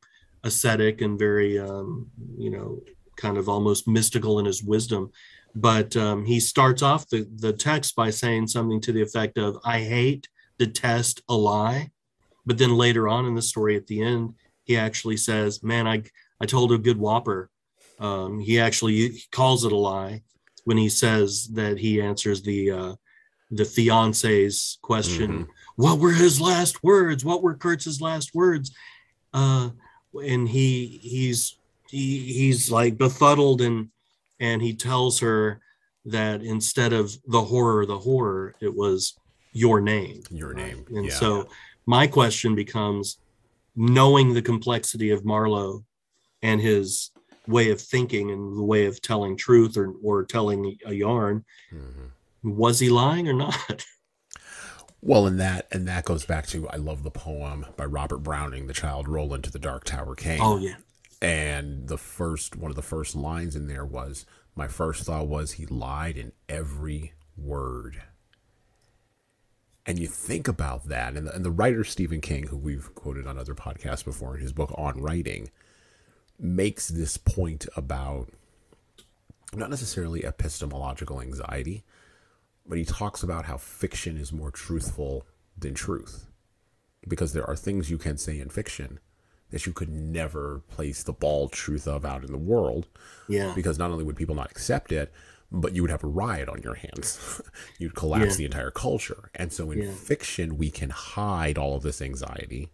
ascetic 0.44 1.02
and 1.02 1.18
very 1.18 1.58
um 1.58 2.10
you 2.38 2.50
know 2.50 2.80
kind 3.16 3.36
of 3.36 3.48
almost 3.48 3.88
mystical 3.88 4.38
in 4.38 4.44
his 4.44 4.62
wisdom. 4.62 5.10
But 5.54 5.96
um, 5.96 6.26
he 6.26 6.38
starts 6.38 6.82
off 6.82 7.08
the, 7.08 7.26
the 7.36 7.52
text 7.52 7.96
by 7.96 8.10
saying 8.10 8.48
something 8.48 8.80
to 8.82 8.92
the 8.92 9.00
effect 9.00 9.38
of 9.38 9.58
i 9.64 9.80
hate 9.80 10.28
detest 10.58 11.22
a 11.28 11.34
lie. 11.34 11.90
But 12.44 12.58
then 12.58 12.76
later 12.76 13.08
on 13.08 13.26
in 13.26 13.34
the 13.34 13.42
story 13.42 13.76
at 13.76 13.86
the 13.86 14.02
end 14.02 14.34
he 14.64 14.76
actually 14.76 15.16
says 15.16 15.62
man 15.62 15.86
i 15.86 16.02
i 16.40 16.46
told 16.46 16.72
a 16.72 16.78
good 16.78 16.98
whopper. 16.98 17.50
Um, 17.98 18.40
he 18.40 18.60
actually 18.60 18.94
he 18.94 19.22
calls 19.32 19.64
it 19.64 19.72
a 19.72 19.76
lie 19.76 20.22
when 20.64 20.76
he 20.76 20.88
says 20.88 21.48
that 21.54 21.78
he 21.78 22.00
answers 22.00 22.42
the 22.42 22.70
uh, 22.70 22.94
the 23.50 23.64
fiance's 23.64 24.78
question 24.82 25.46
what 25.76 25.98
were 25.98 26.12
his 26.12 26.40
last 26.40 26.82
words 26.82 27.24
what 27.24 27.42
were 27.42 27.54
kurtz's 27.54 28.00
last 28.00 28.34
words 28.34 28.74
uh, 29.34 29.68
and 30.24 30.48
he 30.48 30.98
he's 31.02 31.56
he, 31.90 32.18
he's 32.32 32.70
like 32.70 32.96
befuddled 32.98 33.60
and 33.60 33.88
and 34.40 34.60
he 34.62 34.74
tells 34.74 35.20
her 35.20 35.60
that 36.04 36.42
instead 36.42 36.92
of 36.92 37.16
the 37.28 37.40
horror 37.42 37.84
the 37.86 37.98
horror 37.98 38.54
it 38.60 38.74
was 38.74 39.14
your 39.52 39.80
name 39.80 40.22
Your 40.30 40.52
name. 40.54 40.84
and 40.90 41.06
yeah. 41.06 41.12
so 41.14 41.48
my 41.86 42.06
question 42.06 42.54
becomes 42.54 43.18
knowing 43.76 44.32
the 44.34 44.42
complexity 44.42 45.10
of 45.10 45.24
Marlowe 45.24 45.84
and 46.42 46.60
his 46.60 47.10
way 47.46 47.70
of 47.70 47.80
thinking 47.80 48.30
and 48.30 48.56
the 48.56 48.62
way 48.62 48.86
of 48.86 49.00
telling 49.02 49.36
truth 49.36 49.76
or, 49.76 49.92
or 50.02 50.24
telling 50.24 50.76
a 50.86 50.92
yarn, 50.92 51.44
Mhm. 51.72 52.10
was 52.42 52.78
he 52.80 52.88
lying 52.90 53.28
or 53.28 53.34
not? 53.34 53.84
Well, 55.02 55.26
and 55.26 55.38
that 55.38 55.66
and 55.70 55.86
that 55.86 56.04
goes 56.04 56.24
back 56.24 56.46
to 56.48 56.68
I 56.68 56.76
love 56.76 57.02
the 57.02 57.10
poem 57.10 57.66
by 57.76 57.84
Robert 57.84 58.18
Browning, 58.18 58.66
"The 58.66 58.74
Childe 58.74 59.08
Roland 59.08 59.44
to 59.44 59.50
the 59.50 59.58
Dark 59.58 59.84
Tower 59.84 60.14
Came." 60.14 60.40
Oh, 60.42 60.58
yeah. 60.58 60.76
And 61.22 61.88
the 61.88 61.98
first 61.98 62.56
one 62.56 62.70
of 62.70 62.76
the 62.76 62.82
first 62.82 63.14
lines 63.14 63.56
in 63.56 63.68
there 63.68 63.84
was 63.84 64.26
my 64.54 64.68
first 64.68 65.04
thought 65.04 65.28
was 65.28 65.52
he 65.52 65.66
lied 65.66 66.16
in 66.16 66.32
every 66.48 67.12
word. 67.36 68.02
And 69.88 69.98
you 70.00 70.08
think 70.08 70.48
about 70.48 70.88
that, 70.88 71.14
and 71.14 71.28
the, 71.28 71.34
and 71.34 71.44
the 71.44 71.50
writer 71.50 71.84
Stephen 71.84 72.20
King, 72.20 72.48
who 72.48 72.56
we've 72.56 72.92
quoted 72.96 73.26
on 73.26 73.38
other 73.38 73.54
podcasts 73.54 74.04
before 74.04 74.34
in 74.34 74.42
his 74.42 74.52
book 74.52 74.74
on 74.76 75.00
writing, 75.00 75.50
makes 76.40 76.88
this 76.88 77.16
point 77.16 77.66
about 77.76 78.30
not 79.54 79.70
necessarily 79.70 80.24
epistemological 80.24 81.20
anxiety, 81.20 81.84
but 82.68 82.78
he 82.78 82.84
talks 82.84 83.22
about 83.22 83.44
how 83.46 83.56
fiction 83.56 84.16
is 84.16 84.32
more 84.32 84.50
truthful 84.50 85.26
than 85.56 85.74
truth. 85.74 86.26
Because 87.08 87.32
there 87.32 87.46
are 87.46 87.56
things 87.56 87.90
you 87.90 87.98
can 87.98 88.16
say 88.18 88.40
in 88.40 88.48
fiction 88.48 88.98
that 89.50 89.64
you 89.66 89.72
could 89.72 89.88
never 89.88 90.62
place 90.68 91.02
the 91.04 91.12
bald 91.12 91.52
truth 91.52 91.86
of 91.86 92.04
out 92.04 92.24
in 92.24 92.32
the 92.32 92.38
world 92.38 92.88
Yeah. 93.28 93.52
because 93.54 93.78
not 93.78 93.90
only 93.92 94.02
would 94.02 94.16
people 94.16 94.34
not 94.34 94.50
accept 94.50 94.90
it, 94.90 95.12
but 95.52 95.72
you 95.72 95.82
would 95.82 95.90
have 95.92 96.02
a 96.02 96.08
riot 96.08 96.48
on 96.48 96.60
your 96.62 96.74
hands. 96.74 97.40
You'd 97.78 97.94
collapse 97.94 98.32
Yeah. 98.32 98.36
the 98.38 98.44
entire 98.46 98.72
culture. 98.72 99.30
And 99.36 99.52
so 99.52 99.70
in 99.70 99.82
Yeah. 99.82 99.92
fiction, 99.92 100.58
we 100.58 100.70
can 100.72 100.90
hide 100.90 101.56
all 101.56 101.76
of 101.76 101.84
this 101.84 102.02
anxiety. 102.02 102.70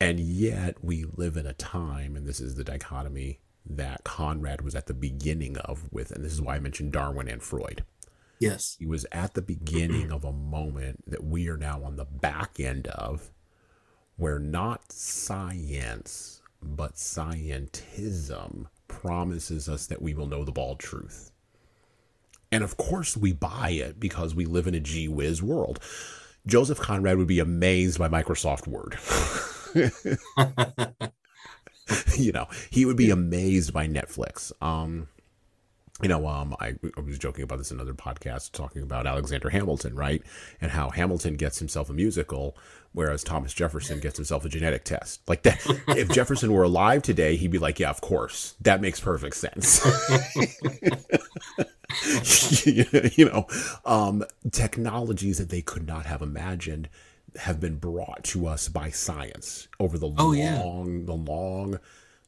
And 0.00 0.18
yet 0.20 0.84
we 0.84 1.04
live 1.04 1.36
in 1.36 1.46
a 1.46 1.54
time, 1.54 2.16
and 2.16 2.26
this 2.26 2.40
is 2.40 2.56
the 2.56 2.64
dichotomy 2.64 3.38
that 3.68 4.04
Conrad 4.04 4.62
was 4.62 4.74
at 4.74 4.86
the 4.86 4.94
beginning 4.94 5.56
of 5.58 5.92
with, 5.92 6.10
and 6.10 6.24
this 6.24 6.32
is 6.32 6.40
why 6.40 6.56
I 6.56 6.60
mentioned 6.60 6.92
Darwin 6.92 7.28
and 7.28 7.42
Freud. 7.42 7.84
Yes. 8.38 8.76
He 8.78 8.86
was 8.86 9.06
at 9.12 9.34
the 9.34 9.42
beginning 9.42 10.12
of 10.12 10.24
a 10.24 10.32
moment 10.32 11.10
that 11.10 11.24
we 11.24 11.48
are 11.48 11.56
now 11.56 11.82
on 11.82 11.96
the 11.96 12.04
back 12.04 12.60
end 12.60 12.86
of, 12.88 13.30
where 14.16 14.38
not 14.38 14.92
science, 14.92 16.42
but 16.62 16.94
scientism 16.94 18.66
promises 18.88 19.68
us 19.68 19.86
that 19.86 20.02
we 20.02 20.14
will 20.14 20.26
know 20.26 20.44
the 20.44 20.52
bald 20.52 20.78
truth. 20.78 21.32
And 22.52 22.62
of 22.62 22.76
course, 22.76 23.16
we 23.16 23.32
buy 23.32 23.70
it 23.70 23.98
because 23.98 24.34
we 24.34 24.44
live 24.44 24.66
in 24.66 24.74
a 24.74 24.80
gee 24.80 25.08
whiz 25.08 25.42
world. 25.42 25.80
Joseph 26.46 26.78
Conrad 26.78 27.18
would 27.18 27.26
be 27.26 27.40
amazed 27.40 27.98
by 27.98 28.08
Microsoft 28.08 28.68
Word. 28.68 28.98
you 32.16 32.32
know, 32.32 32.46
he 32.70 32.84
would 32.84 32.96
be 32.96 33.10
amazed 33.10 33.72
by 33.72 33.86
Netflix. 33.86 34.52
Um, 34.60 35.08
you 36.02 36.08
know, 36.08 36.26
um, 36.26 36.54
I, 36.60 36.74
I 36.96 37.00
was 37.00 37.18
joking 37.18 37.42
about 37.42 37.56
this 37.56 37.70
in 37.70 37.78
another 37.78 37.94
podcast, 37.94 38.52
talking 38.52 38.82
about 38.82 39.06
Alexander 39.06 39.48
Hamilton, 39.48 39.94
right? 39.94 40.22
And 40.60 40.70
how 40.70 40.90
Hamilton 40.90 41.36
gets 41.36 41.58
himself 41.58 41.88
a 41.88 41.94
musical, 41.94 42.54
whereas 42.92 43.24
Thomas 43.24 43.54
Jefferson 43.54 43.98
gets 44.00 44.16
himself 44.16 44.44
a 44.44 44.50
genetic 44.50 44.84
test. 44.84 45.26
Like 45.26 45.42
that, 45.44 45.58
if 45.88 46.10
Jefferson 46.10 46.52
were 46.52 46.64
alive 46.64 47.02
today, 47.02 47.36
he'd 47.36 47.50
be 47.50 47.58
like, 47.58 47.80
"Yeah, 47.80 47.88
of 47.88 48.02
course, 48.02 48.56
that 48.60 48.82
makes 48.82 49.00
perfect 49.00 49.36
sense." 49.36 49.80
you 52.66 53.24
know, 53.24 53.46
um, 53.86 54.22
technologies 54.50 55.38
that 55.38 55.48
they 55.48 55.62
could 55.62 55.86
not 55.86 56.04
have 56.04 56.20
imagined 56.20 56.90
have 57.38 57.60
been 57.60 57.76
brought 57.76 58.24
to 58.24 58.46
us 58.46 58.68
by 58.68 58.90
science 58.90 59.68
over 59.80 59.98
the 59.98 60.06
Oh, 60.18 60.28
long, 60.28 60.36
yeah. 60.36 60.58
the 61.06 61.14
long, 61.14 61.78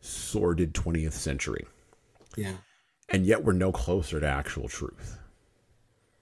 sordid 0.01 0.75
20th 0.75 1.13
century. 1.13 1.67
Yeah. 2.37 2.59
and 3.09 3.25
yet 3.27 3.43
we're 3.43 3.53
no 3.55 3.73
closer 3.73 4.21
to 4.21 4.27
actual 4.27 4.69
truth. 4.69 5.19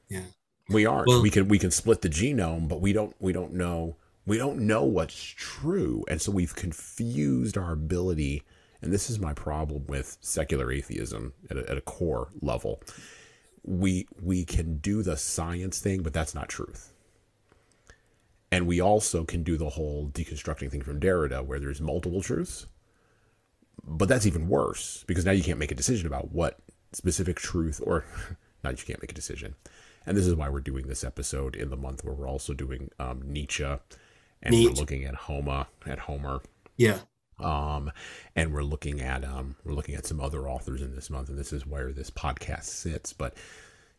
Yeah. 0.08 0.22
We 0.68 0.86
aren't. 0.86 1.08
Well- 1.08 1.22
we 1.22 1.30
can 1.30 1.48
we 1.48 1.58
can 1.58 1.70
split 1.70 2.00
the 2.02 2.08
genome, 2.08 2.68
but 2.68 2.80
we 2.80 2.92
don't 2.92 3.14
we 3.20 3.32
don't 3.32 3.52
know 3.52 3.96
we 4.24 4.38
don't 4.38 4.60
know 4.60 4.84
what's 4.84 5.22
true. 5.22 6.04
And 6.08 6.20
so 6.22 6.32
we've 6.32 6.54
confused 6.54 7.56
our 7.58 7.72
ability 7.72 8.42
and 8.82 8.92
this 8.92 9.08
is 9.10 9.18
my 9.18 9.32
problem 9.32 9.84
with 9.86 10.16
secular 10.20 10.70
atheism 10.70 11.32
at 11.50 11.56
a, 11.56 11.70
at 11.70 11.76
a 11.78 11.80
core 11.80 12.28
level. 12.40 12.80
We 13.64 14.06
we 14.22 14.44
can 14.44 14.78
do 14.78 15.02
the 15.02 15.16
science 15.16 15.80
thing, 15.80 16.02
but 16.02 16.12
that's 16.12 16.34
not 16.34 16.48
truth. 16.48 16.92
And 18.52 18.66
we 18.66 18.80
also 18.80 19.24
can 19.24 19.42
do 19.42 19.56
the 19.56 19.70
whole 19.70 20.08
deconstructing 20.08 20.70
thing 20.70 20.82
from 20.82 21.00
Derrida, 21.00 21.44
where 21.44 21.58
there's 21.58 21.80
multiple 21.80 22.22
truths. 22.22 22.66
But 23.84 24.08
that's 24.08 24.26
even 24.26 24.48
worse 24.48 25.04
because 25.06 25.24
now 25.24 25.32
you 25.32 25.42
can't 25.42 25.58
make 25.58 25.72
a 25.72 25.76
decision 25.76 26.06
about 26.06 26.32
what 26.32 26.58
specific 26.92 27.36
truth, 27.36 27.80
or 27.84 28.04
not 28.64 28.78
you 28.80 28.86
can't 28.86 29.02
make 29.02 29.12
a 29.12 29.14
decision. 29.16 29.54
And 30.06 30.16
this 30.16 30.26
is 30.26 30.34
why 30.36 30.48
we're 30.48 30.60
doing 30.60 30.86
this 30.86 31.02
episode 31.04 31.56
in 31.56 31.70
the 31.70 31.76
month 31.76 32.04
where 32.04 32.14
we're 32.14 32.28
also 32.28 32.54
doing 32.54 32.90
um, 33.00 33.22
Nietzsche, 33.24 33.64
and 33.64 34.54
we're 34.54 34.70
looking 34.70 35.04
at 35.04 35.14
Homer, 35.14 35.66
at 35.84 35.98
Homer, 36.00 36.40
Yeah. 36.76 36.98
um, 37.40 37.90
and 38.36 38.54
we're 38.54 38.62
looking 38.62 39.00
at 39.00 39.24
um, 39.24 39.56
we're 39.64 39.74
looking 39.74 39.96
at 39.96 40.06
some 40.06 40.20
other 40.20 40.48
authors 40.48 40.80
in 40.80 40.94
this 40.94 41.10
month, 41.10 41.28
and 41.28 41.36
this 41.38 41.52
is 41.52 41.66
where 41.66 41.92
this 41.92 42.10
podcast 42.10 42.64
sits. 42.64 43.12
But 43.12 43.34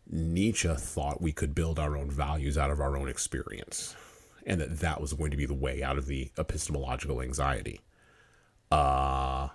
Nietzsche 0.09 0.73
thought 0.73 1.21
we 1.21 1.33
could 1.33 1.53
build 1.53 1.77
our 1.77 1.97
own 1.97 2.09
values 2.09 2.57
out 2.57 2.71
of 2.71 2.79
our 2.79 2.95
own 2.95 3.09
experience, 3.09 3.93
and 4.47 4.59
that 4.59 4.79
that 4.79 4.99
was 4.99 5.13
going 5.13 5.29
to 5.29 5.37
be 5.37 5.45
the 5.45 5.53
way 5.53 5.83
out 5.83 5.97
of 5.97 6.07
the 6.07 6.31
epistemological 6.37 7.21
anxiety. 7.21 7.81
Uh 8.71 9.49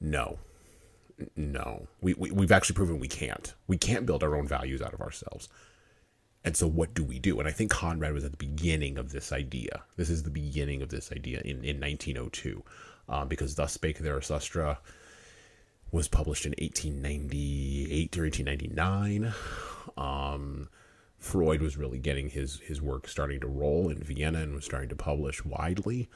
no, 0.00 0.38
no, 1.36 1.88
we, 2.00 2.14
we 2.14 2.30
we've 2.30 2.52
actually 2.52 2.74
proven 2.74 2.98
we 2.98 3.08
can't. 3.08 3.54
We 3.66 3.76
can't 3.76 4.06
build 4.06 4.22
our 4.22 4.36
own 4.36 4.46
values 4.46 4.82
out 4.82 4.94
of 4.94 5.00
ourselves. 5.00 5.48
And 6.44 6.56
so, 6.56 6.66
what 6.66 6.94
do 6.94 7.02
we 7.04 7.18
do? 7.18 7.38
And 7.40 7.48
I 7.48 7.52
think 7.52 7.70
Conrad 7.70 8.14
was 8.14 8.24
at 8.24 8.30
the 8.30 8.36
beginning 8.36 8.96
of 8.96 9.10
this 9.10 9.32
idea. 9.32 9.82
This 9.96 10.08
is 10.08 10.22
the 10.22 10.30
beginning 10.30 10.82
of 10.82 10.88
this 10.88 11.10
idea 11.10 11.40
in, 11.40 11.64
in 11.64 11.80
1902, 11.80 12.62
um, 13.08 13.28
because 13.28 13.56
Thus 13.56 13.72
Spake 13.72 13.98
Zarathustra 13.98 14.78
was 15.90 16.06
published 16.06 16.46
in 16.46 16.54
1898 16.58 18.16
or 18.16 18.22
1899. 18.22 19.34
Um, 19.96 20.68
Freud 21.18 21.60
was 21.60 21.76
really 21.76 21.98
getting 21.98 22.30
his, 22.30 22.60
his 22.60 22.80
work 22.80 23.08
starting 23.08 23.40
to 23.40 23.46
roll 23.46 23.88
in 23.88 23.98
Vienna 24.02 24.40
and 24.40 24.54
was 24.54 24.64
starting 24.64 24.88
to 24.88 24.96
publish 24.96 25.44
widely. 25.44 26.08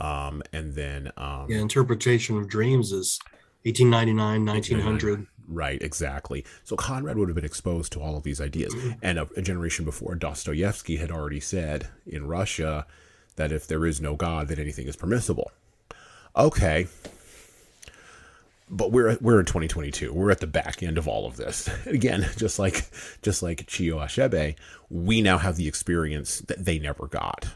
Um, 0.00 0.42
and 0.52 0.74
then, 0.74 1.12
um, 1.16 1.46
Yeah. 1.48 1.58
Interpretation 1.58 2.36
of 2.36 2.48
dreams 2.48 2.92
is 2.92 3.18
1899, 3.64 4.44
1900. 4.44 5.26
Right, 5.50 5.80
exactly. 5.80 6.44
So 6.62 6.76
Conrad 6.76 7.16
would 7.16 7.30
have 7.30 7.34
been 7.34 7.42
exposed 7.42 7.90
to 7.92 8.02
all 8.02 8.18
of 8.18 8.22
these 8.22 8.38
ideas. 8.38 8.74
And 9.00 9.18
a, 9.18 9.26
a 9.34 9.40
generation 9.40 9.86
before, 9.86 10.14
Dostoevsky 10.14 10.96
had 10.98 11.10
already 11.10 11.40
said 11.40 11.88
in 12.06 12.26
Russia 12.26 12.86
that 13.36 13.50
if 13.50 13.66
there 13.66 13.86
is 13.86 13.98
no 13.98 14.14
God, 14.14 14.48
that 14.48 14.58
anything 14.58 14.86
is 14.86 14.94
permissible. 14.94 15.50
Okay. 16.36 16.86
But 18.70 18.92
we're 18.92 19.16
we're 19.20 19.40
in 19.40 19.46
2022. 19.46 20.12
We're 20.12 20.30
at 20.30 20.40
the 20.40 20.46
back 20.46 20.82
end 20.82 20.98
of 20.98 21.08
all 21.08 21.26
of 21.26 21.36
this. 21.36 21.68
Again, 21.86 22.28
just 22.36 22.58
like 22.58 22.90
just 23.22 23.42
like 23.42 23.66
Chinua 23.66 24.04
Achebe, 24.04 24.56
we 24.90 25.22
now 25.22 25.38
have 25.38 25.56
the 25.56 25.68
experience 25.68 26.40
that 26.40 26.64
they 26.64 26.78
never 26.78 27.06
got. 27.06 27.48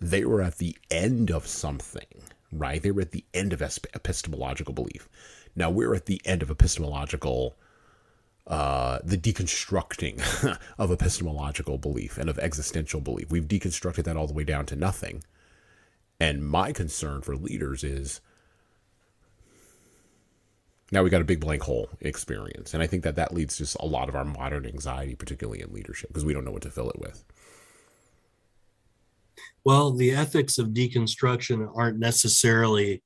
They 0.00 0.24
were 0.24 0.42
at 0.42 0.58
the 0.58 0.76
end 0.90 1.30
of 1.30 1.46
something, 1.46 2.06
right? 2.52 2.82
They 2.82 2.90
were 2.90 3.02
at 3.02 3.12
the 3.12 3.24
end 3.32 3.52
of 3.52 3.62
epistemological 3.62 4.74
belief. 4.74 5.08
Now 5.56 5.70
we're 5.70 5.94
at 5.94 6.06
the 6.06 6.20
end 6.24 6.42
of 6.42 6.50
epistemological, 6.50 7.54
uh, 8.46 8.98
the 9.04 9.16
deconstructing 9.16 10.20
of 10.78 10.90
epistemological 10.90 11.78
belief 11.78 12.18
and 12.18 12.28
of 12.28 12.38
existential 12.38 13.00
belief. 13.00 13.30
We've 13.30 13.46
deconstructed 13.46 14.04
that 14.04 14.16
all 14.16 14.26
the 14.26 14.34
way 14.34 14.44
down 14.44 14.66
to 14.66 14.76
nothing. 14.76 15.22
And 16.20 16.46
my 16.46 16.72
concern 16.72 17.22
for 17.22 17.36
leaders 17.36 17.84
is 17.84 18.20
now 20.94 21.02
we 21.02 21.10
got 21.10 21.20
a 21.20 21.24
big 21.24 21.40
blank 21.40 21.62
hole 21.62 21.90
experience. 22.00 22.72
And 22.72 22.82
I 22.82 22.86
think 22.86 23.02
that 23.02 23.16
that 23.16 23.34
leads 23.34 23.56
to 23.58 23.78
a 23.80 23.86
lot 23.86 24.08
of 24.08 24.14
our 24.14 24.24
modern 24.24 24.64
anxiety, 24.64 25.16
particularly 25.16 25.60
in 25.60 25.72
leadership, 25.72 26.08
because 26.08 26.24
we 26.24 26.32
don't 26.32 26.44
know 26.44 26.52
what 26.52 26.62
to 26.62 26.70
fill 26.70 26.88
it 26.88 27.00
with. 27.00 27.24
Well, 29.64 29.90
the 29.90 30.12
ethics 30.12 30.56
of 30.56 30.68
deconstruction 30.68 31.68
aren't 31.74 31.98
necessarily 31.98 33.02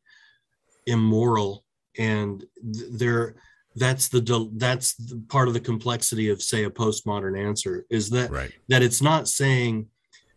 immoral, 0.87 1.65
and 1.97 2.45
th- 2.73 2.87
they're 2.93 3.37
that's 3.77 4.09
the 4.09 4.51
that's 4.57 4.95
the 4.95 5.23
part 5.29 5.49
of 5.49 5.55
the 5.55 5.61
complexity 5.61 6.29
of 6.29 6.43
say 6.43 6.65
a 6.65 6.71
postmodern 6.71 7.39
answer 7.39 7.87
is 7.91 8.11
that 8.11 8.31
Right. 8.31 8.53
that 8.69 8.83
it's 8.83 9.01
not 9.01 9.29
saying 9.29 9.87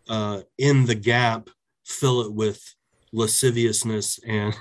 uh, 0.07 0.41
in 0.57 0.85
the 0.85 0.95
gap 0.95 1.49
fill 1.85 2.21
it 2.21 2.31
with 2.31 2.61
lasciviousness 3.11 4.19
and 4.25 4.55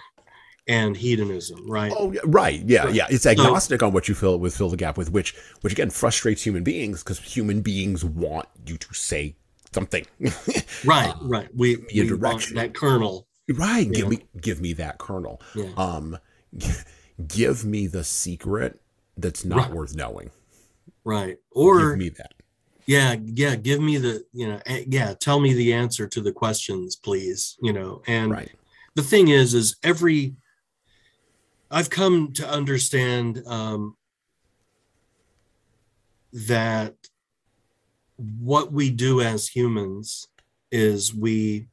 and 0.69 0.97
hedonism, 0.97 1.69
right? 1.71 1.93
Oh, 1.97 2.15
right. 2.25 2.63
Yeah, 2.67 2.85
Right. 2.85 2.95
yeah. 2.95 3.07
It's 3.11 3.27
agnostic 3.27 3.83
on 3.83 3.93
what 3.93 4.09
you 4.09 4.15
fill 4.15 4.35
it 4.35 4.41
with, 4.41 4.57
fill 4.57 4.69
the 4.69 4.77
gap 4.77 4.97
with, 4.99 5.11
which, 5.13 5.35
which 5.63 5.73
again 5.73 5.91
frustrates 5.91 6.43
human 6.45 6.63
beings 6.63 7.03
because 7.03 7.19
human 7.19 7.61
beings 7.63 8.05
want 8.05 8.47
you 8.67 8.77
to 8.79 8.95
say 8.95 9.37
something. 9.73 10.07
Right, 10.85 11.13
right. 11.21 11.49
We, 11.55 11.77
we 11.95 12.07
direction. 12.07 12.57
that 12.57 12.75
kernel. 12.75 13.27
right. 13.55 13.91
Give 13.91 14.09
me, 14.09 14.21
give 14.41 14.61
me 14.61 14.73
that 14.75 14.97
kernel. 14.99 15.43
Yeah. 15.55 15.69
Um, 15.77 16.17
give 17.27 17.65
me 17.65 17.87
the 17.87 18.05
secret 18.05 18.81
that's 19.17 19.45
not 19.45 19.59
Right. 19.59 19.73
worth 19.73 19.95
knowing. 19.95 20.31
Right. 21.05 21.39
Or 21.53 21.91
give 21.91 21.99
me 21.99 22.09
that. 22.11 22.33
yeah 22.87 23.17
yeah 23.25 23.57
give 23.57 23.81
me 23.81 23.99
the 23.99 24.25
you 24.33 24.49
know 24.49 24.61
eh, 24.67 24.85
yeah 24.89 25.15
tell 25.21 25.39
me 25.41 25.53
the 25.53 25.73
answer 25.73 26.07
to 26.09 26.21
the 26.21 26.33
questions 26.33 26.97
please 26.97 27.57
you 27.63 27.73
know 27.73 28.01
and 28.07 28.31
Right. 28.31 28.51
the 28.95 29.03
thing 29.03 29.29
is 29.29 29.53
is 29.55 29.77
every 29.83 30.35
i've 31.71 31.91
come 31.91 32.33
to 32.33 32.49
understand 32.49 33.43
um 33.47 33.97
that 36.33 36.95
what 38.39 38.73
we 38.73 38.91
do 38.91 39.21
as 39.21 39.49
humans 39.49 40.29
is 40.71 41.15
we 41.15 41.67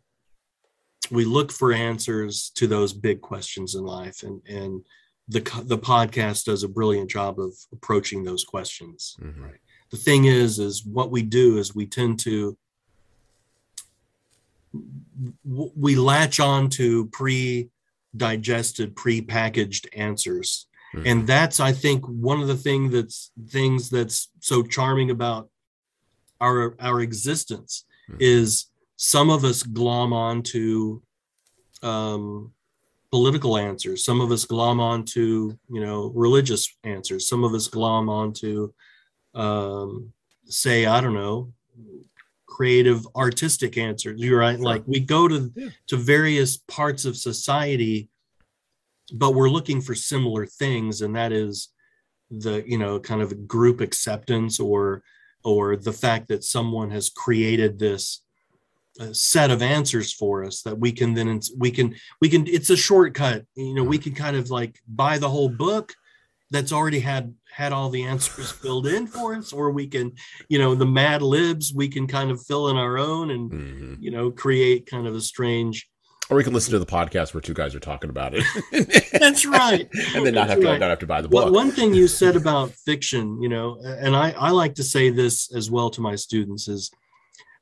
we 1.11 1.23
look 1.25 1.51
for 1.51 1.71
answers 1.71 2.49
to 2.55 2.67
those 2.67 2.91
big 2.93 3.21
questions 3.21 3.75
in 3.75 3.83
life 3.83 4.23
and 4.23 4.41
and 4.47 4.81
the 5.27 5.41
the 5.65 5.77
podcast 5.77 6.45
does 6.45 6.63
a 6.63 6.67
brilliant 6.69 7.09
job 7.09 7.39
of 7.39 7.53
approaching 7.71 8.23
those 8.23 8.43
questions 8.43 9.15
Mhm. 9.21 9.51
the 9.91 9.97
thing 9.97 10.25
is 10.25 10.57
is 10.59 10.85
what 10.85 11.11
we 11.11 11.21
do 11.21 11.57
is 11.57 11.75
we 11.75 11.85
tend 11.85 12.19
to 12.21 12.57
we 15.43 15.95
latch 15.95 16.39
on 16.39 16.69
to 16.69 17.05
pre-digested 18.17 18.95
pre-packaged 18.95 19.89
answers 19.93 20.67
Mhm. 20.95 21.03
and 21.05 21.27
that's 21.27 21.59
i 21.59 21.71
think 21.73 22.05
one 22.05 22.41
of 22.41 22.47
the 22.47 22.55
thing 22.55 22.89
that's 22.89 23.31
things 23.49 23.89
that's 23.89 24.29
so 24.39 24.63
charming 24.63 25.11
about 25.11 25.49
our 26.39 26.75
our 26.79 27.01
existence 27.01 27.85
Mhm. 28.09 28.17
is 28.19 28.67
some 28.95 29.29
of 29.29 29.43
us 29.43 29.63
glom 29.63 30.13
onto 30.13 31.01
um 31.83 32.53
political 33.11 33.57
answers 33.57 34.03
some 34.03 34.21
of 34.21 34.31
us 34.31 34.45
glom 34.45 34.79
onto 34.79 35.57
you 35.69 35.81
know 35.81 36.07
religious 36.15 36.67
answers 36.83 37.27
some 37.27 37.43
of 37.43 37.53
us 37.53 37.67
glom 37.67 38.09
onto 38.09 38.71
um 39.35 40.13
say 40.45 40.85
i 40.85 40.99
don't 41.01 41.13
know 41.13 41.51
creative 42.57 43.07
artistic 43.15 43.77
answers 43.77 44.19
you're 44.19 44.39
right 44.39 44.59
like 44.59 44.81
we 44.87 44.99
go 44.99 45.27
to 45.27 45.51
Yeah. 45.55 45.69
to 45.85 45.95
various 45.95 46.57
parts 46.57 47.05
of 47.05 47.15
society 47.15 48.09
but 49.13 49.35
we're 49.35 49.49
looking 49.57 49.79
for 49.79 49.93
similar 49.93 50.47
things 50.47 51.01
and 51.01 51.15
that 51.15 51.31
is 51.31 51.69
the 52.31 52.63
you 52.65 52.79
know 52.79 52.99
kind 52.99 53.21
of 53.21 53.47
group 53.47 53.79
acceptance 53.79 54.59
or 54.59 55.03
or 55.43 55.75
the 55.75 55.93
fact 55.93 56.29
that 56.29 56.43
someone 56.43 56.89
has 56.89 57.09
created 57.09 57.77
this 57.77 58.23
uh, 58.99 59.13
set 59.13 59.51
of 59.51 59.61
answers 59.61 60.11
for 60.11 60.43
us 60.43 60.63
that 60.63 60.79
we 60.79 60.91
can 60.91 61.13
then 61.13 61.39
we 61.59 61.69
can 61.69 61.93
we 62.21 62.27
can 62.27 62.47
it's 62.47 62.71
a 62.71 62.75
shortcut 62.89 63.45
you 63.53 63.75
know 63.75 63.83
we 63.83 63.99
can 63.99 64.15
kind 64.15 64.35
of 64.35 64.49
like 64.49 64.79
buy 64.87 65.19
the 65.19 65.29
whole 65.29 65.49
book 65.49 65.93
that's 66.51 66.71
already 66.71 66.99
had 67.01 67.33
had 67.51 67.73
all 67.73 67.89
the 67.89 68.03
answers 68.03 68.51
filled 68.51 68.87
in 68.87 69.05
for 69.07 69.35
us 69.35 69.51
or 69.51 69.71
we 69.71 69.87
can 69.87 70.11
you 70.49 70.57
know 70.59 70.75
the 70.75 70.85
mad 70.85 71.21
libs 71.21 71.73
we 71.73 71.87
can 71.89 72.07
kind 72.07 72.31
of 72.31 72.41
fill 72.45 72.69
in 72.69 72.77
our 72.77 72.97
own 72.97 73.31
and 73.31 73.51
Mhm. 73.51 73.97
you 74.01 74.11
know 74.11 74.31
create 74.31 74.85
kind 74.85 75.07
of 75.07 75.15
a 75.15 75.21
strange 75.21 75.89
Or 76.29 76.35
we 76.37 76.43
can 76.43 76.53
listen 76.53 76.71
to 76.73 76.79
the 76.79 76.85
podcast 76.99 77.33
where 77.33 77.41
two 77.41 77.53
guys 77.53 77.73
are 77.75 77.79
talking 77.91 78.09
about 78.09 78.33
it. 78.35 78.43
that's 79.19 79.45
right 79.45 79.87
and 80.13 80.25
then 80.25 80.33
not 80.35 80.49
have 80.49 80.59
to, 80.59 80.65
right. 80.67 80.79
not 80.79 80.89
have 80.89 80.99
to 80.99 81.07
buy 81.07 81.21
the 81.21 81.29
Well, 81.29 81.45
book. 81.45 81.53
one 81.55 81.71
thing 81.71 81.93
you 81.93 82.07
said 82.21 82.35
about 82.35 82.71
fiction, 82.71 83.41
you 83.41 83.47
know, 83.49 83.79
and 84.03 84.13
I, 84.15 84.31
I 84.31 84.51
like 84.51 84.75
to 84.75 84.83
say 84.83 85.09
this 85.09 85.53
as 85.55 85.71
well 85.71 85.89
to 85.91 86.01
my 86.01 86.15
students 86.15 86.67
is 86.67 86.91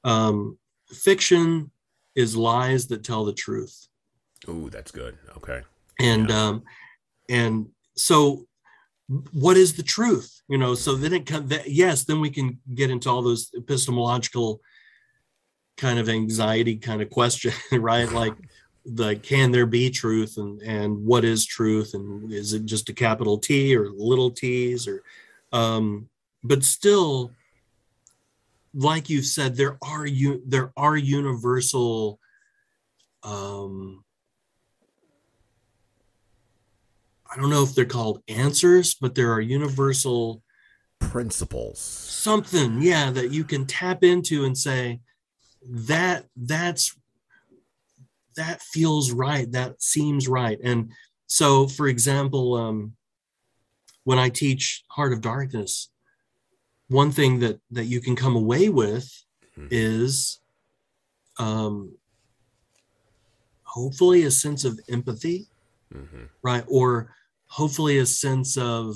um, 0.03 0.57
fiction 0.91 1.71
is 2.15 2.35
lies 2.35 2.87
that 2.87 3.03
tell 3.03 3.25
the 3.25 3.33
truth. 3.33 3.87
oh 4.47 4.69
that's 4.69 4.91
good. 4.91 5.17
Okay. 5.37 5.61
And 5.99 6.29
Yeah. 6.29 6.41
um, 6.47 6.63
and 7.29 7.67
so 7.95 8.45
what 9.07 9.57
is 9.57 9.73
the 9.73 9.83
truth? 9.83 10.41
You 10.47 10.57
know 10.57 10.75
so 10.75 10.95
then 10.95 11.13
it 11.13 11.25
that, 11.49 11.69
yes 11.69 12.03
then 12.03 12.21
we 12.21 12.29
can 12.29 12.59
get 12.73 12.89
into 12.89 13.09
all 13.09 13.21
those 13.21 13.51
epistemological 13.55 14.61
kind 15.77 15.99
of 15.99 16.09
anxiety 16.09 16.77
kind 16.77 17.01
of 17.01 17.09
question 17.09 17.53
right? 17.71 18.11
Like 18.11 18.33
the 18.85 19.15
can 19.15 19.51
there 19.51 19.65
be 19.65 19.89
truth? 19.89 20.37
And 20.37 20.61
and 20.61 21.05
what 21.05 21.25
is 21.25 21.45
truth? 21.45 21.93
And 21.93 22.31
is 22.31 22.53
it 22.53 22.65
just 22.65 22.89
a 22.89 22.93
capital 22.93 23.37
t 23.37 23.75
or 23.75 23.89
little 23.89 24.31
t's 24.31 24.87
or 24.87 25.03
um 25.51 26.09
but 26.43 26.63
still 26.63 27.31
like 28.75 29.09
you've 29.09 29.25
said 29.25 29.55
there 29.55 29.77
are 29.81 30.05
you 30.05 30.41
there 30.45 30.71
are 30.75 30.97
universal 30.97 32.19
um 33.23 34.03
I 37.35 37.41
don't 37.41 37.49
know 37.49 37.63
if 37.63 37.75
they're 37.75 37.85
called 37.85 38.23
answers, 38.29 38.95
but 38.95 39.13
there 39.13 39.33
are 39.33 39.41
universal 39.41 40.41
principles. 40.99 41.79
Something, 41.79 42.81
yeah, 42.81 43.11
that 43.11 43.31
you 43.31 43.43
can 43.43 43.65
tap 43.65 44.03
into 44.03 44.45
and 44.45 44.57
say 44.57 45.01
that 45.61 46.25
that's 46.35 46.97
that 48.37 48.61
feels 48.61 49.11
right, 49.11 49.51
that 49.51 49.81
seems 49.81 50.27
right. 50.27 50.59
And 50.63 50.91
so 51.27 51.67
for 51.67 51.87
example, 51.87 52.55
um 52.55 52.93
when 54.05 54.19
I 54.19 54.29
teach 54.29 54.83
Heart 54.89 55.13
of 55.13 55.21
Darkness, 55.21 55.89
one 56.87 57.11
thing 57.11 57.39
that 57.39 57.59
that 57.71 57.85
you 57.85 57.99
can 57.99 58.15
come 58.15 58.35
away 58.35 58.69
with 58.69 59.11
mm-hmm. 59.57 59.67
is 59.71 60.39
um 61.37 61.97
hopefully 63.63 64.23
a 64.23 64.31
sense 64.31 64.63
of 64.63 64.79
empathy 64.87 65.47
mm-hmm. 65.93 66.25
right 66.41 66.63
or 66.69 67.13
hopefully 67.47 67.97
a 67.97 68.05
sense 68.05 68.57
of 68.57 68.95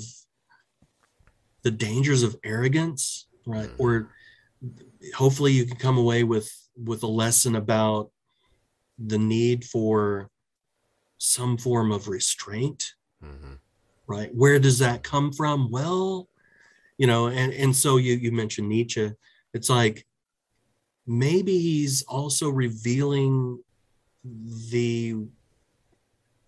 the 1.62 1.70
dangers 1.70 2.22
of 2.22 2.36
arrogance 2.44 3.26
right 3.46 3.68
mm-hmm. 3.68 3.82
or 3.82 4.10
hopefully 5.14 5.52
you 5.52 5.64
can 5.64 5.76
come 5.76 5.98
away 5.98 6.24
with 6.24 6.50
with 6.76 7.02
a 7.02 7.06
lesson 7.06 7.56
about 7.56 8.10
the 8.98 9.18
need 9.18 9.64
for 9.64 10.30
some 11.18 11.56
form 11.56 11.92
of 11.92 12.08
restraint 12.08 12.94
mm-hmm. 13.24 13.54
right 14.06 14.34
where 14.34 14.58
does 14.58 14.78
that 14.78 15.02
come 15.02 15.32
from 15.32 15.70
well 15.70 16.28
you 16.98 17.06
know 17.06 17.28
and 17.28 17.52
and 17.52 17.74
so 17.74 17.96
you 17.96 18.14
you 18.14 18.32
mentioned 18.32 18.68
nietzsche 18.68 19.10
it's 19.54 19.70
like 19.70 20.06
maybe 21.06 21.58
he's 21.58 22.02
also 22.02 22.48
revealing 22.48 23.58
the 24.70 25.16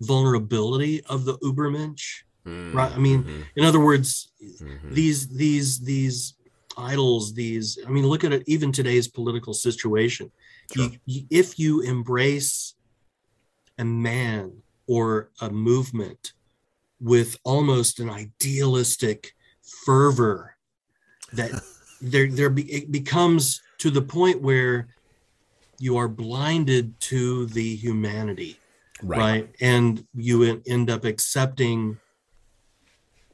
vulnerability 0.03 1.03
of 1.07 1.25
the 1.25 1.39
Ubermensch, 1.39 2.23
mm-hmm. 2.47 2.77
right? 2.77 2.93
I 2.93 2.99
mean, 2.99 3.23
mm-hmm. 3.23 3.43
in 3.57 3.65
other 3.65 3.81
words, 3.81 4.33
mm-hmm. 4.43 4.95
these 4.95 5.29
these 5.29 5.81
these 5.81 6.35
idols, 6.77 7.35
these 7.35 7.79
I 7.87 7.91
mean, 7.91 8.07
look 8.07 8.25
at 8.25 8.33
it. 8.33 8.43
Even 8.47 8.73
today's 8.73 9.09
political 9.09 9.55
situation, 9.55 10.31
sure. 10.75 10.91
you, 11.07 11.25
if 11.31 11.59
you 11.59 11.81
embrace 11.81 12.75
a 13.79 13.85
man 13.85 14.63
or 14.87 15.31
a 15.41 15.51
movement 15.51 16.33
with 17.01 17.37
almost 17.45 18.01
an 18.01 18.11
idealistic 18.11 19.35
fervor, 19.85 20.57
that 21.33 21.51
there 22.01 22.29
there 22.29 22.51
be, 22.51 22.71
it 22.73 22.91
becomes 22.91 23.63
to 23.79 23.91
the 23.91 24.03
point 24.03 24.41
where 24.41 24.89
you 25.79 25.97
are 25.97 26.09
blinded 26.09 26.99
to 27.01 27.47
the 27.47 27.75
humanity 27.75 28.57
right, 29.03 29.19
right? 29.19 29.49
and 29.61 30.07
you 30.15 30.63
end 30.67 30.91
up 30.91 31.05
accepting 31.05 31.99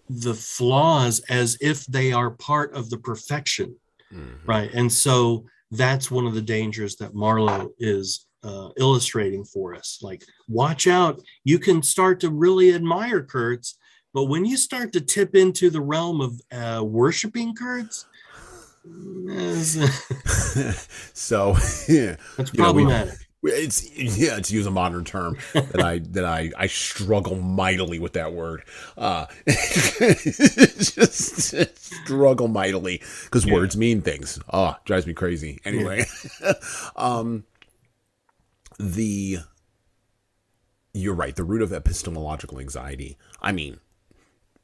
the 0.08 0.34
flaws 0.34 1.20
as 1.28 1.58
if 1.60 1.84
they 1.86 2.12
are 2.12 2.30
part 2.30 2.72
of 2.74 2.90
the 2.90 2.96
perfection 2.96 3.76
mm-hmm. 4.12 4.50
right? 4.50 4.70
And 4.72 4.92
so 4.92 5.44
that's 5.70 6.10
one 6.10 6.26
of 6.26 6.34
the 6.34 6.42
dangers 6.42 6.96
that 6.96 7.14
marlowe 7.14 7.70
is 7.78 8.26
uh, 8.42 8.70
illustrating 8.78 9.44
for 9.44 9.74
us. 9.74 9.98
Like 10.02 10.24
watch 10.48 10.86
out. 10.86 11.20
You 11.44 11.58
can 11.58 11.82
start 11.82 12.20
to 12.20 12.30
really 12.30 12.74
admire 12.74 13.22
kurtz 13.22 13.76
but 14.14 14.24
when 14.24 14.44
you 14.44 14.56
start 14.56 14.92
to 14.92 15.00
tip 15.00 15.34
into 15.34 15.70
the 15.70 15.80
realm 15.80 16.20
of 16.20 16.40
uh, 16.50 16.82
worshiping 16.82 17.54
kurtz 17.54 18.06
so 21.14 21.54
yeah 21.88 22.16
that's 22.36 22.50
problematic 22.50 23.12
know, 23.12 23.18
it's 23.42 24.18
yeah, 24.18 24.40
to 24.40 24.54
use 24.54 24.66
a 24.66 24.70
modern 24.70 25.04
term 25.04 25.38
that 25.52 25.80
I 25.80 25.98
that 25.98 26.24
I 26.24 26.50
I 26.56 26.66
struggle 26.66 27.36
mightily 27.36 27.98
with 27.98 28.14
that 28.14 28.32
word. 28.32 28.64
Uh, 28.96 29.26
just 29.46 31.54
struggle 31.76 32.48
mightily 32.48 33.02
because 33.24 33.46
yeah. 33.46 33.54
words 33.54 33.76
mean 33.76 34.02
things. 34.02 34.40
Oh, 34.52 34.76
drives 34.84 35.06
me 35.06 35.14
crazy. 35.14 35.60
Anyway, 35.64 36.04
yeah. 36.40 36.52
um, 36.96 37.44
the 38.78 39.38
you're 40.92 41.14
right. 41.14 41.36
The 41.36 41.44
root 41.44 41.62
of 41.62 41.72
epistemological 41.72 42.58
anxiety. 42.58 43.16
I 43.40 43.52
mean, 43.52 43.78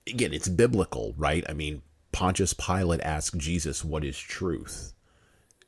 again, 0.07 0.33
it's 0.33 0.49
biblical, 0.49 1.15
right? 1.17 1.45
I 1.49 1.53
mean, 1.53 1.83
Pontius 2.11 2.55
Pilate 2.55 3.03
asked 3.03 3.39
Jesus, 3.39 3.85
"What 3.85 4.05
is 4.05 4.19
truth?" 4.19 4.94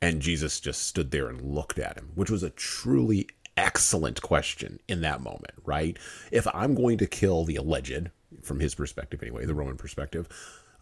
And 0.01 0.21
Jesus 0.21 0.59
just 0.59 0.83
stood 0.83 1.11
there 1.11 1.27
and 1.27 1.41
looked 1.41 1.79
at 1.79 1.97
him, 1.97 2.11
which 2.15 2.29
was 2.29 2.43
a 2.43 2.51
truly 2.51 3.27
excellent 3.55 4.21
question 4.21 4.79
in 4.87 5.01
that 5.01 5.21
moment, 5.21 5.53
right? 5.65 5.97
If 6.31 6.47
I'm 6.53 6.75
going 6.75 6.99
to 6.99 7.07
kill 7.07 7.43
the 7.43 7.55
alleged, 7.55 8.11
from 8.43 8.59
his 8.59 8.75
perspective 8.75 9.21
anyway, 9.21 9.45
the 9.45 9.55
Roman 9.55 9.77
perspective, 9.77 10.29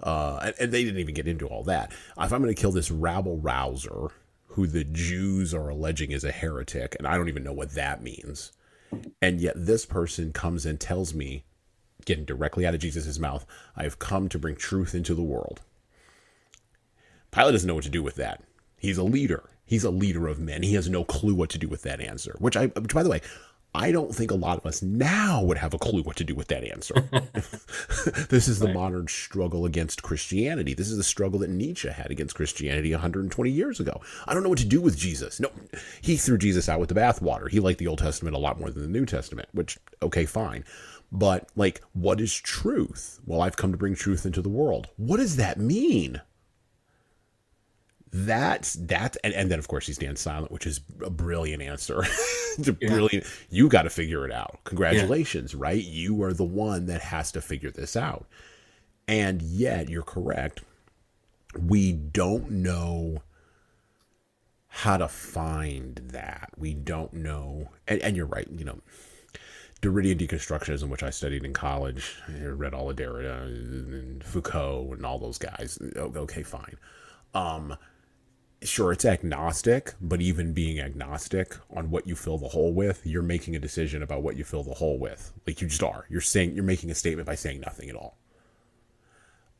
uh, 0.04 0.40
and, 0.44 0.56
and, 0.60 0.72
they 0.72 0.84
didn't 0.84 1.00
even 1.00 1.16
get 1.16 1.28
into 1.28 1.48
all 1.48 1.64
that. 1.64 1.92
If 2.20 2.34
I'm 2.34 2.42
going 2.42 2.54
to 2.54 2.62
kill 2.62 2.74
this 2.74 2.92
rabble 2.92 3.38
rouser 3.38 4.10
who 4.48 4.68
the 4.68 4.84
Jews 4.84 5.54
are 5.54 5.70
alleging 5.70 6.12
is 6.12 6.26
a 6.26 6.32
heretic, 6.32 6.96
and 6.98 7.08
I 7.08 7.16
don't 7.16 7.30
even 7.30 7.46
know 7.46 7.54
what 7.54 7.76
that 7.76 8.04
means, 8.04 8.52
and 9.22 9.40
yet 9.40 9.54
this 9.56 9.86
person 9.86 10.34
comes 10.34 10.66
and 10.66 10.80
tells 10.80 11.14
me, 11.14 11.44
getting 12.04 12.26
directly 12.26 12.66
out 12.66 12.76
of 12.76 12.82
Jesus' 12.82 13.20
mouth, 13.20 13.46
I 13.76 13.84
have 13.84 14.00
come 14.00 14.30
to 14.30 14.40
bring 14.40 14.56
truth 14.56 14.94
into 14.94 15.16
the 15.16 15.24
world. 15.24 15.62
Pilate 17.32 17.54
doesn't 17.54 17.68
know 17.68 17.76
what 17.76 17.84
to 17.86 17.90
do 17.90 18.04
with 18.04 18.16
that. 18.16 18.44
He's 18.78 18.98
a 18.98 19.04
leader. 19.04 19.50
He's 19.66 19.84
a 19.84 19.90
leader 19.90 20.28
of 20.28 20.40
men. 20.40 20.64
He 20.64 20.76
has 20.76 20.90
no 20.90 21.04
clue 21.04 21.34
what 21.34 21.50
to 21.52 21.58
do 21.58 21.68
with 21.68 21.82
that 21.84 22.00
answer. 22.00 22.36
Which 22.40 22.56
I, 22.56 22.68
which 22.68 22.94
by 22.94 23.04
the 23.04 23.10
way, 23.10 23.22
I 23.76 23.92
don't 23.92 24.16
think 24.16 24.32
a 24.32 24.36
lot 24.36 24.58
of 24.58 24.66
us 24.66 24.82
now 24.82 25.44
would 25.44 25.58
have 25.58 25.74
a 25.74 25.78
clue 25.78 26.02
what 26.02 26.16
to 26.18 26.24
do 26.24 26.34
with 26.34 26.48
that 26.48 26.64
answer. 26.64 26.94
this 28.30 28.48
is 28.48 28.60
the 28.60 28.68
right. 28.68 28.76
modern 28.76 29.08
struggle 29.10 29.66
against 29.66 30.02
Christianity. 30.02 30.74
This 30.74 30.90
is 30.90 30.96
the 30.96 31.04
struggle 31.04 31.40
that 31.40 31.50
Nietzsche 31.50 31.90
had 31.90 32.10
against 32.10 32.36
Christianity 32.36 32.92
120 32.92 33.52
years 33.52 33.82
ago. 33.82 34.00
I 34.26 34.34
don't 34.34 34.44
know 34.44 34.50
what 34.50 34.60
to 34.60 34.66
do 34.66 34.80
with 34.80 34.98
Jesus. 34.98 35.42
No, 35.42 35.52
he 36.02 36.16
threw 36.16 36.38
Jesus 36.38 36.70
out 36.70 36.80
with 36.80 36.88
the 36.88 36.96
bathwater. 36.96 37.50
He 37.50 37.60
liked 37.60 37.80
the 37.80 37.88
Old 37.88 38.00
Testament 38.00 38.36
a 38.36 38.40
lot 38.40 38.60
more 38.60 38.70
than 38.70 38.82
the 38.82 38.88
New 38.88 39.06
Testament, 39.06 39.50
which, 39.52 39.78
okay, 40.02 40.26
fine. 40.26 40.64
But, 41.12 41.50
like, 41.58 41.82
what 41.92 42.22
is 42.22 42.34
truth? 42.34 43.20
Well, 43.26 43.42
I've 43.42 43.58
come 43.58 43.72
to 43.72 43.78
bring 43.78 43.96
truth 43.96 44.26
into 44.26 44.42
the 44.42 44.50
world. 44.50 44.88
What 44.96 45.18
does 45.18 45.36
that 45.36 45.60
mean? 45.60 46.22
That's 48.18 48.76
that 48.76 49.18
and, 49.26 49.34
and 49.34 49.52
then 49.52 49.60
of 49.60 49.68
course 49.68 49.88
he 49.88 49.92
stands 49.92 50.22
silent 50.22 50.50
which 50.50 50.66
is 50.66 50.80
a 51.04 51.10
brilliant 51.10 51.62
answer 51.62 52.00
it's 52.58 52.70
a 52.70 52.78
yeah. 52.80 52.88
brilliant 52.88 53.26
you 53.50 53.68
got 53.68 53.82
to 53.82 53.90
figure 53.90 54.26
it 54.26 54.32
out 54.32 54.58
congratulations 54.64 55.54
yeah. 55.54 55.60
right 55.62 55.84
you 55.84 56.24
are 56.24 56.32
the 56.32 56.46
one 56.46 56.86
that 56.86 57.02
has 57.02 57.30
to 57.30 57.42
figure 57.42 57.72
this 57.72 57.98
out 57.98 58.26
and 59.06 59.42
yet 59.42 59.90
you're 59.90 60.02
correct 60.02 60.62
we 61.60 61.92
don't 61.92 62.50
know 62.50 63.22
how 64.68 64.96
to 64.96 65.10
find 65.10 65.98
that 66.06 66.50
we 66.58 66.74
don't 66.74 67.12
know 67.12 67.68
and, 67.86 68.02
and 68.02 68.16
you're 68.16 68.26
right 68.26 68.48
you 68.56 68.64
know 68.64 68.80
Derridian 69.82 70.18
deconstructionism, 70.18 70.88
which 70.88 71.04
I 71.04 71.12
studied 71.12 71.44
in 71.44 71.54
college, 71.54 72.16
I 72.28 72.46
read 72.46 72.74
all 72.74 72.90
of 72.90 72.96
Derrida 72.96 73.44
and 73.44 74.24
Foucault 74.24 74.94
and 74.94 75.06
all 75.06 75.20
those 75.20 75.38
guys. 75.38 75.78
Okay, 75.96 76.42
fine. 76.42 76.78
Um, 77.36 77.78
sure 78.68 78.92
it's 78.92 79.06
agnostic 79.06 79.94
but 80.02 80.22
even 80.22 80.54
being 80.54 80.80
agnostic 80.80 81.56
on 81.76 81.90
what 81.90 82.08
you 82.08 82.16
fill 82.16 82.38
the 82.38 82.50
hole 82.50 82.74
with 82.74 83.06
you're 83.06 83.22
making 83.22 83.56
a 83.56 83.60
decision 83.60 84.04
about 84.04 84.24
what 84.24 84.36
you 84.38 84.44
fill 84.44 84.64
the 84.64 84.74
hole 84.74 85.00
with. 85.00 85.34
Like 85.46 85.62
you 85.62 85.68
just 85.68 85.84
are. 85.84 86.06
You're 86.10 86.22
saying 86.22 86.56
you're 86.56 86.64
making 86.64 86.92
a 86.92 86.96
statement 86.96 87.28
by 87.28 87.36
saying 87.36 87.62
nothing 87.62 87.90
at 87.90 87.96
all. 87.96 88.18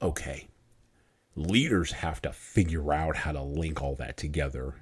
Okay. 0.02 0.48
Leaders 1.36 1.92
have 1.92 2.22
to 2.22 2.32
figure 2.32 2.94
out 2.94 3.18
how 3.18 3.32
to 3.32 3.42
link 3.42 3.82
all 3.82 3.96
that 3.96 4.18
together 4.18 4.76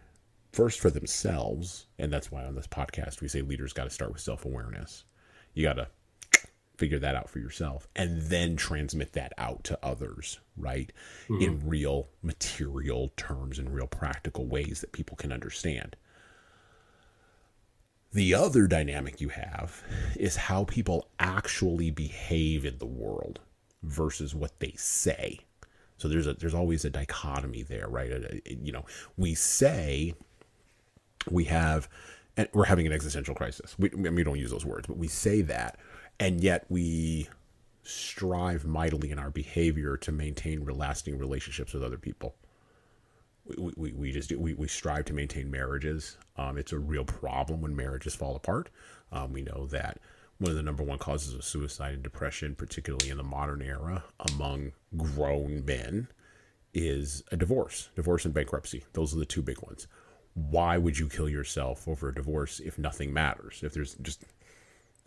first 0.52 0.80
for 0.80 0.92
themselves 0.92 1.88
and 1.98 2.14
that's 2.14 2.32
why 2.32 2.46
on 2.46 2.54
this 2.54 2.68
podcast 2.68 3.22
we 3.22 3.28
say 3.28 3.42
leaders 3.42 3.74
got 3.74 3.86
to 3.86 3.90
start 3.90 4.14
with 4.14 4.22
self-awareness. 4.22 5.04
You 5.54 5.64
got 5.64 5.74
to 5.74 5.88
figure 6.78 7.00
that 7.00 7.16
out 7.16 7.30
for 7.30 7.40
yourself 7.40 7.88
and 7.96 8.24
then 8.24 8.56
transmit 8.56 9.14
that 9.14 9.34
out 9.38 9.64
to 9.64 9.80
others, 9.84 10.40
right? 10.58 10.92
Mm-hmm. 11.30 11.42
In 11.42 11.68
real 11.68 12.10
material 12.22 13.12
terms 13.16 13.60
and 13.60 13.74
real 13.74 13.88
practical 13.88 14.46
ways 14.46 14.82
that 14.82 14.92
people 14.92 15.16
can 15.16 15.32
understand. 15.32 15.96
The 18.12 18.34
other 18.34 18.68
dynamic 18.68 19.22
you 19.22 19.30
have 19.30 19.82
is 20.16 20.36
how 20.36 20.66
people 20.66 21.08
actually 21.20 21.90
behave 21.90 22.66
in 22.66 22.78
the 22.78 22.86
world, 22.86 23.40
versus 23.84 24.34
what 24.34 24.60
they 24.60 24.74
say. 24.78 25.40
So 25.98 26.08
there's 26.08 26.28
a 26.28 26.34
there's 26.34 26.54
always 26.54 26.86
a 26.86 26.90
dichotomy 26.90 27.64
there, 27.64 27.88
right? 27.88 28.42
You 28.46 28.72
know, 28.72 28.86
we 29.18 29.36
say 29.36 30.16
we 31.30 31.46
have 31.46 31.88
and 32.36 32.48
we're 32.54 32.66
having 32.66 32.88
an 32.88 32.94
existential 32.94 33.36
crisis. 33.36 33.76
We, 33.78 33.90
we 33.90 34.24
don't 34.24 34.40
use 34.40 34.52
those 34.52 34.66
words, 34.66 34.88
but 34.88 34.98
we 34.98 35.08
say 35.08 35.42
that, 35.44 35.78
and 36.20 36.42
yet 36.42 36.66
we 36.70 37.28
strive 37.84 38.66
mightily 38.66 39.12
in 39.12 39.20
our 39.20 39.30
behavior 39.30 39.98
to 39.98 40.12
maintain 40.12 40.66
lasting 40.66 41.18
relationships 41.18 41.74
with 41.74 41.84
other 41.84 41.98
people. 41.98 42.36
We, 43.46 43.74
we, 43.76 43.92
we 43.92 44.12
just 44.12 44.30
do, 44.30 44.40
we, 44.40 44.54
we 44.54 44.68
strive 44.68 45.06
to 45.06 45.14
maintain 45.14 45.52
marriages. 45.52 46.18
Um, 46.38 46.58
it's 46.58 46.72
a 46.72 46.80
real 46.80 47.04
problem 47.04 47.62
when 47.62 47.76
marriages 47.76 48.16
fall 48.16 48.36
apart. 48.36 48.70
Um, 49.12 49.34
we 49.34 49.42
know 49.42 49.68
that 49.68 50.00
one 50.38 50.52
of 50.52 50.56
the 50.56 50.64
number 50.64 50.84
one 50.84 50.98
causes 50.98 51.34
of 51.34 51.44
suicide 51.44 51.94
and 51.94 52.04
depression, 52.04 52.56
particularly 52.56 53.10
in 53.10 53.18
the 53.18 53.24
modern 53.24 53.62
era 53.62 54.04
among 54.32 54.72
grown 54.96 55.64
men, 55.66 56.08
is 56.74 57.24
a 57.32 57.38
divorce, 57.38 57.90
divorce 57.96 58.26
and 58.26 58.34
bankruptcy. 58.34 58.84
Those 58.94 59.14
are 59.14 59.20
the 59.20 59.26
two 59.26 59.42
big 59.42 59.62
ones. 59.62 59.88
Why 60.34 60.78
would 60.78 60.98
you 60.98 61.08
kill 61.08 61.30
yourself 61.30 61.88
over 61.88 62.10
a 62.10 62.16
divorce 62.16 62.60
if 62.60 62.80
nothing 62.80 63.14
matters? 63.14 63.62
If 63.62 63.74
there's 63.74 63.96
just 63.96 64.24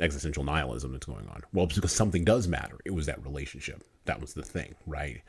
existential 0.00 0.44
nihilism 0.44 0.92
that's 0.92 1.06
going 1.06 1.28
on. 1.28 1.42
Well, 1.52 1.66
because 1.66 1.92
something 1.92 2.24
does 2.24 2.46
matter. 2.48 2.78
It 2.84 2.92
was 2.92 3.06
that 3.06 3.24
relationship. 3.24 3.82
That 4.04 4.20
was 4.20 4.34
the 4.34 4.42
thing, 4.42 4.74
right? 4.86 5.22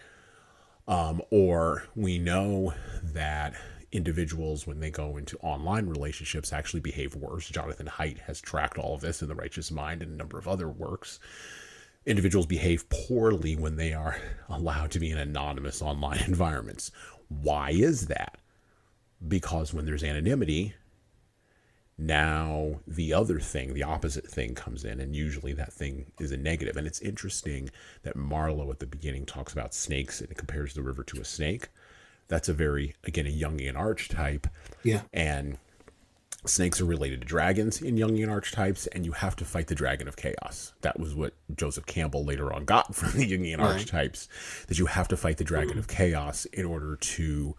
Um, 0.87 1.21
or 1.31 1.83
we 1.95 2.17
know 2.17 2.73
that 3.03 3.55
individuals, 3.91 4.67
when 4.67 4.79
they 4.79 4.89
go 4.89 5.17
into 5.17 5.37
online 5.39 5.87
relationships, 5.87 6.51
actually 6.51 6.81
behave 6.81 7.15
worse. 7.15 7.47
Jonathan 7.47 7.87
Haidt 7.87 8.19
has 8.19 8.41
tracked 8.41 8.77
all 8.77 8.95
of 8.95 9.01
this 9.01 9.21
in 9.21 9.27
The 9.27 9.35
Righteous 9.35 9.71
Mind 9.71 10.01
and 10.01 10.13
a 10.13 10.17
number 10.17 10.37
of 10.37 10.47
other 10.47 10.69
works. 10.69 11.19
Individuals 12.05 12.45
behave 12.45 12.89
poorly 12.89 13.55
when 13.55 13.75
they 13.75 13.93
are 13.93 14.19
allowed 14.49 14.91
to 14.91 14.99
be 14.99 15.11
in 15.11 15.17
anonymous 15.17 15.81
online 15.81 16.19
environments. 16.27 16.91
Why 17.29 17.71
is 17.71 18.07
that? 18.07 18.37
Because 19.27 19.73
when 19.73 19.85
there's 19.85 20.03
anonymity, 20.03 20.75
now 21.97 22.79
the 22.85 23.13
other 23.13 23.39
thing, 23.39 23.73
the 23.73 23.83
opposite 23.83 24.27
thing 24.27 24.53
comes 24.53 24.85
in, 24.85 24.99
and 24.99 25.15
usually 25.15 25.53
that 25.53 25.73
thing 25.73 26.11
is 26.19 26.31
a 26.31 26.37
negative. 26.37 26.77
And 26.77 26.85
it's 26.85 27.01
interesting 27.01 27.69
that 28.03 28.15
Marlowe 28.15 28.71
at 28.71 28.79
the 28.79 28.85
beginning 28.85 29.25
talks 29.25 29.53
about 29.53 29.73
snakes 29.73 30.21
and 30.21 30.35
compares 30.37 30.73
the 30.73 30.83
river 30.83 31.03
to 31.05 31.21
a 31.21 31.25
snake. 31.25 31.69
That's 32.27 32.49
a 32.49 32.53
very, 32.53 32.93
again, 33.03 33.25
a 33.25 33.29
Jungian 33.29 33.75
archetype. 33.75 34.47
Yeah. 34.83 35.01
And 35.11 35.57
snakes 36.45 36.79
are 36.79 36.85
related 36.85 37.21
to 37.21 37.27
dragons 37.27 37.81
in 37.81 37.95
Jungian 37.95 38.29
archetypes, 38.29 38.85
and 38.87 39.05
you 39.05 39.13
have 39.13 39.35
to 39.37 39.45
fight 39.45 39.67
the 39.67 39.75
dragon 39.75 40.07
of 40.07 40.17
chaos. 40.17 40.73
That 40.81 40.99
was 40.99 41.15
what 41.15 41.33
Joseph 41.55 41.87
Campbell 41.87 42.23
later 42.23 42.53
on 42.53 42.65
got 42.65 42.93
from 42.95 43.17
the 43.17 43.29
Jungian 43.29 43.57
right. 43.57 43.73
archetypes, 43.73 44.29
that 44.67 44.77
you 44.77 44.85
have 44.85 45.07
to 45.07 45.17
fight 45.17 45.37
the 45.37 45.43
dragon 45.43 45.71
mm-hmm. 45.71 45.79
of 45.79 45.87
chaos 45.87 46.45
in 46.45 46.65
order 46.65 46.95
to 46.95 47.55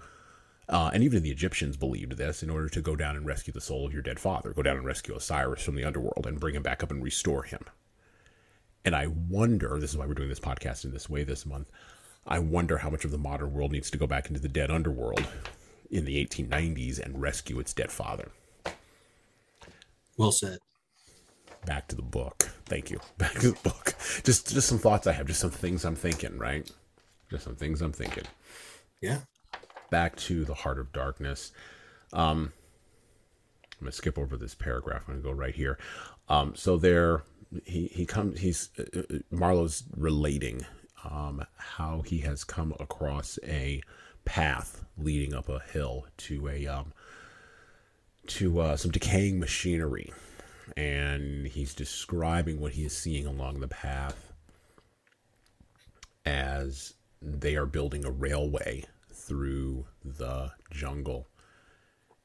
uh, 0.69 0.91
and 0.93 1.03
even 1.03 1.23
the 1.23 1.31
Egyptians 1.31 1.77
believed 1.77 2.17
this 2.17 2.43
in 2.43 2.51
order 2.51 2.69
to 2.69 2.83
go 2.83 2.95
down 2.95 3.17
and 3.17 3.25
rescue 3.25 3.53
the 3.53 3.61
soul 3.61 3.87
of 3.87 3.93
your 3.93 4.03
dead 4.03 4.21
father, 4.21 4.53
go 4.53 4.63
down 4.63 4.77
and 4.77 4.85
rescue 4.85 5.15
Osiris 5.15 5.65
from 5.65 5.77
the 5.77 5.85
underworld 5.85 6.27
and 6.27 6.39
bring 6.39 6.55
him 6.55 6.63
back 6.63 6.83
up 6.83 6.91
and 6.91 7.03
restore 7.03 7.45
him. 7.45 7.65
And 8.85 8.95
I 8.95 9.07
wonder, 9.07 9.79
this 9.79 9.91
is 9.91 9.97
why 9.97 10.07
we're 10.07 10.15
doing 10.15 10.29
this 10.29 10.41
podcast 10.41 10.85
in 10.85 10.93
this 10.93 11.09
way 11.09 11.25
this 11.25 11.47
month. 11.47 11.69
I 12.27 12.39
wonder 12.39 12.79
how 12.79 12.91
much 12.91 13.07
of 13.07 13.11
the 13.11 13.19
modern 13.19 13.53
world 13.53 13.73
needs 13.73 13.91
to 13.91 13.99
go 13.99 14.07
back 14.07 14.29
into 14.29 14.41
the 14.41 14.49
dead 14.49 14.71
underworld 14.71 15.27
in 15.91 16.05
the 16.05 16.23
1890s 16.25 16.99
and 16.99 17.21
rescue 17.21 17.59
its 17.59 17.73
dead 17.73 17.91
father. 17.91 18.31
Well 20.19 20.33
said. 20.33 20.59
Back 21.65 21.89
to 21.89 21.97
the 21.97 22.03
book. 22.03 22.51
Thank 22.67 22.91
you. 22.91 23.01
Back 23.19 23.33
to 23.35 23.53
the 23.53 23.61
book. 23.63 23.95
Just 24.23 24.53
just 24.53 24.69
some 24.69 24.79
thoughts 24.79 25.07
I 25.07 25.13
have, 25.13 25.27
just 25.27 25.41
some 25.41 25.51
things 25.51 25.85
I'm 25.85 25.97
thinking, 25.97 26.39
right? 26.39 26.71
Just 27.31 27.45
some 27.45 27.57
things 27.57 27.81
I'm 27.83 27.93
thinking. 27.93 28.25
Yeah 29.01 29.21
back 29.91 30.17
to 30.17 30.45
the 30.45 30.55
heart 30.55 30.79
of 30.79 30.93
darkness. 30.93 31.53
Um, 32.13 32.53
I'm 33.81 33.85
gonna 33.85 33.93
skip 33.93 34.19
over 34.19 34.37
this 34.37 34.55
paragraph. 34.55 35.05
I'm 35.07 35.15
gonna 35.15 35.23
go 35.23 35.33
right 35.33 35.55
here. 35.55 35.79
Um, 36.29 36.55
so 36.55 36.77
there, 36.77 37.23
he 37.65 37.87
he 37.87 38.07
comes. 38.07 38.41
He's 38.41 38.71
uh, 38.79 39.01
uh, 39.01 39.19
Marlowe's 39.31 39.85
relating 39.97 40.67
um, 41.05 41.45
how 41.57 42.03
he 42.03 42.19
has 42.19 42.45
come 42.45 42.75
across 42.81 43.39
a 43.45 43.81
path 44.25 44.85
leading 44.97 45.33
up 45.33 45.49
a 45.49 45.61
hill 45.73 46.07
to 46.19 46.49
a 46.49 46.67
um, 46.67 46.93
to 48.27 48.61
uh, 48.61 48.77
some 48.77 48.91
decaying 48.91 49.39
machinery, 49.39 50.13
and 50.77 51.47
he's 51.47 51.75
describing 51.75 52.61
what 52.61 52.73
he 52.73 52.85
is 52.85 52.97
seeing 52.97 53.27
along 53.27 53.61
the 53.61 53.69
path 53.69 54.33
as 56.27 56.95
they 57.23 57.57
are 57.57 57.67
building 57.67 58.05
a 58.05 58.11
railway 58.11 58.85
through 59.29 59.87
the 60.03 60.51
jungle. 60.71 61.29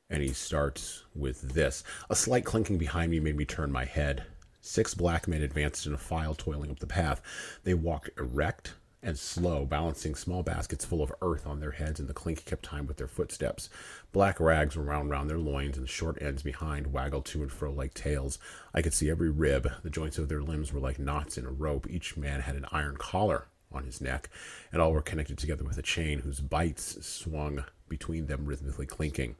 And 0.10 0.24
he 0.24 0.30
starts 0.30 1.04
with 1.14 1.41
this. 1.54 1.84
A 2.10 2.16
slight 2.16 2.45
clinking 2.45 2.78
behind 2.78 3.12
me 3.12 3.20
made 3.20 3.36
me 3.36 3.45
turn 3.45 3.72
my 3.72 3.86
head. 3.86 4.24
Six 4.62 4.93
black 4.93 5.28
men 5.28 5.41
advanced 5.41 5.86
in 5.86 5.93
a 5.93 5.97
file, 5.97 6.34
toiling 6.34 6.72
up 6.72 6.80
the 6.80 6.88
path. 6.88 7.22
They 7.64 7.74
walked 7.74 8.12
erect 8.18 8.76
and 9.01 9.20
slow, 9.20 9.66
balancing 9.66 10.16
small 10.16 10.43
baskets 10.43 10.86
full 10.86 11.04
of 11.04 11.12
earth 11.22 11.45
on 11.45 11.60
their 11.60 11.72
heads, 11.72 11.99
and 11.99 12.08
the 12.08 12.14
clink 12.14 12.45
kept 12.45 12.64
time 12.64 12.88
with 12.88 12.95
their 12.95 13.08
footsteps. 13.08 13.70
Black 14.14 14.39
rags 14.39 14.78
were 14.78 14.86
wound 14.86 15.10
round 15.10 15.30
their 15.30 15.39
loins, 15.39 15.76
and 15.76 15.84
the 15.84 15.91
short 15.91 16.22
ends 16.22 16.41
behind 16.41 16.93
waggled 16.93 17.26
to 17.26 17.41
and 17.41 17.51
fro 17.51 17.72
like 17.72 17.93
tails. 17.93 18.39
I 18.74 18.82
could 18.82 18.93
see 18.93 19.10
every 19.10 19.30
rib. 19.30 19.70
The 19.84 19.89
joints 19.89 20.18
of 20.18 20.30
their 20.30 20.41
limbs 20.41 20.72
were 20.72 20.80
like 20.80 20.99
knots 20.99 21.38
in 21.38 21.45
a 21.45 21.51
rope. 21.51 21.86
Each 21.89 22.16
man 22.16 22.39
had 22.39 22.56
an 22.56 22.66
iron 22.72 22.95
collar 22.95 23.47
on 23.74 23.86
his 23.86 24.01
neck, 24.01 24.30
and 24.71 24.82
all 24.82 24.93
were 24.93 25.01
connected 25.01 25.38
together 25.38 25.63
with 25.63 25.78
a 25.78 25.82
chain 25.82 26.19
whose 26.19 26.39
bites 26.39 27.05
swung 27.05 27.63
between 27.89 28.28
them, 28.28 28.45
rhythmically 28.45 28.86
clinking. 28.86 29.36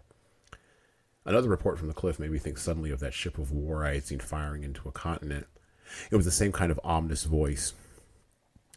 Another 1.26 1.50
report 1.50 1.80
from 1.80 1.88
the 1.88 1.94
cliff 1.94 2.20
made 2.20 2.32
me 2.32 2.40
think 2.40 2.58
suddenly 2.58 2.92
of 2.92 3.00
that 3.00 3.14
ship 3.14 3.38
of 3.38 3.52
war 3.52 3.86
I 3.86 3.96
had 3.96 4.06
seen 4.06 4.20
firing 4.20 4.64
into 4.64 4.88
a 4.90 4.92
continent. 4.92 5.48
It 6.12 6.16
was 6.16 6.26
the 6.26 6.32
same 6.32 6.52
kind 6.52 6.72
of 6.72 6.80
ominous 6.84 7.24
voice. 7.24 7.74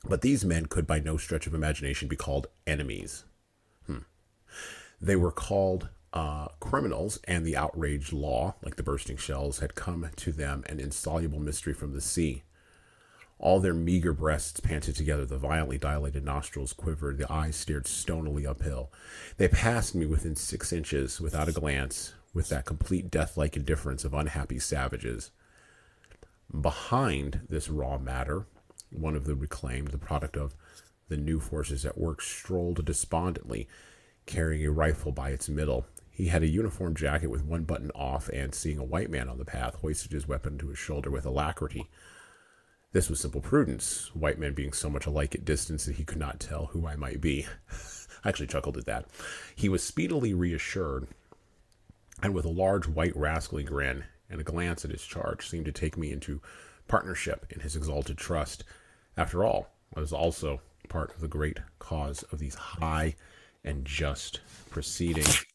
But 0.09 0.23
these 0.23 0.45
men 0.45 0.67
could 0.67 0.87
by 0.87 1.01
no 1.01 1.17
stretch 1.17 1.47
of 1.47 1.55
imagination 1.55 2.09
be 2.09 2.17
called 2.17 2.47
enemies. 2.67 3.25
Hmm. 3.87 3.99
They 5.01 5.17
were 5.17 5.33
called 5.33 5.89
uh, 6.13 6.49
criminals, 6.61 7.19
and 7.25 7.45
the 7.45 7.57
outraged 7.57 8.13
law, 8.13 8.55
like 8.63 8.77
the 8.77 8.83
bursting 8.83 9.17
shells, 9.17 9.59
had 9.59 9.75
come 9.75 10.09
to 10.17 10.33
them 10.33 10.65
an 10.69 10.81
insoluble 10.81 11.41
mystery 11.41 11.75
from 11.75 11.93
the 11.93 12.01
sea. 12.01 12.45
All 13.39 13.61
their 13.61 13.75
meager 13.75 14.15
breasts 14.15 14.61
panted 14.61 14.97
together, 14.97 15.27
the 15.27 15.37
violently 15.37 15.77
dilated 15.77 16.25
nostrils 16.25 16.73
quivered, 16.73 17.19
the 17.19 17.31
eyes 17.31 17.57
stared 17.57 17.87
stonily 17.87 18.47
uphill. 18.47 18.91
They 19.37 19.47
passed 19.47 19.95
me 19.95 20.07
within 20.07 20.37
six 20.37 20.73
inches, 20.73 21.21
without 21.21 21.49
a 21.49 21.53
glance, 21.53 22.15
with 22.33 22.49
that 22.49 22.65
complete 22.65 23.11
death 23.11 23.37
like 23.37 23.57
indifference 23.57 24.05
of 24.05 24.15
unhappy 24.15 24.59
savages. 24.59 25.31
Behind 26.59 27.43
this 27.49 27.69
raw 27.69 27.99
matter, 27.99 28.47
one 28.91 29.15
of 29.15 29.25
the 29.25 29.35
reclaimed, 29.35 29.89
the 29.89 29.99
product 29.99 30.37
of 30.37 30.55
the 31.09 31.17
new 31.17 31.39
forces 31.39 31.85
at 31.85 31.99
work, 31.99 32.23
strolled 32.23 32.85
despondently, 32.85 33.69
carrying 34.25 34.65
a 34.65 34.71
rifle 34.71 35.13
by 35.13 35.31
its 35.31 35.49
middle. 35.49 35.87
He 36.11 36.29
had 36.29 36.43
a 36.43 36.49
uniform 36.49 36.95
jacket 36.95 37.27
with 37.27 37.45
one 37.45 37.65
button 37.65 37.91
off, 37.95 38.31
and 38.31 38.55
seeing 38.55 38.79
a 38.79 38.85
white 38.85 39.11
man 39.11 39.29
on 39.29 39.37
the 39.37 39.45
path, 39.45 39.75
hoisted 39.77 40.13
his 40.13 40.27
weapon 40.27 40.57
to 40.59 40.69
his 40.69 40.79
shoulder 40.79 41.11
with 41.11 41.27
alacrity. 41.27 41.91
This 42.93 43.11
was 43.11 43.21
simple 43.21 43.41
prudence, 43.41 44.15
white 44.15 44.39
men 44.39 44.55
being 44.55 44.73
so 44.73 44.89
much 44.89 45.07
alike 45.07 45.35
at 45.35 45.45
distance 45.45 45.85
that 45.85 45.97
he 45.97 46.05
could 46.05 46.19
not 46.19 46.41
tell 46.41 46.67
who 46.67 46.87
I 46.87 46.97
might 46.97 47.21
be. 47.21 47.47
I 48.25 48.29
actually 48.29 48.47
chuckled 48.47 48.77
at 48.77 48.87
that. 48.87 49.07
He 49.55 49.69
was 49.69 49.83
speedily 49.83 50.35
reassured, 50.35 51.07
and 52.23 52.35
with 52.35 52.45
a 52.45 52.51
large 52.51 52.89
white 52.89 53.17
rascally 53.17 53.65
grin 53.65 54.05
and 54.31 54.41
a 54.41 54.45
glance 54.45 54.85
at 54.85 54.91
his 54.91 55.05
charge, 55.05 55.49
seemed 55.49 55.67
to 55.67 55.73
take 55.73 55.97
me 55.97 56.11
into 56.11 56.41
partnership 56.89 57.47
in 57.51 57.61
his 57.61 57.77
exalted 57.77 58.19
trust. 58.19 58.65
After 59.17 59.45
all, 59.45 59.69
I 59.95 60.01
was 60.01 60.13
also 60.13 60.61
part 60.89 61.15
of 61.15 61.21
the 61.21 61.29
great 61.29 61.61
cause 61.79 62.23
of 62.25 62.39
these 62.39 62.55
high 62.55 63.15
and 63.65 63.85
just 63.85 64.41
proceedings. 64.71 65.46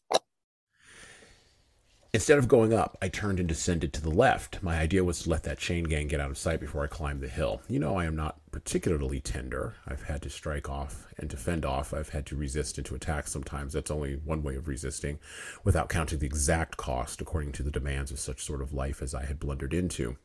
Instead 2.14 2.36
of 2.36 2.46
going 2.46 2.74
up, 2.74 2.98
I 3.00 3.08
turned 3.08 3.38
and 3.40 3.48
descended 3.48 3.94
to 3.94 4.02
the 4.02 4.10
left. 4.10 4.62
My 4.62 4.78
idea 4.78 5.02
was 5.02 5.22
to 5.22 5.30
let 5.30 5.44
that 5.44 5.56
chain 5.58 5.84
gang 5.84 6.08
get 6.08 6.20
out 6.20 6.30
of 6.30 6.36
sight 6.36 6.60
before 6.60 6.84
I 6.84 6.86
climbed 6.88 7.22
the 7.22 7.28
hill. 7.28 7.62
You 7.68 7.78
know, 7.78 7.96
I 7.96 8.04
am 8.04 8.14
not 8.14 8.38
particularly 8.50 9.18
tender. 9.18 9.76
I've 9.86 10.02
had 10.02 10.20
to 10.22 10.28
strike 10.28 10.68
off 10.68 11.06
and 11.16 11.30
to 11.30 11.38
fend 11.38 11.64
off. 11.64 11.94
I've 11.94 12.10
had 12.10 12.26
to 12.26 12.36
resist 12.36 12.76
and 12.76 12.86
to 12.88 12.94
attack 12.94 13.28
sometimes. 13.28 13.72
That's 13.72 13.90
only 13.90 14.16
one 14.16 14.42
way 14.42 14.56
of 14.56 14.68
resisting, 14.68 15.20
without 15.64 15.88
counting 15.88 16.18
the 16.18 16.26
exact 16.26 16.76
cost 16.76 17.22
according 17.22 17.52
to 17.52 17.62
the 17.62 17.70
demands 17.70 18.10
of 18.10 18.20
such 18.20 18.44
sort 18.44 18.60
of 18.60 18.74
life 18.74 19.00
as 19.00 19.14
I 19.14 19.24
had 19.24 19.40
blundered 19.40 19.72
into. 19.72 20.18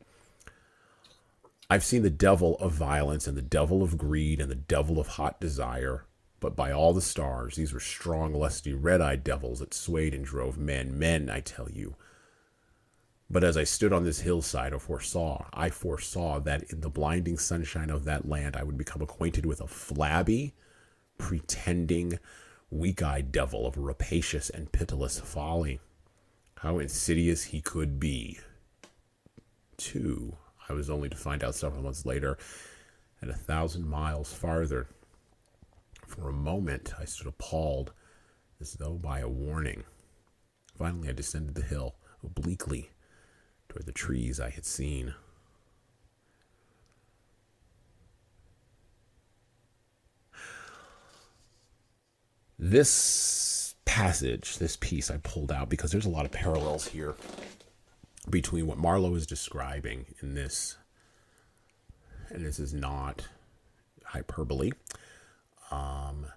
I've 1.69 1.85
seen 1.85 2.01
the 2.01 2.09
devil 2.09 2.57
of 2.57 2.73
violence 2.73 3.27
and 3.27 3.37
the 3.37 3.41
devil 3.41 3.81
of 3.81 3.97
greed 3.97 4.41
and 4.41 4.51
the 4.51 4.55
devil 4.55 4.99
of 4.99 5.07
hot 5.07 5.39
desire 5.39 6.03
but 6.39 6.55
by 6.55 6.71
all 6.71 6.93
the 6.93 7.01
stars, 7.01 7.55
these 7.55 7.73
were 7.73 7.79
strong, 7.79 8.33
lusty, 8.33 8.73
red 8.73 9.01
eyed 9.01 9.23
devils 9.23 9.59
that 9.59 9.73
swayed 9.73 10.13
and 10.13 10.25
drove 10.25 10.57
men. 10.57 10.97
Men, 10.97 11.29
I 11.29 11.39
tell 11.39 11.69
you. 11.69 11.95
But 13.29 13.43
as 13.43 13.57
I 13.57 13.65
stood 13.65 13.91
on 13.91 14.05
this 14.05 14.21
hillside, 14.21 14.73
I 14.73 14.77
foresaw, 14.77 15.45
I 15.51 15.69
foresaw 15.69 16.39
that 16.39 16.63
in 16.71 16.81
the 16.81 16.89
blinding 16.89 17.37
sunshine 17.37 17.89
of 17.89 18.05
that 18.05 18.27
land, 18.27 18.55
I 18.55 18.63
would 18.63 18.77
become 18.77 19.01
acquainted 19.01 19.45
with 19.45 19.59
a 19.59 19.67
flabby, 19.67 20.53
pretending, 21.17 22.19
weak 22.69 23.01
eyed 23.01 23.31
devil 23.31 23.65
of 23.65 23.77
rapacious 23.77 24.49
and 24.49 24.71
pitiless 24.71 25.19
folly. 25.19 25.79
How 26.59 26.79
insidious 26.79 27.45
he 27.45 27.61
could 27.61 27.99
be. 27.99 28.39
Two, 29.75 30.37
I 30.69 30.73
was 30.73 30.89
only 30.89 31.09
to 31.09 31.17
find 31.17 31.43
out 31.43 31.55
several 31.55 31.83
months 31.83 32.05
later, 32.05 32.37
and 33.21 33.29
a 33.29 33.35
thousand 33.35 33.87
miles 33.87 34.33
farther. 34.33 34.87
For 36.07 36.29
a 36.29 36.33
moment, 36.33 36.93
I 36.97 37.05
stood 37.05 37.27
appalled, 37.27 37.91
as 38.59 38.73
though 38.73 38.93
by 38.93 39.19
a 39.19 39.29
warning. 39.29 39.83
Finally, 40.77 41.09
I 41.09 41.11
descended 41.11 41.53
the 41.53 41.61
hill, 41.61 41.95
obliquely, 42.23 42.89
toward 43.69 43.85
the 43.85 43.91
trees 43.91 44.39
I 44.39 44.49
had 44.49 44.65
seen. 44.65 45.13
This 52.57 53.75
passage, 53.85 54.57
this 54.57 54.77
piece 54.77 55.11
I 55.11 55.17
pulled 55.17 55.51
out 55.51 55.69
because 55.69 55.91
there's 55.91 56.05
a 56.05 56.09
lot 56.09 56.25
of 56.25 56.31
parallels 56.31 56.87
here 56.87 57.15
between 58.29 58.65
what 58.65 58.77
Marlowe 58.77 59.15
is 59.15 59.27
describing 59.27 60.05
in 60.21 60.33
this, 60.33 60.77
and 62.29 62.45
this 62.45 62.59
is 62.59 62.73
not 62.73 63.27
hyperbole. 64.05 64.71
Um, 65.71 66.27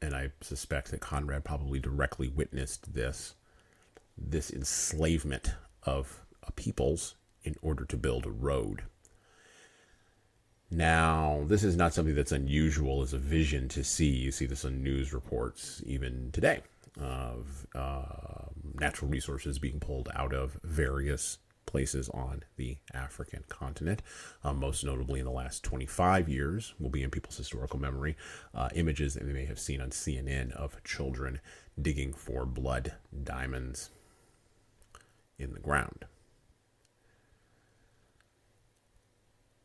and 0.00 0.14
I 0.14 0.30
suspect 0.40 0.90
that 0.90 1.00
Conrad 1.00 1.44
probably 1.44 1.78
directly 1.78 2.28
witnessed 2.28 2.94
this 2.94 3.34
this 4.18 4.50
enslavement 4.50 5.54
of 5.82 6.20
a 6.42 6.52
peoples 6.52 7.16
in 7.42 7.54
order 7.60 7.84
to 7.84 7.96
build 7.96 8.24
a 8.24 8.30
road. 8.30 8.84
Now, 10.70 11.44
this 11.46 11.62
is 11.62 11.76
not 11.76 11.94
something 11.94 12.14
that's 12.14 12.32
unusual 12.32 13.02
as 13.02 13.12
a 13.12 13.18
vision 13.18 13.68
to 13.68 13.84
see. 13.84 14.08
You 14.08 14.32
see 14.32 14.46
this 14.46 14.64
on 14.64 14.82
news 14.82 15.12
reports 15.12 15.82
even 15.86 16.30
today 16.32 16.62
of 16.98 17.66
uh, 17.74 18.46
natural 18.80 19.10
resources 19.10 19.58
being 19.58 19.78
pulled 19.78 20.08
out 20.14 20.32
of 20.32 20.58
various 20.64 21.38
places 21.66 22.08
on 22.10 22.44
the 22.56 22.78
African 22.94 23.44
continent. 23.48 24.02
Uh, 24.42 24.52
most 24.52 24.84
notably, 24.84 25.20
in 25.20 25.26
the 25.26 25.32
last 25.32 25.62
25 25.62 26.28
years, 26.28 26.74
will 26.78 26.90
be 26.90 27.02
in 27.02 27.10
people's 27.10 27.36
historical 27.36 27.78
memory, 27.78 28.16
uh, 28.54 28.68
images 28.74 29.14
that 29.14 29.26
they 29.26 29.32
may 29.32 29.44
have 29.44 29.58
seen 29.58 29.80
on 29.80 29.90
CNN 29.90 30.52
of 30.52 30.82
children 30.84 31.40
digging 31.80 32.12
for 32.12 32.46
blood 32.46 32.94
diamonds 33.24 33.90
in 35.38 35.52
the 35.52 35.60
ground. 35.60 36.06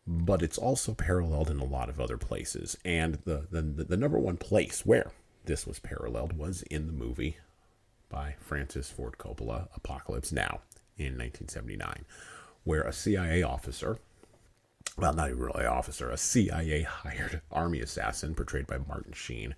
But 0.06 0.41
it's 0.41 0.58
also 0.58 0.93
paralleled 0.93 1.49
in 1.49 1.60
a 1.60 1.66
lot 1.66 1.88
of 1.88 2.02
other 2.02 2.18
places. 2.18 2.78
And 2.84 3.16
the, 3.24 3.47
the, 3.49 3.62
the 3.62 3.97
number 3.97 4.20
one 4.20 4.38
place 4.38 4.86
where 4.86 5.12
this 5.45 5.66
was 5.66 5.80
paralleled 5.80 6.34
was 6.38 6.64
in 6.64 6.88
the 6.88 6.93
movie 6.93 7.38
by 8.10 8.36
Francis 8.39 8.89
Ford 8.89 9.16
Coppola, 9.18 9.70
Apocalypse 9.76 10.32
Now, 10.32 10.62
in 11.06 11.18
1979, 11.18 12.06
where 12.64 12.84
a 12.84 12.93
CIA 12.93 13.43
officer, 13.43 13.97
well, 14.97 15.14
not 15.14 15.30
even 15.30 15.41
really 15.41 15.66
officer, 15.66 16.10
a 16.10 16.18
CIA 16.18 16.84
hired 16.84 17.41
army 17.52 17.80
assassin 17.80 18.36
portrayed 18.36 18.68
by 18.68 18.78
Martin 18.78 19.14
Sheen, 19.14 19.56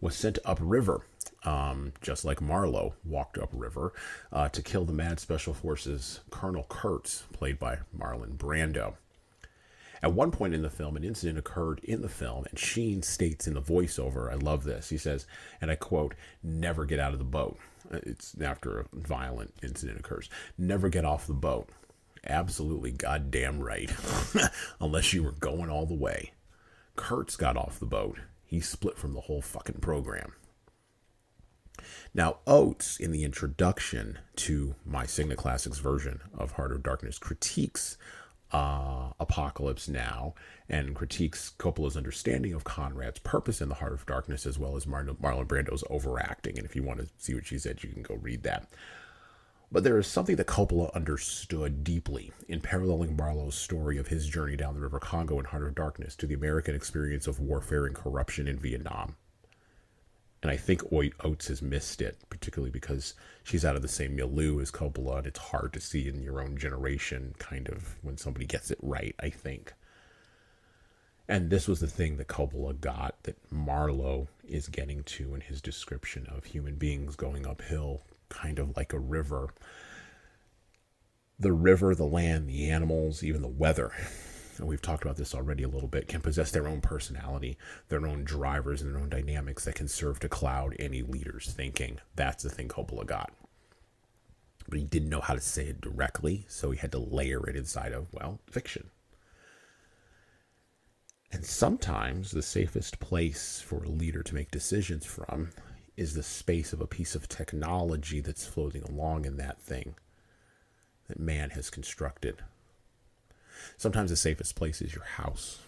was 0.00 0.14
sent 0.14 0.38
upriver, 0.44 1.06
um, 1.44 1.92
just 2.02 2.24
like 2.24 2.40
Marlowe 2.40 2.94
walked 3.04 3.38
upriver, 3.38 3.92
uh, 4.32 4.48
to 4.50 4.62
kill 4.62 4.84
the 4.84 4.92
Mad 4.92 5.18
Special 5.18 5.54
Forces 5.54 6.20
Colonel 6.30 6.66
Kurtz, 6.68 7.24
played 7.32 7.58
by 7.58 7.78
Marlon 7.96 8.36
Brando. 8.36 8.94
At 10.02 10.12
one 10.12 10.30
point 10.30 10.54
in 10.54 10.62
the 10.62 10.70
film, 10.70 10.96
an 10.96 11.04
incident 11.04 11.38
occurred 11.38 11.80
in 11.82 12.02
the 12.02 12.08
film, 12.08 12.44
and 12.48 12.58
Sheen 12.58 13.02
states 13.02 13.46
in 13.46 13.54
the 13.54 13.62
voiceover, 13.62 14.30
I 14.30 14.34
love 14.34 14.64
this. 14.64 14.90
He 14.90 14.98
says, 14.98 15.26
and 15.60 15.70
I 15.70 15.74
quote, 15.74 16.14
never 16.42 16.84
get 16.84 17.00
out 17.00 17.12
of 17.12 17.18
the 17.18 17.24
boat. 17.24 17.58
It's 17.90 18.34
after 18.40 18.80
a 18.80 18.86
violent 18.92 19.54
incident 19.62 20.00
occurs. 20.00 20.28
Never 20.58 20.88
get 20.88 21.04
off 21.04 21.26
the 21.26 21.34
boat. 21.34 21.68
Absolutely 22.26 22.90
goddamn 22.90 23.60
right. 23.60 23.90
Unless 24.80 25.12
you 25.12 25.22
were 25.22 25.32
going 25.32 25.70
all 25.70 25.86
the 25.86 25.94
way. 25.94 26.32
Kurtz 26.96 27.36
got 27.36 27.56
off 27.56 27.78
the 27.78 27.86
boat. 27.86 28.18
He 28.44 28.60
split 28.60 28.98
from 28.98 29.12
the 29.12 29.22
whole 29.22 29.42
fucking 29.42 29.80
program. 29.80 30.32
Now, 32.14 32.38
Oates, 32.46 32.98
in 32.98 33.12
the 33.12 33.24
introduction 33.24 34.18
to 34.36 34.74
my 34.84 35.04
Signet 35.06 35.36
Classics 35.36 35.78
version 35.78 36.20
of 36.36 36.52
Heart 36.52 36.72
of 36.72 36.82
Darkness, 36.82 37.18
critiques 37.18 37.98
uh, 38.52 39.10
Apocalypse 39.18 39.88
Now 39.88 40.34
and 40.68 40.94
critiques 40.94 41.52
Coppola's 41.58 41.96
understanding 41.96 42.52
of 42.52 42.64
Conrad's 42.64 43.18
purpose 43.20 43.60
in 43.60 43.68
The 43.68 43.76
Heart 43.76 43.92
of 43.92 44.06
Darkness, 44.06 44.46
as 44.46 44.58
well 44.58 44.76
as 44.76 44.86
Mar- 44.86 45.04
Marlon 45.04 45.46
Brando's 45.46 45.84
overacting. 45.90 46.56
And 46.56 46.66
if 46.66 46.76
you 46.76 46.82
want 46.82 47.00
to 47.00 47.08
see 47.18 47.34
what 47.34 47.46
she 47.46 47.58
said, 47.58 47.82
you 47.82 47.90
can 47.90 48.02
go 48.02 48.14
read 48.14 48.42
that. 48.44 48.68
But 49.70 49.82
there 49.82 49.98
is 49.98 50.06
something 50.06 50.36
that 50.36 50.46
Coppola 50.46 50.94
understood 50.94 51.82
deeply 51.82 52.32
in 52.48 52.60
paralleling 52.60 53.16
Marlowe's 53.16 53.56
story 53.56 53.98
of 53.98 54.06
his 54.08 54.28
journey 54.28 54.56
down 54.56 54.74
the 54.74 54.80
River 54.80 55.00
Congo 55.00 55.38
in 55.40 55.44
Heart 55.44 55.64
of 55.64 55.74
Darkness 55.74 56.14
to 56.16 56.26
the 56.26 56.34
American 56.34 56.74
experience 56.74 57.26
of 57.26 57.40
warfare 57.40 57.84
and 57.84 57.94
corruption 57.94 58.46
in 58.46 58.58
Vietnam. 58.58 59.16
And 60.46 60.52
I 60.52 60.58
think 60.58 60.92
Oates 60.92 61.48
has 61.48 61.60
missed 61.60 62.00
it, 62.00 62.18
particularly 62.30 62.70
because 62.70 63.14
she's 63.42 63.64
out 63.64 63.74
of 63.74 63.82
the 63.82 63.88
same 63.88 64.14
milieu 64.14 64.60
as 64.60 64.70
Coppola, 64.70 65.18
and 65.18 65.26
it's 65.26 65.40
hard 65.40 65.72
to 65.72 65.80
see 65.80 66.08
in 66.08 66.22
your 66.22 66.40
own 66.40 66.56
generation, 66.56 67.34
kind 67.40 67.68
of, 67.68 67.96
when 68.02 68.16
somebody 68.16 68.46
gets 68.46 68.70
it 68.70 68.78
right, 68.80 69.16
I 69.18 69.28
think. 69.28 69.72
And 71.26 71.50
this 71.50 71.66
was 71.66 71.80
the 71.80 71.88
thing 71.88 72.16
that 72.18 72.28
Coppola 72.28 72.80
got 72.80 73.20
that 73.24 73.38
Marlowe 73.50 74.28
is 74.46 74.68
getting 74.68 75.02
to 75.02 75.34
in 75.34 75.40
his 75.40 75.60
description 75.60 76.28
of 76.30 76.44
human 76.44 76.76
beings 76.76 77.16
going 77.16 77.44
uphill, 77.44 78.02
kind 78.28 78.60
of 78.60 78.76
like 78.76 78.92
a 78.92 79.00
river. 79.00 79.52
The 81.40 81.52
river, 81.52 81.92
the 81.96 82.04
land, 82.04 82.48
the 82.48 82.70
animals, 82.70 83.24
even 83.24 83.42
the 83.42 83.48
weather 83.48 83.90
and 84.58 84.68
we've 84.68 84.82
talked 84.82 85.04
about 85.04 85.16
this 85.16 85.34
already 85.34 85.62
a 85.62 85.68
little 85.68 85.88
bit, 85.88 86.08
can 86.08 86.20
possess 86.20 86.50
their 86.50 86.68
own 86.68 86.80
personality, 86.80 87.58
their 87.88 88.06
own 88.06 88.24
drivers, 88.24 88.82
and 88.82 88.94
their 88.94 89.00
own 89.00 89.08
dynamics 89.08 89.64
that 89.64 89.74
can 89.74 89.88
serve 89.88 90.20
to 90.20 90.28
cloud 90.28 90.74
any 90.78 91.02
leader's 91.02 91.52
thinking. 91.52 91.98
That's 92.14 92.42
the 92.42 92.50
thing 92.50 92.68
Coppola 92.68 93.06
got. 93.06 93.32
But 94.68 94.78
he 94.78 94.84
didn't 94.84 95.10
know 95.10 95.20
how 95.20 95.34
to 95.34 95.40
say 95.40 95.66
it 95.66 95.80
directly, 95.80 96.44
so 96.48 96.70
he 96.70 96.78
had 96.78 96.92
to 96.92 96.98
layer 96.98 97.48
it 97.48 97.56
inside 97.56 97.92
of, 97.92 98.12
well, 98.12 98.40
fiction. 98.50 98.90
And 101.30 101.44
sometimes 101.44 102.30
the 102.30 102.42
safest 102.42 102.98
place 102.98 103.60
for 103.60 103.82
a 103.82 103.88
leader 103.88 104.22
to 104.22 104.34
make 104.34 104.50
decisions 104.50 105.04
from 105.04 105.50
is 105.96 106.14
the 106.14 106.22
space 106.22 106.72
of 106.72 106.80
a 106.80 106.86
piece 106.86 107.14
of 107.14 107.28
technology 107.28 108.20
that's 108.20 108.46
floating 108.46 108.82
along 108.82 109.24
in 109.24 109.36
that 109.36 109.60
thing 109.60 109.94
that 111.08 111.18
man 111.18 111.50
has 111.50 111.70
constructed 111.70 112.42
Sometimes 113.76 114.10
the 114.10 114.16
safest 114.16 114.54
place 114.56 114.80
is 114.80 114.94
your 114.94 115.04
house 115.04 115.60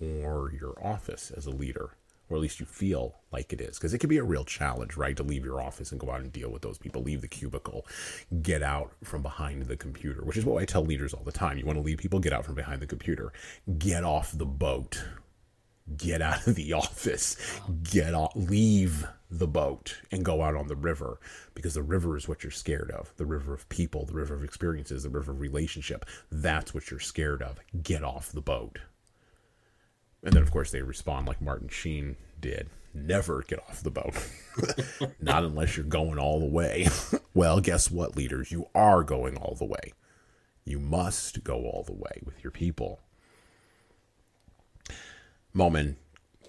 or 0.00 0.52
your 0.58 0.74
office 0.82 1.30
as 1.30 1.46
a 1.46 1.50
leader, 1.50 1.90
or 2.28 2.36
at 2.36 2.40
least 2.42 2.60
you 2.60 2.66
feel 2.66 3.16
like 3.30 3.52
it 3.52 3.60
is. 3.60 3.78
Because 3.78 3.92
it 3.92 3.98
can 3.98 4.08
be 4.08 4.18
a 4.18 4.24
real 4.24 4.44
challenge, 4.44 4.96
right? 4.96 5.16
To 5.16 5.22
leave 5.22 5.44
your 5.44 5.60
office 5.60 5.90
and 5.90 6.00
go 6.00 6.10
out 6.10 6.20
and 6.20 6.32
deal 6.32 6.50
with 6.50 6.62
those 6.62 6.78
people, 6.78 7.02
leave 7.02 7.20
the 7.20 7.28
cubicle, 7.28 7.86
get 8.42 8.62
out 8.62 8.92
from 9.04 9.22
behind 9.22 9.62
the 9.62 9.76
computer, 9.76 10.22
which 10.22 10.36
is 10.36 10.44
what 10.44 10.62
I 10.62 10.64
tell 10.64 10.84
leaders 10.84 11.14
all 11.14 11.24
the 11.24 11.32
time. 11.32 11.58
You 11.58 11.66
want 11.66 11.78
to 11.78 11.84
lead 11.84 11.98
people, 11.98 12.20
get 12.20 12.32
out 12.32 12.44
from 12.44 12.54
behind 12.54 12.80
the 12.80 12.86
computer, 12.86 13.32
get 13.78 14.04
off 14.04 14.36
the 14.36 14.46
boat 14.46 15.02
get 15.96 16.22
out 16.22 16.46
of 16.46 16.54
the 16.54 16.72
office, 16.74 17.36
get 17.82 18.14
off, 18.14 18.32
leave 18.34 19.06
the 19.32 19.46
boat 19.46 19.96
and 20.10 20.24
go 20.24 20.42
out 20.42 20.54
on 20.54 20.68
the 20.68 20.76
river 20.76 21.18
because 21.54 21.74
the 21.74 21.82
river 21.82 22.16
is 22.16 22.28
what 22.28 22.44
you're 22.44 22.50
scared 22.50 22.90
of. 22.90 23.12
The 23.16 23.26
river 23.26 23.54
of 23.54 23.68
people, 23.68 24.04
the 24.04 24.12
river 24.12 24.34
of 24.34 24.44
experiences, 24.44 25.02
the 25.02 25.10
river 25.10 25.32
of 25.32 25.40
relationship. 25.40 26.04
That's 26.30 26.74
what 26.74 26.90
you're 26.90 27.00
scared 27.00 27.42
of. 27.42 27.58
Get 27.82 28.04
off 28.04 28.30
the 28.30 28.42
boat. 28.42 28.78
And 30.22 30.34
then, 30.34 30.42
of 30.42 30.50
course, 30.52 30.70
they 30.70 30.82
respond 30.82 31.26
like 31.26 31.40
Martin 31.40 31.68
Sheen 31.68 32.16
did 32.40 32.68
never 32.94 33.42
get 33.42 33.60
off 33.60 33.82
the 33.82 33.90
boat. 33.90 34.14
Not 35.20 35.44
unless 35.44 35.76
you're 35.76 35.86
going 35.86 36.18
all 36.18 36.40
the 36.40 36.46
way. 36.46 36.88
well, 37.34 37.60
guess 37.60 37.90
what, 37.90 38.16
leaders? 38.16 38.52
You 38.52 38.68
are 38.74 39.02
going 39.02 39.36
all 39.36 39.54
the 39.54 39.64
way. 39.64 39.92
You 40.64 40.78
must 40.78 41.42
go 41.42 41.64
all 41.64 41.84
the 41.84 41.94
way 41.94 42.20
with 42.24 42.42
your 42.44 42.50
people. 42.50 43.00
Momen, 45.54 45.96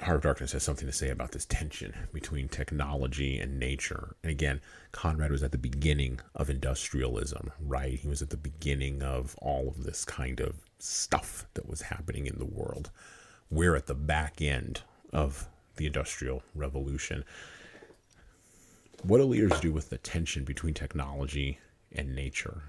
Heart 0.04 0.18
of 0.18 0.22
Darkness 0.24 0.52
has 0.52 0.64
something 0.64 0.86
to 0.86 0.94
say 0.94 1.10
about 1.10 1.32
this 1.32 1.46
tension 1.46 1.94
between 2.12 2.50
technology 2.50 3.40
and 3.40 3.58
nature. 3.58 4.16
And 4.22 4.32
again, 4.32 4.60
Conrad 4.92 5.32
was 5.32 5.44
at 5.44 5.54
the 5.54 5.58
beginning 5.58 6.20
of 6.36 6.50
industrialism, 6.50 7.52
right? 7.62 7.98
He 7.98 8.08
was 8.08 8.22
at 8.22 8.30
the 8.30 8.38
beginning 8.38 9.02
of 9.02 9.36
all 9.42 9.70
of 9.70 9.84
this 9.84 10.04
kind 10.04 10.42
of 10.42 10.56
stuff 10.78 11.46
that 11.54 11.70
was 11.70 11.84
happening 11.84 12.28
in 12.28 12.38
the 12.38 12.46
world. 12.46 12.92
We're 13.50 13.76
at 13.78 13.88
the 13.88 13.96
back 13.96 14.42
end 14.42 14.82
of 15.14 15.48
the 15.78 15.86
Industrial 15.86 16.44
Revolution. 16.54 17.24
What 19.04 19.20
do 19.20 19.24
leaders 19.24 19.58
do 19.62 19.72
with 19.72 19.90
the 19.90 19.98
tension 19.98 20.44
between 20.44 20.74
technology 20.74 21.60
and 21.94 22.14
nature? 22.14 22.62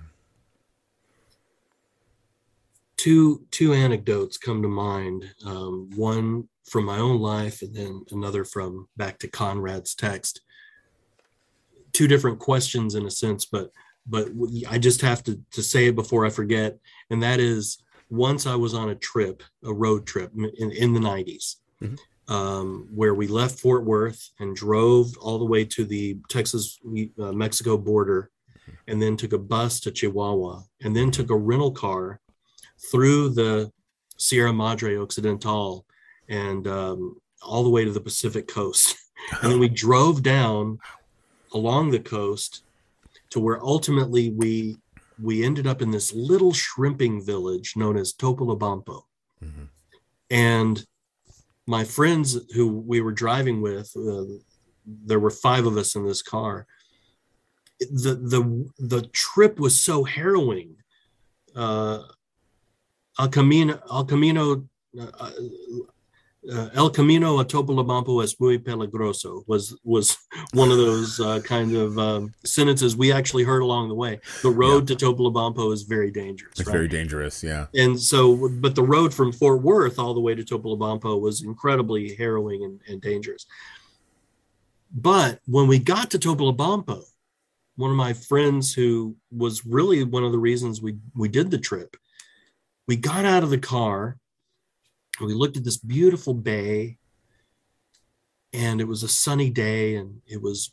Two 3.05 3.45
two 3.51 3.75
anecdotes 3.75 4.39
come 4.39 4.63
to 4.63 4.69
mind. 4.69 5.31
Um, 5.45 5.91
one 5.95 6.49
from 6.65 6.87
my 6.87 6.97
own 6.97 7.21
life, 7.21 7.61
and 7.61 7.75
then 7.75 8.03
another 8.11 8.47
from 8.47 8.89
back 8.97 9.19
to 9.19 9.29
Conrad's 9.29 9.95
text. 9.95 10.41
Two 11.93 12.09
different 12.09 12.39
questions 12.39 12.95
in 12.95 13.05
a 13.05 13.11
sense, 13.11 13.45
but 13.45 13.71
but 14.07 14.29
I 14.71 14.79
just 14.79 15.03
have 15.03 15.23
to 15.25 15.39
to 15.53 15.63
say 15.63 15.89
it 15.89 15.95
before 15.95 16.25
I 16.25 16.31
forget, 16.31 16.79
and 17.11 17.23
that 17.23 17.41
is 17.41 17.77
once 18.09 18.47
I 18.47 18.55
was 18.55 18.73
on 18.73 18.89
a 18.89 18.95
trip, 18.95 19.43
a 19.63 19.73
road 19.73 20.07
trip 20.07 20.31
in, 20.37 20.71
in 20.71 20.93
the 20.93 21.01
90s, 21.01 21.57
mm-hmm. 21.83 22.35
um, 22.35 22.87
where 22.95 23.15
we 23.15 23.27
left 23.27 23.59
Fort 23.59 23.85
Worth 23.85 24.31
and 24.39 24.55
drove 24.55 25.17
all 25.19 25.39
the 25.39 25.45
way 25.45 25.65
to 25.65 25.85
the 25.85 26.19
Texas 26.31 26.79
uh, 27.21 27.33
Mexico 27.33 27.77
border, 27.77 28.31
and 28.89 29.01
then 29.01 29.19
took 29.19 29.35
a 29.35 29.39
bus 29.39 29.81
to 29.81 29.91
Chihuahua, 29.91 30.63
and 30.83 30.97
then 30.97 31.11
took 31.11 31.31
a 31.31 31.37
rental 31.37 31.73
car 31.73 32.21
through 32.91 33.31
the 33.31 33.70
Sierra 34.16 34.53
Madre 34.53 34.97
Occidental 34.97 35.85
and 36.29 36.66
um, 36.66 37.16
all 37.43 37.62
the 37.62 37.70
way 37.70 37.85
to 37.85 37.93
the 37.93 38.01
Pacific 38.01 38.49
coast. 38.49 38.97
and 39.43 39.53
then 39.53 39.61
we 39.61 39.68
drove 39.68 40.22
down 40.22 40.79
along 41.53 41.91
the 41.91 42.01
coast 42.01 42.64
to 43.31 43.41
where 43.41 43.62
ultimately 43.62 44.31
we 44.31 44.77
we 45.22 45.45
ended 45.45 45.66
up 45.66 45.81
in 45.81 45.91
this 45.91 46.12
little 46.12 46.53
shrimping 46.53 47.25
village 47.25 47.75
known 47.77 47.97
as 47.97 48.12
Topolobampo. 48.12 49.03
Mm-hmm. 49.43 49.64
And 50.31 50.85
my 51.66 51.85
friends 51.85 52.39
who 52.55 52.66
we 52.68 53.01
were 53.01 53.12
driving 53.12 53.61
with, 53.62 53.93
uh, 53.97 54.25
there 54.87 55.20
were 55.20 55.31
five 55.31 55.66
of 55.66 55.77
us 55.77 55.95
in 55.95 56.05
this 56.05 56.22
car. 56.22 56.66
The 57.81 58.14
the 58.14 58.70
the 58.79 59.03
trip 59.09 59.59
was 59.59 59.81
so 59.81 60.05
harrowing. 60.05 60.77
Uh, 61.55 62.03
El 63.19 63.29
Camino, 63.29 63.81
El 63.93 64.05
Camino, 64.05 64.69
uh, 64.99 65.31
uh, 66.51 66.69
El 66.75 66.91
Camino 66.91 67.39
a 67.39 67.45
Topolobampo 67.45 68.23
es 68.23 68.39
muy 68.41 68.59
peligroso 68.59 69.45
was 69.47 69.77
was 69.85 70.17
one 70.53 70.71
of 70.71 70.77
those 70.77 71.21
uh, 71.21 71.41
kind 71.41 71.75
of 71.75 71.99
um, 71.99 72.35
sentences 72.45 72.97
we 72.97 73.12
actually 73.12 73.45
heard 73.45 73.62
along 73.62 73.89
the 73.89 73.95
way. 73.95 74.21
The 74.43 74.51
road 74.51 74.89
yeah. 74.89 74.97
to 74.97 75.07
Topolobampo 75.07 75.73
is 75.73 75.83
very 75.85 76.11
dangerous. 76.11 76.59
It's 76.59 76.67
right? 76.67 76.73
very 76.73 76.89
dangerous, 76.89 77.43
yeah. 77.43 77.67
And 77.75 77.99
so, 77.99 78.49
but 78.61 78.75
the 78.75 78.83
road 78.83 79.15
from 79.15 79.33
Fort 79.33 79.62
Worth 79.62 79.99
all 79.99 80.12
the 80.12 80.21
way 80.21 80.35
to 80.35 80.43
Topolobampo 80.43 81.21
was 81.21 81.43
incredibly 81.43 82.15
harrowing 82.15 82.65
and, 82.65 82.81
and 82.89 83.01
dangerous. 83.01 83.47
But 84.93 85.41
when 85.47 85.67
we 85.67 85.79
got 85.79 86.11
to 86.11 86.19
Topolobampo, 86.19 87.03
one 87.77 87.91
of 87.91 87.97
my 87.97 88.12
friends 88.12 88.73
who 88.73 89.17
was 89.31 89.65
really 89.65 90.05
one 90.05 90.25
of 90.25 90.33
the 90.33 90.39
reasons 90.39 90.83
we 90.83 90.99
we 91.15 91.29
did 91.29 91.51
the 91.51 91.59
trip 91.59 91.97
we 92.87 92.97
got 92.97 93.24
out 93.24 93.43
of 93.43 93.51
the 93.51 93.59
car 93.59 94.18
and 95.18 95.26
we 95.26 95.35
looked 95.35 95.57
at 95.57 95.64
this 95.64 95.76
beautiful 95.76 96.35
bay 96.35 96.99
and 98.53 98.80
it 98.80 98.89
was 98.89 99.03
a 99.03 99.09
sunny 99.09 99.51
day 99.51 99.97
and 99.97 100.20
it 100.26 100.41
was 100.41 100.72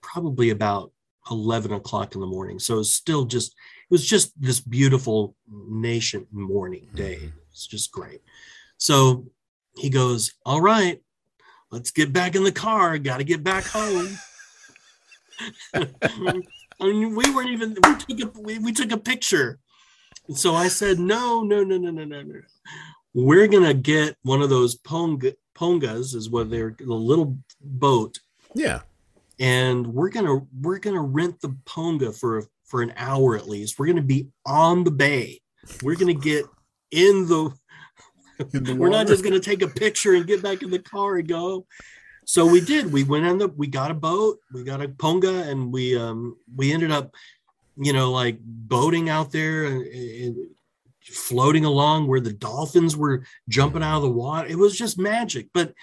probably 0.00 0.50
about 0.50 0.92
11 1.30 1.72
o'clock 1.72 2.14
in 2.14 2.20
the 2.20 2.26
morning. 2.26 2.58
So 2.58 2.74
it 2.74 2.78
was 2.78 2.92
still 2.92 3.24
just 3.24 3.52
it 3.52 3.90
was 3.94 4.06
just 4.06 4.32
this 4.40 4.60
beautiful 4.60 5.36
nation 5.48 6.26
morning 6.32 6.88
day. 6.94 7.16
Mm-hmm. 7.16 7.38
it's 7.50 7.66
just 7.66 7.92
great. 7.92 8.22
So 8.78 9.26
he 9.76 9.88
goes 9.88 10.32
all 10.44 10.60
right 10.60 11.00
let's 11.72 11.90
get 11.90 12.12
back 12.12 12.36
in 12.36 12.44
the 12.44 12.52
car. 12.52 12.98
Got 12.98 13.16
to 13.18 13.24
get 13.24 13.42
back 13.42 13.64
home. 13.64 14.08
I 15.74 15.90
mean, 16.80 17.16
we 17.16 17.34
weren't 17.34 17.50
even 17.50 17.76
we 17.82 17.96
took 17.96 18.20
a 18.20 18.40
we, 18.40 18.58
we 18.58 18.72
took 18.72 18.92
a 18.92 18.98
picture 18.98 19.58
so 20.30 20.54
I 20.54 20.68
said, 20.68 20.98
no, 20.98 21.42
no, 21.42 21.64
no, 21.64 21.76
no, 21.76 21.90
no, 21.90 22.04
no, 22.04 22.22
no. 22.22 22.40
We're 23.14 23.46
gonna 23.46 23.74
get 23.74 24.16
one 24.22 24.40
of 24.40 24.50
those 24.50 24.78
ponga, 24.78 25.34
pongas, 25.54 26.14
is 26.14 26.30
what 26.30 26.50
they're 26.50 26.74
the 26.78 26.94
little 26.94 27.36
boat. 27.60 28.18
Yeah. 28.54 28.80
And 29.38 29.86
we're 29.86 30.08
gonna 30.08 30.40
we're 30.60 30.78
gonna 30.78 31.02
rent 31.02 31.40
the 31.40 31.56
ponga 31.66 32.16
for 32.18 32.44
for 32.64 32.82
an 32.82 32.92
hour 32.96 33.36
at 33.36 33.48
least. 33.48 33.78
We're 33.78 33.86
gonna 33.86 34.02
be 34.02 34.28
on 34.46 34.84
the 34.84 34.90
bay. 34.90 35.40
We're 35.82 35.96
gonna 35.96 36.14
get 36.14 36.46
in 36.90 37.26
the. 37.26 37.52
In 38.54 38.64
the 38.64 38.74
we're 38.74 38.88
not 38.88 39.06
just 39.06 39.22
gonna 39.22 39.38
take 39.38 39.62
a 39.62 39.68
picture 39.68 40.14
and 40.14 40.26
get 40.26 40.42
back 40.42 40.62
in 40.62 40.70
the 40.70 40.78
car 40.78 41.18
and 41.18 41.28
go. 41.28 41.64
So 42.24 42.44
we 42.46 42.60
did. 42.60 42.92
We 42.92 43.04
went 43.04 43.26
on 43.26 43.38
the. 43.38 43.48
We 43.48 43.68
got 43.68 43.92
a 43.92 43.94
boat. 43.94 44.38
We 44.52 44.64
got 44.64 44.82
a 44.82 44.88
ponga, 44.88 45.46
and 45.46 45.70
we 45.70 45.96
um 45.96 46.36
we 46.56 46.72
ended 46.72 46.90
up 46.90 47.14
you 47.76 47.92
know, 47.92 48.10
like 48.12 48.38
boating 48.40 49.08
out 49.08 49.32
there 49.32 49.64
and, 49.64 49.86
and, 49.86 50.36
floating 51.04 51.64
along 51.64 52.06
where 52.06 52.20
the 52.20 52.32
dolphins 52.32 52.96
were 52.96 53.24
jumping 53.48 53.82
out 53.82 53.96
of 53.96 54.02
the 54.02 54.08
water. 54.08 54.46
It 54.46 54.56
was 54.56 54.78
just 54.78 54.98
magic. 54.98 55.48
But 55.52 55.74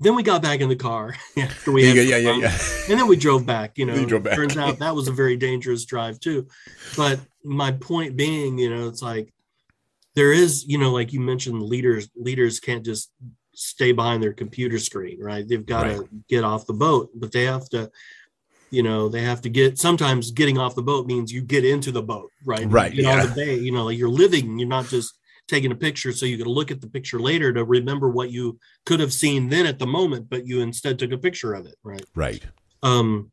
then 0.00 0.16
we 0.16 0.22
got 0.22 0.42
back 0.42 0.60
in 0.60 0.68
the 0.68 0.76
car 0.76 1.14
after 1.38 1.72
we 1.72 1.86
yeah, 1.86 2.02
yeah, 2.02 2.16
yeah, 2.16 2.36
yeah, 2.36 2.58
and 2.88 2.98
then 2.98 3.06
we 3.06 3.16
drove 3.16 3.46
back. 3.46 3.78
You 3.78 3.86
know, 3.86 4.18
back. 4.18 4.34
turns 4.34 4.56
out 4.56 4.78
that 4.78 4.94
was 4.94 5.08
a 5.08 5.12
very 5.12 5.36
dangerous 5.36 5.84
drive 5.84 6.18
too. 6.20 6.48
But 6.96 7.20
my 7.44 7.72
point 7.72 8.16
being, 8.16 8.58
you 8.58 8.74
know, 8.74 8.88
it's 8.88 9.02
like 9.02 9.32
there 10.14 10.32
is, 10.32 10.66
you 10.66 10.78
know, 10.78 10.90
like 10.90 11.12
you 11.12 11.20
mentioned, 11.20 11.62
leaders 11.62 12.10
leaders 12.16 12.58
can't 12.58 12.84
just 12.84 13.12
stay 13.54 13.92
behind 13.92 14.22
their 14.22 14.32
computer 14.32 14.78
screen, 14.78 15.20
right? 15.20 15.46
They've 15.46 15.64
got 15.64 15.86
right. 15.86 15.98
to 15.98 16.08
get 16.28 16.44
off 16.44 16.66
the 16.66 16.72
boat, 16.72 17.10
but 17.14 17.32
they 17.32 17.44
have 17.44 17.68
to 17.70 17.90
you 18.72 18.82
know 18.82 19.08
they 19.08 19.20
have 19.20 19.40
to 19.42 19.48
get 19.48 19.78
sometimes 19.78 20.30
getting 20.30 20.58
off 20.58 20.74
the 20.74 20.82
boat 20.82 21.06
means 21.06 21.30
you 21.30 21.42
get 21.42 21.64
into 21.64 21.92
the 21.92 22.02
boat 22.02 22.30
right? 22.44 22.66
Right 22.68 22.92
you 22.92 23.02
know 23.02 23.16
yeah. 23.16 23.26
the 23.26 23.34
bay 23.34 23.54
you 23.58 23.70
know 23.70 23.84
like 23.84 23.98
you're 23.98 24.08
living 24.08 24.58
you're 24.58 24.68
not 24.68 24.86
just 24.86 25.18
taking 25.48 25.72
a 25.72 25.76
picture. 25.76 26.12
So 26.12 26.24
you 26.24 26.38
can 26.38 26.46
look 26.46 26.70
at 26.70 26.80
the 26.80 26.86
picture 26.86 27.18
later 27.18 27.52
to 27.52 27.64
remember 27.64 28.08
what 28.08 28.30
you 28.30 28.58
could 28.86 29.00
have 29.00 29.12
seen 29.12 29.48
then 29.48 29.66
at 29.66 29.78
the 29.78 29.86
moment 29.86 30.28
but 30.30 30.46
you 30.46 30.60
instead 30.60 30.98
took 30.98 31.12
a 31.12 31.18
picture 31.18 31.52
of 31.54 31.66
it 31.66 31.76
right? 31.82 32.04
Right. 32.14 32.42
Um 32.82 33.30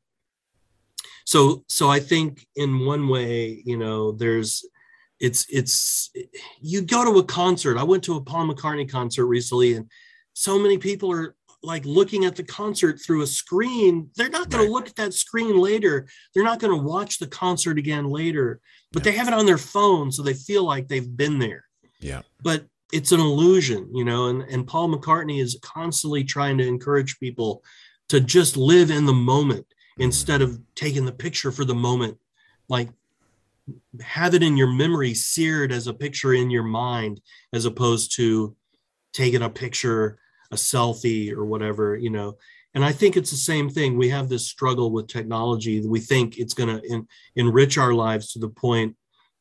so 1.25 1.63
so 1.67 1.89
i 1.89 1.99
think 1.99 2.47
in 2.55 2.85
one 2.85 3.07
way 3.07 3.61
you 3.63 3.77
know 3.77 4.11
there's 4.11 4.65
it's 5.19 5.45
it's 5.49 6.11
you 6.61 6.81
go 6.81 7.03
to 7.03 7.19
a 7.19 7.23
concert. 7.23 7.77
I 7.77 7.83
went 7.83 8.03
to 8.05 8.15
a 8.15 8.21
paul 8.21 8.47
mccartney 8.47 8.89
concert 8.89 9.25
recently 9.25 9.73
and 9.73 9.89
so 10.33 10.57
many 10.57 10.77
people 10.77 11.11
are 11.11 11.35
like 11.61 11.85
looking 11.85 12.25
at 12.25 12.35
the 12.35 12.43
concert 12.43 12.99
through 12.99 13.21
a 13.21 13.27
screen, 13.27 14.09
they're 14.15 14.29
not 14.29 14.49
going 14.49 14.61
right. 14.61 14.67
to 14.67 14.73
look 14.73 14.87
at 14.87 14.95
that 14.95 15.13
screen 15.13 15.57
later. 15.57 16.07
They're 16.33 16.43
not 16.43 16.59
going 16.59 16.77
to 16.77 16.85
watch 16.85 17.19
the 17.19 17.27
concert 17.27 17.77
again 17.77 18.05
later, 18.05 18.61
but 18.91 19.05
yeah. 19.05 19.11
they 19.11 19.17
have 19.17 19.27
it 19.27 19.33
on 19.33 19.45
their 19.45 19.57
phone. 19.57 20.11
So 20.11 20.23
they 20.23 20.33
feel 20.33 20.63
like 20.63 20.87
they've 20.87 21.17
been 21.17 21.39
there. 21.39 21.65
Yeah. 21.99 22.21
But 22.41 22.65
it's 22.93 23.11
an 23.11 23.19
illusion, 23.19 23.89
you 23.93 24.05
know, 24.05 24.27
and, 24.27 24.41
and 24.43 24.65
Paul 24.65 24.89
McCartney 24.89 25.41
is 25.41 25.59
constantly 25.61 26.23
trying 26.23 26.57
to 26.57 26.67
encourage 26.67 27.19
people 27.19 27.63
to 28.07 28.19
just 28.19 28.57
live 28.57 28.89
in 28.89 29.05
the 29.05 29.13
moment 29.13 29.65
mm-hmm. 29.67 30.03
instead 30.03 30.41
of 30.41 30.59
taking 30.75 31.05
the 31.05 31.11
picture 31.11 31.51
for 31.51 31.65
the 31.65 31.75
moment. 31.75 32.17
Like 32.69 32.89
have 34.01 34.33
it 34.33 34.43
in 34.43 34.57
your 34.57 34.71
memory 34.71 35.13
seared 35.13 35.71
as 35.71 35.87
a 35.87 35.93
picture 35.93 36.33
in 36.33 36.49
your 36.49 36.63
mind 36.63 37.21
as 37.53 37.65
opposed 37.65 38.15
to 38.15 38.55
taking 39.13 39.41
a 39.41 39.49
picture 39.49 40.17
a 40.51 40.55
selfie 40.55 41.31
or 41.31 41.45
whatever, 41.45 41.95
you 41.95 42.09
know. 42.09 42.37
And 42.75 42.85
I 42.85 42.91
think 42.91 43.17
it's 43.17 43.31
the 43.31 43.37
same 43.37 43.69
thing. 43.69 43.97
We 43.97 44.09
have 44.09 44.29
this 44.29 44.47
struggle 44.47 44.91
with 44.91 45.07
technology. 45.07 45.85
We 45.85 45.99
think 45.99 46.37
it's 46.37 46.53
going 46.53 46.79
to 46.79 47.05
enrich 47.35 47.77
our 47.77 47.93
lives 47.93 48.31
to 48.33 48.39
the 48.39 48.49
point 48.49 48.95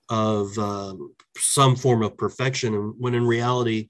of 0.09 0.57
um, 0.59 1.15
some 1.37 1.77
form 1.77 2.03
of 2.03 2.17
perfection, 2.17 2.75
and 2.75 2.95
when 2.99 3.15
in 3.15 3.27
reality, 3.27 3.89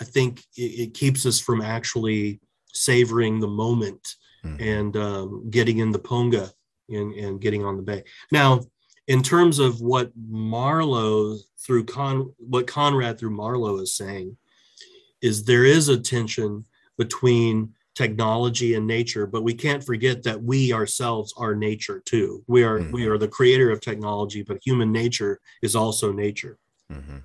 I 0.00 0.04
think 0.04 0.40
it, 0.56 0.62
it 0.62 0.94
keeps 0.94 1.26
us 1.26 1.38
from 1.38 1.60
actually 1.60 2.40
savoring 2.72 3.40
the 3.40 3.48
moment 3.48 4.16
mm-hmm. 4.44 4.62
and 4.62 4.96
um, 4.96 5.50
getting 5.50 5.78
in 5.78 5.92
the 5.92 5.98
ponga 5.98 6.50
and, 6.88 7.12
and 7.14 7.40
getting 7.40 7.64
on 7.64 7.76
the 7.76 7.82
bay. 7.82 8.04
Now, 8.32 8.60
in 9.06 9.22
terms 9.22 9.58
of 9.58 9.80
what 9.80 10.12
Marlowe 10.16 11.36
through 11.58 11.84
Con, 11.84 12.32
what 12.38 12.66
Conrad 12.66 13.18
through 13.18 13.30
Marlowe 13.30 13.78
is 13.78 13.96
saying, 13.96 14.36
is 15.22 15.44
there 15.44 15.64
is 15.64 15.88
a 15.88 15.98
tension 15.98 16.64
between 16.98 17.72
technology 17.94 18.74
and 18.74 18.86
nature 18.86 19.26
but 19.26 19.42
we 19.42 19.52
can't 19.52 19.84
forget 19.84 20.22
that 20.22 20.42
we 20.42 20.72
ourselves 20.72 21.34
are 21.36 21.54
nature 21.54 22.00
too 22.04 22.42
we 22.46 22.62
are 22.62 22.78
mm-hmm. 22.78 22.92
we 22.92 23.06
are 23.06 23.18
the 23.18 23.28
creator 23.28 23.70
of 23.70 23.80
technology 23.80 24.42
but 24.42 24.64
human 24.64 24.92
nature 24.92 25.40
is 25.60 25.74
also 25.74 26.12
nature 26.12 26.56
mm-hmm. 26.90 27.18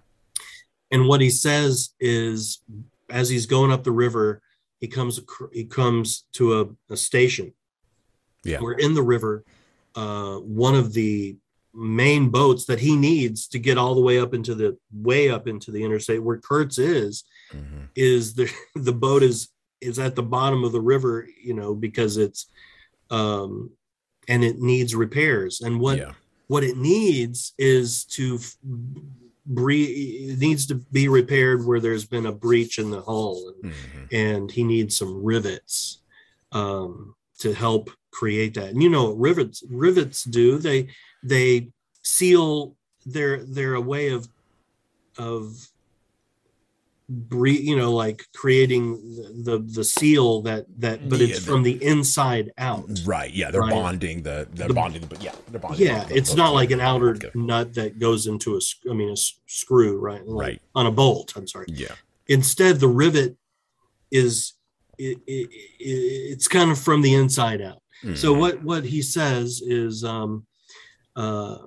and 0.92 1.08
what 1.08 1.22
he 1.22 1.30
says 1.30 1.94
is 2.00 2.62
as 3.10 3.30
he's 3.30 3.46
going 3.46 3.72
up 3.72 3.84
the 3.84 3.92
river 3.92 4.42
he 4.80 4.88
comes 4.88 5.20
he 5.54 5.64
comes 5.64 6.26
to 6.34 6.62
a, 6.62 6.94
a 6.94 6.98
station 6.98 7.54
yeah 8.44 8.60
where 8.60 8.74
in 8.74 8.94
the 8.94 9.04
river 9.04 9.44
uh, 9.96 10.38
one 10.40 10.76
of 10.76 10.94
the 10.94 11.38
main 11.74 12.30
boats 12.30 12.66
that 12.66 12.80
he 12.80 12.96
needs 12.96 13.48
to 13.48 13.60
get 13.60 13.78
all 13.78 13.96
the 13.96 14.02
way 14.02 14.20
up 14.20 14.34
into 14.34 14.56
the 14.56 14.78
way 14.94 15.30
up 15.30 15.48
into 15.48 15.72
the 15.72 15.84
interstate 15.84 16.24
where 16.24 16.38
Kurtz 16.38 16.78
is 16.78 17.26
mm-hmm. 17.54 17.86
is 17.96 18.34
the 18.34 18.52
the 18.76 18.94
boat 18.94 19.24
is 19.24 19.50
is 19.82 20.00
at 20.00 20.16
the 20.16 20.24
bottom 20.24 20.64
of 20.64 20.72
the 20.72 20.82
river 20.82 21.28
you 21.42 21.54
know 21.54 21.74
because 21.76 22.18
it's 22.18 22.48
um 23.12 23.70
and 24.28 24.44
it 24.44 24.60
needs 24.60 24.96
repairs 24.96 25.62
and 25.62 25.80
what 25.80 25.98
yeah. 25.98 26.12
what 26.48 26.64
it 26.64 26.78
needs 26.78 27.54
is 27.58 28.06
to 28.06 28.40
bre- 29.46 29.72
needs 29.72 30.66
to 30.68 30.76
be 30.92 31.08
repaired 31.08 31.66
where 31.66 31.80
there's 31.80 32.06
been 32.06 32.26
a 32.26 32.32
breach 32.32 32.80
in 32.80 32.90
the 32.90 33.02
hull, 33.02 33.54
and, 33.62 33.74
Mhm. 33.74 34.08
and 34.12 34.52
he 34.52 34.64
needs 34.64 34.98
some 34.98 35.24
rivets 35.24 36.00
um, 36.52 37.16
to 37.40 37.54
help 37.54 37.92
create 38.12 38.54
that. 38.56 38.70
And 38.70 38.82
you 38.82 38.90
know 38.90 39.06
what 39.10 39.20
rivets 39.20 39.64
rivets 39.70 40.24
do? 40.24 40.58
They 40.58 40.88
they 41.24 41.72
seal. 42.02 42.76
They're 43.06 43.44
they're 43.46 43.76
a 43.76 43.82
way 43.82 44.10
of 44.10 44.28
of 45.18 45.70
bre- 47.10 47.48
you 47.70 47.76
know 47.76 47.94
like 47.94 48.24
creating 48.36 48.94
the 49.16 49.52
the, 49.52 49.58
the 49.60 49.84
seal 49.84 50.42
that 50.42 50.66
that 50.80 51.08
but 51.10 51.20
Yeah, 51.20 51.28
it's 51.28 51.46
from 51.46 51.64
the 51.64 51.84
inside 51.84 52.52
out 52.58 52.90
Right. 53.06 53.32
Yeah. 53.34 53.52
They're 53.52 53.62
Right. 53.62 53.72
bonding 53.72 54.24
the. 54.24 54.48
They're 54.54 54.68
The- 54.68 54.74
bonding. 54.74 55.06
But 55.08 55.22
yeah, 55.24 55.36
they're 55.52 55.60
bonding. 55.60 55.86
yeah 55.86 56.04
the- 56.06 56.16
it's 56.18 56.32
the- 56.32 56.38
not 56.38 56.54
like 56.54 56.72
an 56.72 56.82
outer 56.82 57.18
nut 57.36 57.74
that 57.76 58.00
goes 58.00 58.26
into 58.28 58.56
a 58.56 58.62
i 58.90 58.94
mean 58.94 59.10
a 59.12 59.18
screw 59.48 59.98
right 60.00 60.26
Like 60.28 60.48
Right. 60.48 60.62
on 60.74 60.86
a 60.88 60.92
bolt 60.92 61.34
i'm 61.36 61.48
sorry 61.48 61.68
Yeah. 61.70 61.96
instead 62.28 62.80
the 62.80 62.88
rivet 62.88 63.38
is 64.12 64.54
it, 64.98 65.18
it, 65.28 65.50
it, 65.80 65.90
it's 66.32 66.48
kind 66.48 66.72
of 66.72 66.80
from 66.80 67.02
the 67.02 67.14
inside 67.14 67.62
out 67.62 67.82
so 68.16 68.34
Mhm. 68.34 68.40
what 68.40 68.64
what 68.64 68.84
he 68.86 69.02
says 69.02 69.62
is 69.62 70.04
um 70.04 70.46
uh 71.16 71.58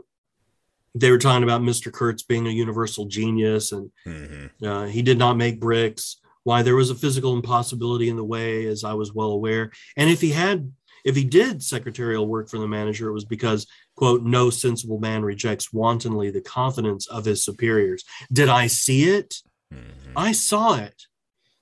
they 0.95 1.11
were 1.11 1.19
talking 1.19 1.43
about 1.45 1.61
mr 1.63 1.93
kurtz 1.93 2.23
being 2.23 2.47
a 2.47 2.51
universal 2.51 3.05
genius 3.07 3.73
and 3.73 3.91
Mhm. 4.07 4.51
uh, 4.63 4.87
he 4.87 5.03
did 5.03 5.19
not 5.19 5.37
make 5.37 5.61
bricks. 5.61 6.17
Why 6.45 6.63
there 6.63 6.77
was 6.77 6.89
a 6.91 6.95
physical 6.95 7.35
impossibility 7.35 8.09
in 8.09 8.17
the 8.17 8.25
way, 8.25 8.65
as 8.67 8.83
I 8.83 8.95
was 8.95 9.13
well 9.13 9.33
aware. 9.33 9.71
And 9.99 10.09
if 10.09 10.21
he 10.23 10.31
had, 10.31 10.73
if 11.05 11.15
he 11.15 11.25
did 11.25 11.63
secretarial 11.63 12.27
work 12.27 12.49
for 12.49 12.59
the 12.59 12.67
manager, 12.67 13.09
it 13.09 13.13
was 13.13 13.27
because, 13.27 13.67
quote, 13.97 14.23
no 14.23 14.49
sensible 14.49 14.99
man 14.99 15.23
rejects 15.23 15.73
wantonly 15.75 16.31
the 16.31 16.41
confidence 16.41 17.07
of 17.09 17.27
his 17.27 17.45
superiors. 17.45 18.03
Did 18.33 18.49
I 18.49 18.67
see 18.67 19.11
it? 19.11 19.43
Mhm. 19.75 20.13
I 20.17 20.33
saw 20.33 20.77
it. 20.77 21.03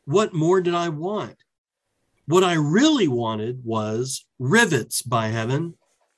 What 0.04 0.32
more 0.32 0.60
did 0.60 0.74
I 0.74 0.88
want? 0.90 1.36
What 2.26 2.44
I 2.44 2.54
really 2.54 3.08
wanted 3.08 3.64
was 3.64 4.24
rivets, 4.38 5.02
by 5.02 5.28
heaven, 5.28 5.74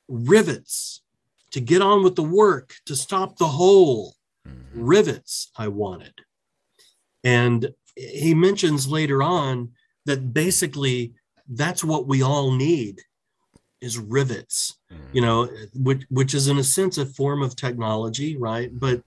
rivets 0.09 1.01
to 1.50 1.60
get 1.60 1.82
on 1.82 2.02
with 2.02 2.16
the 2.16 2.22
work, 2.22 2.74
to 2.86 2.94
stop 2.94 3.36
the 3.36 3.48
hole 3.48 4.14
Mhm. 4.46 4.54
rivets 4.74 5.50
I 5.56 5.68
wanted. 5.68 6.14
And 7.24 7.74
he 7.96 8.34
mentions 8.34 8.86
later 8.86 9.22
on 9.22 9.72
that 10.06 10.32
basically 10.32 11.14
that's 11.48 11.82
what 11.82 12.06
we 12.06 12.22
all 12.22 12.52
need 12.52 13.02
is 13.80 13.98
rivets, 13.98 14.78
you 15.12 15.20
know, 15.20 15.48
which, 15.74 16.02
which 16.10 16.34
is 16.34 16.48
in 16.48 16.58
a 16.58 16.64
sense 16.64 16.98
a 16.98 17.06
form 17.06 17.42
of 17.42 17.56
technology, 17.56 18.36
right? 18.36 18.70
But 18.78 19.02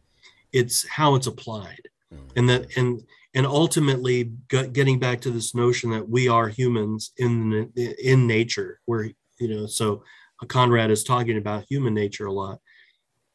it's 0.52 0.88
how 0.88 1.16
it's 1.16 1.28
applied. 1.28 1.90
Mhm. 2.14 2.32
And 2.36 2.50
that, 2.50 2.78
and, 2.78 3.04
and 3.34 3.46
ultimately 3.46 4.32
getting 4.50 5.00
back 5.00 5.22
to 5.22 5.32
this 5.32 5.56
notion 5.56 5.90
that 5.92 6.08
we 6.10 6.28
are 6.28 6.50
humans 6.50 7.12
in, 7.18 7.72
in 7.76 8.28
nature, 8.28 8.80
where, 8.86 9.12
you 9.40 9.48
know, 9.48 9.66
so 9.66 10.04
Conrad 10.48 10.92
is 10.92 11.04
talking 11.04 11.38
about 11.38 11.66
human 11.70 11.94
nature 11.94 12.26
a 12.26 12.34
lot. 12.34 12.60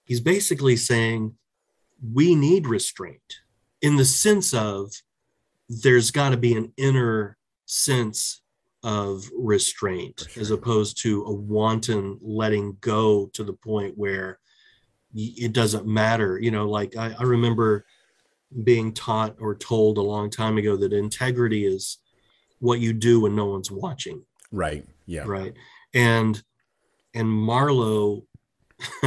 He's 0.04 0.20
basically 0.20 0.76
saying 0.76 1.34
we 2.12 2.34
need 2.34 2.66
restraint 2.66 3.40
in 3.82 3.96
the 3.96 4.04
sense 4.04 4.52
of 4.54 4.92
there's 5.68 6.10
got 6.10 6.30
to 6.30 6.36
be 6.36 6.54
an 6.54 6.72
inner 6.76 7.36
sense 7.66 8.42
of 8.82 9.28
restraint 9.36 10.28
For 10.32 10.40
as 10.40 10.50
opposed 10.50 11.02
to 11.02 11.24
a 11.24 11.32
wanton 11.32 12.18
letting 12.20 12.76
go 12.80 13.26
to 13.32 13.42
the 13.42 13.52
point 13.52 13.96
where 13.96 14.38
it 15.14 15.52
doesn't 15.52 15.86
matter 15.86 16.38
you 16.38 16.50
know 16.50 16.68
like 16.68 16.96
I, 16.96 17.14
I 17.18 17.22
remember 17.24 17.84
being 18.62 18.92
taught 18.92 19.36
or 19.40 19.56
told 19.56 19.98
a 19.98 20.02
long 20.02 20.30
time 20.30 20.56
ago 20.58 20.76
that 20.76 20.92
integrity 20.92 21.66
is 21.66 21.98
what 22.60 22.78
you 22.78 22.92
do 22.92 23.20
when 23.20 23.34
no 23.34 23.46
one's 23.46 23.70
watching 23.70 24.22
Right. 24.52 24.84
Yeah. 25.06 25.24
right 25.26 25.54
and 25.94 26.40
and 27.16 27.28
marlowe 27.28 28.22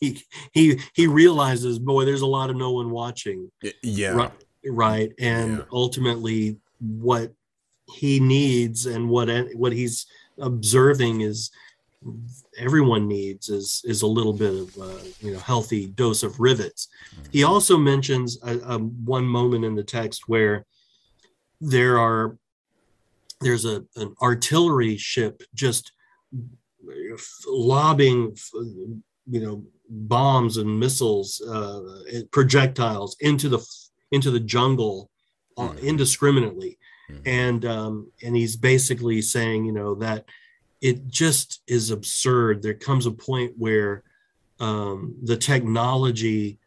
he 0.00 0.22
he 0.52 0.78
he 0.94 1.06
realizes 1.06 1.78
boy 1.78 2.04
there's 2.04 2.20
a 2.20 2.26
lot 2.26 2.50
of 2.50 2.56
no 2.56 2.72
one 2.72 2.90
watching 2.90 3.50
Yeah. 3.82 4.10
right 4.14 4.32
right 4.66 5.12
and 5.18 5.58
Yeah. 5.58 5.64
ultimately 5.72 6.58
what 6.78 7.32
he 7.94 8.20
needs 8.20 8.86
and 8.86 9.08
what 9.08 9.28
what 9.54 9.72
he's 9.72 10.06
observing 10.38 11.22
is 11.22 11.50
everyone 12.58 13.08
needs 13.08 13.48
is 13.48 13.80
is 13.84 14.02
a 14.02 14.06
little 14.06 14.34
bit 14.34 14.52
of 14.62 14.68
uh, 14.78 14.98
you 15.20 15.32
know 15.32 15.38
healthy 15.38 15.86
dose 15.86 16.22
of 16.22 16.38
rivets 16.38 16.88
he 17.30 17.44
also 17.44 17.78
mentions 17.78 18.38
a, 18.42 18.58
a 18.74 18.78
one 18.78 19.24
moment 19.24 19.64
in 19.64 19.74
the 19.74 19.82
text 19.98 20.28
where 20.28 20.66
there 21.62 21.98
are 21.98 22.36
there's 23.40 23.64
a 23.64 23.82
an 23.96 24.14
artillery 24.20 24.96
ship 24.98 25.42
just 25.54 25.92
lobbing 27.46 28.36
you 29.26 29.40
know 29.40 29.64
bombs 29.88 30.56
and 30.56 30.78
missiles 30.80 31.40
uh, 31.42 31.80
projectiles 32.30 33.16
into 33.20 33.48
the 33.48 33.60
into 34.10 34.30
the 34.30 34.40
jungle 34.40 35.10
uh, 35.56 35.68
Mhm. 35.68 35.82
indiscriminately 35.82 36.78
Mhm. 37.10 37.22
and 37.26 37.64
um, 37.64 38.12
and 38.22 38.36
he's 38.36 38.56
basically 38.56 39.22
saying 39.22 39.64
you 39.64 39.72
know 39.72 39.94
that 39.96 40.24
it 40.80 41.06
just 41.08 41.62
is 41.66 41.90
absurd 41.90 42.62
there 42.62 42.74
comes 42.74 43.06
a 43.06 43.10
point 43.10 43.52
where 43.56 44.02
um, 44.60 45.14
the 45.22 45.36
technology 45.36 46.58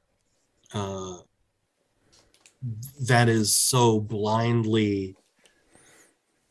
uh, 0.74 1.18
that 3.02 3.30
is 3.30 3.56
so 3.56 4.00
blindly 4.00 5.16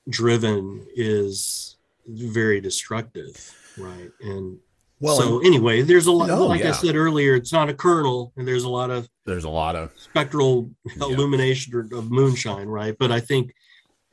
driven 0.09 0.87
is 0.95 1.76
very 2.09 2.61
destructive 2.61 3.35
right 3.79 4.11
and 4.21 4.59
Well, 5.01 5.17
so 5.17 5.37
and 5.39 5.47
anyway 5.47 5.83
there's 5.83 6.07
a 6.07 6.13
lot 6.13 6.29
No, 6.29 6.47
like 6.47 6.65
i 6.65 6.73
said 6.73 6.95
earlier 6.97 7.35
it's 7.35 7.53
not 7.53 7.69
a 7.69 7.75
kernel 7.75 8.33
and 8.37 8.47
there's 8.47 8.65
a 8.65 8.69
lot 8.69 8.91
of 8.91 9.09
there's 9.25 9.45
a 9.45 9.51
lot 9.51 9.75
of 9.77 9.91
spectral 9.97 10.71
Yeah. 10.97 11.07
illumination 11.07 11.89
of 11.93 12.11
moonshine, 12.11 12.69
right? 12.69 12.97
But 12.99 13.11
I 13.11 13.21
think 13.21 13.53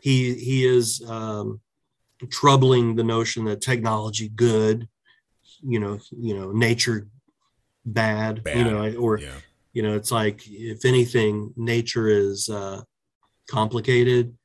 he 0.01 0.33
he 0.33 0.65
is 0.65 1.01
um, 1.07 1.61
troubling 2.31 2.95
the 2.95 3.03
notion 3.03 3.45
that 3.45 3.61
technology 3.61 4.29
good, 4.29 4.87
you 5.61 5.79
know, 5.79 5.99
you 6.11 6.33
know, 6.37 6.51
nature 6.51 7.07
bad, 7.85 8.41
you 8.55 8.63
know, 8.63 8.95
or 8.95 9.19
yeah. 9.19 9.29
you 9.71 9.83
know, 9.83 9.95
it's 9.95 10.11
like 10.11 10.41
if 10.47 10.83
anything, 10.83 11.53
nature 11.55 12.07
is 12.07 12.49
uh, 12.49 12.81
complicated, 13.49 14.35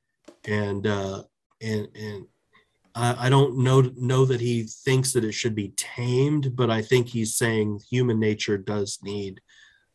and 0.44 0.86
uh, 0.86 1.22
and 1.62 1.88
and 1.94 2.26
I, 2.98 3.26
I 3.26 3.28
don't 3.28 3.58
know 3.58 3.80
know 3.96 4.24
that 4.26 4.40
he 4.40 4.64
thinks 4.64 5.12
that 5.12 5.24
it 5.24 5.32
should 5.32 5.54
be 5.54 5.70
tamed, 5.76 6.56
but 6.56 6.70
I 6.70 6.82
think 6.82 7.08
he's 7.08 7.36
saying 7.36 7.80
human 7.90 8.18
nature 8.20 8.58
does 8.58 8.98
need 9.02 9.40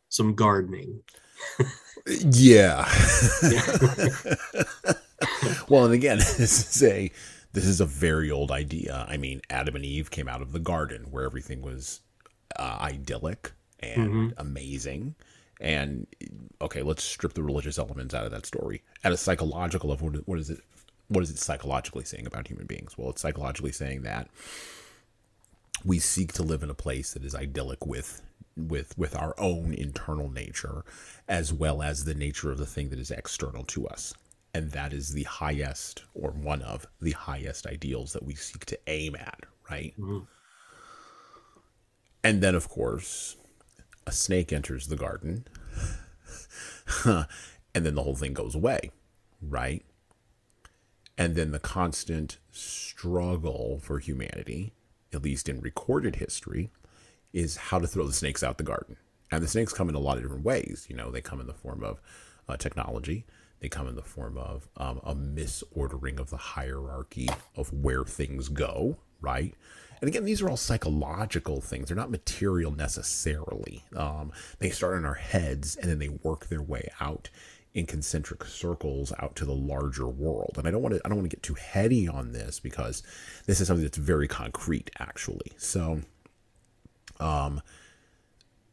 some 0.08 0.34
gardening. 0.34 1.02
Yeah. 2.06 2.86
Yeah. 3.42 3.76
well, 5.68 5.84
and 5.86 5.94
again, 5.94 6.18
this 6.18 6.76
is 6.76 6.82
a 6.82 7.10
this 7.52 7.64
is 7.66 7.80
a 7.80 7.86
very 7.86 8.30
old 8.30 8.50
idea. 8.50 9.06
I 9.08 9.16
mean, 9.16 9.40
Adam 9.48 9.76
and 9.76 9.84
Eve 9.84 10.10
came 10.10 10.28
out 10.28 10.42
of 10.42 10.52
the 10.52 10.58
garden 10.58 11.06
where 11.10 11.24
everything 11.24 11.62
was 11.62 12.00
uh, 12.56 12.78
idyllic 12.80 13.52
and 13.80 14.10
Mhm. 14.10 14.34
amazing. 14.36 15.14
And 15.60 16.06
okay, 16.60 16.82
let's 16.82 17.04
strip 17.04 17.32
the 17.34 17.42
religious 17.42 17.78
elements 17.78 18.12
out 18.14 18.24
of 18.26 18.32
that 18.32 18.44
story. 18.46 18.82
At 19.04 19.12
a 19.12 19.16
psychological 19.16 19.90
level, 19.90 20.10
what 20.26 20.38
is 20.38 20.50
it? 20.50 20.60
What 21.08 21.22
is 21.22 21.30
it 21.30 21.38
psychologically 21.38 22.04
saying 22.04 22.26
about 22.26 22.48
human 22.48 22.66
beings? 22.66 22.96
Well, 22.96 23.10
it's 23.10 23.20
psychologically 23.22 23.72
saying 23.72 24.02
that 24.02 24.28
we 25.84 25.98
seek 25.98 26.32
to 26.34 26.42
live 26.42 26.62
in 26.62 26.70
a 26.70 26.74
place 26.74 27.12
that 27.12 27.24
is 27.24 27.34
idyllic 27.34 27.84
with 27.86 28.22
with 28.56 28.96
with 28.96 29.16
our 29.16 29.34
own 29.36 29.74
internal 29.74 30.30
nature 30.30 30.84
as 31.28 31.52
well 31.52 31.82
as 31.82 32.04
the 32.04 32.14
nature 32.14 32.52
of 32.52 32.58
the 32.58 32.64
thing 32.66 32.88
that 32.90 32.98
is 33.00 33.10
external 33.10 33.64
to 33.64 33.84
us 33.88 34.14
and 34.54 34.70
that 34.70 34.92
is 34.92 35.12
the 35.12 35.24
highest 35.24 36.04
or 36.14 36.30
one 36.30 36.62
of 36.62 36.86
the 37.00 37.10
highest 37.10 37.66
ideals 37.66 38.12
that 38.12 38.22
we 38.22 38.32
seek 38.36 38.64
to 38.64 38.78
aim 38.86 39.16
at 39.16 39.40
right 39.68 39.92
Mhm. 39.98 40.24
and 42.22 42.40
then 42.40 42.54
of 42.54 42.68
course 42.68 43.34
a 44.06 44.12
snake 44.12 44.52
enters 44.52 44.86
the 44.86 44.96
garden 44.96 45.44
and 47.04 47.26
then 47.84 47.96
the 47.96 48.04
whole 48.04 48.14
thing 48.14 48.32
goes 48.34 48.54
away 48.54 48.92
right 49.42 49.84
and 51.16 51.34
then 51.34 51.52
the 51.52 51.58
constant 51.58 52.38
struggle 52.50 53.80
for 53.82 53.98
humanity 53.98 54.72
at 55.14 55.22
least 55.22 55.48
in 55.48 55.60
recorded 55.60 56.16
history 56.16 56.70
is 57.32 57.56
how 57.56 57.78
to 57.78 57.86
throw 57.86 58.06
the 58.06 58.12
snakes 58.12 58.42
out 58.42 58.58
the 58.58 58.64
garden. 58.64 58.96
And 59.30 59.42
the 59.42 59.48
snakes 59.48 59.72
come 59.72 59.88
in 59.88 59.94
a 59.94 60.00
lot 60.00 60.16
of 60.16 60.22
different 60.22 60.44
ways. 60.44 60.86
You 60.88 60.96
know, 60.96 61.10
they 61.10 61.20
come 61.20 61.40
in 61.40 61.46
the 61.46 61.54
form 61.54 61.82
of 61.82 62.00
uh, 62.48 62.56
technology. 62.56 63.24
They 63.60 63.68
come 63.68 63.88
in 63.88 63.96
the 63.96 64.02
form 64.02 64.36
of 64.36 64.68
um, 64.76 65.00
a 65.02 65.14
misordering 65.14 66.18
of 66.18 66.30
the 66.30 66.36
hierarchy 66.36 67.28
of 67.56 67.72
where 67.72 68.04
things 68.04 68.48
go, 68.48 68.98
right? 69.20 69.54
And 70.00 70.08
again, 70.08 70.24
these 70.24 70.42
are 70.42 70.50
all 70.50 70.56
psychological 70.56 71.60
things. 71.60 71.88
They're 71.88 71.96
not 71.96 72.10
material 72.10 72.70
necessarily. 72.72 73.82
Um, 73.96 74.32
they 74.58 74.70
start 74.70 74.98
in 74.98 75.04
our 75.04 75.14
heads 75.14 75.76
and 75.76 75.90
then 75.90 75.98
they 75.98 76.10
work 76.10 76.48
their 76.48 76.62
way 76.62 76.90
out 77.00 77.30
in 77.74 77.86
concentric 77.86 78.44
circles 78.44 79.12
out 79.18 79.34
to 79.34 79.44
the 79.44 79.54
larger 79.54 80.06
world. 80.06 80.54
And 80.56 80.66
I 80.66 80.70
don't 80.70 80.80
want 80.80 80.94
to 80.94 81.00
I 81.04 81.08
don't 81.08 81.18
want 81.18 81.28
to 81.28 81.36
get 81.36 81.42
too 81.42 81.54
heady 81.54 82.08
on 82.08 82.32
this 82.32 82.60
because 82.60 83.02
this 83.46 83.60
is 83.60 83.66
something 83.66 83.82
that's 83.82 83.98
very 83.98 84.28
concrete 84.28 84.90
actually. 84.98 85.52
So 85.58 86.00
um 87.18 87.60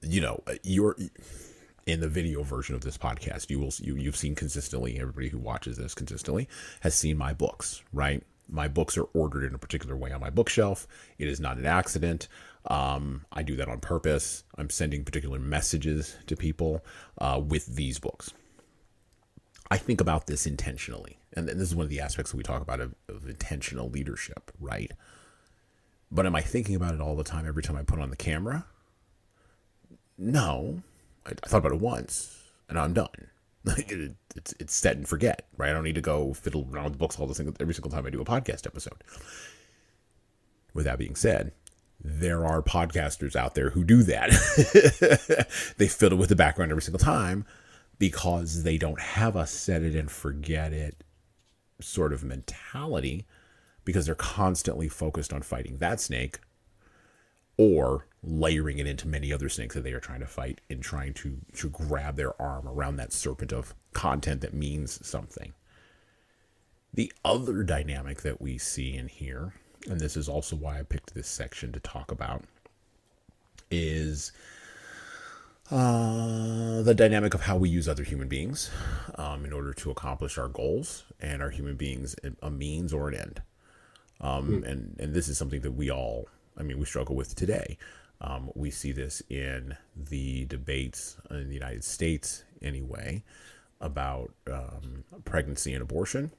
you 0.04 0.22
know, 0.22 0.44
you're 0.64 0.96
in 1.86 2.00
the 2.00 2.08
video 2.08 2.44
version 2.44 2.76
of 2.76 2.82
this 2.82 2.98
podcast, 2.98 3.50
you 3.50 3.60
will 3.60 3.74
you 3.80 3.96
you've 3.96 4.16
seen 4.16 4.36
consistently 4.36 5.00
everybody 5.00 5.30
who 5.30 5.40
watches 5.40 5.78
this 5.78 5.96
consistently 5.96 6.48
has 6.82 6.94
seen 6.94 7.18
my 7.18 7.34
books, 7.34 7.82
right? 7.92 8.24
My 8.48 8.68
books 8.68 8.98
are 8.98 9.08
ordered 9.14 9.46
in 9.46 9.56
a 9.56 9.58
particular 9.58 9.96
way 9.96 10.12
on 10.12 10.22
my 10.22 10.30
bookshelf. 10.30 10.86
It 11.18 11.28
is 11.28 11.40
not 11.40 11.58
an 11.58 11.66
accident. 11.66 12.28
Um, 12.68 13.26
I 13.32 13.42
do 13.42 13.56
that 13.56 13.70
on 13.70 13.80
purpose. 13.80 14.44
I'm 14.58 14.70
sending 14.70 15.04
particular 15.04 15.40
messages 15.40 16.18
to 16.28 16.36
people 16.36 16.84
uh, 17.18 17.42
with 17.44 17.66
these 17.66 17.98
books. 17.98 18.32
I 19.72 19.78
think 19.78 20.02
about 20.02 20.28
this 20.28 20.46
intentionally. 20.46 21.18
And 21.34 21.48
this 21.48 21.70
is 21.70 21.76
one 21.76 21.86
of 21.86 21.90
the 21.90 22.02
aspects 22.02 22.32
that 22.32 22.38
we 22.38 22.44
talk 22.44 22.62
about 22.62 22.82
of, 22.82 22.94
of 23.08 23.26
intentional 23.26 23.90
leadership, 23.90 24.52
right? 24.60 24.92
But 26.12 26.26
am 26.26 26.36
I 26.36 26.42
thinking 26.42 26.76
about 26.76 26.94
it 26.94 27.00
all 27.00 27.16
the 27.16 27.24
time 27.24 27.48
every 27.48 27.64
time 27.64 27.78
I 27.78 27.84
put 27.84 28.00
on 28.00 28.10
the 28.10 28.18
camera? 28.18 28.66
No. 30.18 30.84
I, 31.26 31.32
I 31.32 31.48
thought 31.48 31.60
about 31.60 31.72
it 31.72 31.80
once 31.80 32.38
and 32.68 32.78
I'm 32.78 32.92
done. 32.92 33.30
it, 33.66 34.16
it's 34.36 34.54
it's 34.60 34.76
set 34.76 34.98
and 34.98 35.08
forget, 35.08 35.48
right? 35.56 35.70
I 35.70 35.74
don't 35.74 35.86
need 35.86 35.96
to 35.96 36.02
go 36.02 36.34
fiddle 36.34 36.68
around 36.70 36.86
with 36.86 36.98
books 36.98 37.18
all 37.18 37.28
the 37.28 37.36
single, 37.36 37.56
every 37.62 37.74
single 37.74 37.92
time 37.92 38.06
I 38.06 38.10
do 38.10 38.20
a 38.20 38.26
podcast 38.26 38.66
episode. 38.66 39.02
With 40.74 40.84
that 40.84 41.00
being 41.00 41.16
said, 41.16 41.54
there 42.04 42.46
are 42.46 42.62
podcasters 42.62 43.38
out 43.38 43.56
there 43.56 43.70
who 43.70 43.86
do 43.86 44.04
that. 44.04 44.32
they 45.78 45.88
fiddle 45.88 46.18
with 46.18 46.28
the 46.28 46.36
background 46.36 46.72
every 46.72 46.82
single 46.82 47.00
time 47.00 47.46
because 48.02 48.64
they 48.64 48.80
don't 48.80 49.00
have 49.00 49.36
a 49.36 49.46
set 49.46 49.84
it 49.84 49.94
and 49.94 50.10
forget 50.10 50.74
it 50.74 51.04
sort 51.80 52.12
of 52.12 52.24
mentality 52.24 53.28
because 53.86 54.08
they're 54.08 54.16
constantly 54.16 54.90
focused 54.90 55.32
on 55.32 55.44
fighting 55.44 55.78
that 55.78 56.00
snake 56.00 56.40
or 57.58 58.08
layering 58.24 58.80
it 58.80 58.88
into 58.88 59.08
many 59.08 59.32
other 59.32 59.50
snakes 59.50 59.76
that 59.76 59.84
they 59.84 59.94
are 59.94 60.00
trying 60.00 60.20
to 60.20 60.26
fight 60.26 60.62
and 60.68 60.82
trying 60.82 61.14
to 61.14 61.38
to 61.54 61.70
grab 61.70 62.16
their 62.16 62.42
arm 62.42 62.68
around 62.68 62.96
that 62.96 63.14
serpent 63.14 63.54
of 63.54 63.76
content 63.94 64.42
that 64.42 64.56
means 64.56 65.06
something. 65.08 65.54
The 66.92 67.14
other 67.24 67.62
dynamic 67.62 68.24
that 68.24 68.42
we 68.42 68.58
see 68.58 68.98
in 68.98 69.10
here, 69.10 69.54
and 69.88 70.00
this 70.00 70.18
is 70.18 70.28
also 70.28 70.56
why 70.56 70.80
I 70.80 70.84
picked 70.84 71.14
this 71.14 71.28
section 71.28 71.72
to 71.74 71.80
talk 71.80 72.12
about, 72.12 72.46
is 73.70 74.32
uh, 75.72 76.82
the 76.82 76.94
dynamic 76.94 77.34
of 77.34 77.42
how 77.42 77.58
we 77.58 77.70
use 77.70 77.88
other 77.88 78.04
human 78.04 78.28
beings 78.28 78.70
um, 79.16 79.46
in 79.46 79.54
order 79.54 79.74
to 79.74 79.92
accomplish 79.92 80.38
our 80.38 80.48
goals, 80.48 81.06
and 81.20 81.42
our 81.42 81.50
human 81.50 81.76
beings 81.76 82.16
a 82.42 82.52
means 82.52 82.94
or 82.94 83.08
an 83.08 83.16
end. 83.16 83.42
Um, 84.20 84.62
mm. 84.62 84.70
And 84.70 84.96
and 85.00 85.14
this 85.14 85.28
is 85.28 85.38
something 85.38 85.62
that 85.62 85.72
we 85.72 85.90
all, 85.90 86.28
I 86.58 86.64
mean, 86.64 86.80
we 86.80 86.86
struggle 86.86 87.16
with 87.16 87.36
today. 87.36 87.78
Um, 88.20 88.52
we 88.54 88.70
see 88.70 88.92
this 88.92 89.24
in 89.30 89.78
the 89.96 90.46
debates 90.46 91.18
in 91.32 91.48
the 91.48 91.56
United 91.56 91.84
States, 91.84 92.44
anyway, 92.62 93.24
about 93.80 94.32
um, 94.52 95.04
pregnancy 95.26 95.74
and 95.74 95.82
abortion. 95.82 96.32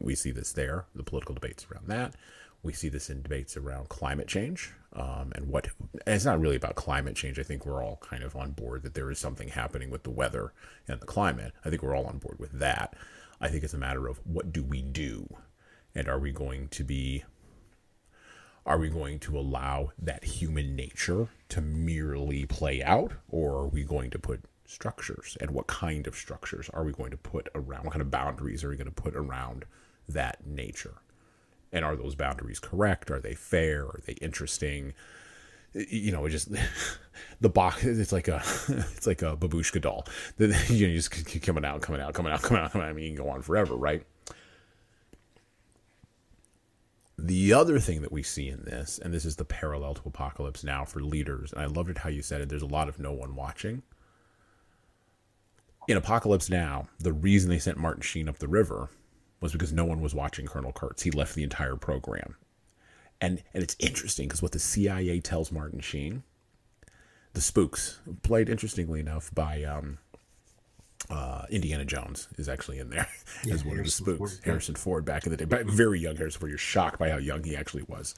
We 0.00 0.14
see 0.14 0.30
this 0.30 0.52
there, 0.52 0.86
the 0.94 1.02
political 1.02 1.34
debates 1.34 1.66
around 1.70 1.88
that. 1.88 2.14
We 2.62 2.72
see 2.72 2.88
this 2.88 3.08
in 3.08 3.22
debates 3.22 3.56
around 3.56 3.88
climate 3.88 4.28
change 4.28 4.72
um, 4.92 5.32
and 5.34 5.48
what. 5.48 5.68
And 6.06 6.14
it's 6.14 6.24
not 6.24 6.40
really 6.40 6.56
about 6.56 6.74
climate 6.74 7.16
change. 7.16 7.38
I 7.38 7.42
think 7.42 7.64
we're 7.64 7.82
all 7.82 7.98
kind 8.02 8.22
of 8.22 8.36
on 8.36 8.52
board 8.52 8.82
that 8.82 8.94
there 8.94 9.10
is 9.10 9.18
something 9.18 9.48
happening 9.48 9.90
with 9.90 10.02
the 10.02 10.10
weather 10.10 10.52
and 10.86 11.00
the 11.00 11.06
climate. 11.06 11.52
I 11.64 11.70
think 11.70 11.82
we're 11.82 11.96
all 11.96 12.06
on 12.06 12.18
board 12.18 12.38
with 12.38 12.52
that. 12.52 12.94
I 13.40 13.48
think 13.48 13.64
it's 13.64 13.74
a 13.74 13.78
matter 13.78 14.06
of 14.06 14.20
what 14.24 14.52
do 14.52 14.62
we 14.62 14.82
do, 14.82 15.26
and 15.94 16.08
are 16.08 16.18
we 16.18 16.30
going 16.30 16.68
to 16.68 16.84
be 16.84 17.24
are 18.66 18.78
we 18.78 18.90
going 18.90 19.18
to 19.20 19.38
allow 19.38 19.92
that 19.98 20.22
human 20.22 20.76
nature 20.76 21.28
to 21.48 21.60
merely 21.60 22.44
play 22.44 22.82
out, 22.82 23.12
or 23.28 23.54
are 23.54 23.66
we 23.66 23.84
going 23.84 24.10
to 24.10 24.18
put 24.18 24.44
structures? 24.66 25.36
And 25.40 25.50
what 25.52 25.66
kind 25.66 26.06
of 26.06 26.14
structures 26.14 26.68
are 26.74 26.84
we 26.84 26.92
going 26.92 27.10
to 27.10 27.16
put 27.16 27.48
around? 27.54 27.84
What 27.84 27.92
kind 27.92 28.02
of 28.02 28.10
boundaries 28.10 28.62
are 28.62 28.68
we 28.68 28.76
going 28.76 28.86
to 28.86 29.02
put 29.02 29.16
around 29.16 29.64
that 30.08 30.46
nature? 30.46 30.96
And 31.72 31.84
are 31.84 31.96
those 31.96 32.14
boundaries 32.14 32.58
correct? 32.58 33.10
Are 33.10 33.20
they 33.20 33.34
fair? 33.34 33.84
Are 33.84 34.00
they 34.06 34.14
interesting? 34.14 34.94
You 35.72 36.10
know, 36.10 36.26
it 36.26 36.30
just 36.30 36.48
the 37.40 37.48
box. 37.48 37.84
It's 37.84 38.12
like 38.12 38.28
a, 38.28 38.42
it's 38.68 39.06
like 39.06 39.22
a 39.22 39.36
babushka 39.36 39.80
doll. 39.80 40.06
You 40.38 40.48
know, 40.48 40.92
you 40.92 40.94
just 40.94 41.10
keep 41.10 41.42
coming 41.42 41.64
out, 41.64 41.80
coming 41.80 42.00
out, 42.00 42.14
coming 42.14 42.32
out, 42.32 42.42
coming 42.42 42.62
out. 42.62 42.74
I 42.74 42.92
mean, 42.92 43.04
you 43.04 43.16
can 43.16 43.24
go 43.24 43.30
on 43.30 43.42
forever, 43.42 43.76
right? 43.76 44.04
The 47.22 47.52
other 47.52 47.78
thing 47.78 48.00
that 48.00 48.12
we 48.12 48.22
see 48.22 48.48
in 48.48 48.64
this, 48.64 48.98
and 48.98 49.12
this 49.12 49.26
is 49.26 49.36
the 49.36 49.44
parallel 49.44 49.92
to 49.94 50.02
Apocalypse 50.06 50.64
Now 50.64 50.86
for 50.86 51.00
leaders, 51.02 51.52
and 51.52 51.60
I 51.60 51.66
loved 51.66 51.90
it 51.90 51.98
how 51.98 52.08
you 52.08 52.22
said 52.22 52.40
it, 52.40 52.48
there's 52.48 52.62
a 52.62 52.66
lot 52.66 52.88
of 52.88 52.98
no 52.98 53.12
one 53.12 53.36
watching. 53.36 53.82
In 55.86 55.98
Apocalypse 55.98 56.48
Now, 56.48 56.88
the 56.98 57.12
reason 57.12 57.50
they 57.50 57.58
sent 57.58 57.76
Martin 57.76 58.00
Sheen 58.00 58.28
up 58.28 58.38
the 58.38 58.48
river 58.48 58.88
was 59.40 59.52
because 59.52 59.72
no 59.72 59.84
one 59.84 60.00
was 60.00 60.14
watching 60.14 60.46
Colonel 60.46 60.72
Kurtz. 60.72 61.02
He 61.02 61.10
left 61.10 61.34
the 61.34 61.42
entire 61.42 61.76
program. 61.76 62.36
And 63.20 63.42
and 63.52 63.62
it's 63.62 63.76
interesting 63.78 64.28
because 64.28 64.42
what 64.42 64.52
the 64.52 64.58
CIA 64.58 65.20
tells 65.20 65.52
Martin 65.52 65.80
Sheen, 65.80 66.22
the 67.34 67.40
spooks, 67.40 68.00
played 68.22 68.48
interestingly 68.48 69.00
enough 69.00 69.30
by 69.34 69.62
um, 69.64 69.98
uh, 71.10 71.44
Indiana 71.50 71.84
Jones 71.84 72.28
is 72.38 72.48
actually 72.48 72.78
in 72.78 72.90
there 72.90 73.08
yeah, 73.44 73.54
as 73.54 73.64
one 73.64 73.76
Harrison 73.76 74.04
of 74.04 74.06
the 74.06 74.14
spooks. 74.14 74.36
Ford, 74.36 74.44
Harrison 74.44 74.74
Ford 74.74 75.04
back 75.04 75.26
in 75.26 75.30
the 75.30 75.36
day, 75.36 75.44
but 75.44 75.66
very 75.66 76.00
young 76.00 76.16
Harrison 76.16 76.40
Ford. 76.40 76.50
You're 76.50 76.58
shocked 76.58 76.98
by 76.98 77.10
how 77.10 77.18
young 77.18 77.44
he 77.44 77.56
actually 77.56 77.84
was. 77.84 78.14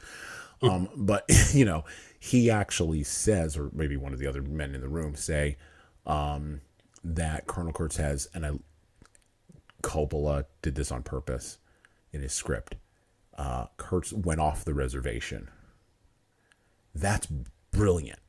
Hmm. 0.60 0.68
Um, 0.68 0.88
but 0.96 1.24
you 1.52 1.64
know, 1.64 1.84
he 2.18 2.50
actually 2.50 3.02
says, 3.02 3.56
or 3.56 3.70
maybe 3.72 3.96
one 3.96 4.12
of 4.12 4.18
the 4.18 4.26
other 4.26 4.42
men 4.42 4.74
in 4.74 4.80
the 4.80 4.88
room 4.88 5.16
say, 5.16 5.56
um, 6.06 6.60
that 7.04 7.46
Colonel 7.46 7.72
Kurtz 7.72 7.96
has, 7.96 8.28
and 8.34 8.46
I, 8.46 8.52
Coppola 9.82 10.46
did 10.62 10.74
this 10.74 10.92
on 10.92 11.02
purpose 11.02 11.58
in 12.12 12.22
his 12.22 12.32
script. 12.32 12.76
Uh, 13.36 13.66
Kurtz 13.76 14.12
went 14.12 14.40
off 14.40 14.64
the 14.64 14.74
reservation. 14.74 15.48
That's 16.94 17.26
brilliant, 17.70 18.20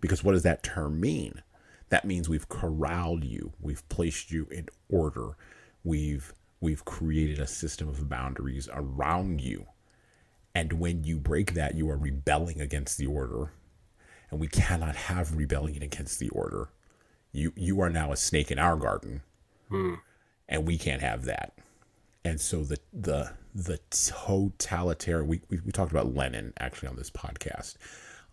because 0.00 0.24
what 0.24 0.32
does 0.32 0.42
that 0.42 0.62
term 0.62 1.00
mean? 1.00 1.42
that 1.90 2.04
means 2.04 2.28
we've 2.28 2.48
corralled 2.48 3.24
you 3.24 3.52
we've 3.60 3.86
placed 3.88 4.30
you 4.30 4.46
in 4.50 4.68
order 4.88 5.36
we've 5.84 6.32
we've 6.60 6.84
created 6.84 7.38
a 7.38 7.46
system 7.46 7.88
of 7.88 8.08
boundaries 8.08 8.68
around 8.72 9.40
you 9.40 9.66
and 10.54 10.72
when 10.74 11.04
you 11.04 11.18
break 11.18 11.54
that 11.54 11.74
you 11.74 11.90
are 11.90 11.96
rebelling 11.96 12.60
against 12.60 12.96
the 12.96 13.06
order 13.06 13.52
and 14.30 14.40
we 14.40 14.48
cannot 14.48 14.96
have 14.96 15.36
rebellion 15.36 15.82
against 15.82 16.18
the 16.18 16.30
order 16.30 16.70
you 17.32 17.52
you 17.54 17.80
are 17.80 17.90
now 17.90 18.10
a 18.10 18.16
snake 18.16 18.50
in 18.50 18.58
our 18.58 18.76
garden 18.76 19.20
hmm. 19.68 19.94
And 20.50 20.66
we 20.66 20.76
can't 20.76 21.00
have 21.00 21.24
that 21.24 21.54
and 22.24 22.38
so 22.38 22.62
the 22.62 22.78
the 22.92 23.32
the 23.54 23.78
totalitarian 23.90 25.26
we, 25.26 25.40
we, 25.48 25.60
we 25.64 25.72
talked 25.72 25.90
about 25.90 26.14
lenin 26.14 26.52
actually 26.58 26.88
on 26.88 26.96
this 26.96 27.10
podcast 27.10 27.76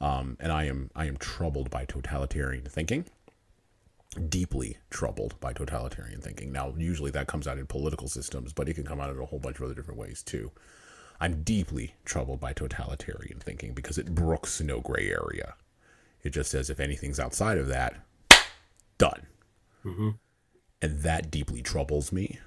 um, 0.02 0.36
and 0.42 0.52
i 0.52 0.66
am 0.66 0.92
i 0.96 1.06
am 1.06 1.16
troubled 1.18 1.70
by 1.70 1.86
totalitarian 1.86 2.66
thinking 2.66 3.06
deeply 4.30 4.78
troubled 4.90 5.40
by 5.40 5.54
totalitarian 5.54 6.22
thinking. 6.22 6.52
Now, 6.52 6.74
usually 6.78 7.12
that 7.12 7.28
comes 7.28 7.48
out 7.48 7.58
in 7.58 7.68
political 7.68 8.08
systems, 8.08 8.54
but 8.54 8.68
it 8.68 8.74
can 8.74 8.84
come 8.84 9.00
out 9.00 9.10
in 9.10 9.20
a 9.20 9.26
whole 9.26 9.40
bunch 9.40 9.58
of 9.58 9.64
other 9.64 9.74
different 9.74 10.00
ways 10.00 10.24
too. 10.24 10.52
I'm 11.20 11.44
deeply 11.44 11.96
troubled 12.06 12.40
by 12.40 12.54
totalitarian 12.54 13.40
thinking 13.40 13.74
because 13.74 13.98
it 13.98 14.14
brooks 14.14 14.62
no 14.62 14.80
gray 14.80 15.10
area. 15.10 15.56
It 16.24 16.30
just 16.30 16.52
says 16.52 16.70
if 16.70 16.80
anything's 16.80 17.20
outside 17.20 17.58
of 17.58 17.68
that, 17.68 17.96
done. 18.98 19.28
Mm-hmm. 19.86 20.10
And 20.82 21.00
that 21.02 21.32
deeply 21.32 21.62
troubles 21.62 22.12
me 22.12 22.40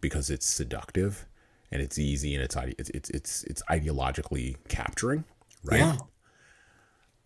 because 0.00 0.28
it's 0.30 0.46
seductive 0.46 1.26
and 1.70 1.80
it's 1.80 1.98
easy 1.98 2.34
and 2.34 2.44
it's 2.44 2.56
it's 2.78 2.90
it's 2.90 3.10
it's, 3.10 3.44
it's 3.44 3.62
ideologically 3.70 4.56
capturing, 4.68 5.24
right? 5.64 5.78
Yeah. 5.78 5.96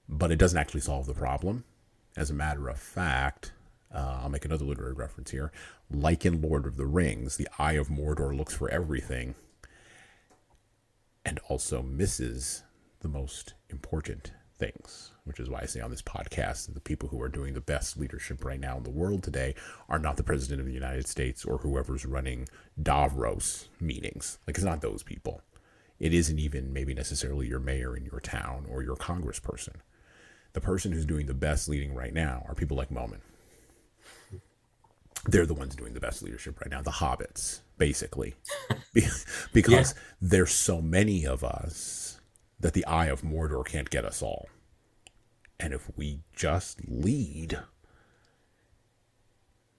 But 0.08 0.30
it 0.30 0.36
doesn't 0.36 0.58
actually 0.58 0.80
solve 0.80 1.06
the 1.06 1.14
problem. 1.14 1.64
As 2.16 2.30
a 2.30 2.34
matter 2.34 2.68
of 2.68 2.78
fact, 2.78 3.52
uh, 3.94 4.20
I'll 4.22 4.28
make 4.28 4.44
another 4.44 4.64
literary 4.64 4.94
reference 4.94 5.30
here. 5.30 5.52
Like 5.90 6.24
in 6.24 6.40
Lord 6.40 6.66
of 6.66 6.76
the 6.76 6.86
Rings, 6.86 7.36
the 7.36 7.48
Eye 7.58 7.72
of 7.72 7.88
Mordor 7.88 8.36
looks 8.36 8.54
for 8.54 8.70
everything 8.70 9.34
and 11.24 11.38
also 11.48 11.82
misses 11.82 12.62
the 13.00 13.08
most 13.08 13.54
important 13.70 14.32
things, 14.58 15.12
which 15.28 15.38
is 15.40 15.48
why 15.48 15.60
I 15.60 15.66
say 15.66 15.80
on 15.80 15.90
this 15.90 16.02
podcast 16.02 16.66
that 16.66 16.74
the 16.74 16.80
people 16.80 17.08
who 17.10 17.20
are 17.22 17.28
doing 17.28 17.54
the 17.54 17.60
best 17.60 17.98
leadership 17.98 18.44
right 18.44 18.58
now 18.58 18.76
in 18.78 18.82
the 18.82 18.90
world 18.90 19.22
today 19.22 19.54
are 19.88 19.98
not 19.98 20.16
the 20.16 20.22
president 20.24 20.60
of 20.60 20.66
the 20.66 20.72
United 20.72 21.06
States 21.06 21.44
or 21.44 21.58
whoever's 21.58 22.06
running 22.06 22.48
Davos 22.82 23.68
meetings. 23.80 24.38
Like, 24.46 24.56
it's 24.56 24.64
not 24.64 24.80
those 24.80 25.02
people. 25.02 25.42
it 26.00 26.12
isn't 26.14 26.38
even 26.38 26.72
maybe 26.72 26.94
necessarily 26.94 27.46
your 27.48 27.60
mayor 27.60 27.96
in 27.96 28.04
your 28.04 28.20
town 28.20 28.66
or 28.70 28.82
your 28.82 28.96
congressperson. 28.96 29.76
The 30.52 30.60
person 30.60 30.92
who's 30.92 31.04
doing 31.04 31.26
the 31.26 31.34
best 31.34 31.68
leading 31.68 31.94
right 31.94 32.12
now 32.14 32.44
are 32.48 32.54
people 32.54 32.76
like 32.76 32.90
Momen. 32.90 33.20
They're 35.26 35.46
the 35.46 35.54
ones 35.54 35.74
doing 35.76 35.94
the 35.94 36.00
best 36.00 36.22
leadership 36.22 36.60
right 36.60 36.70
now, 36.70 36.80
the 36.82 36.90
hobbits, 36.90 37.60
basically. 37.76 38.34
because 39.52 39.92
yeah. 39.92 40.02
there's 40.20 40.52
so 40.52 40.80
many 40.80 41.26
of 41.26 41.42
us 41.44 42.20
that 42.60 42.74
the 42.74 42.86
eye 42.86 43.06
of 43.06 43.22
Mordor 43.22 43.66
can't 43.66 43.90
get 43.90 44.04
us 44.04 44.22
all. 44.22 44.48
And 45.60 45.72
if 45.72 45.90
we 45.96 46.20
just 46.34 46.80
lead, 46.88 47.58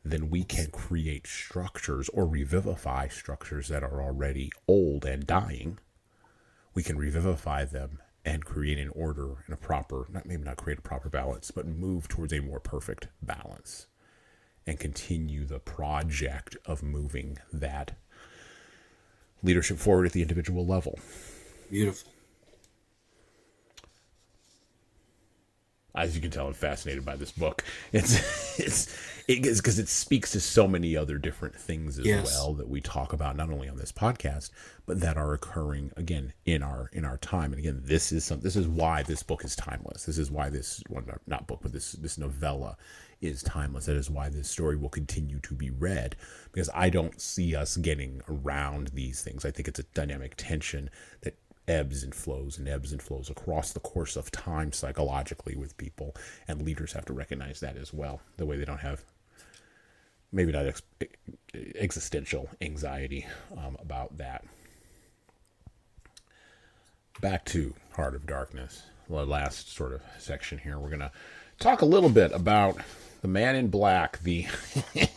then 0.04 0.30
we 0.30 0.44
can 0.44 0.72
create 0.72 1.28
structures 1.28 2.10
or 2.10 2.28
revivify 2.28 3.08
structures 3.08 3.70
that 3.70 3.84
are 3.84 4.02
already 4.02 4.52
old 4.68 5.06
and 5.06 5.26
dying 5.26 5.80
we 6.74 6.84
can 6.84 6.98
revivify 6.98 7.66
them 7.66 8.00
and 8.26 8.46
create 8.46 8.78
an 8.78 8.90
order 8.96 9.44
and 9.46 9.54
a 9.54 9.58
proper, 9.58 10.06
not 10.10 10.26
maybe 10.26 10.44
not 10.44 10.58
create 10.58 10.80
a 10.80 10.82
proper 10.82 11.10
balance, 11.10 11.52
but 11.52 11.66
move 11.66 12.08
towards 12.08 12.34
a 12.34 12.40
more 12.40 12.60
perfect 12.60 13.08
balance 13.22 13.88
and 14.68 14.80
continue 14.80 15.46
the 15.46 15.60
project 15.60 16.56
of 16.66 16.84
moving 16.84 17.38
that 17.52 17.98
leadership 19.42 19.78
forward 19.78 20.06
at 20.06 20.12
the 20.12 20.22
individual 20.22 20.66
level. 20.66 21.00
Beautiful. 21.70 22.12
As 25.96 26.16
you 26.16 26.22
can 26.22 26.32
tell, 26.32 26.48
I'm 26.48 26.54
fascinated 26.54 27.04
by 27.04 27.16
this 27.16 27.32
book. 27.32 27.64
It's 27.92 28.60
it's 28.60 28.96
it 29.30 29.46
is 29.46 29.62
because 29.62 29.78
it 29.78 29.88
speaks 29.88 30.32
to 30.32 30.40
so 30.40 30.68
many 30.68 30.98
other 30.98 31.20
different 31.20 31.56
things 31.56 32.00
as 32.00 32.06
yes. 32.06 32.26
well 32.26 32.56
that 32.56 32.68
we 32.68 32.82
talk 32.82 33.14
about 33.14 33.38
not 33.38 33.52
only 33.52 33.70
on 33.70 33.78
this 33.78 33.92
podcast 33.92 34.50
but 34.88 35.00
that 35.02 35.18
are 35.18 35.34
occurring 35.34 35.92
again 35.96 36.34
in 36.46 36.64
our 36.64 36.90
in 36.94 37.06
our 37.06 37.18
time 37.18 37.54
and 37.54 37.60
again 37.60 37.80
this 37.86 38.12
is 38.12 38.26
some 38.26 38.40
this 38.40 38.56
is 38.56 38.68
why 38.68 39.04
this 39.04 39.22
book 39.22 39.46
is 39.46 39.56
timeless 39.56 40.06
this 40.06 40.18
is 40.18 40.32
why 40.32 40.50
this 40.50 40.82
well, 40.90 41.04
not 41.28 41.46
book 41.46 41.60
but 41.62 41.72
this 41.72 41.92
this 41.94 42.18
novella 42.18 42.76
is 43.22 43.44
timeless 43.44 43.86
that 43.86 43.96
is 43.96 44.10
why 44.10 44.30
this 44.30 44.50
story 44.50 44.76
will 44.76 44.90
continue 44.90 45.40
to 45.40 45.54
be 45.54 45.70
read 45.70 46.16
because 46.52 46.70
i 46.74 46.90
don't 46.90 47.22
see 47.22 47.56
us 47.56 47.78
getting 47.78 48.24
around 48.28 48.88
these 48.96 49.22
things 49.22 49.46
i 49.46 49.52
think 49.52 49.68
it's 49.68 49.80
a 49.80 49.84
dynamic 49.94 50.34
tension 50.38 50.90
that 51.22 51.36
ebbs 51.70 52.04
and 52.04 52.16
flows 52.16 52.58
and 52.58 52.68
ebbs 52.68 52.92
and 52.92 53.02
flows 53.02 53.30
across 53.30 53.72
the 53.72 53.80
course 53.80 54.16
of 54.16 54.32
time 54.32 54.72
psychologically 54.72 55.56
with 55.56 55.78
people 55.78 56.16
and 56.48 56.64
leaders 56.64 56.94
have 56.94 57.06
to 57.06 57.14
recognize 57.14 57.60
that 57.60 57.78
as 57.78 57.94
well 57.94 58.22
the 58.38 58.46
way 58.46 58.58
they 58.58 58.66
don't 58.66 58.80
have 58.80 59.04
maybe 60.32 60.52
not 60.52 60.66
ex- 60.66 60.82
existential 61.76 62.50
anxiety 62.62 63.26
um, 63.58 63.78
about 63.80 64.18
that. 64.18 64.44
Back 67.22 67.46
to 67.46 67.74
Heart 67.94 68.16
of 68.16 68.26
Darkness, 68.26 68.84
the 69.10 69.26
last 69.26 69.74
sort 69.74 69.94
of 69.94 70.02
section 70.18 70.58
here. 70.58 70.80
We're 70.80 70.90
going 70.90 71.00
to 71.02 71.12
talk 71.60 71.82
a 71.82 71.86
little 71.86 72.10
bit 72.10 72.32
about 72.32 72.78
the 73.22 73.28
man 73.28 73.56
in 73.56 73.68
black. 73.68 74.20
The 74.24 74.48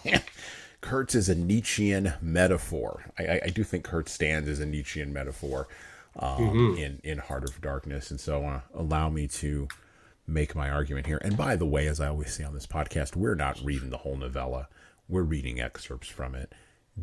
Kurtz 0.80 1.14
is 1.14 1.28
a 1.28 1.34
Nietzschean 1.34 2.14
metaphor. 2.20 3.12
I, 3.16 3.42
I, 3.44 3.50
do 3.50 3.62
think 3.62 3.84
Kurtz 3.84 4.10
stands 4.10 4.48
as 4.48 4.58
a 4.58 4.66
Nietzschean 4.66 5.12
metaphor 5.12 5.68
um, 6.18 6.38
mm-hmm. 6.38 6.78
in, 6.78 7.00
in 7.04 7.18
Heart 7.18 7.44
of 7.44 7.60
Darkness. 7.60 8.10
And 8.10 8.20
so 8.20 8.44
uh, 8.44 8.60
allow 8.74 9.08
me 9.08 9.28
to 9.28 9.68
make 10.26 10.54
my 10.54 10.70
argument 10.70 11.06
here. 11.06 11.18
And 11.22 11.36
by 11.36 11.56
the 11.56 11.66
way, 11.66 11.86
as 11.86 12.00
I 12.00 12.08
always 12.08 12.32
say 12.32 12.44
on 12.44 12.54
this 12.54 12.66
podcast, 12.66 13.16
we're 13.16 13.34
not 13.34 13.60
reading 13.62 13.90
the 13.90 13.98
whole 13.98 14.16
novella. 14.16 14.68
We're 15.08 15.22
reading 15.22 15.60
excerpts 15.60 16.08
from 16.08 16.34
it. 16.34 16.52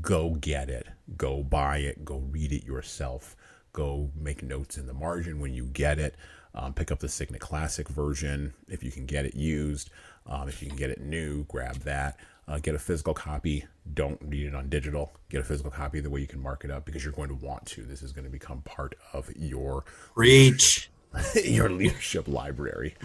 Go 0.01 0.31
get 0.31 0.69
it. 0.69 0.87
Go 1.17 1.43
buy 1.43 1.77
it. 1.79 2.05
Go 2.05 2.17
read 2.17 2.51
it 2.51 2.63
yourself. 2.63 3.35
Go 3.73 4.11
make 4.15 4.43
notes 4.43 4.77
in 4.77 4.87
the 4.87 4.93
margin 4.93 5.39
when 5.39 5.53
you 5.53 5.65
get 5.65 5.99
it. 5.99 6.15
Um, 6.55 6.73
pick 6.73 6.91
up 6.91 6.99
the 6.99 7.09
Signet 7.09 7.41
Classic 7.41 7.87
version 7.87 8.53
if 8.67 8.83
you 8.83 8.91
can 8.91 9.05
get 9.05 9.25
it 9.25 9.35
used. 9.35 9.89
Um, 10.25 10.47
if 10.47 10.61
you 10.61 10.67
can 10.67 10.77
get 10.77 10.89
it 10.89 11.01
new, 11.01 11.43
grab 11.45 11.77
that. 11.77 12.17
Uh, 12.49 12.57
get 12.57 12.73
a 12.73 12.79
physical 12.79 13.13
copy. 13.13 13.63
Don't 13.93 14.19
read 14.25 14.47
it 14.47 14.55
on 14.55 14.69
digital. 14.69 15.13
Get 15.29 15.41
a 15.41 15.43
physical 15.43 15.69
copy 15.69 15.99
the 15.99 16.09
way 16.09 16.19
you 16.19 16.25
can 16.25 16.41
mark 16.41 16.65
it 16.65 16.71
up 16.71 16.83
because 16.83 17.03
you're 17.03 17.13
going 17.13 17.29
to 17.29 17.35
want 17.35 17.63
to. 17.67 17.83
This 17.83 18.01
is 18.01 18.11
going 18.11 18.25
to 18.25 18.31
become 18.31 18.63
part 18.63 18.95
of 19.13 19.29
your 19.35 19.85
reach, 20.15 20.89
your 21.43 21.69
leadership 21.69 22.27
library. 22.27 22.95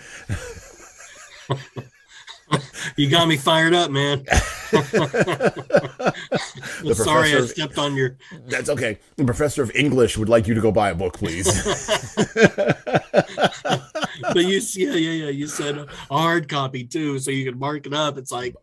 you 2.96 3.10
got 3.10 3.28
me 3.28 3.36
fired 3.36 3.74
up, 3.74 3.90
man. 3.90 4.24
sorry, 6.94 7.36
I 7.36 7.44
stepped 7.44 7.76
on 7.76 7.96
your. 7.96 8.16
That's 8.46 8.70
okay. 8.70 8.98
The 9.16 9.26
professor 9.26 9.62
of 9.62 9.70
English 9.74 10.16
would 10.16 10.30
like 10.30 10.46
you 10.46 10.54
to 10.54 10.62
go 10.62 10.72
buy 10.72 10.88
a 10.88 10.94
book, 10.94 11.18
please. 11.18 11.44
but 14.22 14.36
you, 14.36 14.62
yeah, 14.74 14.94
yeah, 14.94 15.24
yeah. 15.24 15.28
You 15.28 15.48
said 15.48 15.76
a 15.76 15.86
hard 16.10 16.48
copy 16.48 16.84
too, 16.84 17.18
so 17.18 17.30
you 17.30 17.44
can 17.44 17.58
mark 17.58 17.86
it 17.86 17.92
up. 17.92 18.16
It's 18.16 18.32
like, 18.32 18.54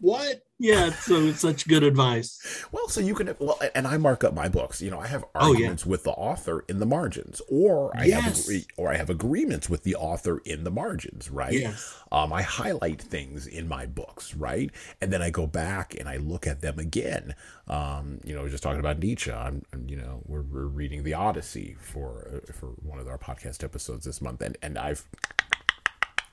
what? 0.00 0.42
yeah, 0.60 0.90
so 0.90 1.14
it's 1.22 1.40
such 1.40 1.68
good 1.68 1.84
advice. 1.84 2.64
Well, 2.72 2.88
so 2.88 3.00
you 3.00 3.14
can 3.14 3.32
well, 3.38 3.60
and 3.76 3.86
I 3.86 3.96
mark 3.96 4.24
up 4.24 4.34
my 4.34 4.48
books. 4.48 4.82
You 4.82 4.90
know, 4.90 4.98
I 4.98 5.06
have 5.06 5.24
arguments 5.32 5.84
oh, 5.84 5.86
yeah. 5.86 5.90
with 5.90 6.02
the 6.02 6.10
author 6.10 6.64
in 6.68 6.80
the 6.80 6.86
margins, 6.86 7.40
or 7.48 7.96
I 7.96 8.06
yes. 8.06 8.48
have 8.48 8.62
or 8.76 8.92
I 8.92 8.96
have 8.96 9.08
agreements 9.08 9.70
with 9.70 9.84
the 9.84 9.94
author 9.94 10.38
in 10.44 10.64
the 10.64 10.70
margins, 10.70 11.30
right? 11.30 11.52
Yes. 11.52 11.96
Um, 12.10 12.32
I 12.32 12.42
highlight 12.42 13.00
things 13.00 13.46
in 13.46 13.68
my 13.68 13.86
books, 13.86 14.34
right, 14.34 14.70
and 15.00 15.12
then 15.12 15.22
I 15.22 15.30
go 15.30 15.46
back 15.46 15.94
and 15.94 16.08
I 16.08 16.16
look 16.16 16.46
at 16.46 16.60
them 16.60 16.80
again. 16.80 17.36
Um, 17.68 18.18
you 18.24 18.34
know, 18.34 18.48
just 18.48 18.62
talking 18.62 18.80
about 18.80 18.98
Nietzsche. 18.98 19.30
I'm, 19.30 19.64
I'm 19.72 19.88
you 19.88 19.96
know, 19.96 20.22
we're, 20.26 20.42
we're 20.42 20.66
reading 20.66 21.04
the 21.04 21.14
Odyssey 21.14 21.76
for 21.80 22.42
uh, 22.48 22.52
for 22.52 22.70
one 22.82 22.98
of 22.98 23.06
our 23.06 23.18
podcast 23.18 23.62
episodes 23.62 24.06
this 24.06 24.20
month, 24.20 24.42
and 24.42 24.58
and 24.60 24.76
I've 24.76 25.06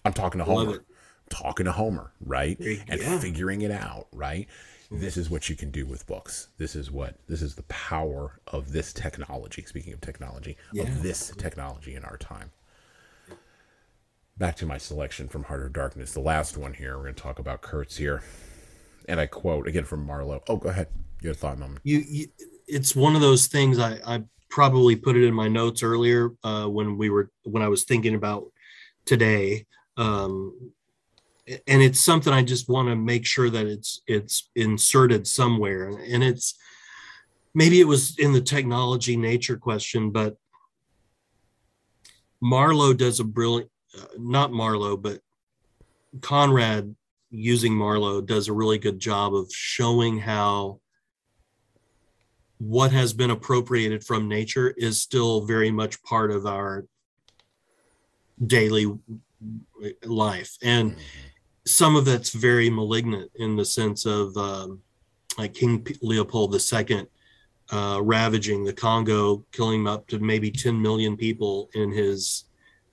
I'm 0.04 0.14
talking 0.14 0.40
to 0.40 0.46
Homer 0.46 0.84
talking 1.30 1.66
to 1.66 1.72
Homer, 1.72 2.12
right? 2.20 2.60
And 2.60 3.02
yeah. 3.02 3.20
figuring 3.20 3.62
it 3.62 3.72
out, 3.72 4.08
right? 4.12 4.48
Mm-hmm. 4.86 5.02
This 5.02 5.18
is 5.18 5.30
what 5.30 5.50
you 5.50 5.56
can 5.56 5.72
do 5.72 5.86
with 5.86 6.06
books. 6.06 6.50
This 6.58 6.76
is 6.76 6.92
what 6.92 7.16
this 7.28 7.42
is 7.42 7.56
the 7.56 7.64
power 7.64 8.40
of 8.48 8.72
this 8.72 8.94
technology. 8.94 9.64
Speaking 9.66 9.94
of 9.94 10.02
technology, 10.02 10.58
yeah. 10.74 10.84
of 10.84 11.02
this 11.02 11.34
technology 11.38 11.96
in 11.96 12.04
our 12.04 12.18
time. 12.18 12.52
Back 14.38 14.58
to 14.58 14.66
my 14.66 14.78
selection 14.78 15.28
from 15.28 15.46
Heart 15.46 15.64
of 15.64 15.74
Darkness, 15.74 16.14
the 16.14 16.20
last 16.20 16.58
one 16.58 16.74
here. 16.74 16.98
We're 16.98 17.04
going 17.04 17.16
to 17.16 17.22
talk 17.22 17.40
about 17.40 17.62
Kurtz 17.62 17.98
here, 17.98 18.22
and 19.08 19.20
I 19.20 19.26
quote 19.26 19.68
again 19.68 19.86
from 19.86 20.06
Marlowe. 20.06 20.44
Oh, 20.48 20.58
go 20.58 20.70
ahead. 20.70 20.88
Your 21.22 21.34
thought 21.34 21.58
moment. 21.58 21.80
You, 21.84 22.04
you 22.08 22.28
it's 22.68 22.96
one 22.96 23.16
of 23.16 23.22
those 23.22 23.48
things. 23.48 23.80
I, 23.80 24.00
I 24.06 24.24
probably 24.50 24.96
put 24.96 25.16
it 25.16 25.26
in 25.26 25.34
my 25.34 25.48
notes 25.48 25.84
earlier 25.84 26.32
uh, 26.44 26.68
when 26.68 26.98
we 26.98 27.10
were 27.10 27.32
when 27.44 27.64
I 27.64 27.70
was 27.70 27.86
thinking 27.86 28.14
about 28.14 28.52
today. 29.06 29.66
Um, 29.98 30.72
and 31.48 31.82
it's 31.82 32.04
something 32.04 32.34
I 32.34 32.42
just 32.42 32.70
want 32.70 32.90
to 32.90 32.96
make 32.96 33.26
sure 33.26 33.50
that 33.50 33.68
it's 33.68 34.02
it's 34.08 34.50
inserted 34.56 35.28
somewhere. 35.28 35.90
And 35.90 36.24
it's 36.24 36.56
maybe 37.54 37.80
it 37.80 37.88
was 37.88 38.18
in 38.18 38.34
the 38.34 38.42
technology 38.42 39.16
nature 39.16 39.58
question, 39.58 40.10
but 40.10 40.38
Marlowe 42.42 42.94
does 42.94 43.20
a 43.20 43.24
brilliant, 43.24 43.70
uh, 43.98 44.06
not 44.18 44.52
Marlowe, 44.52 44.98
but 44.98 45.22
Conrad 46.22 46.96
using 47.30 47.74
Marlowe 47.74 48.22
does 48.22 48.48
a 48.48 48.54
really 48.54 48.78
good 48.78 49.00
job 49.00 49.36
of 49.36 49.52
showing 49.52 50.20
how 50.20 50.80
what 52.58 52.92
has 52.92 53.14
been 53.14 53.32
appropriated 53.32 54.04
from 54.04 54.28
nature 54.28 54.74
is 54.78 55.02
still 55.02 55.46
very 55.46 55.70
much 55.72 56.02
part 56.04 56.32
of 56.32 56.46
our 56.46 56.86
daily 58.48 58.98
life 60.04 60.58
and 60.64 60.92
mm-hmm 60.92 61.02
some 61.66 61.96
of 61.96 62.06
that's 62.06 62.32
very 62.32 62.70
malignant 62.70 63.32
in 63.36 63.56
the 63.56 63.66
sense 63.66 64.06
of 64.06 64.36
um, 64.38 64.82
like 65.38 65.54
King 65.54 65.86
Leopold 66.02 66.56
II 66.56 67.08
uh, 67.72 68.00
ravaging 68.02 68.64
the 68.64 68.74
Congo, 68.74 69.44
killing 69.52 69.88
up 69.88 70.08
to 70.08 70.20
maybe 70.20 70.52
10 70.52 70.80
million 70.80 71.18
people 71.18 71.70
in 71.74 71.92
his 71.92 72.46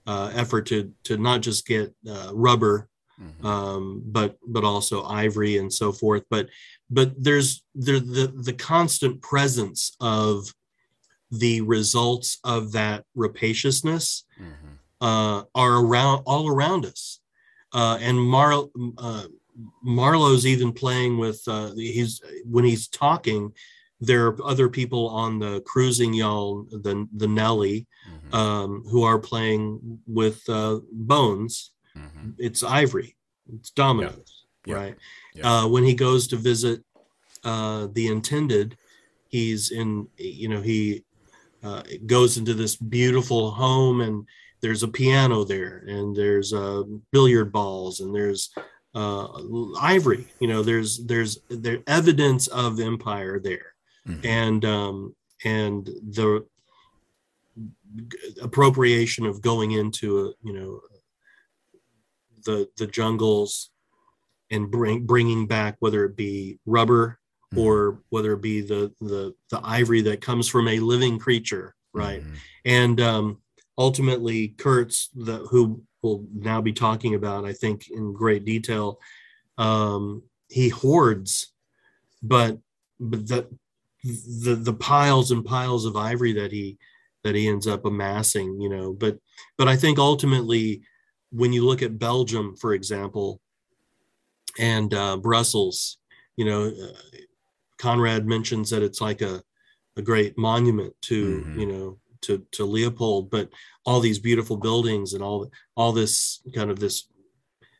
uh, 0.07 0.33
effort 0.35 0.67
to 0.67 0.93
to 1.05 1.17
not 1.17 1.43
just 1.43 1.67
get 1.67 1.95
uh, 2.09 2.31
rubber, 2.33 2.89
mm-hmm. 3.21 3.47
um, 3.47 4.03
but 4.07 4.37
but 4.47 4.65
also 4.65 5.05
ivory 5.05 5.59
and 5.59 5.73
so 5.73 5.93
forth. 5.93 6.25
But 6.29 6.49
but 6.91 7.13
there's 7.23 7.63
there 7.75 8.01
the 8.01 8.33
the 8.35 8.53
constant 8.53 9.21
presence 9.21 9.97
of 10.01 10.53
the 11.31 11.61
results 11.61 12.39
of 12.45 12.73
that 12.73 13.05
rapaciousness 13.15 14.25
mm-hmm. 14.41 14.69
Uh, 15.01 15.43
are 15.57 15.85
around 15.85 16.23
all 16.27 16.47
around 16.47 16.87
us 16.87 17.19
uh, 17.73 17.99
and 18.01 18.21
Mar- 18.21 18.69
uh, 18.99 19.25
Marlowe's 19.83 20.47
even 20.47 20.73
playing 20.73 21.19
with 21.19 21.43
uh, 21.47 21.73
he's 21.75 22.21
when 22.45 22.65
he's 22.65 22.89
talking. 22.89 23.53
There 24.01 24.27
are 24.27 24.37
other 24.45 24.69
people 24.69 25.09
on 25.09 25.39
the 25.39 25.61
cruising 25.61 26.13
yawl, 26.13 26.67
the 26.71 27.09
the 27.17 27.29
Nellie, 27.29 27.87
mm-hmm. 28.09 28.35
um, 28.35 28.85
who 28.89 29.05
are 29.05 29.19
playing 29.19 30.01
with 30.07 30.43
uh, 30.49 30.81
bones. 30.91 31.73
Mm-hmm. 31.97 32.31
It's 32.39 32.63
ivory, 32.63 33.17
it's 33.55 33.71
dominoes, 33.71 34.45
yeah. 34.67 34.75
right? 34.75 34.97
Yeah. 35.35 35.51
Uh, 35.51 35.69
when 35.69 35.85
he 35.85 35.95
goes 35.95 36.27
to 36.29 36.37
visit 36.37 36.83
uh, 37.45 37.89
the 37.93 38.09
intended, 38.09 38.77
he's 39.29 39.71
in. 39.71 40.09
You 40.17 40.49
know, 40.49 40.61
he 40.61 41.05
uh, 41.63 41.83
goes 42.07 42.39
into 42.39 42.55
this 42.55 42.77
beautiful 42.77 43.53
home 43.53 44.01
and 44.01 44.27
there's 44.63 44.83
a 44.83 44.89
piano 44.89 45.45
there 45.45 45.85
and 45.89 46.17
there's 46.17 46.53
uh, 46.53 46.83
billiard 47.11 47.53
balls 47.53 48.01
and 48.01 48.15
there's 48.15 48.51
uh, 48.95 49.27
ivory 49.81 50.27
you 50.39 50.47
know 50.47 50.63
there's 50.63 51.05
there's 51.07 51.41
there 51.49 51.83
evidence 51.87 52.47
of 52.49 52.79
empire 52.79 53.41
there 53.41 53.75
mm-hmm. 54.07 54.25
and 54.27 54.65
um, 54.65 55.15
and 55.45 55.87
the 55.87 56.45
appropriation 58.41 59.27
of 59.27 59.43
going 59.43 59.73
into 59.73 60.21
a, 60.21 60.33
you 60.47 60.53
know 60.53 60.81
the 62.45 62.69
the 62.77 62.87
jungles 62.87 63.71
and 64.51 64.71
bring 64.71 65.05
bringing 65.05 65.47
back 65.47 65.77
whether 65.81 66.05
it 66.05 66.17
be 66.17 66.59
rubber 66.67 67.19
mm-hmm. 67.53 67.61
or 67.61 68.03
whether 68.11 68.35
it 68.35 68.43
be 68.43 68.61
the 68.61 68.93
the 69.01 69.35
the 69.51 69.61
ivory 69.65 70.03
that 70.03 70.21
comes 70.21 70.49
from 70.49 70.69
a 70.69 70.79
living 70.79 71.19
creature 71.19 71.75
right 71.93 72.23
mm-hmm. 72.23 72.35
and 72.65 73.01
um 73.01 73.42
ultimately 73.79 74.49
kurtz 74.49 75.09
the 75.15 75.39
who 75.51 75.83
we'll 76.03 76.25
now 76.35 76.61
be 76.61 76.73
talking 76.73 77.15
about 77.15 77.45
i 77.45 77.53
think 77.53 77.89
in 77.91 78.13
great 78.13 78.45
detail 78.45 78.99
um 79.59 80.23
he 80.49 80.69
hoards 80.69 81.53
but 82.23 82.59
but 83.01 83.27
the 83.27 83.49
the 84.05 84.55
the 84.55 84.75
piles 84.75 85.31
and 85.31 85.45
piles 85.45 85.85
of 85.85 85.97
ivory 85.97 86.33
that 86.33 86.53
he 86.53 86.77
that 87.25 87.35
he 87.35 87.49
ends 87.49 87.67
up 87.67 87.85
amassing 87.85 88.61
you 88.61 88.69
know 88.69 88.93
but 88.93 89.19
but 89.57 89.69
i 89.69 89.77
think 89.77 89.99
ultimately 89.99 90.83
when 91.31 91.53
you 91.53 91.65
look 91.65 91.83
at 91.83 91.99
belgium 91.99 92.55
for 92.57 92.75
example 92.75 93.41
and 94.59 94.93
uh, 94.93 95.17
brussels 95.17 95.99
you 96.37 96.45
know 96.45 96.67
uh, 96.67 97.19
conrad 97.79 98.27
mentions 98.27 98.71
that 98.71 98.83
it's 98.83 99.01
like 99.01 99.23
a 99.23 99.43
a 99.97 100.03
great 100.03 100.37
monument 100.39 100.95
to 101.03 101.41
mm-hmm. 101.41 101.61
you 101.61 101.67
know 101.67 101.99
to 102.23 102.45
to 102.53 102.65
leopold 102.65 103.31
but 103.31 103.49
all 103.85 104.01
these 104.01 104.19
beautiful 104.19 104.57
buildings 104.57 105.13
and 105.13 105.23
all 105.23 105.51
all 105.77 105.93
this 105.93 106.41
kind 106.55 106.71
of 106.71 106.79
this 106.79 107.09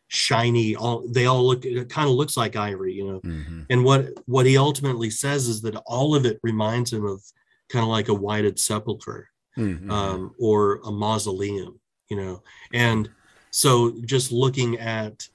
shiny 0.09 0.77
all 0.77 1.07
they 1.09 1.27
all 1.27 1.47
look 1.47 1.65
it 1.65 1.89
kind 1.89 2.09
of 2.09 2.15
looks 2.15 2.37
like 2.37 2.55
ivory 2.55 2.93
you 2.93 3.07
know 3.07 3.21
mm-hmm. 3.21 3.63
and 3.71 3.83
what 3.83 4.09
what 4.27 4.45
he 4.45 4.59
ultimately 4.59 5.09
says 5.09 5.49
is 5.49 5.63
that 5.63 5.77
all 5.87 6.15
of 6.15 6.27
it 6.27 6.39
reminds 6.43 6.93
him 6.93 7.07
of 7.07 7.23
kind 7.71 7.83
of 7.83 7.89
like 7.89 8.09
a 8.09 8.15
whited 8.15 8.59
sepulcher 8.59 9.31
mm-hmm. 9.57 9.91
um, 9.91 10.35
or 10.39 10.81
a 10.85 10.91
mausoleum 10.91 11.81
you 12.11 12.17
know 12.17 12.43
and 12.75 13.09
so 13.51 13.95
just 14.05 14.33
looking 14.33 14.79
at 14.79 15.27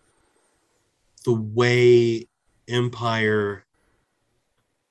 the 1.25 1.33
way 1.33 2.27
empire 2.67 3.65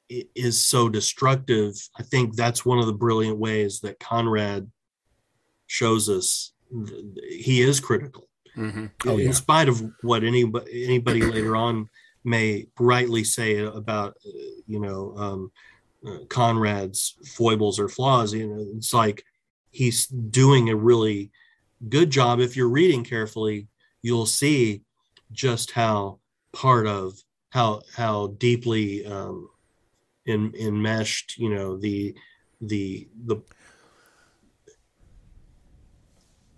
is 0.09 0.65
so 0.65 0.89
destructive 0.89 1.75
i 1.99 2.03
think 2.03 2.35
that's 2.35 2.65
one 2.65 2.79
of 2.79 2.87
the 2.87 2.93
brilliant 2.93 3.39
ways 3.39 3.81
that 3.81 3.99
conrad 3.99 4.71
shows 5.67 6.09
us 6.09 6.53
he 7.29 7.61
is 7.61 7.81
critical 7.81 8.29
mm-hmm. 8.57 8.87
oh, 9.07 9.19
in 9.19 9.27
yeah. 9.27 9.33
spite 9.33 9.69
of 9.69 9.83
what 10.03 10.23
anybody 10.25 10.85
anybody 10.85 11.23
later 11.33 11.57
on 11.57 11.89
may 12.25 12.67
rightly 12.79 13.25
say 13.25 13.59
about 13.59 14.17
uh, 14.27 14.31
you 14.67 14.81
know 14.81 15.15
um, 15.17 15.53
uh, 16.07 16.25
Conrad's 16.29 17.15
foibles 17.25 17.79
or 17.79 17.89
flaws. 17.89 18.35
You 18.35 18.49
know, 18.49 18.67
it's 18.77 18.93
like 18.93 19.25
he's 19.71 20.07
doing 20.07 20.69
a 20.69 20.77
really 20.77 21.31
good 21.89 22.11
job. 22.11 22.41
If 22.41 22.57
you're 22.57 22.69
reading 22.69 23.05
carefully, 23.05 23.69
you'll 24.03 24.27
see 24.27 24.83
just 25.33 25.71
how 25.71 26.19
part 26.53 26.87
of 26.87 27.15
how 27.51 27.83
how 27.95 28.29
deeply 28.39 29.07
um, 29.07 29.49
in, 30.27 30.53
enmeshed 30.59 31.39
you 31.39 31.49
know 31.49 31.77
the 31.77 32.15
the 32.61 33.09
the 33.25 33.37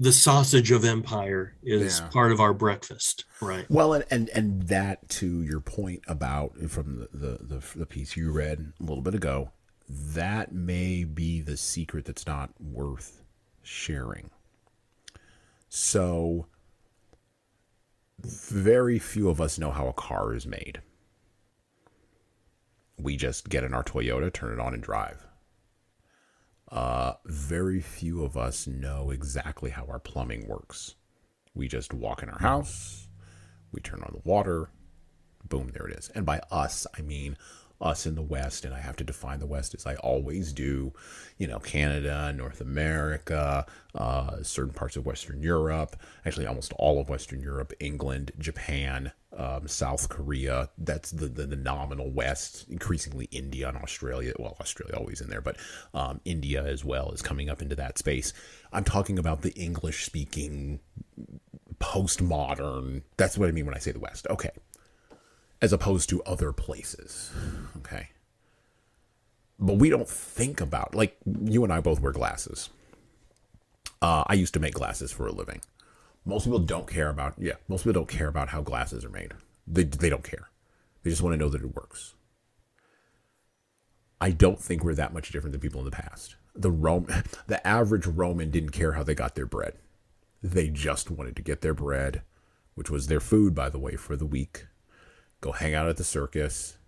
the 0.00 0.12
sausage 0.12 0.70
of 0.70 0.84
empire 0.84 1.56
is 1.62 1.98
yeah. 1.98 2.08
part 2.08 2.30
of 2.30 2.40
our 2.40 2.54
breakfast 2.54 3.24
right? 3.40 3.66
Well 3.68 3.94
and, 3.94 4.04
and 4.10 4.28
and 4.30 4.62
that 4.68 5.08
to 5.10 5.42
your 5.42 5.60
point 5.60 6.02
about 6.06 6.56
from 6.68 6.98
the, 6.98 7.08
the 7.12 7.38
the 7.58 7.78
the 7.78 7.86
piece 7.86 8.16
you 8.16 8.32
read 8.32 8.72
a 8.80 8.82
little 8.82 9.02
bit 9.02 9.14
ago 9.14 9.50
that 9.88 10.52
may 10.52 11.04
be 11.04 11.40
the 11.40 11.56
secret 11.56 12.04
that's 12.04 12.26
not 12.26 12.50
worth 12.60 13.22
sharing. 13.62 14.30
So 15.68 16.46
very 18.20 18.98
few 18.98 19.28
of 19.28 19.40
us 19.40 19.58
know 19.58 19.70
how 19.70 19.88
a 19.88 19.92
car 19.92 20.34
is 20.34 20.46
made 20.46 20.80
we 22.98 23.16
just 23.16 23.48
get 23.48 23.64
in 23.64 23.74
our 23.74 23.84
toyota 23.84 24.32
turn 24.32 24.52
it 24.52 24.60
on 24.60 24.74
and 24.74 24.82
drive 24.82 25.28
uh, 26.70 27.14
very 27.24 27.80
few 27.80 28.24
of 28.24 28.36
us 28.36 28.66
know 28.66 29.10
exactly 29.10 29.70
how 29.70 29.86
our 29.86 29.98
plumbing 29.98 30.46
works. 30.46 30.96
We 31.54 31.66
just 31.66 31.94
walk 31.94 32.22
in 32.22 32.28
our 32.28 32.38
house, 32.38 33.08
we 33.72 33.80
turn 33.80 34.02
on 34.02 34.12
the 34.12 34.28
water, 34.28 34.70
boom, 35.48 35.70
there 35.72 35.86
it 35.86 35.98
is. 35.98 36.10
And 36.14 36.26
by 36.26 36.40
us, 36.50 36.86
I 36.96 37.00
mean 37.00 37.36
us 37.80 38.06
in 38.06 38.14
the 38.14 38.22
West, 38.22 38.64
and 38.64 38.74
I 38.74 38.80
have 38.80 38.96
to 38.96 39.04
define 39.04 39.38
the 39.38 39.46
West 39.46 39.74
as 39.74 39.86
I 39.86 39.94
always 39.96 40.52
do, 40.52 40.92
you 41.36 41.46
know, 41.46 41.58
Canada, 41.60 42.32
North 42.32 42.60
America, 42.60 43.66
uh, 43.94 44.42
certain 44.42 44.72
parts 44.72 44.96
of 44.96 45.06
Western 45.06 45.42
Europe, 45.42 45.96
actually 46.26 46.46
almost 46.46 46.72
all 46.74 47.00
of 47.00 47.08
Western 47.08 47.40
Europe, 47.40 47.72
England, 47.78 48.32
Japan, 48.38 49.12
um, 49.36 49.68
South 49.68 50.08
Korea. 50.08 50.70
That's 50.76 51.12
the, 51.12 51.26
the, 51.26 51.46
the 51.46 51.56
nominal 51.56 52.10
West. 52.10 52.66
Increasingly, 52.68 53.26
India 53.26 53.68
and 53.68 53.78
Australia. 53.78 54.32
Well, 54.38 54.56
Australia 54.60 54.96
always 54.96 55.20
in 55.20 55.28
there, 55.28 55.40
but 55.40 55.56
um, 55.94 56.20
India 56.24 56.64
as 56.64 56.84
well 56.84 57.12
is 57.12 57.22
coming 57.22 57.48
up 57.48 57.62
into 57.62 57.76
that 57.76 57.98
space. 57.98 58.32
I'm 58.72 58.84
talking 58.84 59.18
about 59.18 59.42
the 59.42 59.52
English 59.52 60.04
speaking 60.04 60.80
postmodern. 61.78 63.02
That's 63.16 63.38
what 63.38 63.48
I 63.48 63.52
mean 63.52 63.66
when 63.66 63.74
I 63.74 63.78
say 63.78 63.92
the 63.92 64.00
West. 64.00 64.26
Okay, 64.28 64.50
as 65.60 65.72
opposed 65.72 66.08
to 66.10 66.22
other 66.22 66.52
places. 66.52 67.32
Okay. 67.78 68.10
But 69.58 69.74
we 69.74 69.90
don't 69.90 70.08
think 70.08 70.60
about 70.60 70.94
like 70.94 71.16
you 71.44 71.64
and 71.64 71.72
I 71.72 71.80
both 71.80 72.00
wear 72.00 72.12
glasses. 72.12 72.70
Uh, 74.00 74.22
I 74.26 74.34
used 74.34 74.54
to 74.54 74.60
make 74.60 74.74
glasses 74.74 75.10
for 75.10 75.26
a 75.26 75.32
living. 75.32 75.60
Most 76.24 76.44
people 76.44 76.60
don't 76.60 76.86
care 76.86 77.08
about 77.08 77.34
yeah. 77.38 77.54
Most 77.66 77.82
people 77.82 77.94
don't 77.94 78.08
care 78.08 78.28
about 78.28 78.50
how 78.50 78.60
glasses 78.60 79.04
are 79.04 79.10
made. 79.10 79.32
They 79.66 79.82
they 79.82 80.08
don't 80.10 80.22
care. 80.22 80.50
They 81.02 81.10
just 81.10 81.22
want 81.22 81.34
to 81.34 81.38
know 81.38 81.48
that 81.48 81.62
it 81.62 81.74
works. 81.74 82.14
I 84.20 84.30
don't 84.30 84.60
think 84.60 84.82
we're 84.82 84.94
that 84.94 85.14
much 85.14 85.30
different 85.30 85.52
than 85.52 85.60
people 85.60 85.80
in 85.80 85.84
the 85.84 85.90
past. 85.90 86.36
The 86.54 86.70
Rome, 86.70 87.06
the 87.46 87.64
average 87.66 88.06
Roman 88.06 88.50
didn't 88.50 88.70
care 88.70 88.92
how 88.92 89.02
they 89.02 89.14
got 89.14 89.34
their 89.34 89.46
bread. 89.46 89.74
They 90.42 90.68
just 90.68 91.10
wanted 91.10 91.34
to 91.36 91.42
get 91.42 91.60
their 91.60 91.74
bread, 91.74 92.22
which 92.74 92.90
was 92.90 93.06
their 93.06 93.20
food, 93.20 93.54
by 93.54 93.70
the 93.70 93.78
way, 93.78 93.96
for 93.96 94.16
the 94.16 94.26
week 94.26 94.66
go 95.40 95.52
hang 95.52 95.74
out 95.74 95.88
at 95.88 95.96
the 95.96 96.04
circus, 96.04 96.78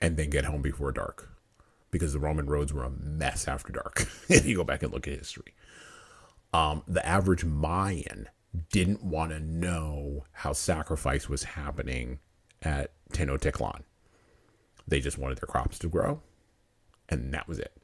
and 0.00 0.16
then 0.16 0.30
get 0.30 0.44
home 0.44 0.62
before 0.62 0.92
dark. 0.92 1.28
Because 1.90 2.12
the 2.12 2.18
Roman 2.18 2.46
roads 2.46 2.72
were 2.72 2.84
a 2.84 2.90
mess 2.90 3.48
after 3.48 3.72
dark. 3.72 4.06
if 4.28 4.46
you 4.46 4.56
go 4.56 4.64
back 4.64 4.82
and 4.82 4.92
look 4.92 5.08
at 5.08 5.18
history. 5.18 5.54
Um, 6.52 6.82
the 6.86 7.04
average 7.04 7.44
Mayan 7.44 8.28
didn't 8.72 9.04
want 9.04 9.30
to 9.30 9.40
know 9.40 10.24
how 10.32 10.52
sacrifice 10.52 11.28
was 11.28 11.44
happening 11.44 12.18
at 12.62 12.92
Tenochtitlan. 13.12 13.82
They 14.86 15.00
just 15.00 15.18
wanted 15.18 15.38
their 15.38 15.46
crops 15.46 15.78
to 15.80 15.88
grow, 15.88 16.20
and 17.08 17.32
that 17.32 17.46
was 17.46 17.58
it. 17.58 17.76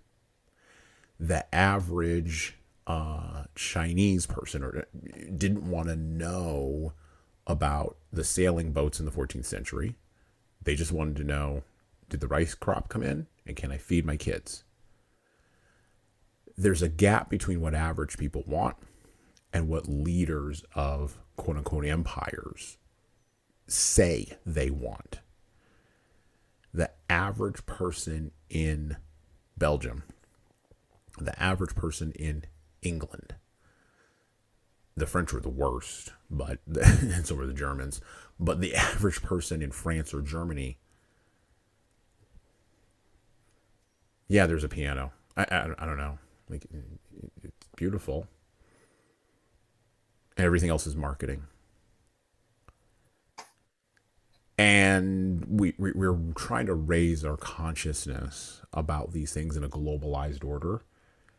The 1.21 1.53
average 1.55 2.57
uh, 2.87 3.45
Chinese 3.55 4.27
person 4.27 4.63
or, 4.63 4.87
didn't 5.37 5.69
want 5.69 5.89
to 5.89 5.97
know 5.97 6.93
about 7.47 7.97
the 8.13 8.25
sailing 8.25 8.73
boats 8.73 8.99
in 8.99 9.07
the 9.07 9.13
14th 9.13 9.45
century. 9.45 9.95
They 10.67 10.75
just 10.75 10.91
wanted 10.91 11.15
to 11.17 11.25
know 11.25 11.63
did 12.09 12.21
the 12.21 12.27
rice 12.27 12.55
crop 12.55 12.89
come 12.89 13.05
in 13.05 13.29
and 13.47 13.57
can 13.57 13.71
I 13.71 13.79
feed 13.79 14.05
my 14.05 14.17
kids? 14.17 14.65
There's 16.59 16.83
a 16.83 16.89
gap 16.89 17.31
between 17.31 17.61
what 17.61 17.75
average 17.75 18.19
people 18.19 18.43
want 18.47 18.77
and 19.53 19.69
what 19.69 19.89
leaders 19.89 20.65
of 20.75 21.19
quote 21.37 21.57
unquote 21.57 21.87
empires 21.87 22.79
say 23.69 24.37
they 24.45 24.69
want. 24.69 25.21
The 26.75 26.91
average 27.09 27.65
person 27.67 28.33
in 28.51 28.97
Belgium, 29.57 30.03
the 31.19 31.41
average 31.41 31.77
person 31.77 32.11
in 32.13 32.45
England, 32.83 33.37
the 34.97 35.07
French 35.07 35.33
were 35.33 35.41
the 35.41 35.49
worst, 35.49 36.13
but 36.29 36.59
and 36.67 37.25
so 37.25 37.37
were 37.37 37.47
the 37.47 37.53
Germans. 37.53 38.01
But 38.39 38.61
the 38.61 38.75
average 38.77 39.23
person 39.23 39.63
in 39.63 39.71
France 39.71 40.13
or 40.13 40.23
Germany, 40.23 40.79
yeah, 44.29 44.47
there's 44.47 44.65
a 44.65 44.69
piano. 44.69 45.13
I, 45.37 45.45
I, 45.45 45.69
I 45.79 45.87
don't 45.87 45.99
know. 45.99 46.19
Like, 46.49 46.67
it's 47.43 47.69
beautiful. 47.77 48.27
And 50.37 50.45
everything 50.45 50.71
else 50.71 50.87
is 50.87 50.97
marketing. 50.97 51.45
And 54.59 55.45
we, 55.49 55.75
we, 55.77 55.93
we're 55.93 56.19
trying 56.35 56.67
to 56.67 56.75
raise 56.75 57.25
our 57.25 57.37
consciousness 57.37 58.63
about 58.73 59.13
these 59.13 59.33
things 59.33 59.57
in 59.57 59.65
a 59.65 59.69
globalized 59.69 60.45
order. 60.45 60.83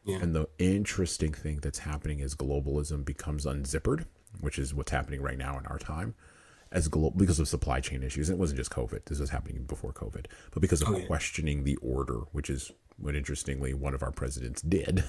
Yeah. 0.03 0.18
And 0.18 0.36
the 0.36 0.48
interesting 0.60 1.34
thing 1.34 1.60
that's 1.61 1.80
happening 1.80 2.19
is 2.19 2.36
globalism 2.36 3.03
becomes 3.03 3.45
unzippered, 3.45 4.06
which 4.40 4.60
is 4.60 4.74
what's 4.74 4.91
happening 4.91 5.22
right 5.22 5.38
now 5.38 5.57
in 5.57 5.65
our 5.65 5.80
time 5.80 6.14
as 6.72 6.88
global 6.88 7.18
because 7.18 7.39
of 7.39 7.48
supply 7.48 7.80
chain 7.80 8.03
issues. 8.03 8.30
It 8.30 8.38
wasn't 8.38 8.57
just 8.57 8.72
COVID. 8.72 9.06
This 9.06 9.19
was 9.19 9.30
happening 9.30 9.64
before 9.64 9.94
COVID, 9.94 10.26
but 10.52 10.61
because 10.61 10.81
of 10.81 10.89
oh, 10.89 10.98
yeah. 10.98 11.06
questioning 11.06 11.64
the 11.64 11.77
order, 11.77 12.22
which 12.31 12.49
is 12.49 12.72
what 12.98 13.15
interestingly 13.15 13.73
one 13.73 13.94
of 13.94 14.03
our 14.03 14.11
presidents 14.11 14.61
did, 14.61 15.03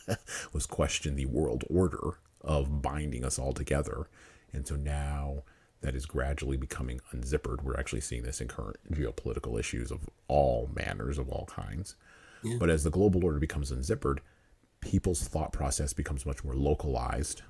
was 0.52 0.66
question 0.66 1.16
the 1.16 1.26
world 1.26 1.64
order 1.70 2.18
of 2.42 2.82
binding 2.82 3.24
us 3.24 3.38
all 3.38 3.52
together. 3.52 4.08
And 4.52 4.66
so 4.66 4.76
now 4.76 5.42
that 5.80 5.94
is 5.94 6.06
gradually 6.06 6.56
becoming 6.56 7.00
unzippered. 7.12 7.62
We're 7.62 7.78
actually 7.78 8.00
seeing 8.00 8.22
this 8.22 8.40
in 8.40 8.48
current 8.48 8.78
geopolitical 8.92 9.58
issues 9.58 9.90
of 9.90 10.08
all 10.26 10.70
manners, 10.74 11.18
of 11.18 11.28
all 11.28 11.46
kinds. 11.46 11.94
Yeah. 12.42 12.56
But 12.58 12.70
as 12.70 12.84
the 12.84 12.90
global 12.90 13.24
order 13.24 13.38
becomes 13.38 13.70
unzippered, 13.70 14.18
people's 14.80 15.26
thought 15.26 15.52
process 15.52 15.92
becomes 15.92 16.26
much 16.26 16.44
more 16.44 16.54
localized 16.54 17.42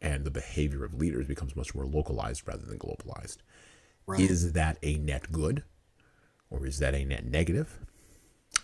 and 0.00 0.24
the 0.24 0.30
behavior 0.30 0.84
of 0.84 0.94
leaders 0.94 1.26
becomes 1.26 1.56
much 1.56 1.74
more 1.74 1.86
localized 1.86 2.46
rather 2.46 2.64
than 2.64 2.78
globalized. 2.78 3.38
Right. 4.06 4.20
Is 4.20 4.52
that 4.52 4.78
a 4.82 4.94
net 4.96 5.30
good 5.32 5.64
or 6.50 6.66
is 6.66 6.78
that 6.78 6.94
a 6.94 7.04
net 7.04 7.26
negative? 7.26 7.80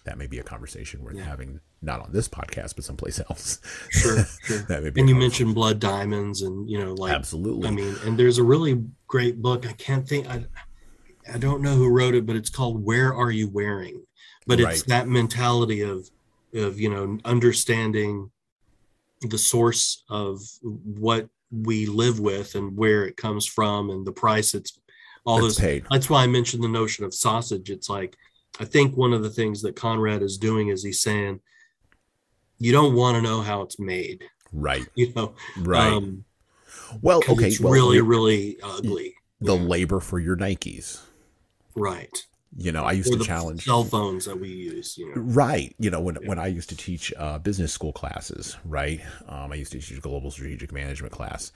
That 0.05 0.16
may 0.19 0.27
be 0.27 0.39
a 0.39 0.43
conversation 0.43 1.02
worth 1.02 1.16
yeah. 1.16 1.24
having, 1.24 1.61
not 1.82 2.01
on 2.01 2.12
this 2.12 2.28
podcast, 2.28 2.74
but 2.74 2.85
someplace 2.85 3.20
else. 3.31 3.61
Sure, 3.90 4.24
sure. 4.43 4.59
that 4.69 4.82
may 4.82 4.90
be 4.90 5.01
and 5.01 5.09
you 5.09 5.15
mentioned 5.15 5.55
blood 5.55 5.81
diamonds, 5.81 6.43
and 6.43 6.69
you 6.69 6.82
know, 6.82 6.94
like 6.94 7.12
absolutely. 7.12 7.69
I 7.69 7.70
mean, 7.70 7.94
and 8.05 8.19
there's 8.19 8.39
a 8.39 8.43
really 8.43 8.82
great 9.06 9.43
book. 9.43 9.66
I 9.66 9.73
can't 9.73 10.09
think. 10.09 10.28
I, 10.28 10.47
I 11.32 11.39
don't 11.39 11.62
know 11.62 11.74
who 11.74 11.89
wrote 11.89 12.15
it, 12.15 12.27
but 12.27 12.36
it's 12.36 12.51
called 12.51 12.82
"Where 12.82 13.15
Are 13.15 13.31
You 13.31 13.48
Wearing?" 13.48 14.05
But 14.47 14.61
it's 14.61 14.66
right. 14.66 14.86
that 14.89 15.09
mentality 15.09 15.82
of, 15.82 16.11
of 16.55 16.78
you 16.78 16.90
know, 16.90 17.19
understanding 17.24 18.31
the 19.30 19.38
source 19.38 20.05
of 20.09 20.40
what 20.62 21.28
we 21.51 21.86
live 21.86 22.20
with 22.20 22.55
and 22.55 22.76
where 22.76 23.05
it 23.05 23.16
comes 23.16 23.46
from 23.46 23.90
and 23.90 24.06
the 24.06 24.12
price 24.12 24.55
it's 24.55 24.78
all 25.24 25.40
those 25.40 25.59
paid. 25.59 25.84
that's 25.90 26.10
why 26.10 26.22
i 26.22 26.26
mentioned 26.26 26.62
the 26.62 26.68
notion 26.68 27.05
of 27.05 27.14
sausage. 27.14 27.70
It's 27.70 27.88
like 27.88 28.16
i 28.60 28.64
think 28.64 28.96
one 28.96 29.12
of 29.12 29.22
the 29.22 29.30
things 29.30 29.62
that 29.62 29.76
conrad 29.76 30.22
is 30.22 30.38
doing 30.38 30.68
is 30.68 30.82
he's 30.82 31.01
saying 31.01 31.40
you 32.59 32.72
don't 32.72 32.94
want 32.94 33.16
to 33.16 33.22
know 33.22 33.42
how 33.42 33.62
it's 33.62 33.80
made. 33.80 34.24
Right. 34.52 34.86
You 34.94 35.12
know? 35.14 35.34
Right. 35.59 35.92
Um, 35.92 36.24
well 37.02 37.20
okay 37.28 37.48
it's 37.48 37.60
well, 37.60 37.72
really 37.72 38.01
really 38.01 38.59
ugly. 38.62 39.14
The 39.40 39.56
yeah. 39.56 39.62
labor 39.62 40.01
for 40.01 40.18
your 40.18 40.36
nikes. 40.36 41.01
Right 41.74 42.24
you 42.56 42.70
know 42.70 42.85
i 42.85 42.93
used 42.93 43.12
to 43.12 43.18
challenge 43.18 43.64
cell 43.64 43.85
phones 43.85 44.26
that 44.26 44.39
we 44.39 44.48
use 44.48 44.97
you 44.97 45.06
know. 45.09 45.20
Right 45.22 45.74
you 45.78 45.90
know 45.90 46.01
when, 46.01 46.16
yeah. 46.20 46.28
when 46.28 46.39
i 46.39 46.47
used 46.47 46.68
to 46.68 46.76
teach 46.76 47.12
uh, 47.16 47.39
business 47.39 47.72
school 47.72 47.93
classes 47.93 48.56
right? 48.64 49.01
Um, 49.28 49.52
i 49.52 49.55
used 49.56 49.72
to 49.72 49.81
teach 49.81 50.01
global 50.01 50.31
strategic 50.31 50.72
management 50.72 51.12
class. 51.12 51.52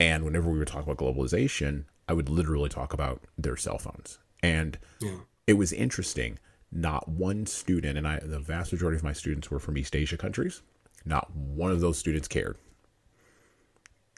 And 0.00 0.24
whenever 0.24 0.50
we 0.50 0.58
were 0.58 0.64
talking 0.64 0.90
about 0.90 1.04
globalization 1.04 1.84
i 2.08 2.12
would 2.12 2.28
literally 2.28 2.68
talk 2.68 2.92
about 2.92 3.22
their 3.38 3.56
cell 3.56 3.78
phones. 3.78 4.18
And 4.42 4.78
yeah. 5.00 5.18
it 5.46 5.54
was 5.54 5.72
interesting 5.72 6.38
not 6.72 7.08
one 7.08 7.46
student 7.46 7.98
and 7.98 8.08
i 8.08 8.18
the 8.18 8.40
vast 8.40 8.72
majority 8.72 8.96
of 8.96 9.04
my 9.04 9.12
students 9.12 9.50
were 9.50 9.60
from 9.60 9.78
east 9.78 9.94
asia 9.94 10.16
countries. 10.16 10.62
Not 11.04 11.34
one 11.34 11.70
of 11.70 11.80
those 11.80 11.98
students 11.98 12.28
cared. 12.28 12.56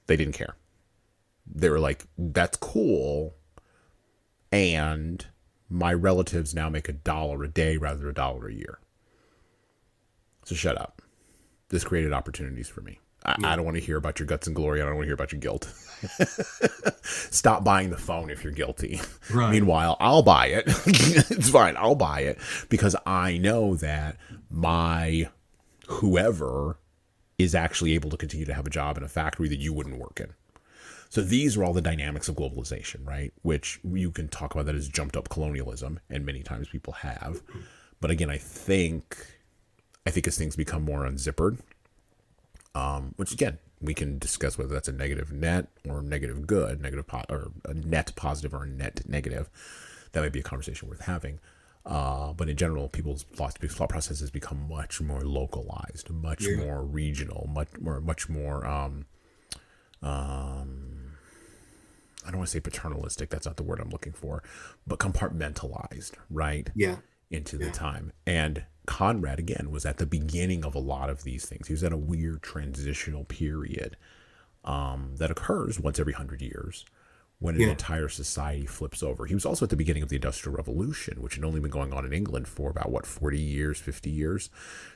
They 0.06 0.16
didn't 0.16 0.34
care. 0.34 0.56
They 1.46 1.68
were 1.68 1.80
like 1.80 2.04
that's 2.16 2.56
cool 2.56 3.34
and 4.52 5.26
my 5.74 5.92
relatives 5.92 6.54
now 6.54 6.70
make 6.70 6.88
a 6.88 6.92
dollar 6.92 7.42
a 7.42 7.48
day 7.48 7.76
rather 7.76 7.98
than 7.98 8.08
a 8.08 8.12
dollar 8.12 8.46
a 8.46 8.54
year. 8.54 8.78
So 10.44 10.54
shut 10.54 10.78
up. 10.78 11.02
This 11.68 11.82
created 11.82 12.12
opportunities 12.12 12.68
for 12.68 12.80
me. 12.80 13.00
I, 13.24 13.34
yeah. 13.40 13.52
I 13.52 13.56
don't 13.56 13.64
want 13.64 13.76
to 13.76 13.82
hear 13.82 13.96
about 13.96 14.20
your 14.20 14.26
guts 14.26 14.46
and 14.46 14.54
glory. 14.54 14.80
I 14.80 14.84
don't 14.84 14.94
want 14.94 15.04
to 15.04 15.08
hear 15.08 15.14
about 15.14 15.32
your 15.32 15.40
guilt. 15.40 15.64
Stop 17.02 17.64
buying 17.64 17.90
the 17.90 17.96
phone 17.96 18.30
if 18.30 18.44
you're 18.44 18.52
guilty. 18.52 19.00
Right. 19.32 19.50
Meanwhile, 19.50 19.96
I'll 19.98 20.22
buy 20.22 20.46
it. 20.46 20.64
it's 20.86 21.48
fine. 21.48 21.76
I'll 21.76 21.94
buy 21.94 22.20
it 22.20 22.38
because 22.68 22.94
I 23.04 23.38
know 23.38 23.74
that 23.76 24.18
my 24.50 25.28
whoever 25.88 26.78
is 27.36 27.54
actually 27.54 27.94
able 27.94 28.10
to 28.10 28.16
continue 28.16 28.46
to 28.46 28.54
have 28.54 28.66
a 28.66 28.70
job 28.70 28.96
in 28.96 29.02
a 29.02 29.08
factory 29.08 29.48
that 29.48 29.58
you 29.58 29.72
wouldn't 29.72 29.98
work 29.98 30.20
in. 30.20 30.34
So 31.14 31.22
these 31.22 31.56
are 31.56 31.62
all 31.62 31.72
the 31.72 31.80
dynamics 31.80 32.28
of 32.28 32.34
globalization, 32.34 33.06
right? 33.06 33.32
Which 33.42 33.78
you 33.84 34.10
can 34.10 34.26
talk 34.26 34.52
about 34.52 34.66
that 34.66 34.74
as 34.74 34.88
jumped 34.88 35.16
up 35.16 35.28
colonialism, 35.28 36.00
and 36.10 36.26
many 36.26 36.42
times 36.42 36.66
people 36.66 36.92
have. 36.92 37.40
But 38.00 38.10
again, 38.10 38.30
I 38.30 38.36
think 38.36 39.38
I 40.04 40.10
think 40.10 40.26
as 40.26 40.36
things 40.36 40.56
become 40.56 40.82
more 40.82 41.02
unzippered, 41.02 41.60
um, 42.74 43.14
which 43.14 43.30
again 43.30 43.58
we 43.80 43.94
can 43.94 44.18
discuss 44.18 44.58
whether 44.58 44.74
that's 44.74 44.88
a 44.88 44.92
negative 44.92 45.30
net 45.30 45.68
or 45.88 46.02
negative 46.02 46.48
good, 46.48 46.80
negative 46.80 47.06
po- 47.06 47.22
or 47.30 47.52
a 47.64 47.74
net 47.74 48.10
positive 48.16 48.52
or 48.52 48.64
a 48.64 48.68
net 48.68 49.02
negative. 49.06 49.48
That 50.10 50.22
might 50.22 50.32
be 50.32 50.40
a 50.40 50.42
conversation 50.42 50.88
worth 50.88 51.02
having. 51.02 51.38
Uh, 51.86 52.32
but 52.32 52.48
in 52.48 52.56
general, 52.56 52.88
people's 52.88 53.22
thought, 53.22 53.56
thought 53.56 53.88
processes 53.88 54.32
become 54.32 54.68
much 54.68 55.00
more 55.00 55.20
localized, 55.20 56.10
much 56.10 56.44
yeah. 56.44 56.56
more 56.56 56.82
regional, 56.82 57.48
much 57.52 57.68
more, 57.80 58.00
much 58.00 58.28
more 58.28 58.66
um, 58.66 59.06
um, 60.02 61.03
I 62.24 62.30
don't 62.30 62.38
want 62.38 62.48
to 62.48 62.52
say 62.52 62.60
paternalistic, 62.60 63.30
that's 63.30 63.46
not 63.46 63.56
the 63.56 63.62
word 63.62 63.80
I'm 63.80 63.90
looking 63.90 64.12
for, 64.12 64.42
but 64.86 64.98
compartmentalized, 64.98 66.12
right? 66.30 66.70
Yeah. 66.74 66.96
Into 67.30 67.56
the 67.56 67.66
yeah. 67.66 67.72
time. 67.72 68.12
And 68.26 68.64
Conrad, 68.86 69.38
again, 69.38 69.70
was 69.70 69.86
at 69.86 69.98
the 69.98 70.06
beginning 70.06 70.64
of 70.64 70.74
a 70.74 70.80
lot 70.80 71.10
of 71.10 71.24
these 71.24 71.46
things. 71.46 71.66
He 71.66 71.72
was 71.72 71.84
at 71.84 71.92
a 71.92 71.96
weird 71.96 72.42
transitional 72.42 73.24
period 73.24 73.96
um, 74.64 75.14
that 75.16 75.30
occurs 75.30 75.80
once 75.80 75.98
every 75.98 76.12
hundred 76.12 76.42
years 76.42 76.84
when 77.40 77.56
an 77.56 77.62
yeah. 77.62 77.70
entire 77.70 78.08
society 78.08 78.64
flips 78.64 79.02
over. 79.02 79.26
He 79.26 79.34
was 79.34 79.44
also 79.44 79.66
at 79.66 79.70
the 79.70 79.76
beginning 79.76 80.02
of 80.02 80.08
the 80.08 80.16
Industrial 80.16 80.56
Revolution, 80.56 81.20
which 81.20 81.34
had 81.34 81.44
only 81.44 81.60
been 81.60 81.70
going 81.70 81.92
on 81.92 82.04
in 82.04 82.12
England 82.12 82.46
for 82.48 82.70
about, 82.70 82.90
what, 82.90 83.06
40 83.06 83.38
years, 83.38 83.78
50 83.78 84.08
years? 84.08 84.50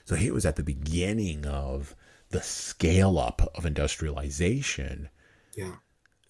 So 0.05 0.15
he 0.15 0.31
was 0.31 0.47
at 0.47 0.57
the 0.57 0.63
beginning 0.63 1.45
of 1.45 1.95
the 2.31 2.41
scale 2.41 3.19
up 3.19 3.51
of 3.55 3.67
industrialization. 3.67 5.09
Yeah 5.57 5.75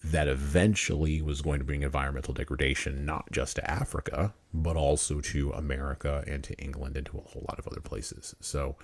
that 0.03 0.27
eventually 0.27 1.21
was 1.21 1.41
going 1.41 1.59
to 1.59 1.65
bring 1.65 1.83
environmental 1.83 2.33
degradation 2.33 3.05
not 3.05 3.29
just 3.31 3.57
to 3.57 3.69
Africa, 3.69 4.33
but 4.53 4.77
also 4.77 5.19
to 5.19 5.51
America 5.51 6.23
and 6.25 6.43
to 6.45 6.53
England 6.55 6.95
and 6.95 7.05
to 7.05 7.17
a 7.17 7.21
whole 7.21 7.45
lot 7.49 7.59
of 7.59 7.67
other 7.67 7.81
places. 7.81 8.33
So 8.39 8.77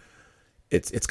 it's 0.69 0.91
it's 0.91 1.07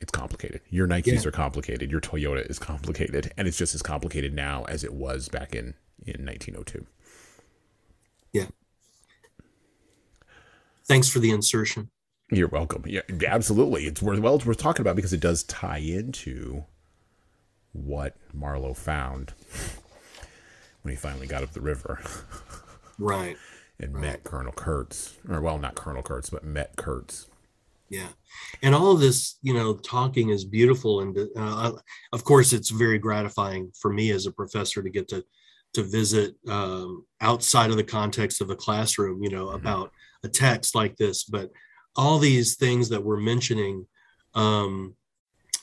it's 0.00 0.12
complicated. 0.12 0.60
Your 0.68 0.86
Nikes 0.86 1.06
yeah. 1.06 1.28
are 1.28 1.32
complicated. 1.32 1.90
Your 1.90 2.00
Toyota 2.00 2.48
is 2.48 2.58
complicated, 2.58 3.32
and 3.36 3.48
it's 3.48 3.56
just 3.56 3.74
as 3.74 3.82
complicated 3.82 4.34
now 4.34 4.64
as 4.64 4.84
it 4.84 4.92
was 4.92 5.28
back 5.28 5.54
in 5.54 5.74
in 6.04 6.26
1902. 6.26 6.86
Yeah. 8.32 8.46
Thanks 10.84 11.08
for 11.08 11.20
the 11.20 11.30
insertion. 11.30 11.90
You're 12.30 12.48
welcome. 12.48 12.84
Yeah, 12.86 13.02
absolutely. 13.26 13.84
It's 13.84 14.02
worth 14.02 14.18
well. 14.18 14.36
It's 14.36 14.46
worth 14.46 14.58
talking 14.58 14.82
about 14.82 14.96
because 14.96 15.12
it 15.12 15.20
does 15.20 15.42
tie 15.44 15.78
into 15.78 16.64
what 17.72 18.16
Marlowe 18.32 18.74
found 18.74 19.32
when 20.82 20.92
he 20.92 20.96
finally 20.96 21.26
got 21.26 21.42
up 21.42 21.52
the 21.52 21.60
river. 21.60 22.00
right. 22.98 23.36
And 23.80 23.94
right. 23.94 24.00
met 24.00 24.24
Colonel 24.24 24.52
Kurtz, 24.52 25.16
or 25.28 25.40
well, 25.40 25.58
not 25.58 25.74
Colonel 25.74 26.02
Kurtz, 26.02 26.30
but 26.30 26.44
met 26.44 26.76
Kurtz. 26.76 27.26
Yeah, 27.88 28.08
and 28.62 28.74
all 28.74 28.92
of 28.92 29.00
this, 29.00 29.38
you 29.42 29.52
know, 29.52 29.74
talking 29.74 30.30
is 30.30 30.46
beautiful, 30.46 31.00
and 31.00 31.18
uh, 31.36 31.72
of 32.12 32.24
course, 32.24 32.54
it's 32.54 32.70
very 32.70 32.98
gratifying 32.98 33.70
for 33.78 33.92
me 33.92 34.12
as 34.12 34.24
a 34.24 34.32
professor 34.32 34.82
to 34.82 34.88
get 34.88 35.08
to 35.08 35.24
to 35.74 35.82
visit 35.82 36.34
um, 36.48 37.04
outside 37.20 37.70
of 37.70 37.76
the 37.76 37.84
context 37.84 38.40
of 38.40 38.50
a 38.50 38.56
classroom, 38.56 39.22
you 39.22 39.30
know, 39.30 39.46
mm-hmm. 39.46 39.56
about 39.56 39.90
a 40.24 40.28
text 40.28 40.74
like 40.74 40.96
this. 40.96 41.24
But 41.24 41.50
all 41.96 42.18
these 42.18 42.56
things 42.56 42.88
that 42.90 43.04
we're 43.04 43.20
mentioning, 43.20 43.86
um, 44.34 44.94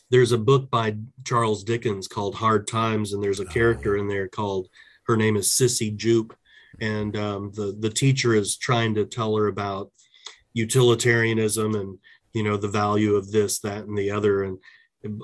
there's 0.09 0.31
a 0.31 0.37
book 0.37 0.69
by 0.69 0.95
Charles 1.25 1.63
Dickens 1.63 2.07
called 2.07 2.35
Hard 2.35 2.67
Times, 2.67 3.13
and 3.13 3.23
there's 3.23 3.39
a 3.39 3.45
character 3.45 3.97
in 3.97 4.07
there 4.07 4.27
called 4.27 4.67
her 5.05 5.17
name 5.17 5.37
is 5.37 5.47
Sissy 5.47 5.95
Jupe, 5.95 6.35
and 6.81 7.15
um, 7.17 7.51
the 7.53 7.75
the 7.79 7.89
teacher 7.89 8.33
is 8.33 8.57
trying 8.57 8.95
to 8.95 9.05
tell 9.05 9.35
her 9.35 9.47
about 9.47 9.91
utilitarianism 10.53 11.75
and 11.75 11.97
you 12.33 12.43
know 12.43 12.57
the 12.57 12.67
value 12.67 13.15
of 13.15 13.31
this, 13.31 13.59
that, 13.59 13.85
and 13.85 13.97
the 13.97 14.11
other, 14.11 14.43
and 14.43 14.57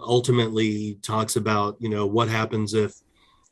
ultimately 0.02 0.98
talks 1.02 1.36
about 1.36 1.78
you 1.80 1.90
know 1.90 2.06
what 2.06 2.30
happens 2.30 2.74
if 2.74 2.94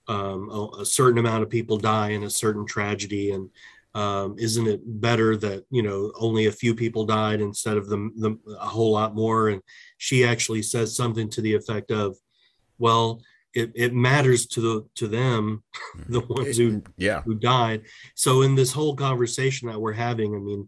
um, 0.07 0.49
a, 0.49 0.81
a, 0.81 0.85
certain 0.85 1.19
amount 1.19 1.43
of 1.43 1.49
people 1.49 1.77
die 1.77 2.09
in 2.09 2.23
a 2.23 2.29
certain 2.29 2.65
tragedy. 2.65 3.31
And 3.31 3.49
um, 3.95 4.35
isn't 4.39 4.67
it 4.67 4.81
better 4.83 5.37
that 5.37 5.65
you 5.69 5.83
know 5.83 6.11
only 6.19 6.47
a 6.47 6.51
few 6.51 6.73
people 6.73 7.05
died 7.05 7.41
instead 7.41 7.77
of 7.77 7.87
the, 7.89 8.09
the 8.15 8.37
a 8.59 8.65
whole 8.65 8.91
lot 8.91 9.15
more? 9.15 9.49
And 9.49 9.61
she 9.97 10.25
actually 10.25 10.61
says 10.61 10.95
something 10.95 11.29
to 11.29 11.41
the 11.41 11.53
effect 11.53 11.91
of 11.91 12.17
well 12.79 13.21
it, 13.53 13.71
it 13.75 13.93
matters 13.93 14.47
to 14.47 14.61
the 14.61 14.87
to 14.95 15.07
them 15.07 15.63
the 16.09 16.21
mm-hmm. 16.21 16.33
ones 16.33 16.57
who 16.57 16.81
yeah. 16.97 17.21
who 17.21 17.35
died. 17.35 17.83
So 18.15 18.41
in 18.41 18.55
this 18.55 18.71
whole 18.71 18.95
conversation 18.95 19.67
that 19.67 19.79
we're 19.79 19.93
having 19.93 20.35
i 20.35 20.39
mean 20.39 20.67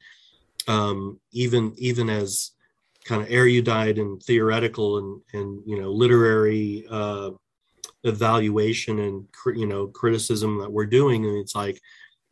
um, 0.68 1.20
even 1.32 1.74
even 1.78 2.10
as 2.10 2.52
kind 3.06 3.22
of 3.22 3.30
erudite 3.30 4.00
and 4.00 4.22
theoretical 4.22 4.98
and 4.98 5.22
and 5.34 5.62
you 5.66 5.80
know 5.80 5.92
literary 5.92 6.86
uh, 6.90 7.32
evaluation 8.04 9.00
and 9.00 9.28
you 9.56 9.68
know 9.68 9.88
criticism 9.88 10.60
that 10.60 10.72
we're 10.72 10.86
doing 10.86 11.26
and 11.26 11.38
it's 11.38 11.56
like 11.56 11.80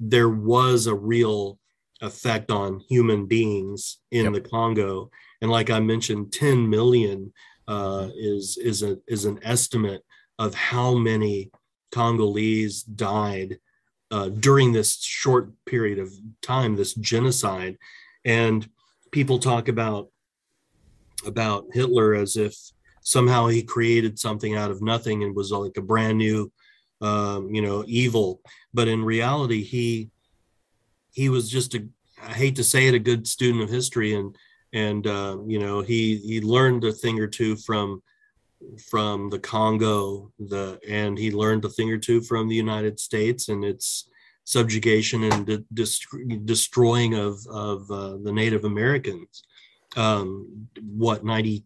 there 0.10 0.30
was 0.30 0.88
a 0.88 0.96
real 0.96 1.60
effect 2.02 2.52
on 2.52 2.82
human 2.90 3.26
beings 3.26 4.00
in 4.12 4.26
yep. 4.26 4.34
the 4.34 4.42
Congo 4.42 5.10
and 5.42 5.52
like 5.52 5.70
I 5.70 5.80
mentioned 5.80 6.32
10 6.32 6.70
million 6.70 7.34
uh, 7.68 8.10
is 8.16 8.58
is 8.58 8.84
a 8.84 8.98
is 9.08 9.26
an 9.26 9.40
estimate 9.44 10.04
of 10.40 10.54
how 10.54 10.96
many 10.96 11.52
Congolese 11.92 12.84
died 12.84 13.60
uh, 14.12 14.30
during 14.30 14.72
this 14.72 15.02
short 15.04 15.52
period 15.66 16.00
of 16.00 16.14
time, 16.42 16.76
this 16.76 16.94
genocide, 16.94 17.78
and 18.26 18.68
people 19.12 19.40
talk 19.40 19.68
about 19.68 20.10
about 21.26 21.66
Hitler 21.72 22.14
as 22.14 22.36
if 22.36 22.56
somehow 23.02 23.48
he 23.48 23.64
created 23.64 24.18
something 24.20 24.56
out 24.56 24.72
of 24.72 24.82
nothing 24.82 25.24
and 25.24 25.36
was 25.36 25.52
like 25.52 25.78
a 25.78 25.82
brand 25.82 26.18
new, 26.18 26.52
um, 27.04 27.54
you 27.54 27.62
know, 27.62 27.84
evil. 27.88 28.42
But 28.74 28.88
in 28.88 29.04
reality, 29.04 29.64
he 29.64 30.10
he 31.12 31.30
was 31.30 31.50
just 31.50 31.76
a 31.76 31.88
I 32.26 32.34
hate 32.34 32.56
to 32.56 32.64
say 32.64 32.88
it, 32.88 32.94
a 32.94 33.00
good 33.00 33.28
student 33.28 33.64
of 33.64 33.70
history, 33.70 34.14
and 34.14 34.36
and 34.72 35.06
uh, 35.06 35.38
you 35.46 35.60
know 35.60 35.82
he 35.82 36.18
he 36.18 36.42
learned 36.42 36.84
a 36.86 36.92
thing 36.92 37.20
or 37.20 37.28
two 37.28 37.56
from 37.58 38.02
from 38.90 39.30
the 39.30 39.40
Congo, 39.40 40.32
the 40.40 40.80
and 40.88 41.18
he 41.18 41.32
learned 41.32 41.66
a 41.66 41.70
thing 41.70 41.92
or 41.92 41.98
two 41.98 42.22
from 42.22 42.48
the 42.48 42.56
United 42.56 43.00
States 43.00 43.50
and 43.50 43.64
its 43.64 44.10
subjugation 44.46 45.24
and 45.24 45.46
de- 45.46 45.66
dest- 45.74 46.08
destroying 46.46 47.14
of 47.16 47.46
of 47.50 47.92
uh, 47.92 48.18
the 48.24 48.32
Native 48.32 48.64
Americans. 48.64 49.44
Um, 49.96 50.68
what 50.82 51.26
ninety 51.26 51.66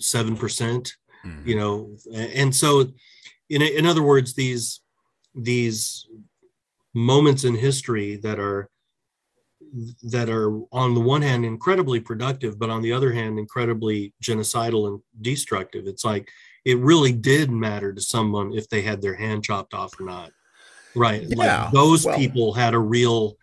seven 0.00 0.36
percent, 0.36 0.94
mm-hmm. 1.24 1.48
you 1.48 1.56
know, 1.56 1.96
and 2.12 2.54
so 2.54 2.90
in 3.48 3.62
in 3.62 3.86
other 3.86 4.02
words, 4.02 4.34
these 4.34 4.80
these 5.34 6.06
moments 6.94 7.44
in 7.44 7.54
history 7.54 8.16
that 8.16 8.38
are 8.38 8.68
that 10.02 10.30
are 10.30 10.60
on 10.72 10.94
the 10.94 11.00
one 11.00 11.20
hand 11.20 11.44
incredibly 11.44 12.00
productive 12.00 12.58
but 12.58 12.70
on 12.70 12.80
the 12.80 12.92
other 12.92 13.12
hand 13.12 13.38
incredibly 13.38 14.14
genocidal 14.22 14.88
and 14.88 15.00
destructive 15.20 15.86
it's 15.86 16.04
like 16.04 16.30
it 16.64 16.78
really 16.78 17.12
did 17.12 17.50
matter 17.50 17.92
to 17.92 18.00
someone 18.00 18.52
if 18.54 18.68
they 18.68 18.80
had 18.80 19.02
their 19.02 19.14
hand 19.14 19.44
chopped 19.44 19.74
off 19.74 20.00
or 20.00 20.04
not 20.04 20.30
right 20.94 21.24
yeah. 21.28 21.64
like 21.64 21.72
those 21.72 22.06
well, 22.06 22.16
people 22.16 22.52
had 22.52 22.72
a 22.72 22.78
real 22.78 23.36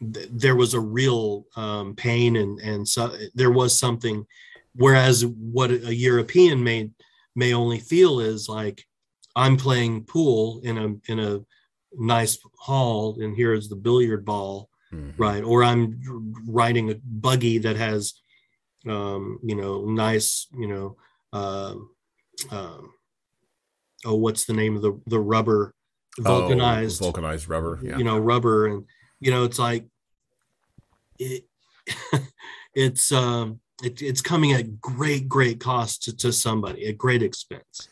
there 0.00 0.56
was 0.56 0.74
a 0.74 0.80
real 0.80 1.44
um, 1.56 1.94
pain 1.94 2.36
and 2.36 2.58
and 2.60 2.88
so 2.88 3.14
there 3.34 3.50
was 3.50 3.78
something 3.78 4.24
whereas 4.74 5.26
what 5.26 5.70
a 5.70 5.94
european 5.94 6.62
may 6.62 6.88
may 7.34 7.52
only 7.52 7.78
feel 7.78 8.20
is 8.20 8.48
like 8.48 8.86
i'm 9.38 9.56
playing 9.56 10.04
pool 10.04 10.60
in 10.64 10.78
a 10.78 11.12
in 11.12 11.18
a 11.18 11.40
nice 11.94 12.38
hall 12.58 13.16
and 13.20 13.34
here 13.34 13.54
is 13.54 13.68
the 13.68 13.76
billiard 13.76 14.24
ball 14.24 14.68
mm-hmm. 14.92 15.20
right? 15.20 15.42
Or 15.42 15.62
I'm 15.62 16.00
riding 16.46 16.90
a 16.90 16.94
buggy 17.04 17.58
that 17.58 17.76
has, 17.76 18.14
um, 18.86 19.38
you 19.42 19.54
know, 19.54 19.84
nice, 19.84 20.46
you 20.56 20.66
know, 20.66 20.96
uh, 21.32 21.74
uh, 22.50 22.78
oh, 24.04 24.14
what's 24.14 24.44
the 24.44 24.52
name 24.52 24.76
of 24.76 24.82
the 24.82 25.00
the 25.06 25.18
rubber 25.18 25.74
vulcanized, 26.18 27.02
oh, 27.02 27.06
vulcanized 27.06 27.48
rubber, 27.48 27.78
yeah. 27.82 27.98
you 27.98 28.04
know, 28.04 28.18
rubber, 28.18 28.66
and 28.66 28.84
you 29.20 29.30
know, 29.30 29.44
it's 29.44 29.58
like 29.58 29.86
it, 31.18 31.44
it's 32.74 33.12
um, 33.12 33.60
it, 33.82 34.00
it's 34.00 34.22
coming 34.22 34.52
at 34.52 34.80
great, 34.80 35.28
great 35.28 35.60
cost 35.60 36.04
to, 36.04 36.16
to 36.16 36.32
somebody, 36.32 36.86
at 36.86 36.96
great 36.96 37.22
expense, 37.22 37.88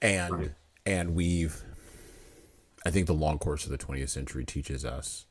and 0.00 0.32
right. 0.32 0.50
And 0.86 1.14
we've 1.14 1.62
I 2.86 2.90
think 2.90 3.06
the 3.06 3.14
long 3.14 3.38
course 3.38 3.64
of 3.64 3.70
the 3.70 3.78
20th 3.78 4.10
century 4.10 4.44
teaches 4.44 4.84
us 4.84 5.26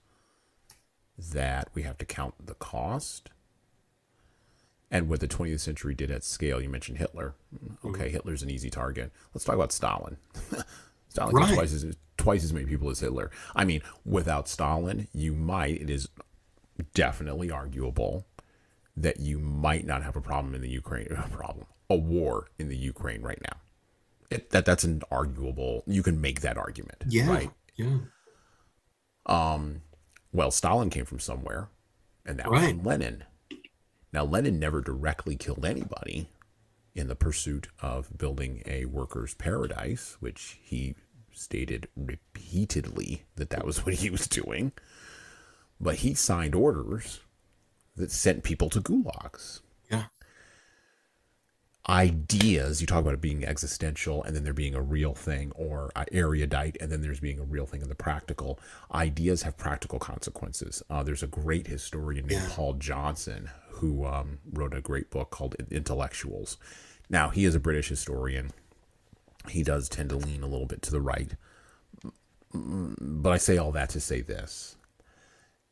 that 1.17 1.69
we 1.73 1.83
have 1.83 1.97
to 1.97 2.05
count 2.05 2.35
the 2.45 2.53
cost 2.55 3.29
and 4.91 5.09
what 5.09 5.19
the 5.19 5.27
20th 5.27 5.59
century 5.59 5.93
did 5.93 6.11
at 6.11 6.23
scale. 6.23 6.61
You 6.61 6.69
mentioned 6.69 6.97
Hitler. 6.97 7.33
Okay, 7.83 8.05
mm-hmm. 8.05 8.13
Hitler's 8.13 8.43
an 8.43 8.49
easy 8.49 8.69
target. 8.69 9.11
Let's 9.33 9.43
talk 9.43 9.55
about 9.55 9.71
Stalin. 9.71 10.17
Stalin 11.09 11.35
right. 11.35 11.53
twice 11.53 11.73
as 11.73 11.95
twice 12.17 12.43
as 12.43 12.53
many 12.53 12.65
people 12.65 12.89
as 12.89 12.99
Hitler. 12.99 13.31
I 13.55 13.65
mean, 13.65 13.81
without 14.05 14.47
Stalin, 14.47 15.07
you 15.13 15.33
might. 15.33 15.81
It 15.81 15.89
is 15.89 16.09
definitely 16.93 17.49
arguable 17.49 18.25
that 18.95 19.19
you 19.19 19.39
might 19.39 19.85
not 19.85 20.03
have 20.03 20.15
a 20.15 20.21
problem 20.21 20.55
in 20.55 20.61
the 20.61 20.69
Ukraine. 20.69 21.07
A 21.11 21.27
problem, 21.29 21.65
a 21.89 21.95
war 21.95 22.47
in 22.57 22.69
the 22.69 22.77
Ukraine 22.77 23.21
right 23.21 23.41
now. 23.41 23.57
It, 24.29 24.49
that 24.49 24.65
that's 24.65 24.83
an 24.83 25.03
arguable. 25.09 25.83
You 25.87 26.03
can 26.03 26.19
make 26.19 26.41
that 26.41 26.57
argument. 26.57 27.03
Yeah. 27.07 27.29
Right. 27.29 27.51
Yeah. 27.75 27.97
Um, 29.25 29.81
well, 30.31 30.51
Stalin 30.51 30.89
came 30.89 31.05
from 31.05 31.19
somewhere, 31.19 31.69
and 32.25 32.39
that 32.39 32.49
right. 32.49 32.75
was 32.75 32.85
Lenin. 32.85 33.23
Now, 34.11 34.25
Lenin 34.25 34.59
never 34.59 34.81
directly 34.81 35.35
killed 35.35 35.65
anybody 35.65 36.29
in 36.95 37.07
the 37.07 37.15
pursuit 37.15 37.67
of 37.81 38.17
building 38.17 38.63
a 38.65 38.85
workers' 38.85 39.33
paradise, 39.35 40.17
which 40.19 40.59
he 40.63 40.95
stated 41.31 41.87
repeatedly 41.95 43.23
that 43.35 43.49
that 43.51 43.65
was 43.65 43.85
what 43.85 43.95
he 43.95 44.09
was 44.09 44.27
doing. 44.27 44.71
But 45.79 45.97
he 45.97 46.13
signed 46.15 46.55
orders 46.55 47.19
that 47.95 48.11
sent 48.11 48.43
people 48.43 48.69
to 48.71 48.81
gulags 48.81 49.61
ideas. 51.89 52.81
You 52.81 52.87
talk 52.87 52.99
about 52.99 53.13
it 53.13 53.21
being 53.21 53.45
existential 53.45 54.23
and 54.23 54.35
then 54.35 54.43
there 54.43 54.53
being 54.53 54.75
a 54.75 54.81
real 54.81 55.13
thing 55.13 55.51
or 55.55 55.91
uh, 55.95 56.05
erudite 56.11 56.77
and 56.81 56.91
then 56.91 57.01
there's 57.01 57.19
being 57.19 57.39
a 57.39 57.43
real 57.43 57.65
thing 57.65 57.81
in 57.81 57.89
the 57.89 57.95
practical. 57.95 58.59
Ideas 58.93 59.43
have 59.43 59.57
practical 59.57 59.99
consequences. 59.99 60.83
Uh, 60.89 61.03
there's 61.03 61.23
a 61.23 61.27
great 61.27 61.67
historian 61.67 62.27
named 62.27 62.41
yeah. 62.43 62.49
paul 62.51 62.73
johnson 62.73 63.49
who 63.69 64.05
um, 64.05 64.39
wrote 64.51 64.73
a 64.73 64.81
great 64.81 65.09
book 65.09 65.29
called 65.29 65.55
intellectuals. 65.71 66.57
Now 67.09 67.29
he 67.29 67.45
is 67.45 67.55
a 67.55 67.59
british 67.59 67.87
historian. 67.87 68.51
He 69.49 69.63
does 69.63 69.87
tend 69.87 70.09
to 70.09 70.17
lean 70.17 70.43
a 70.43 70.47
little 70.47 70.65
bit 70.65 70.81
to 70.83 70.91
the 70.91 71.01
right. 71.01 71.31
But 72.53 73.31
i 73.31 73.37
say 73.37 73.57
all 73.57 73.71
that 73.71 73.89
to 73.89 74.01
say 74.01 74.21
this. 74.21 74.75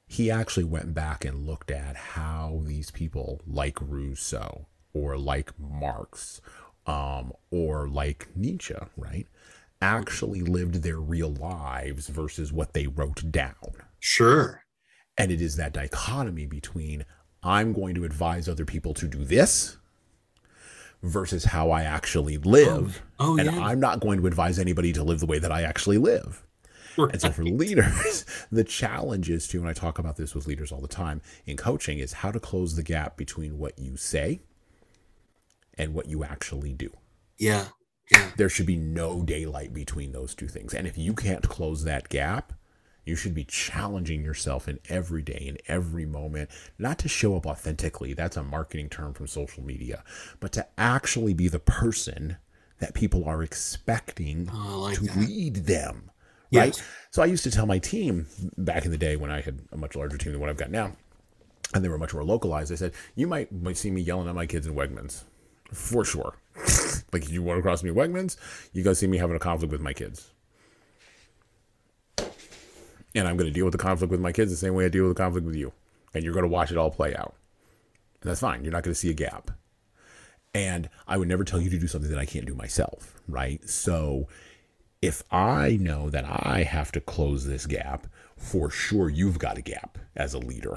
He 0.08 0.30
actually 0.30 0.66
went 0.66 0.94
back 0.94 1.26
and 1.26 1.48
looked 1.48 1.72
at 1.72 1.96
how 1.96 2.62
these 2.64 2.92
people 2.92 3.42
like 3.46 3.80
rousseau 3.82 4.68
or 4.96 5.18
like 5.18 5.52
Marx 5.60 6.42
um, 6.88 7.34
or 7.52 7.88
like 7.88 8.30
Nietzsche, 8.36 8.74
right, 8.98 9.28
actually 9.82 10.42
lived 10.42 10.76
their 10.76 11.00
real 11.00 11.34
lives 11.34 12.08
versus 12.08 12.52
what 12.52 12.74
they 12.74 12.88
wrote 12.88 13.32
down. 13.32 13.74
Sure. 14.00 14.64
And 15.18 15.32
it 15.32 15.42
is 15.42 15.58
that 15.58 15.74
dichotomy 15.74 16.46
between 16.46 17.06
I'm 17.44 17.74
going 17.74 17.94
to 17.96 18.06
advise 18.06 18.50
other 18.50 18.66
people 18.66 18.94
to 18.96 19.08
do 19.08 19.24
this 19.24 19.78
versus 21.04 21.46
how 21.46 21.72
I 21.72 21.84
actually 21.84 22.38
live. 22.38 23.04
Oh, 23.20 23.34
oh 23.34 23.38
and 23.38 23.52
yeah. 23.52 23.64
I'm 23.64 23.80
not 23.80 24.00
going 24.00 24.20
to 24.22 24.28
advise 24.28 24.58
anybody 24.58 24.94
to 24.94 25.04
live 25.04 25.20
the 25.20 25.26
way 25.26 25.40
that 25.40 25.52
I 25.52 25.62
actually 25.62 25.98
live. 25.98 26.42
Right. 26.98 27.12
And 27.12 27.22
so 27.22 27.32
for 27.32 27.44
leaders, 27.44 28.26
the 28.52 28.64
challenge 28.64 29.30
is 29.30 29.48
to, 29.50 29.60
and 29.60 29.68
I 29.68 29.74
talk 29.74 30.00
about 30.00 30.16
this 30.16 30.34
with 30.34 30.48
leaders 30.48 30.72
all 30.72 30.80
the 30.80 30.88
time 30.88 31.22
in 31.46 31.58
coaching, 31.58 32.00
is 32.00 32.14
how 32.14 32.32
to 32.32 32.40
close 32.40 32.76
the 32.76 32.84
gap 32.84 33.18
between 33.18 33.58
what 33.58 33.78
you 33.78 33.98
say 33.98 34.40
and 35.78 35.94
what 35.94 36.08
you 36.08 36.24
actually 36.24 36.74
do. 36.74 36.90
Yeah. 37.38 37.66
Yeah. 38.12 38.32
There 38.38 38.50
should 38.50 38.66
be 38.66 38.76
no 38.76 39.24
daylight 39.24 39.74
between 39.74 40.12
those 40.12 40.36
two 40.36 40.48
things. 40.48 40.74
And 40.74 40.88
if 40.88 40.98
you 40.98 41.14
can't 41.14 41.48
close 41.48 41.84
that 41.84 42.10
gap, 42.10 42.54
you 43.04 43.16
should 43.16 43.36
be 43.36 43.46
challenging 43.46 44.24
yourself 44.24 44.68
in 44.68 44.80
every 44.90 45.22
day, 45.22 45.46
in 45.48 45.58
every 45.68 46.06
moment, 46.06 46.50
not 46.78 46.98
to 47.00 47.08
show 47.08 47.36
up 47.36 47.46
authentically. 47.46 48.14
That's 48.14 48.38
a 48.38 48.44
marketing 48.44 48.90
term 48.90 49.14
from 49.14 49.28
social 49.28 49.64
media, 49.64 50.04
but 50.40 50.52
to 50.54 50.68
actually 50.78 51.34
be 51.34 51.48
the 51.48 51.60
person 51.60 52.38
that 52.80 52.94
people 52.94 53.26
are 53.26 53.44
expecting 53.44 54.50
oh, 54.54 54.82
like 54.82 54.96
to 54.96 55.04
that. 55.04 55.18
lead 55.18 55.56
them. 55.56 56.12
Right. 56.54 56.76
Yes. 56.76 56.84
So 57.12 57.22
I 57.22 57.26
used 57.26 57.44
to 57.44 57.52
tell 57.52 57.66
my 57.66 57.80
team 57.80 58.28
back 58.58 58.86
in 58.86 58.92
the 58.92 58.98
day 58.98 59.16
when 59.16 59.32
I 59.32 59.42
had 59.42 59.62
a 59.72 59.78
much 59.78 59.96
larger 59.96 60.18
team 60.18 60.32
than 60.32 60.42
what 60.42 60.50
I've 60.50 60.58
got 60.58 60.72
now, 60.72 60.96
and 61.74 61.84
they 61.84 61.90
were 61.90 61.98
much 61.98 62.14
more 62.14 62.24
localized. 62.24 62.72
I 62.72 62.76
said, 62.76 62.94
You 63.16 63.28
might, 63.28 63.52
might 63.52 63.78
see 63.78 63.92
me 63.92 64.02
yelling 64.02 64.28
at 64.28 64.36
my 64.36 64.46
kids 64.46 64.68
in 64.68 64.76
Wegmans 64.76 65.24
for 65.72 66.04
sure. 66.06 66.36
like, 67.14 67.30
you 67.30 67.44
want 67.44 67.58
to 67.58 67.62
cross 67.62 67.84
me 67.84 67.90
at 67.90 67.96
Wegmans, 67.96 68.38
you 68.74 68.84
go 68.84 68.94
see 68.94 69.08
me 69.08 69.18
having 69.18 69.36
a 69.36 69.40
conflict 69.40 69.72
with 69.72 69.82
my 69.82 69.94
kids. 69.94 70.32
And 72.18 73.28
I'm 73.28 73.38
going 73.38 73.50
to 73.50 73.54
deal 73.54 73.66
with 73.66 73.72
the 73.72 73.78
conflict 73.78 74.12
with 74.12 74.20
my 74.20 74.34
kids 74.34 74.52
the 74.52 74.58
same 74.58 74.74
way 74.74 74.86
I 74.86 74.90
deal 74.90 75.08
with 75.08 75.16
the 75.16 75.24
conflict 75.24 75.46
with 75.48 75.56
you. 75.56 75.72
And 76.14 76.24
you're 76.24 76.34
going 76.34 76.44
to 76.44 76.50
watch 76.50 76.72
it 76.72 76.78
all 76.78 76.92
play 76.92 77.16
out. 77.16 77.36
And 78.22 78.30
that's 78.30 78.42
fine. 78.42 78.64
You're 78.64 78.74
not 78.74 78.84
going 78.84 78.94
to 78.94 79.00
see 79.00 79.10
a 79.10 79.14
gap. 79.14 79.52
And 80.54 80.90
I 81.08 81.18
would 81.18 81.28
never 81.28 81.44
tell 81.44 81.62
you 81.62 81.70
to 81.70 81.80
do 81.80 81.88
something 81.88 82.10
that 82.10 82.20
I 82.20 82.26
can't 82.26 82.46
do 82.46 82.56
myself, 82.56 83.22
right? 83.28 83.68
So 83.70 84.28
if 85.02 85.24
I 85.32 85.78
know 85.80 86.10
that 86.10 86.26
I 86.26 86.64
have 86.64 86.92
to 86.94 87.02
close 87.02 87.46
this 87.46 87.66
gap, 87.66 88.08
for 88.38 88.70
sure 88.70 89.10
you've 89.10 89.40
got 89.40 89.58
a 89.58 89.62
gap 89.62 89.98
as 90.16 90.34
a 90.34 90.40
leader. 90.40 90.76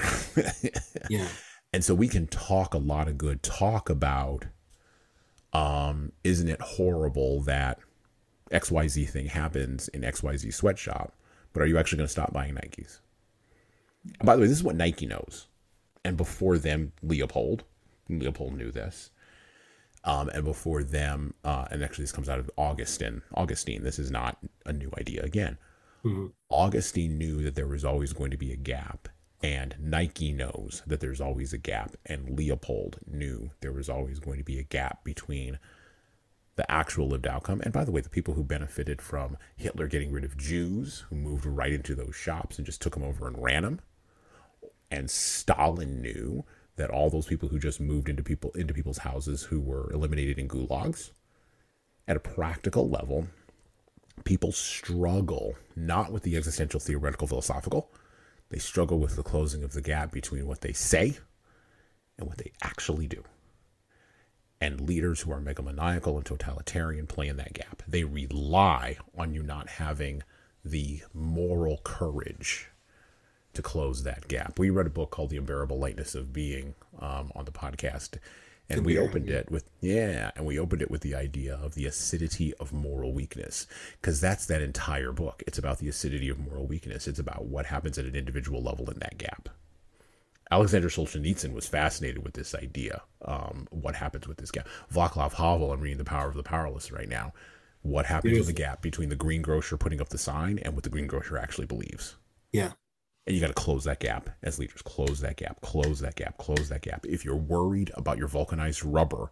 yeah 1.10 1.28
And 1.72 1.84
so 1.84 1.94
we 1.94 2.08
can 2.08 2.26
talk 2.26 2.74
a 2.74 2.78
lot 2.78 3.08
of 3.08 3.18
good 3.18 3.42
talk 3.42 3.90
about 3.90 4.46
um, 5.52 6.12
isn't 6.24 6.48
it 6.48 6.60
horrible 6.60 7.40
that 7.42 7.78
XYZ 8.50 9.08
thing 9.08 9.26
happens 9.26 9.88
in 9.88 10.02
XYZ 10.02 10.52
sweatshop, 10.52 11.14
but 11.52 11.62
are 11.62 11.66
you 11.66 11.78
actually 11.78 11.98
going 11.98 12.06
to 12.06 12.12
stop 12.12 12.32
buying 12.32 12.54
Nikes? 12.54 13.00
By 14.22 14.36
the 14.36 14.42
way, 14.42 14.48
this 14.48 14.58
is 14.58 14.64
what 14.64 14.76
Nike 14.76 15.06
knows. 15.06 15.46
And 16.04 16.16
before 16.16 16.58
them, 16.58 16.92
Leopold. 17.02 17.64
Leopold 18.08 18.56
knew 18.56 18.70
this. 18.70 19.10
Um, 20.04 20.28
and 20.30 20.44
before 20.44 20.82
them, 20.82 21.34
uh, 21.44 21.66
and 21.70 21.82
actually 21.82 22.04
this 22.04 22.12
comes 22.12 22.28
out 22.28 22.38
of 22.38 22.50
Augustine. 22.56 23.22
Augustine, 23.34 23.82
this 23.82 23.98
is 23.98 24.10
not 24.10 24.38
a 24.64 24.72
new 24.72 24.90
idea 24.96 25.22
again. 25.22 25.58
Mm-hmm. 26.04 26.26
Augustine 26.48 27.18
knew 27.18 27.42
that 27.42 27.54
there 27.56 27.66
was 27.66 27.84
always 27.84 28.12
going 28.12 28.30
to 28.30 28.36
be 28.36 28.52
a 28.52 28.56
gap, 28.56 29.08
and 29.42 29.76
Nike 29.78 30.32
knows 30.32 30.82
that 30.86 31.00
there's 31.00 31.20
always 31.20 31.52
a 31.52 31.58
gap, 31.58 31.96
and 32.06 32.36
Leopold 32.36 32.98
knew 33.06 33.50
there 33.60 33.72
was 33.72 33.88
always 33.88 34.18
going 34.18 34.38
to 34.38 34.44
be 34.44 34.58
a 34.58 34.64
gap 34.64 35.04
between 35.04 35.58
the 36.56 36.68
actual 36.70 37.08
lived 37.08 37.26
outcome. 37.26 37.60
And 37.62 37.72
by 37.72 37.84
the 37.84 37.92
way, 37.92 38.00
the 38.00 38.08
people 38.08 38.34
who 38.34 38.42
benefited 38.42 39.00
from 39.00 39.36
Hitler 39.56 39.86
getting 39.86 40.10
rid 40.10 40.24
of 40.24 40.36
Jews, 40.36 41.04
who 41.08 41.16
moved 41.16 41.46
right 41.46 41.72
into 41.72 41.94
those 41.94 42.16
shops 42.16 42.58
and 42.58 42.66
just 42.66 42.82
took 42.82 42.94
them 42.94 43.04
over 43.04 43.28
and 43.28 43.40
ran 43.40 43.62
them, 43.62 43.80
and 44.90 45.10
Stalin 45.10 46.02
knew 46.02 46.44
that 46.76 46.90
all 46.90 47.10
those 47.10 47.26
people 47.26 47.48
who 47.48 47.58
just 47.58 47.80
moved 47.80 48.08
into 48.08 48.22
people 48.22 48.50
into 48.52 48.72
people's 48.72 48.98
houses 48.98 49.44
who 49.44 49.60
were 49.60 49.92
eliminated 49.92 50.38
in 50.38 50.48
gulags 50.48 51.10
at 52.06 52.16
a 52.16 52.20
practical 52.20 52.88
level 52.88 53.26
people 54.24 54.52
struggle 54.52 55.54
not 55.76 56.12
with 56.12 56.22
the 56.22 56.36
existential 56.36 56.80
theoretical 56.80 57.26
philosophical 57.26 57.90
they 58.50 58.58
struggle 58.58 58.98
with 58.98 59.16
the 59.16 59.22
closing 59.22 59.62
of 59.62 59.72
the 59.72 59.82
gap 59.82 60.10
between 60.10 60.46
what 60.46 60.60
they 60.60 60.72
say 60.72 61.18
and 62.18 62.26
what 62.26 62.38
they 62.38 62.52
actually 62.62 63.06
do. 63.06 63.24
And 64.60 64.80
leaders 64.80 65.20
who 65.20 65.32
are 65.32 65.40
megalomaniacal 65.40 66.16
and 66.16 66.24
totalitarian 66.24 67.06
play 67.06 67.28
in 67.28 67.36
that 67.36 67.52
gap. 67.52 67.82
They 67.86 68.04
rely 68.04 68.96
on 69.16 69.32
you 69.32 69.42
not 69.42 69.68
having 69.68 70.22
the 70.64 71.02
moral 71.14 71.78
courage 71.84 72.70
to 73.52 73.62
close 73.62 74.02
that 74.02 74.28
gap. 74.28 74.58
We 74.58 74.70
read 74.70 74.86
a 74.86 74.90
book 74.90 75.10
called 75.10 75.30
The 75.30 75.36
Unbearable 75.36 75.78
Lightness 75.78 76.14
of 76.14 76.32
Being 76.32 76.74
um, 76.98 77.30
on 77.34 77.44
the 77.44 77.52
podcast, 77.52 78.18
and 78.70 78.84
we 78.84 78.98
opened 78.98 79.30
it 79.30 79.50
with 79.50 79.70
yeah, 79.80 80.30
and 80.36 80.44
we 80.44 80.58
opened 80.58 80.82
it 80.82 80.90
with 80.90 81.00
the 81.00 81.14
idea 81.14 81.54
of 81.56 81.74
the 81.74 81.86
acidity 81.86 82.52
of 82.54 82.72
moral 82.72 83.12
weakness 83.12 83.66
because 84.00 84.20
that's 84.20 84.46
that 84.46 84.62
entire 84.62 85.12
book. 85.12 85.42
It's 85.46 85.58
about 85.58 85.78
the 85.78 85.88
acidity 85.88 86.28
of 86.28 86.38
moral 86.38 86.66
weakness. 86.66 87.08
It's 87.08 87.18
about 87.18 87.46
what 87.46 87.66
happens 87.66 87.98
at 87.98 88.04
an 88.04 88.14
individual 88.14 88.62
level 88.62 88.90
in 88.90 88.98
that 88.98 89.18
gap. 89.18 89.48
Alexander 90.50 90.88
Solzhenitsyn 90.88 91.52
was 91.52 91.66
fascinated 91.66 92.24
with 92.24 92.34
this 92.34 92.54
idea. 92.54 93.02
Um, 93.22 93.68
what 93.70 93.94
happens 93.94 94.26
with 94.26 94.38
this 94.38 94.50
gap? 94.50 94.66
Václav 94.92 95.34
Havel, 95.34 95.72
I'm 95.72 95.80
reading 95.80 95.98
The 95.98 96.04
Power 96.04 96.28
of 96.28 96.36
the 96.36 96.42
Powerless 96.42 96.90
right 96.90 97.08
now. 97.08 97.34
What 97.82 98.06
happens 98.06 98.38
in 98.38 98.46
the 98.46 98.52
gap 98.52 98.82
between 98.82 99.08
the 99.08 99.16
greengrocer 99.16 99.76
putting 99.76 100.00
up 100.00 100.08
the 100.08 100.18
sign 100.18 100.58
and 100.58 100.74
what 100.74 100.84
the 100.84 100.90
greengrocer 100.90 101.38
actually 101.38 101.66
believes? 101.66 102.16
Yeah. 102.52 102.72
And 103.28 103.34
you 103.34 103.42
got 103.42 103.48
to 103.48 103.52
close 103.52 103.84
that 103.84 104.00
gap 104.00 104.30
as 104.42 104.58
leaders. 104.58 104.80
Close 104.80 105.20
that 105.20 105.36
gap, 105.36 105.60
close 105.60 106.00
that 106.00 106.16
gap, 106.16 106.38
close 106.38 106.70
that 106.70 106.80
gap. 106.80 107.04
If 107.04 107.26
you're 107.26 107.36
worried 107.36 107.90
about 107.92 108.16
your 108.16 108.26
vulcanized 108.26 108.82
rubber, 108.82 109.30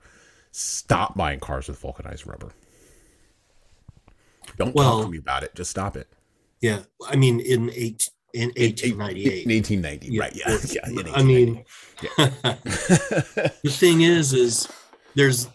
stop 0.52 1.16
buying 1.16 1.40
cars 1.40 1.68
with 1.68 1.78
vulcanized 1.78 2.26
rubber. 2.26 2.52
Don't 4.58 4.74
well, 4.74 4.98
talk 4.98 5.06
to 5.06 5.10
me 5.10 5.16
about 5.16 5.44
it. 5.44 5.54
Just 5.54 5.70
stop 5.70 5.96
it. 5.96 6.08
Yeah. 6.60 6.80
I 7.08 7.16
mean, 7.16 7.40
in 7.40 7.70
eight, 7.70 8.10
in 8.34 8.48
1898. 8.58 9.46
In 9.46 9.54
1890, 9.54 10.08
yeah. 10.08 10.20
right. 10.20 10.36
Yeah. 10.36 10.58
yeah 10.72 11.12
I 11.14 11.22
mean, 11.22 11.64
yeah. 12.02 12.08
the 13.62 13.70
thing 13.70 14.02
is, 14.02 14.34
is 14.34 14.68
there's 15.14 15.48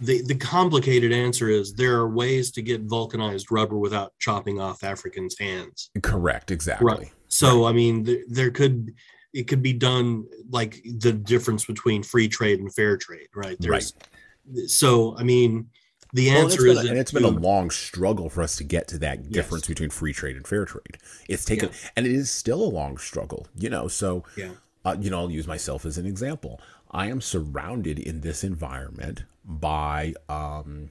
the 0.00 0.22
the 0.22 0.34
complicated 0.34 1.12
answer 1.12 1.48
is 1.48 1.74
there 1.74 1.96
are 1.96 2.08
ways 2.08 2.50
to 2.52 2.62
get 2.62 2.82
vulcanized 2.82 3.50
rubber 3.50 3.76
without 3.76 4.12
chopping 4.18 4.60
off 4.60 4.84
Africans' 4.84 5.38
hands. 5.38 5.90
Correct, 6.02 6.50
exactly. 6.50 6.86
Right. 6.86 7.12
So 7.28 7.62
right. 7.64 7.70
I 7.70 7.72
mean, 7.72 8.04
there, 8.04 8.22
there 8.28 8.50
could 8.50 8.94
it 9.32 9.44
could 9.48 9.62
be 9.62 9.72
done 9.72 10.24
like 10.50 10.82
the 10.98 11.12
difference 11.12 11.64
between 11.64 12.02
free 12.02 12.28
trade 12.28 12.60
and 12.60 12.72
fair 12.74 12.96
trade, 12.96 13.28
right? 13.34 13.56
There's, 13.58 13.94
right. 13.94 14.68
So 14.68 15.16
I 15.18 15.22
mean, 15.22 15.68
the 16.12 16.30
answer 16.30 16.62
well, 16.62 16.78
is, 16.78 16.86
a, 16.86 16.88
and 16.88 16.98
it's 16.98 17.12
been 17.12 17.24
a 17.24 17.28
long 17.28 17.70
struggle 17.70 18.30
for 18.30 18.42
us 18.42 18.56
to 18.56 18.64
get 18.64 18.88
to 18.88 18.98
that 18.98 19.30
difference 19.30 19.64
yes. 19.64 19.68
between 19.68 19.90
free 19.90 20.12
trade 20.12 20.36
and 20.36 20.46
fair 20.46 20.64
trade. 20.64 20.98
It's 21.28 21.44
taken, 21.44 21.68
yeah. 21.68 21.90
and 21.96 22.06
it 22.06 22.12
is 22.12 22.30
still 22.30 22.62
a 22.62 22.70
long 22.70 22.96
struggle, 22.96 23.46
you 23.56 23.68
know. 23.68 23.88
So, 23.88 24.24
yeah. 24.36 24.52
uh, 24.84 24.96
you 24.98 25.10
know, 25.10 25.18
I'll 25.18 25.30
use 25.30 25.46
myself 25.46 25.84
as 25.84 25.98
an 25.98 26.06
example. 26.06 26.60
I 26.90 27.08
am 27.08 27.20
surrounded 27.20 27.98
in 27.98 28.22
this 28.22 28.42
environment 28.42 29.24
by 29.48 30.12
um, 30.28 30.90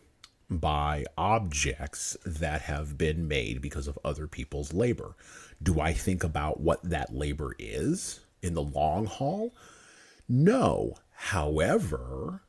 by 0.49 1.05
objects 1.17 2.17
that 2.25 2.61
have 2.63 2.97
been 2.97 3.27
made 3.27 3.61
because 3.61 3.87
of 3.87 3.99
other 4.03 4.27
people's 4.27 4.73
labor. 4.73 5.15
Do 5.61 5.79
I 5.79 5.93
think 5.93 6.23
about 6.23 6.59
what 6.59 6.81
that 6.83 7.13
labor 7.13 7.55
is 7.59 8.21
in 8.41 8.53
the 8.53 8.63
long 8.63 9.05
haul? 9.05 9.53
No. 10.27 10.95
However, 11.11 12.41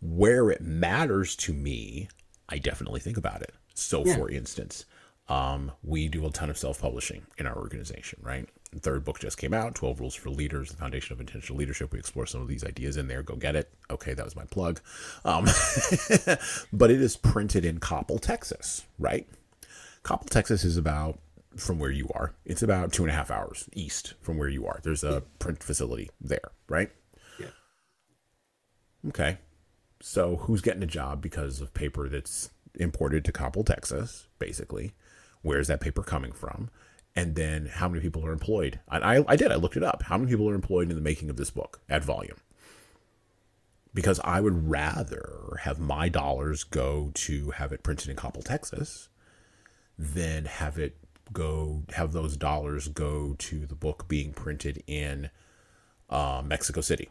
where 0.00 0.50
it 0.50 0.62
matters 0.62 1.36
to 1.36 1.52
me, 1.52 2.08
I 2.48 2.58
definitely 2.58 3.00
think 3.00 3.16
about 3.16 3.42
it. 3.42 3.54
So, 3.74 4.04
yeah. 4.04 4.16
for 4.16 4.30
instance, 4.30 4.84
um, 5.28 5.72
we 5.82 6.08
do 6.08 6.26
a 6.26 6.30
ton 6.30 6.50
of 6.50 6.58
self 6.58 6.80
publishing 6.80 7.22
in 7.38 7.46
our 7.46 7.56
organization, 7.56 8.20
right? 8.22 8.48
The 8.72 8.78
third 8.78 9.04
book 9.04 9.18
just 9.18 9.36
came 9.36 9.52
out 9.52 9.74
12 9.74 9.98
Rules 9.98 10.14
for 10.14 10.30
Leaders, 10.30 10.70
the 10.70 10.76
Foundation 10.76 11.12
of 11.12 11.20
Intentional 11.20 11.58
Leadership. 11.58 11.92
We 11.92 11.98
explore 11.98 12.26
some 12.26 12.40
of 12.40 12.46
these 12.46 12.64
ideas 12.64 12.96
in 12.96 13.08
there. 13.08 13.22
Go 13.22 13.34
get 13.34 13.56
it. 13.56 13.68
Okay, 13.90 14.14
that 14.14 14.24
was 14.24 14.36
my 14.36 14.44
plug. 14.44 14.80
Um, 15.24 15.44
but 16.72 16.90
it 16.90 17.00
is 17.00 17.16
printed 17.16 17.64
in 17.64 17.80
Coppell, 17.80 18.20
Texas, 18.20 18.86
right? 18.98 19.26
Coppell, 20.04 20.30
Texas 20.30 20.64
is 20.64 20.76
about, 20.76 21.18
from 21.56 21.80
where 21.80 21.90
you 21.90 22.08
are, 22.14 22.32
it's 22.44 22.62
about 22.62 22.92
two 22.92 23.02
and 23.02 23.10
a 23.10 23.14
half 23.14 23.30
hours 23.30 23.68
east 23.72 24.14
from 24.20 24.38
where 24.38 24.48
you 24.48 24.66
are. 24.66 24.78
There's 24.84 25.02
a 25.02 25.24
print 25.40 25.64
facility 25.64 26.08
there, 26.20 26.52
right? 26.68 26.90
Yeah. 27.40 27.48
Okay. 29.08 29.38
So 30.00 30.36
who's 30.36 30.60
getting 30.60 30.84
a 30.84 30.86
job 30.86 31.20
because 31.20 31.60
of 31.60 31.74
paper 31.74 32.08
that's 32.08 32.50
imported 32.76 33.24
to 33.24 33.32
Coppell, 33.32 33.66
Texas, 33.66 34.28
basically? 34.38 34.92
Where's 35.42 35.66
that 35.66 35.80
paper 35.80 36.02
coming 36.02 36.32
from? 36.32 36.70
And 37.16 37.34
then 37.34 37.66
how 37.66 37.88
many 37.88 38.00
people 38.00 38.24
are 38.24 38.32
employed. 38.32 38.80
I, 38.88 39.24
I, 39.26 39.36
did, 39.36 39.50
I 39.50 39.56
looked 39.56 39.76
it 39.76 39.82
up. 39.82 40.04
How 40.04 40.16
many 40.16 40.30
people 40.30 40.48
are 40.48 40.54
employed 40.54 40.90
in 40.90 40.96
the 40.96 41.02
making 41.02 41.30
of 41.30 41.36
this 41.36 41.50
book 41.50 41.80
at 41.88 42.04
volume? 42.04 42.36
Because 43.92 44.20
I 44.22 44.40
would 44.40 44.70
rather 44.70 45.58
have 45.62 45.80
my 45.80 46.08
dollars 46.08 46.62
go 46.62 47.10
to 47.14 47.50
have 47.50 47.72
it 47.72 47.82
printed 47.82 48.08
in 48.08 48.16
Coppell, 48.16 48.44
Texas, 48.44 49.08
than 49.98 50.44
have 50.44 50.78
it 50.78 50.96
go, 51.32 51.82
have 51.94 52.12
those 52.12 52.36
dollars 52.36 52.86
go 52.86 53.34
to 53.38 53.66
the 53.66 53.74
book 53.74 54.06
being 54.06 54.32
printed 54.32 54.82
in 54.86 55.30
uh, 56.08 56.42
Mexico 56.44 56.80
City. 56.80 57.10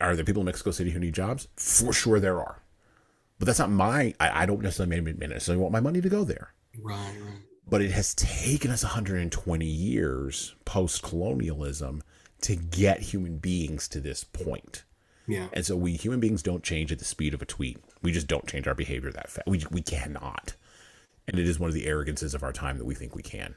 Are 0.00 0.16
there 0.16 0.24
people 0.24 0.40
in 0.40 0.46
Mexico 0.46 0.72
City 0.72 0.90
who 0.90 0.98
need 0.98 1.14
jobs? 1.14 1.46
For 1.54 1.92
sure 1.92 2.18
there 2.18 2.40
are. 2.40 2.62
But 3.38 3.46
that's 3.46 3.60
not 3.60 3.70
my, 3.70 4.14
I, 4.18 4.42
I 4.42 4.46
don't 4.46 4.62
necessarily, 4.62 5.00
necessarily 5.00 5.62
want 5.62 5.72
my 5.72 5.80
money 5.80 6.00
to 6.00 6.08
go 6.08 6.24
there. 6.24 6.52
Right, 6.82 7.14
right 7.24 7.47
but 7.68 7.82
it 7.82 7.90
has 7.90 8.14
taken 8.14 8.70
us 8.70 8.82
120 8.82 9.64
years 9.64 10.54
post 10.64 11.02
colonialism 11.02 12.02
to 12.42 12.56
get 12.56 13.00
human 13.00 13.38
beings 13.38 13.88
to 13.88 14.00
this 14.00 14.24
point. 14.24 14.84
Yeah. 15.26 15.48
And 15.52 15.64
so 15.64 15.76
we 15.76 15.92
human 15.92 16.20
beings 16.20 16.42
don't 16.42 16.62
change 16.62 16.90
at 16.90 16.98
the 16.98 17.04
speed 17.04 17.34
of 17.34 17.42
a 17.42 17.46
tweet. 17.46 17.78
We 18.02 18.12
just 18.12 18.26
don't 18.26 18.46
change 18.46 18.66
our 18.66 18.74
behavior 18.74 19.12
that 19.12 19.30
fast. 19.30 19.46
We 19.46 19.62
we 19.70 19.82
cannot. 19.82 20.54
And 21.26 21.38
it 21.38 21.46
is 21.46 21.60
one 21.60 21.68
of 21.68 21.74
the 21.74 21.86
arrogances 21.86 22.34
of 22.34 22.42
our 22.42 22.52
time 22.52 22.78
that 22.78 22.86
we 22.86 22.94
think 22.94 23.14
we 23.14 23.22
can. 23.22 23.54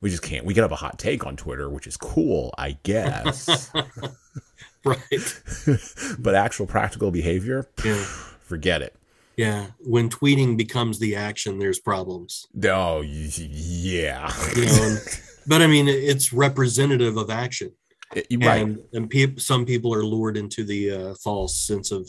We 0.00 0.10
just 0.10 0.22
can't. 0.22 0.44
We 0.44 0.52
can 0.52 0.64
have 0.64 0.72
a 0.72 0.76
hot 0.76 0.98
take 0.98 1.24
on 1.24 1.36
Twitter, 1.36 1.70
which 1.70 1.86
is 1.86 1.96
cool, 1.96 2.52
I 2.58 2.76
guess. 2.82 3.70
right. 4.84 5.40
but 6.18 6.34
actual 6.34 6.66
practical 6.66 7.12
behavior, 7.12 7.68
yeah. 7.84 8.02
forget 8.40 8.82
it. 8.82 8.96
Yeah, 9.36 9.66
when 9.80 10.08
tweeting 10.08 10.56
becomes 10.56 10.98
the 10.98 11.16
action, 11.16 11.58
there's 11.58 11.80
problems. 11.80 12.46
Oh, 12.64 13.00
yeah. 13.02 14.32
you 14.54 14.66
know, 14.66 14.96
but 15.46 15.60
I 15.60 15.66
mean, 15.66 15.88
it's 15.88 16.32
representative 16.32 17.16
of 17.16 17.30
action, 17.30 17.72
it, 18.14 18.26
right? 18.40 18.62
And, 18.62 18.78
and 18.92 19.10
pe- 19.10 19.36
some 19.36 19.66
people 19.66 19.92
are 19.92 20.04
lured 20.04 20.36
into 20.36 20.62
the 20.62 20.90
uh, 20.90 21.14
false 21.14 21.58
sense 21.58 21.90
of 21.90 22.08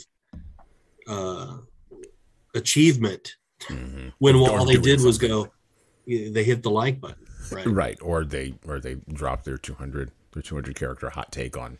uh, 1.07 1.57
achievement 2.53 3.35
mm-hmm. 3.63 4.09
when 4.19 4.35
all 4.35 4.65
they 4.65 4.75
did 4.75 4.99
something. 4.99 5.05
was 5.05 5.17
go, 5.17 5.47
they 6.05 6.43
hit 6.43 6.61
the 6.61 6.69
like 6.69 7.01
button, 7.01 7.25
right? 7.51 7.65
Right, 7.65 7.97
or 8.01 8.23
they 8.23 8.53
or 8.67 8.79
they 8.79 8.95
drop 9.13 9.43
their 9.43 9.57
200 9.57 10.11
their 10.33 10.43
200 10.43 10.75
character 10.75 11.09
hot 11.09 11.31
take 11.31 11.57
on 11.57 11.79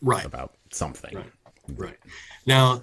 right 0.00 0.24
about 0.24 0.54
something. 0.70 1.14
Right. 1.14 1.32
Right. 1.68 1.96
Now, 2.46 2.82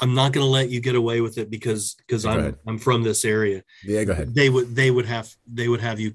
I'm 0.00 0.14
not 0.14 0.32
going 0.32 0.44
to 0.44 0.50
let 0.50 0.70
you 0.70 0.80
get 0.80 0.94
away 0.94 1.20
with 1.20 1.38
it 1.38 1.50
because 1.50 1.96
because 2.06 2.24
I'm 2.24 2.38
ahead. 2.38 2.56
I'm 2.66 2.78
from 2.78 3.02
this 3.02 3.24
area. 3.24 3.64
Yeah, 3.84 4.04
go 4.04 4.12
ahead. 4.12 4.34
They 4.34 4.48
would 4.50 4.74
they 4.74 4.90
would 4.90 5.06
have 5.06 5.34
they 5.46 5.68
would 5.68 5.80
have 5.80 6.00
you 6.00 6.14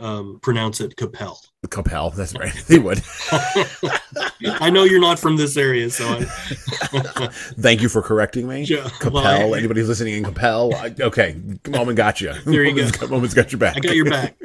um, 0.00 0.38
pronounce 0.40 0.80
it 0.80 0.96
Capel. 0.96 1.40
Capel, 1.70 2.10
that's 2.10 2.34
right. 2.34 2.52
They 2.68 2.78
would. 2.78 3.02
I 4.60 4.70
know 4.70 4.84
you're 4.84 5.00
not 5.00 5.18
from 5.18 5.36
this 5.36 5.56
area, 5.56 5.90
so 5.90 6.06
I, 6.06 6.24
Thank 7.58 7.82
you 7.82 7.88
for 7.88 8.02
correcting 8.02 8.46
me. 8.46 8.62
Yeah, 8.62 8.88
Capel, 9.00 9.22
well, 9.22 9.54
I- 9.54 9.58
anybody 9.58 9.80
who's 9.80 9.88
listening 9.88 10.14
in 10.14 10.24
Coppell, 10.24 10.74
I, 10.74 10.94
okay, 11.02 11.40
moment 11.68 11.96
got 11.96 12.20
you. 12.20 12.32
There 12.44 12.64
you 12.64 12.90
go. 12.90 13.06
Moment's 13.08 13.34
got 13.34 13.50
your 13.52 13.58
back. 13.58 13.76
I 13.76 13.80
got 13.80 13.96
your 13.96 14.10
back. 14.10 14.36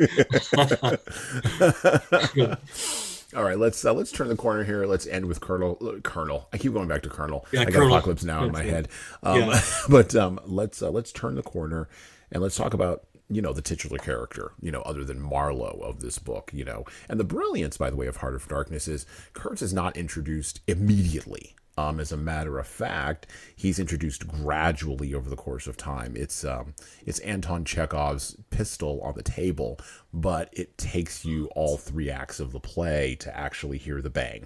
All 3.36 3.44
right, 3.44 3.58
let's 3.60 3.86
uh, 3.86 3.94
let's 3.94 4.12
turn 4.12 4.28
the 4.28 4.36
corner 4.36 4.64
here. 4.64 4.86
Let's 4.86 5.06
end 5.06 5.26
with 5.26 5.40
Colonel. 5.40 5.76
Colonel. 6.04 6.48
I 6.52 6.58
keep 6.58 6.74
going 6.74 6.88
back 6.88 7.04
to 7.04 7.10
Colonel. 7.10 7.46
Yeah, 7.52 7.62
I 7.62 7.66
got 7.66 7.74
Colonel. 7.74 7.90
Apocalypse 7.90 8.24
now 8.24 8.44
in 8.44 8.52
my 8.52 8.64
head. 8.74 8.88
Um, 9.22 9.40
Yeah. 9.42 9.62
But 9.90 10.16
um, 10.16 10.40
let's 10.46 10.82
uh, 10.82 10.90
let's 10.90 11.12
turn 11.12 11.36
the 11.36 11.44
corner 11.44 11.88
and 12.32 12.42
let's 12.42 12.56
talk 12.56 12.74
about 12.74 13.04
you 13.30 13.42
know 13.42 13.54
the 13.54 13.62
titular 13.62 14.00
character. 14.00 14.54
You 14.62 14.72
know, 14.72 14.82
other 14.82 15.04
than 15.04 15.22
Marlowe 15.22 15.80
of 15.84 16.00
this 16.00 16.18
book. 16.18 16.50
You 16.54 16.66
know, 16.66 16.86
and 17.08 17.20
the 17.20 17.24
brilliance, 17.24 17.78
by 17.78 17.92
the 17.92 17.96
way, 17.96 18.08
of 18.08 18.18
Heart 18.18 18.36
of 18.36 18.48
Darkness 18.48 18.88
is 18.88 19.06
Kurtz 19.34 19.62
is 19.62 19.74
not 19.74 19.96
introduced 19.96 20.62
immediately. 20.68 21.56
Um, 21.80 22.00
as 22.02 22.12
a 22.12 22.18
matter 22.18 22.60
of 22.60 22.68
fact, 22.68 23.28
he's 23.56 23.80
introduced 23.80 24.28
gradually 24.28 25.14
over 25.14 25.30
the 25.30 25.38
course 25.38 25.66
of 25.66 25.78
time. 25.78 26.14
It's 26.18 26.44
um, 26.44 26.74
it's 27.06 27.20
Anton 27.20 27.64
Chekhov's 27.64 28.36
pistol 28.50 29.00
on 29.02 29.14
the 29.16 29.24
table, 29.24 29.80
but 30.14 30.50
it 30.52 30.78
takes 30.78 31.24
you 31.24 31.48
all 31.56 31.78
three 31.78 32.10
acts 32.10 32.42
of 32.42 32.52
the 32.52 32.60
play 32.60 33.16
to 33.22 33.36
actually 33.38 33.78
hear 33.78 34.02
the 34.02 34.10
bang. 34.10 34.44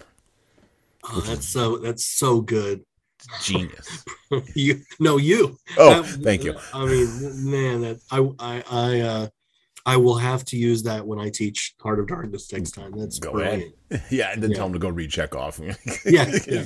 Oh, 1.05 1.21
that's 1.21 1.47
so 1.47 1.77
that's 1.77 2.05
so 2.05 2.41
good. 2.41 2.83
Genius. 3.41 4.05
you 4.53 4.81
no 4.99 5.17
you. 5.17 5.57
Oh, 5.77 6.03
That- 6.03 6.21
thank 6.23 6.43
you. 6.43 6.55
I 6.71 6.85
mean, 6.85 7.49
man, 7.49 7.81
that 7.81 7.99
I 8.11 8.29
I 8.39 8.63
I 8.69 8.99
uh 9.01 9.27
I 9.85 9.97
will 9.97 10.15
have 10.17 10.45
to 10.45 10.57
use 10.57 10.83
that 10.83 11.05
when 11.05 11.19
I 11.19 11.29
teach 11.29 11.75
Heart 11.81 11.99
of 11.99 12.07
Darkness 12.07 12.51
next 12.53 12.71
time. 12.71 12.93
That's 12.97 13.19
Go 13.19 13.33
brilliant. 13.33 13.75
Yeah, 14.09 14.31
and 14.31 14.41
then 14.41 14.51
Yeah. 14.51 14.57
tell 14.57 14.67
him 14.67 14.73
to 14.73 14.79
go 14.79 14.89
read 14.89 15.11
Chekhov. 15.11 15.59
Yeah, 16.05 16.31
yeah, 16.47 16.63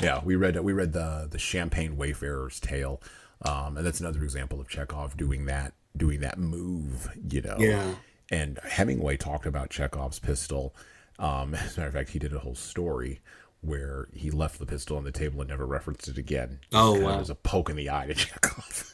yeah. 0.00 0.20
We 0.24 0.36
read 0.36 0.58
we 0.60 0.72
read 0.72 0.92
the 0.92 1.26
the 1.30 1.38
Champagne 1.38 1.96
Wayfarer's 1.96 2.60
Tale, 2.60 3.02
um, 3.44 3.76
and 3.76 3.84
that's 3.86 4.00
another 4.00 4.22
example 4.22 4.60
of 4.60 4.68
Chekhov 4.68 5.16
doing 5.16 5.46
that 5.46 5.74
doing 5.96 6.20
that 6.20 6.38
move. 6.38 7.08
You 7.30 7.42
know. 7.42 7.56
Yeah. 7.58 7.94
And 8.30 8.58
Hemingway 8.64 9.16
talked 9.18 9.44
about 9.46 9.68
Chekhov's 9.70 10.18
pistol. 10.20 10.74
Um, 11.18 11.54
as 11.54 11.76
a 11.76 11.80
matter 11.80 11.88
of 11.88 11.94
fact, 11.94 12.10
he 12.10 12.18
did 12.18 12.32
a 12.32 12.38
whole 12.38 12.54
story 12.54 13.20
where 13.60 14.08
he 14.12 14.30
left 14.30 14.58
the 14.58 14.66
pistol 14.66 14.96
on 14.96 15.04
the 15.04 15.12
table 15.12 15.40
and 15.40 15.50
never 15.50 15.66
referenced 15.66 16.08
it 16.08 16.16
again. 16.18 16.58
Oh, 16.72 16.98
wow. 16.98 17.20
As 17.20 17.30
a 17.30 17.34
poke 17.36 17.70
in 17.70 17.76
the 17.76 17.90
eye 17.90 18.06
to 18.06 18.14
Chekhov. 18.14 18.88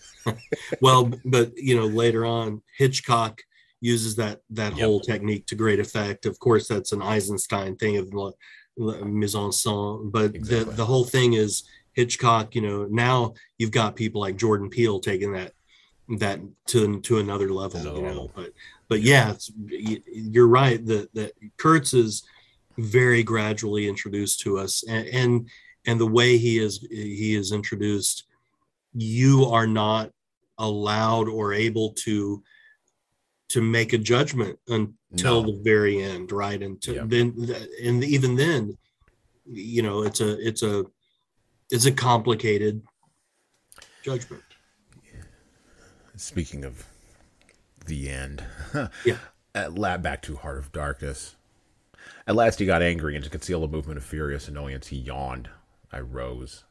Well, 0.83 1.11
but 1.25 1.57
you 1.57 1.75
know, 1.75 1.87
later 1.87 2.27
on, 2.27 2.61
Hitchcock 2.77 3.41
uses 3.81 4.17
that 4.17 4.41
that 4.51 4.77
Yep. 4.77 4.85
whole 4.87 5.01
technique 5.01 5.47
to 5.47 5.55
great 5.55 5.81
effect. 5.81 6.27
Of 6.27 6.39
course, 6.39 6.67
that's 6.69 6.93
an 6.93 7.03
Eisenstein 7.03 7.77
thing 7.77 7.97
of 7.97 8.13
mise 8.77 9.35
en 9.35 9.51
scène, 9.51 10.11
but 10.11 10.35
Exactly. 10.35 10.65
the 10.65 10.77
the 10.77 10.87
whole 10.87 11.05
thing 11.05 11.35
is 11.35 11.65
Hitchcock. 11.93 12.55
You 12.55 12.63
know, 12.63 12.87
now 12.87 13.35
you've 13.59 13.71
got 13.71 13.97
people 13.97 14.21
like 14.21 14.37
Jordan 14.37 14.69
Peele 14.71 15.01
taking 15.01 15.33
that 15.33 15.53
that 16.19 16.41
to 16.69 17.01
to 17.01 17.19
another 17.19 17.53
level. 17.53 17.83
You 17.83 18.03
know, 18.03 18.31
but 18.35 18.53
but 18.89 19.01
yeah, 19.03 19.33
it's, 19.33 19.51
you're 19.67 20.49
right. 20.49 20.85
That 20.87 21.13
that 21.15 21.33
Kurtz 21.57 21.95
is 21.95 22.25
very 22.79 23.23
gradually 23.23 23.89
introduced 23.89 24.41
to 24.41 24.59
us, 24.59 24.83
and 24.89 25.07
and, 25.09 25.49
and 25.87 26.01
the 26.01 26.07
way 26.07 26.39
he 26.39 26.59
is 26.59 26.79
he 26.91 27.35
is 27.35 27.53
introduced, 27.53 28.25
you 28.95 29.45
are 29.47 29.67
not 29.67 30.11
allowed 30.59 31.29
or 31.29 31.53
able 31.53 31.93
to 31.93 32.43
to 33.49 33.63
make 33.63 33.93
a 33.93 33.99
judgment 33.99 34.59
until 34.69 35.43
No. 35.43 35.53
the 35.53 35.61
very 35.63 36.03
end 36.03 36.33
right 36.33 36.63
until 36.63 36.95
Yeah. 36.97 37.05
then 37.07 37.35
and 37.83 38.05
even 38.05 38.37
then 38.37 38.77
you 39.47 39.83
know 39.83 40.03
it's 40.03 40.21
a 40.21 40.47
it's 40.47 40.63
a 40.63 40.85
it's 41.71 41.87
a 41.87 41.93
complicated 41.93 42.83
judgment 44.03 44.43
Speaking 46.17 46.65
of 46.65 46.85
the 47.87 48.11
end, 48.11 48.43
Yeah. 49.05 49.19
At 49.55 49.75
la 49.75 49.97
back 49.99 50.21
to 50.23 50.35
Heart 50.37 50.59
of 50.59 50.73
Darkness. 50.73 51.37
At 52.27 52.35
last 52.35 52.59
he 52.59 52.67
got 52.67 52.83
angry, 52.83 53.15
and 53.15 53.23
to 53.25 53.31
conceal 53.31 53.63
a 53.63 53.69
movement 53.69 53.99
of 53.99 54.05
furious 54.05 54.49
annoyance, 54.49 54.89
he 54.89 54.97
yawned. 54.97 55.49
I 55.93 56.01
rose. 56.01 56.65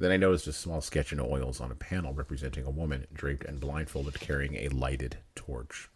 Then 0.00 0.12
I 0.12 0.16
noticed 0.16 0.46
a 0.46 0.54
small 0.54 0.80
sketch 0.80 1.12
in 1.12 1.20
oils 1.20 1.60
on 1.60 1.70
a 1.70 1.74
panel 1.74 2.14
representing 2.14 2.64
a 2.64 2.70
woman 2.70 3.06
draped 3.12 3.44
and 3.44 3.60
blindfolded 3.60 4.18
carrying 4.18 4.54
a 4.54 4.70
lighted 4.70 5.18
torch. 5.34 5.90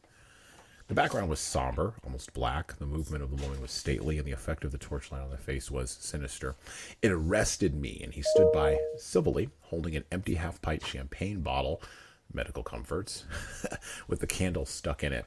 The 0.89 0.95
background 0.95 1.31
was 1.31 1.41
somber, 1.41 1.95
almost 2.05 2.35
black. 2.35 2.77
The 2.77 2.85
movement 2.85 3.23
of 3.23 3.31
the 3.35 3.43
woman 3.43 3.63
was 3.63 3.71
stately, 3.71 4.19
and 4.19 4.27
the 4.27 4.33
effect 4.33 4.63
of 4.63 4.73
the 4.73 4.79
torchlight 4.79 5.23
on 5.23 5.31
the 5.31 5.39
face 5.39 5.71
was 5.71 5.91
sinister. 5.91 6.55
It 7.01 7.13
arrested 7.13 7.75
me, 7.75 7.99
and 8.05 8.13
he 8.13 8.21
stood 8.21 8.53
by 8.53 8.79
civilly, 8.99 9.49
holding 9.63 9.97
an 9.97 10.05
empty 10.13 10.35
half 10.35 10.61
pint 10.61 10.85
champagne 10.85 11.41
bottle, 11.41 11.81
medical 12.31 12.63
comforts, 12.63 13.25
with 14.07 14.21
the 14.21 14.27
candle 14.27 14.67
stuck 14.67 15.03
in 15.03 15.15
it. 15.15 15.25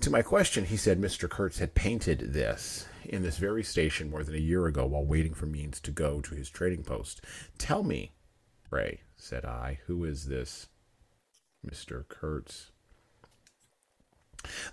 To 0.00 0.10
my 0.10 0.22
question, 0.22 0.64
he 0.64 0.76
said 0.76 1.00
Mr. 1.00 1.30
Kurtz 1.30 1.60
had 1.60 1.76
painted 1.76 2.32
this 2.32 2.88
in 3.08 3.22
this 3.22 3.38
very 3.38 3.62
station 3.62 4.10
more 4.10 4.22
than 4.22 4.34
a 4.34 4.38
year 4.38 4.66
ago 4.66 4.86
while 4.86 5.04
waiting 5.04 5.34
for 5.34 5.46
means 5.46 5.80
to 5.80 5.90
go 5.90 6.20
to 6.20 6.34
his 6.34 6.50
trading 6.50 6.84
post. 6.84 7.20
Tell 7.56 7.82
me, 7.82 8.12
Ray, 8.70 9.00
said 9.16 9.44
I, 9.44 9.80
who 9.86 10.04
is 10.04 10.26
this 10.26 10.68
Mr. 11.66 12.06
Kurtz? 12.06 12.70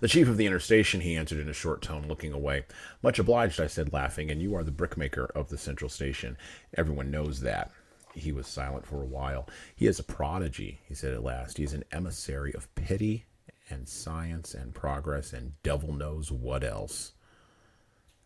The 0.00 0.08
chief 0.08 0.28
of 0.28 0.36
the 0.36 0.46
interstation, 0.46 1.00
he 1.00 1.16
answered 1.16 1.40
in 1.40 1.48
a 1.48 1.54
short 1.54 1.82
tone, 1.82 2.06
looking 2.06 2.32
away. 2.32 2.64
Much 3.02 3.18
obliged, 3.18 3.60
I 3.60 3.66
said, 3.66 3.92
laughing, 3.92 4.30
and 4.30 4.40
you 4.40 4.54
are 4.54 4.62
the 4.62 4.70
brickmaker 4.70 5.30
of 5.34 5.48
the 5.48 5.58
central 5.58 5.88
station. 5.88 6.36
Everyone 6.76 7.10
knows 7.10 7.40
that. 7.40 7.72
He 8.14 8.32
was 8.32 8.46
silent 8.46 8.86
for 8.86 9.02
a 9.02 9.06
while. 9.06 9.48
He 9.74 9.86
is 9.86 9.98
a 9.98 10.04
prodigy, 10.04 10.80
he 10.86 10.94
said 10.94 11.12
at 11.12 11.24
last. 11.24 11.58
He 11.58 11.64
is 11.64 11.72
an 11.72 11.84
emissary 11.90 12.54
of 12.54 12.72
pity 12.74 13.26
and 13.68 13.88
science 13.88 14.54
and 14.54 14.74
progress 14.74 15.32
and 15.32 15.60
devil 15.62 15.92
knows 15.92 16.30
what 16.30 16.62
else. 16.62 17.12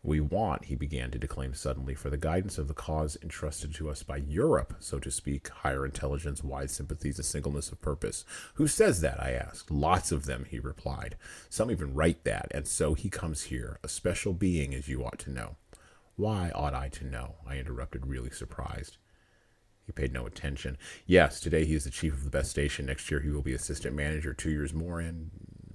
We 0.03 0.19
want, 0.19 0.65
he 0.65 0.75
began 0.75 1.11
to 1.11 1.19
declaim 1.19 1.53
suddenly, 1.53 1.93
for 1.93 2.09
the 2.09 2.17
guidance 2.17 2.57
of 2.57 2.67
the 2.67 2.73
cause 2.73 3.17
entrusted 3.21 3.75
to 3.75 3.89
us 3.89 4.01
by 4.01 4.17
Europe, 4.17 4.73
so 4.79 4.97
to 4.97 5.11
speak, 5.11 5.49
higher 5.49 5.85
intelligence, 5.85 6.43
wide 6.43 6.71
sympathies, 6.71 7.19
a 7.19 7.23
singleness 7.23 7.71
of 7.71 7.81
purpose. 7.81 8.25
Who 8.55 8.67
says 8.67 9.01
that? 9.01 9.21
I 9.21 9.33
asked. 9.33 9.69
Lots 9.69 10.11
of 10.11 10.25
them, 10.25 10.45
he 10.49 10.57
replied. 10.57 11.17
Some 11.49 11.69
even 11.69 11.93
write 11.93 12.23
that, 12.23 12.47
and 12.49 12.67
so 12.67 12.95
he 12.95 13.09
comes 13.09 13.43
here, 13.43 13.77
a 13.83 13.87
special 13.87 14.33
being, 14.33 14.73
as 14.73 14.87
you 14.87 15.05
ought 15.05 15.19
to 15.19 15.29
know. 15.29 15.57
Why 16.15 16.51
ought 16.55 16.73
I 16.73 16.89
to 16.89 17.05
know? 17.05 17.35
I 17.47 17.57
interrupted, 17.57 18.07
really 18.07 18.31
surprised. 18.31 18.97
He 19.85 19.91
paid 19.91 20.13
no 20.13 20.25
attention. 20.25 20.77
Yes, 21.05 21.39
today 21.39 21.65
he 21.65 21.75
is 21.75 21.83
the 21.83 21.91
chief 21.91 22.13
of 22.13 22.23
the 22.23 22.29
best 22.31 22.49
station. 22.49 22.87
Next 22.87 23.11
year 23.11 23.19
he 23.19 23.29
will 23.29 23.41
be 23.41 23.53
assistant 23.53 23.95
manager. 23.95 24.33
Two 24.33 24.49
years 24.49 24.73
more, 24.73 24.99
and 24.99 25.29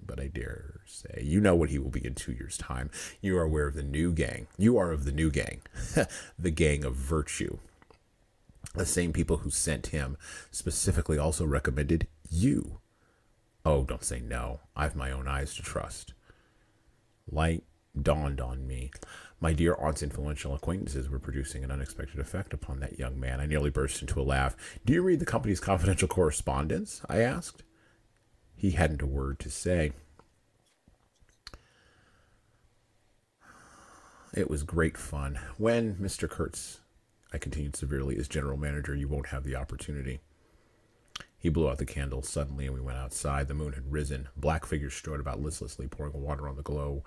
but 0.07 0.21
I 0.21 0.29
dare 0.29 0.81
say 0.87 1.23
you 1.23 1.41
know 1.41 1.55
what 1.55 1.71
he 1.71 1.79
will 1.79 1.91
be 1.91 2.05
in 2.05 2.15
two 2.15 2.33
years' 2.33 2.59
time. 2.59 2.91
You 3.21 3.37
are 3.39 3.43
aware 3.43 3.67
of 3.67 3.75
the 3.75 3.83
new 3.83 4.13
gang. 4.13 4.47
You 4.57 4.79
are 4.79 4.93
of 4.93 5.05
the 5.05 5.13
new 5.13 5.31
gang, 5.31 5.61
the 6.39 6.51
gang 6.51 6.85
of 6.85 6.95
virtue. 6.95 7.59
The 8.75 8.87
same 8.87 9.13
people 9.13 9.39
who 9.39 9.51
sent 9.51 9.89
him 9.89 10.17
specifically 10.51 11.19
also 11.19 11.47
recommended 11.47 12.09
you. 12.29 12.81
Oh, 13.65 13.85
don't 13.85 14.05
say 14.05 14.21
no. 14.21 14.61
I've 14.77 14.95
my 14.95 15.11
own 15.11 15.27
eyes 15.27 15.55
to 15.55 15.63
trust. 15.63 16.13
Light 17.31 17.65
dawned 18.01 18.41
on 18.41 18.67
me. 18.67 18.91
My 19.41 19.53
dear 19.53 19.75
aunt's 19.75 20.03
influential 20.03 20.55
acquaintances 20.55 21.09
were 21.09 21.19
producing 21.19 21.65
an 21.65 21.71
unexpected 21.71 22.21
effect 22.21 22.55
upon 22.55 22.81
that 22.81 22.99
young 22.99 23.19
man. 23.19 23.41
I 23.41 23.47
nearly 23.47 23.71
burst 23.71 24.01
into 24.01 24.21
a 24.21 24.23
laugh. 24.23 24.57
Do 24.85 24.93
you 24.93 25.03
read 25.03 25.21
the 25.21 25.27
company's 25.27 25.61
confidential 25.61 26.09
correspondence? 26.09 27.03
I 27.09 27.21
asked. 27.21 27.63
He 28.57 28.73
hadn't 28.73 29.03
a 29.03 29.07
word 29.07 29.39
to 29.41 29.51
say. 29.51 29.93
It 34.35 34.51
was 34.51 34.63
great 34.63 34.97
fun. 34.97 35.39
When 35.57 35.95
Mr. 35.97 36.29
Kurtz, 36.29 36.81
I 37.33 37.39
continued 37.39 37.77
severely, 37.77 38.17
is 38.17 38.29
general 38.29 38.57
manager, 38.57 38.95
you 38.95 39.09
won't 39.09 39.29
have 39.29 39.45
the 39.45 39.57
opportunity. 39.57 40.21
He 41.39 41.49
blew 41.49 41.69
out 41.69 41.79
the 41.79 41.87
candle 41.87 42.23
suddenly, 42.23 42.67
and 42.67 42.75
we 42.75 42.81
went 42.81 42.99
outside. 42.99 43.49
The 43.49 43.55
moon 43.55 43.73
had 43.73 43.93
risen. 43.93 44.29
Black 44.37 44.67
figures 44.67 44.95
strode 44.95 45.21
about 45.21 45.41
listlessly, 45.41 45.87
pouring 45.87 46.21
water 46.21 46.49
on 46.49 46.57
the 46.57 46.63
glow, 46.63 47.05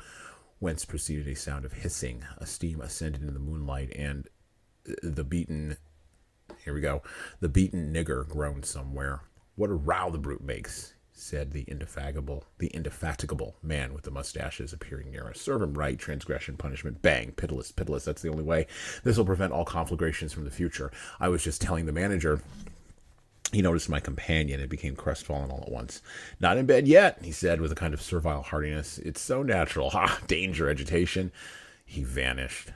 whence 0.59 0.85
proceeded 0.85 1.27
a 1.27 1.35
sound 1.35 1.65
of 1.65 1.73
hissing. 1.73 2.23
A 2.38 2.45
steam 2.45 2.81
ascended 2.81 3.21
in 3.21 3.34
the 3.34 3.39
moonlight, 3.39 3.91
and 3.95 4.27
the 5.03 5.23
beaten 5.23 5.77
here 6.63 6.73
we 6.73 6.81
go. 6.81 7.01
The 7.39 7.49
beaten 7.49 7.93
nigger 7.93 8.27
groaned 8.27 8.65
somewhere. 8.65 9.21
What 9.55 9.69
a 9.69 9.73
row 9.73 10.09
the 10.09 10.17
brute 10.17 10.43
makes, 10.43 10.93
said 11.20 11.52
the 11.52 11.64
indefatigable, 11.68 12.46
the 12.58 12.68
indefatigable 12.68 13.56
man 13.62 13.94
with 13.94 14.04
the 14.04 14.12
mustaches 14.12 14.74
appearing 14.74 15.12
near 15.12 15.28
us. 15.28 15.40
Serve 15.40 15.62
him 15.62 15.74
right, 15.74 16.00
transgression, 16.00 16.58
punishment, 16.58 17.02
bang, 17.02 17.32
pitiless, 17.34 17.72
pitiless. 17.72 18.06
That's 18.06 18.22
the 18.22 18.30
only 18.30 18.44
way. 18.44 18.68
This 19.04 19.18
will 19.18 19.26
prevent 19.26 19.54
all 19.54 19.66
conflagrations 19.66 20.34
from 20.34 20.46
the 20.46 20.52
future. 20.52 20.91
I 21.20 21.28
was 21.30 21.44
just 21.44 21.62
telling 21.62 21.86
the 21.86 21.91
manager 21.91 22.41
He 23.52 23.62
noticed 23.64 23.90
my 23.90 24.00
companion 24.00 24.60
and 24.60 24.70
became 24.70 24.96
crestfallen 24.96 25.50
all 25.50 25.64
at 25.66 25.72
once. 25.72 26.02
Not 26.40 26.58
in 26.58 26.68
bed 26.68 26.88
yet, 26.88 27.20
he 27.24 27.32
said 27.32 27.62
with 27.62 27.72
a 27.72 27.76
kind 27.76 27.94
of 27.96 28.02
servile 28.02 28.44
heartiness. 28.44 29.00
It's 29.00 29.22
so 29.22 29.41
natural. 29.41 29.90
Ha! 29.90 30.20
Danger, 30.28 30.70
agitation. 30.70 31.32
He 31.84 32.04
vanished. 32.04 32.70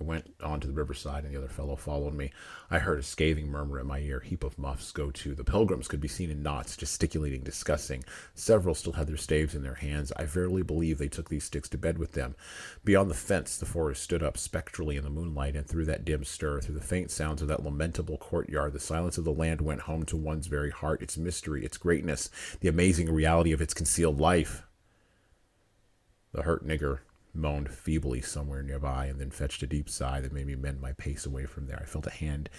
I 0.00 0.04
went 0.04 0.34
on 0.42 0.60
to 0.60 0.66
the 0.66 0.72
riverside, 0.72 1.24
and 1.24 1.34
the 1.34 1.38
other 1.38 1.48
fellow 1.48 1.76
followed 1.76 2.14
me. 2.14 2.32
I 2.70 2.78
heard 2.78 2.98
a 2.98 3.02
scathing 3.02 3.48
murmur 3.48 3.78
at 3.78 3.84
my 3.84 3.98
ear. 3.98 4.20
Heap 4.20 4.44
of 4.44 4.58
muffs 4.58 4.92
go 4.92 5.10
to. 5.10 5.34
The 5.34 5.44
pilgrims 5.44 5.88
could 5.88 6.00
be 6.00 6.08
seen 6.08 6.30
in 6.30 6.42
knots, 6.42 6.76
gesticulating, 6.76 7.42
discussing. 7.42 8.04
Several 8.34 8.74
still 8.74 8.94
had 8.94 9.08
their 9.08 9.18
staves 9.18 9.54
in 9.54 9.62
their 9.62 9.74
hands. 9.74 10.10
I 10.16 10.24
verily 10.24 10.62
believe 10.62 10.96
they 10.96 11.08
took 11.08 11.28
these 11.28 11.44
sticks 11.44 11.68
to 11.70 11.78
bed 11.78 11.98
with 11.98 12.12
them. 12.12 12.34
Beyond 12.82 13.10
the 13.10 13.14
fence, 13.14 13.58
the 13.58 13.66
forest 13.66 14.02
stood 14.02 14.22
up 14.22 14.38
spectrally 14.38 14.96
in 14.96 15.04
the 15.04 15.10
moonlight, 15.10 15.54
and 15.54 15.66
through 15.66 15.84
that 15.86 16.04
dim 16.04 16.24
stir, 16.24 16.60
through 16.60 16.76
the 16.76 16.80
faint 16.80 17.10
sounds 17.10 17.42
of 17.42 17.48
that 17.48 17.62
lamentable 17.62 18.16
courtyard, 18.16 18.72
the 18.72 18.80
silence 18.80 19.18
of 19.18 19.24
the 19.24 19.32
land 19.32 19.60
went 19.60 19.82
home 19.82 20.04
to 20.04 20.16
one's 20.16 20.46
very 20.46 20.70
heart, 20.70 21.02
its 21.02 21.18
mystery, 21.18 21.62
its 21.62 21.76
greatness, 21.76 22.30
the 22.60 22.68
amazing 22.68 23.12
reality 23.12 23.52
of 23.52 23.60
its 23.60 23.74
concealed 23.74 24.18
life. 24.18 24.62
The 26.32 26.42
hurt 26.42 26.66
nigger 26.66 27.00
moaned 27.34 27.70
feebly 27.70 28.20
somewhere 28.20 28.62
nearby, 28.62 29.06
and 29.06 29.20
then 29.20 29.30
fetched 29.30 29.62
a 29.62 29.66
deep 29.66 29.88
sigh 29.88 30.20
that 30.20 30.32
made 30.32 30.46
me 30.46 30.54
mend 30.54 30.80
my 30.80 30.92
pace 30.92 31.26
away 31.26 31.46
from 31.46 31.66
there. 31.66 31.78
I 31.80 31.86
felt 31.86 32.06
a 32.06 32.10
hand 32.10 32.50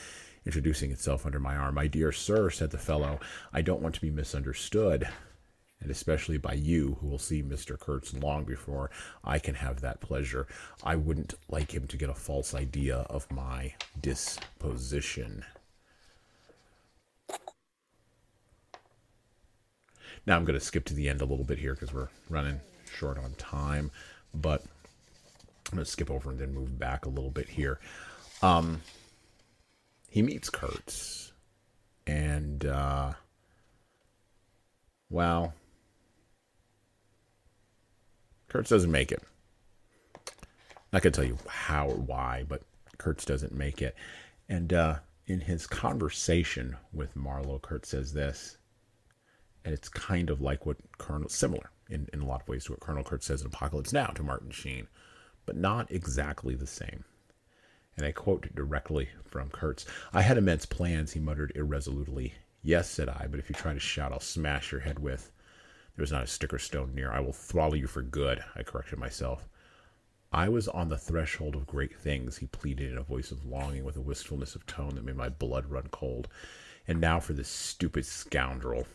introducing 0.46 0.92
itself 0.92 1.26
under 1.26 1.40
my 1.40 1.56
arm. 1.56 1.76
My 1.76 1.88
dear 1.88 2.12
sir, 2.12 2.50
said 2.50 2.72
the 2.72 2.78
fellow, 2.78 3.20
I 3.54 3.62
don't 3.62 3.82
want 3.82 3.96
to 3.96 4.02
be 4.02 4.12
misunderstood, 4.12 5.08
and 5.80 5.92
especially 5.92 6.38
by 6.38 6.54
you, 6.54 6.98
who 7.02 7.08
will 7.08 7.20
see 7.20 7.44
Mr. 7.44 7.78
Kurtz 7.80 8.14
long 8.14 8.44
before 8.44 8.92
I 9.24 9.40
can 9.40 9.56
have 9.56 9.82
that 9.82 10.02
pleasure. 10.02 10.48
I 10.84 10.96
wouldn't 10.96 11.34
like 11.50 11.74
him 11.74 11.88
to 11.88 11.98
get 11.98 12.10
a 12.10 12.16
false 12.16 12.54
idea 12.54 12.98
of 13.10 13.32
my 13.32 13.76
disposition. 14.00 15.46
Now 20.26 20.36
I'm 20.36 20.46
going 20.46 20.60
to 20.60 20.64
skip 20.66 20.86
to 20.86 20.94
the 20.94 21.10
end 21.10 21.22
a 21.22 21.26
little 21.26 21.46
bit 21.46 21.58
here 21.58 21.74
because 21.74 21.94
we're 21.94 22.10
running 22.30 22.62
short 22.94 23.18
on 23.18 23.34
time 23.36 23.90
but 24.34 24.64
I'm 25.72 25.78
to 25.78 25.86
skip 25.86 26.12
over 26.12 26.30
and 26.30 26.40
then 26.40 26.54
move 26.54 26.78
back 26.78 27.06
a 27.06 27.10
little 27.10 27.32
bit 27.32 27.50
here. 27.50 27.80
Um, 28.42 28.82
he 30.10 30.22
meets 30.22 30.50
Kurtz, 30.50 31.32
and 32.06 32.66
uh, 32.66 33.14
well, 35.10 35.54
Kurtz 38.50 38.70
doesn't 38.70 38.92
make 38.92 39.12
it. 39.12 39.24
Not 40.92 41.02
gonna 41.02 41.12
tell 41.12 41.24
you 41.24 41.38
how 41.48 41.88
or 41.88 41.96
why, 41.96 42.44
but 42.48 42.64
Kurtz 42.98 43.24
doesn't 43.24 43.54
make 43.54 43.82
it. 43.82 43.96
And 44.50 44.74
uh, 44.74 44.96
in 45.28 45.40
his 45.40 45.66
conversation 45.66 46.76
with 46.92 47.16
Marlowe, 47.16 47.60
Kurtz 47.60 47.90
says 47.90 48.12
this, 48.12 48.58
and 49.64 49.74
it's 49.74 49.88
kind 49.88 50.30
of 50.30 50.42
like 50.42 50.66
what 50.66 50.78
Colonel 50.98 51.30
similar 51.30 51.71
in, 51.92 52.08
in 52.14 52.22
a 52.22 52.26
lot 52.26 52.42
of 52.42 52.48
ways 52.48 52.66
to 52.66 52.72
what 52.72 52.80
Colonel 52.80 53.04
Kurtz 53.04 53.26
says 53.26 53.42
in 53.42 53.48
Apocalypse 53.48 53.94
Now 53.94 54.08
to 54.08 54.24
Martin 54.24 54.52
Sheen, 54.52 54.88
but 55.46 55.58
not 55.58 55.92
exactly 55.92 56.56
the 56.56 56.68
same. 56.68 57.04
And 57.98 58.06
I 58.06 58.12
quote 58.12 58.56
directly 58.56 59.10
from 59.26 59.50
Kurtz 59.50 59.86
I 60.14 60.22
had 60.22 60.38
immense 60.38 60.66
plans, 60.66 61.12
he 61.12 61.20
muttered 61.20 61.52
irresolutely. 61.56 62.34
Yes, 62.64 62.90
said 62.90 63.10
I, 63.10 63.28
but 63.30 63.40
if 63.40 63.50
you 63.50 63.56
try 63.56 63.74
to 63.74 63.80
shout, 63.80 64.14
I'll 64.14 64.20
smash 64.20 64.72
your 64.72 64.82
head 64.82 65.00
with. 65.00 65.32
There 65.96 66.04
was 66.04 66.12
not 66.12 66.24
a 66.24 66.28
stick 66.28 66.54
or 66.54 66.60
stone 66.60 66.96
near. 66.96 67.12
I 67.12 67.20
will 67.20 67.34
throttle 67.34 67.76
you 67.76 67.88
for 67.88 68.02
good, 68.02 68.44
I 68.56 68.64
corrected 68.64 68.98
myself. 68.98 69.50
I 70.32 70.48
was 70.48 70.70
on 70.70 70.88
the 70.88 70.98
threshold 70.98 71.56
of 71.56 71.68
great 71.68 72.00
things, 72.00 72.38
he 72.38 72.48
pleaded 72.48 72.92
in 72.92 72.98
a 72.98 73.04
voice 73.04 73.32
of 73.32 73.46
longing 73.46 73.84
with 73.84 73.98
a 73.98 74.02
wistfulness 74.02 74.56
of 74.56 74.66
tone 74.66 74.96
that 74.96 75.04
made 75.04 75.18
my 75.18 75.28
blood 75.28 75.66
run 75.66 75.90
cold. 75.92 76.30
And 76.88 77.02
now 77.02 77.20
for 77.20 77.34
this 77.34 77.50
stupid 77.50 78.06
scoundrel. 78.06 78.88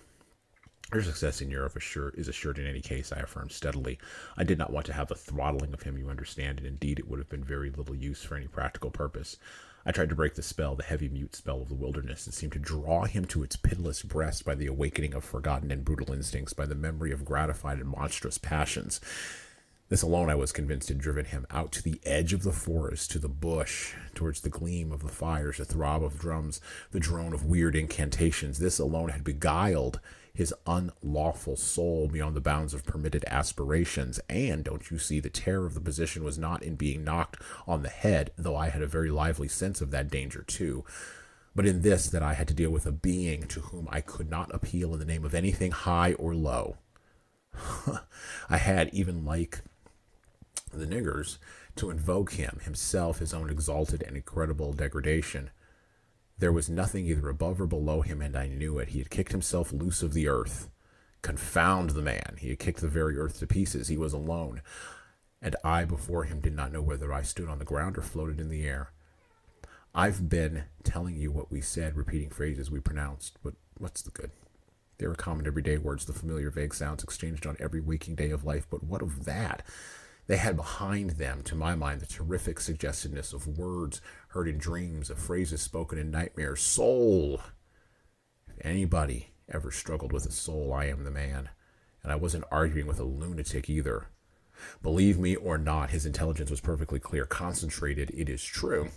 Her 0.92 1.02
success 1.02 1.40
in 1.40 1.50
Europe 1.50 1.76
is 1.76 2.28
assured 2.28 2.58
in 2.58 2.66
any 2.66 2.80
case, 2.80 3.12
I 3.12 3.18
affirmed 3.18 3.50
steadily. 3.50 3.98
I 4.36 4.44
did 4.44 4.56
not 4.56 4.72
want 4.72 4.86
to 4.86 4.92
have 4.92 5.08
the 5.08 5.16
throttling 5.16 5.74
of 5.74 5.82
him, 5.82 5.98
you 5.98 6.08
understand, 6.08 6.58
and 6.58 6.66
indeed 6.66 7.00
it 7.00 7.08
would 7.08 7.18
have 7.18 7.28
been 7.28 7.42
very 7.42 7.70
little 7.70 7.96
use 7.96 8.22
for 8.22 8.36
any 8.36 8.46
practical 8.46 8.90
purpose. 8.90 9.36
I 9.84 9.90
tried 9.90 10.10
to 10.10 10.14
break 10.14 10.34
the 10.34 10.42
spell, 10.42 10.76
the 10.76 10.84
heavy 10.84 11.08
mute 11.08 11.34
spell 11.34 11.60
of 11.60 11.68
the 11.68 11.74
wilderness, 11.74 12.24
and 12.26 12.34
seemed 12.34 12.52
to 12.52 12.60
draw 12.60 13.04
him 13.04 13.24
to 13.26 13.42
its 13.42 13.56
pitiless 13.56 14.02
breast 14.02 14.44
by 14.44 14.54
the 14.54 14.66
awakening 14.66 15.14
of 15.14 15.24
forgotten 15.24 15.72
and 15.72 15.84
brutal 15.84 16.12
instincts, 16.12 16.52
by 16.52 16.66
the 16.66 16.74
memory 16.76 17.10
of 17.10 17.24
gratified 17.24 17.78
and 17.78 17.88
monstrous 17.88 18.38
passions. 18.38 19.00
This 19.88 20.02
alone, 20.02 20.30
I 20.30 20.34
was 20.34 20.50
convinced, 20.50 20.88
had 20.88 20.98
driven 20.98 21.26
him 21.26 21.46
out 21.50 21.70
to 21.72 21.82
the 21.82 22.00
edge 22.04 22.32
of 22.32 22.42
the 22.42 22.52
forest, 22.52 23.10
to 23.12 23.20
the 23.20 23.28
bush, 23.28 23.94
towards 24.14 24.40
the 24.40 24.48
gleam 24.48 24.90
of 24.90 25.02
the 25.02 25.08
fires, 25.08 25.58
the 25.58 25.64
throb 25.64 26.02
of 26.02 26.18
drums, 26.18 26.60
the 26.90 26.98
drone 26.98 27.32
of 27.32 27.44
weird 27.44 27.76
incantations. 27.76 28.58
This 28.58 28.80
alone 28.80 29.10
had 29.10 29.22
beguiled 29.22 30.00
his 30.36 30.54
unlawful 30.66 31.56
soul 31.56 32.08
beyond 32.08 32.36
the 32.36 32.40
bounds 32.40 32.74
of 32.74 32.84
permitted 32.84 33.24
aspirations. 33.26 34.20
And 34.28 34.64
don't 34.64 34.90
you 34.90 34.98
see, 34.98 35.18
the 35.18 35.30
terror 35.30 35.66
of 35.66 35.74
the 35.74 35.80
position 35.80 36.22
was 36.22 36.38
not 36.38 36.62
in 36.62 36.76
being 36.76 37.02
knocked 37.02 37.42
on 37.66 37.82
the 37.82 37.88
head, 37.88 38.30
though 38.36 38.56
I 38.56 38.68
had 38.68 38.82
a 38.82 38.86
very 38.86 39.10
lively 39.10 39.48
sense 39.48 39.80
of 39.80 39.90
that 39.92 40.10
danger 40.10 40.42
too, 40.42 40.84
but 41.54 41.66
in 41.66 41.80
this 41.80 42.08
that 42.08 42.22
I 42.22 42.34
had 42.34 42.48
to 42.48 42.54
deal 42.54 42.70
with 42.70 42.84
a 42.84 42.92
being 42.92 43.44
to 43.44 43.60
whom 43.60 43.88
I 43.90 44.02
could 44.02 44.28
not 44.28 44.54
appeal 44.54 44.92
in 44.92 44.98
the 44.98 45.06
name 45.06 45.24
of 45.24 45.34
anything 45.34 45.72
high 45.72 46.12
or 46.14 46.34
low. 46.34 46.76
I 48.50 48.58
had, 48.58 48.92
even 48.92 49.24
like 49.24 49.62
the 50.72 50.86
niggers, 50.86 51.38
to 51.76 51.90
invoke 51.90 52.32
him, 52.32 52.60
himself, 52.62 53.20
his 53.20 53.32
own 53.32 53.48
exalted 53.48 54.02
and 54.02 54.16
incredible 54.16 54.72
degradation, 54.74 55.50
there 56.38 56.52
was 56.52 56.68
nothing 56.68 57.06
either 57.06 57.28
above 57.28 57.60
or 57.60 57.66
below 57.66 58.02
him, 58.02 58.20
and 58.20 58.36
I 58.36 58.46
knew 58.46 58.78
it. 58.78 58.88
He 58.88 58.98
had 58.98 59.10
kicked 59.10 59.32
himself 59.32 59.72
loose 59.72 60.02
of 60.02 60.12
the 60.12 60.28
earth. 60.28 60.68
Confound 61.22 61.90
the 61.90 62.02
man. 62.02 62.36
He 62.38 62.50
had 62.50 62.58
kicked 62.58 62.80
the 62.80 62.88
very 62.88 63.16
earth 63.16 63.38
to 63.38 63.46
pieces. 63.46 63.88
He 63.88 63.96
was 63.96 64.12
alone. 64.12 64.62
And 65.40 65.56
I 65.64 65.84
before 65.84 66.24
him 66.24 66.40
did 66.40 66.54
not 66.54 66.72
know 66.72 66.82
whether 66.82 67.12
I 67.12 67.22
stood 67.22 67.48
on 67.48 67.58
the 67.58 67.64
ground 67.64 67.96
or 67.96 68.02
floated 68.02 68.38
in 68.38 68.48
the 68.48 68.66
air. 68.66 68.90
I've 69.94 70.28
been 70.28 70.64
telling 70.84 71.16
you 71.16 71.32
what 71.32 71.50
we 71.50 71.62
said, 71.62 71.96
repeating 71.96 72.28
phrases 72.28 72.70
we 72.70 72.80
pronounced, 72.80 73.38
but 73.42 73.54
what's 73.78 74.02
the 74.02 74.10
good? 74.10 74.30
They 74.98 75.06
were 75.06 75.14
common 75.14 75.46
everyday 75.46 75.78
words, 75.78 76.04
the 76.04 76.12
familiar 76.12 76.50
vague 76.50 76.74
sounds 76.74 77.02
exchanged 77.02 77.46
on 77.46 77.56
every 77.58 77.80
waking 77.80 78.14
day 78.14 78.30
of 78.30 78.44
life, 78.44 78.66
but 78.68 78.82
what 78.82 79.02
of 79.02 79.24
that? 79.24 79.62
They 80.26 80.36
had 80.36 80.56
behind 80.56 81.10
them, 81.12 81.42
to 81.44 81.54
my 81.54 81.74
mind, 81.76 82.00
the 82.00 82.06
terrific 82.06 82.60
suggestiveness 82.60 83.32
of 83.32 83.58
words 83.58 84.00
heard 84.36 84.48
in 84.48 84.58
dreams, 84.58 85.08
of 85.08 85.18
phrases 85.18 85.62
spoken 85.62 85.98
in 85.98 86.10
nightmares. 86.10 86.60
Soul! 86.60 87.40
If 88.46 88.54
anybody 88.60 89.30
ever 89.50 89.70
struggled 89.70 90.12
with 90.12 90.26
a 90.26 90.30
soul, 90.30 90.74
I 90.74 90.84
am 90.84 91.04
the 91.04 91.10
man. 91.10 91.48
And 92.02 92.12
I 92.12 92.16
wasn't 92.16 92.44
arguing 92.50 92.86
with 92.86 93.00
a 93.00 93.04
lunatic 93.04 93.70
either. 93.70 94.08
Believe 94.82 95.18
me 95.18 95.36
or 95.36 95.56
not, 95.56 95.88
his 95.88 96.04
intelligence 96.04 96.50
was 96.50 96.60
perfectly 96.60 97.00
clear, 97.00 97.24
concentrated, 97.24 98.10
it 98.10 98.28
is 98.28 98.44
true, 98.44 98.90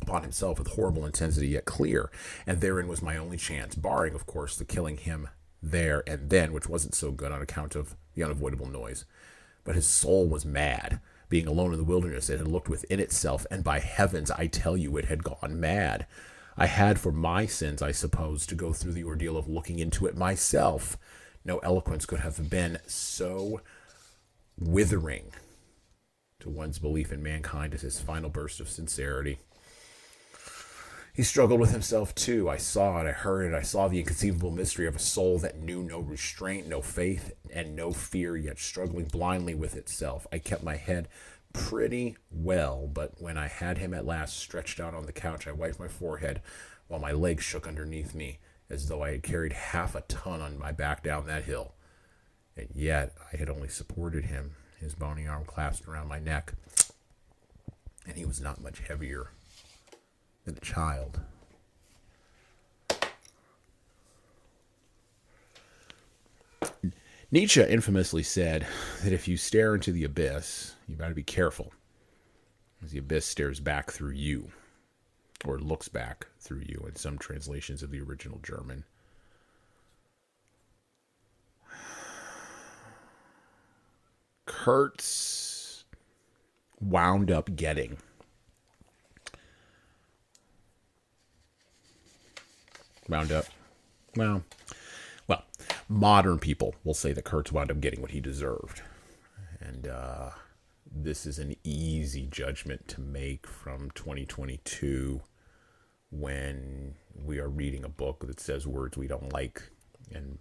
upon 0.00 0.22
himself 0.22 0.58
with 0.58 0.68
horrible 0.68 1.04
intensity, 1.04 1.48
yet 1.48 1.66
clear. 1.66 2.10
And 2.46 2.62
therein 2.62 2.88
was 2.88 3.02
my 3.02 3.18
only 3.18 3.36
chance, 3.36 3.74
barring, 3.74 4.14
of 4.14 4.24
course, 4.24 4.56
the 4.56 4.64
killing 4.64 4.96
him 4.96 5.28
there 5.62 6.02
and 6.06 6.30
then, 6.30 6.54
which 6.54 6.66
wasn't 6.66 6.94
so 6.94 7.10
good 7.10 7.30
on 7.30 7.42
account 7.42 7.74
of 7.74 7.94
the 8.14 8.24
unavoidable 8.24 8.70
noise. 8.70 9.04
But 9.64 9.74
his 9.74 9.84
soul 9.84 10.26
was 10.28 10.46
mad. 10.46 11.00
Being 11.30 11.46
alone 11.46 11.72
in 11.72 11.78
the 11.78 11.84
wilderness, 11.84 12.28
it 12.28 12.38
had 12.38 12.48
looked 12.48 12.68
within 12.68 13.00
itself, 13.00 13.46
and 13.50 13.64
by 13.64 13.78
heavens, 13.78 14.30
I 14.32 14.48
tell 14.48 14.76
you, 14.76 14.96
it 14.96 15.06
had 15.06 15.24
gone 15.24 15.58
mad. 15.58 16.06
I 16.56 16.66
had, 16.66 16.98
for 16.98 17.12
my 17.12 17.46
sins, 17.46 17.80
I 17.80 17.92
suppose, 17.92 18.44
to 18.46 18.56
go 18.56 18.72
through 18.72 18.92
the 18.92 19.04
ordeal 19.04 19.36
of 19.36 19.48
looking 19.48 19.78
into 19.78 20.06
it 20.06 20.16
myself. 20.16 20.98
No 21.44 21.58
eloquence 21.58 22.04
could 22.04 22.20
have 22.20 22.50
been 22.50 22.78
so 22.86 23.62
withering 24.58 25.32
to 26.40 26.50
one's 26.50 26.78
belief 26.78 27.12
in 27.12 27.22
mankind 27.22 27.74
as 27.74 27.82
his 27.82 28.00
final 28.00 28.28
burst 28.28 28.60
of 28.60 28.68
sincerity. 28.68 29.38
He 31.20 31.24
struggled 31.24 31.60
with 31.60 31.72
himself 31.72 32.14
too. 32.14 32.48
I 32.48 32.56
saw 32.56 32.98
it, 32.98 33.06
I 33.06 33.12
heard 33.12 33.44
it, 33.44 33.54
I 33.54 33.60
saw 33.60 33.88
the 33.88 33.98
inconceivable 33.98 34.52
mystery 34.52 34.86
of 34.86 34.96
a 34.96 34.98
soul 34.98 35.38
that 35.40 35.60
knew 35.60 35.82
no 35.82 35.98
restraint, 36.00 36.66
no 36.66 36.80
faith, 36.80 37.34
and 37.52 37.76
no 37.76 37.92
fear, 37.92 38.38
yet 38.38 38.58
struggling 38.58 39.04
blindly 39.04 39.54
with 39.54 39.76
itself. 39.76 40.26
I 40.32 40.38
kept 40.38 40.62
my 40.62 40.76
head 40.76 41.08
pretty 41.52 42.16
well, 42.30 42.88
but 42.90 43.20
when 43.20 43.36
I 43.36 43.48
had 43.48 43.76
him 43.76 43.92
at 43.92 44.06
last 44.06 44.38
stretched 44.38 44.80
out 44.80 44.94
on 44.94 45.04
the 45.04 45.12
couch, 45.12 45.46
I 45.46 45.52
wiped 45.52 45.78
my 45.78 45.88
forehead 45.88 46.40
while 46.88 47.00
my 47.00 47.12
legs 47.12 47.44
shook 47.44 47.68
underneath 47.68 48.14
me 48.14 48.38
as 48.70 48.88
though 48.88 49.02
I 49.02 49.10
had 49.10 49.22
carried 49.22 49.52
half 49.52 49.94
a 49.94 50.00
ton 50.00 50.40
on 50.40 50.58
my 50.58 50.72
back 50.72 51.02
down 51.02 51.26
that 51.26 51.44
hill. 51.44 51.74
And 52.56 52.68
yet 52.74 53.12
I 53.30 53.36
had 53.36 53.50
only 53.50 53.68
supported 53.68 54.24
him, 54.24 54.52
his 54.80 54.94
bony 54.94 55.28
arm 55.28 55.44
clasped 55.44 55.86
around 55.86 56.08
my 56.08 56.18
neck, 56.18 56.54
and 58.06 58.16
he 58.16 58.24
was 58.24 58.40
not 58.40 58.62
much 58.62 58.78
heavier 58.88 59.32
than 60.44 60.56
a 60.56 60.60
child. 60.60 61.20
Nietzsche 67.32 67.62
infamously 67.62 68.22
said 68.24 68.66
that 69.04 69.12
if 69.12 69.28
you 69.28 69.36
stare 69.36 69.74
into 69.74 69.92
the 69.92 70.04
abyss, 70.04 70.74
you 70.88 70.96
to 70.96 71.14
be 71.14 71.22
careful, 71.22 71.72
as 72.82 72.90
the 72.90 72.98
abyss 72.98 73.24
stares 73.24 73.60
back 73.60 73.92
through 73.92 74.12
you. 74.12 74.50
or 75.44 75.58
looks 75.58 75.88
back 75.88 76.26
through 76.38 76.62
you 76.66 76.84
in 76.86 76.96
some 76.96 77.18
translations 77.18 77.82
of 77.82 77.90
the 77.90 78.00
original 78.00 78.38
German. 78.42 78.84
Kurtz 84.46 85.84
wound 86.80 87.30
up 87.30 87.54
getting 87.56 87.98
wound 93.10 93.32
up. 93.32 93.46
Well 94.16 94.42
well 95.26 95.44
modern 95.88 96.38
people 96.38 96.74
will 96.84 96.94
say 96.94 97.12
that 97.12 97.24
Kurtz 97.24 97.52
wound 97.52 97.70
up 97.70 97.80
getting 97.80 98.00
what 98.00 98.12
he 98.12 98.20
deserved. 98.20 98.82
And 99.60 99.86
uh, 99.86 100.30
this 100.90 101.26
is 101.26 101.38
an 101.38 101.54
easy 101.64 102.26
judgment 102.26 102.88
to 102.88 103.00
make 103.00 103.46
from 103.46 103.90
2022 103.92 105.20
when 106.10 106.94
we 107.24 107.38
are 107.38 107.48
reading 107.48 107.84
a 107.84 107.88
book 107.88 108.26
that 108.26 108.40
says 108.40 108.66
words 108.66 108.96
we 108.96 109.06
don't 109.06 109.32
like 109.32 109.62
and 110.12 110.38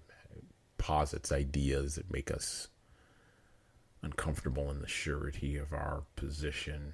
posits 0.78 1.32
ideas 1.32 1.96
that 1.96 2.12
make 2.12 2.32
us 2.32 2.70
uncomfortable 4.02 4.72
in 4.72 4.80
the 4.80 4.88
surety 4.88 5.58
of 5.58 5.74
our 5.74 6.04
position 6.16 6.94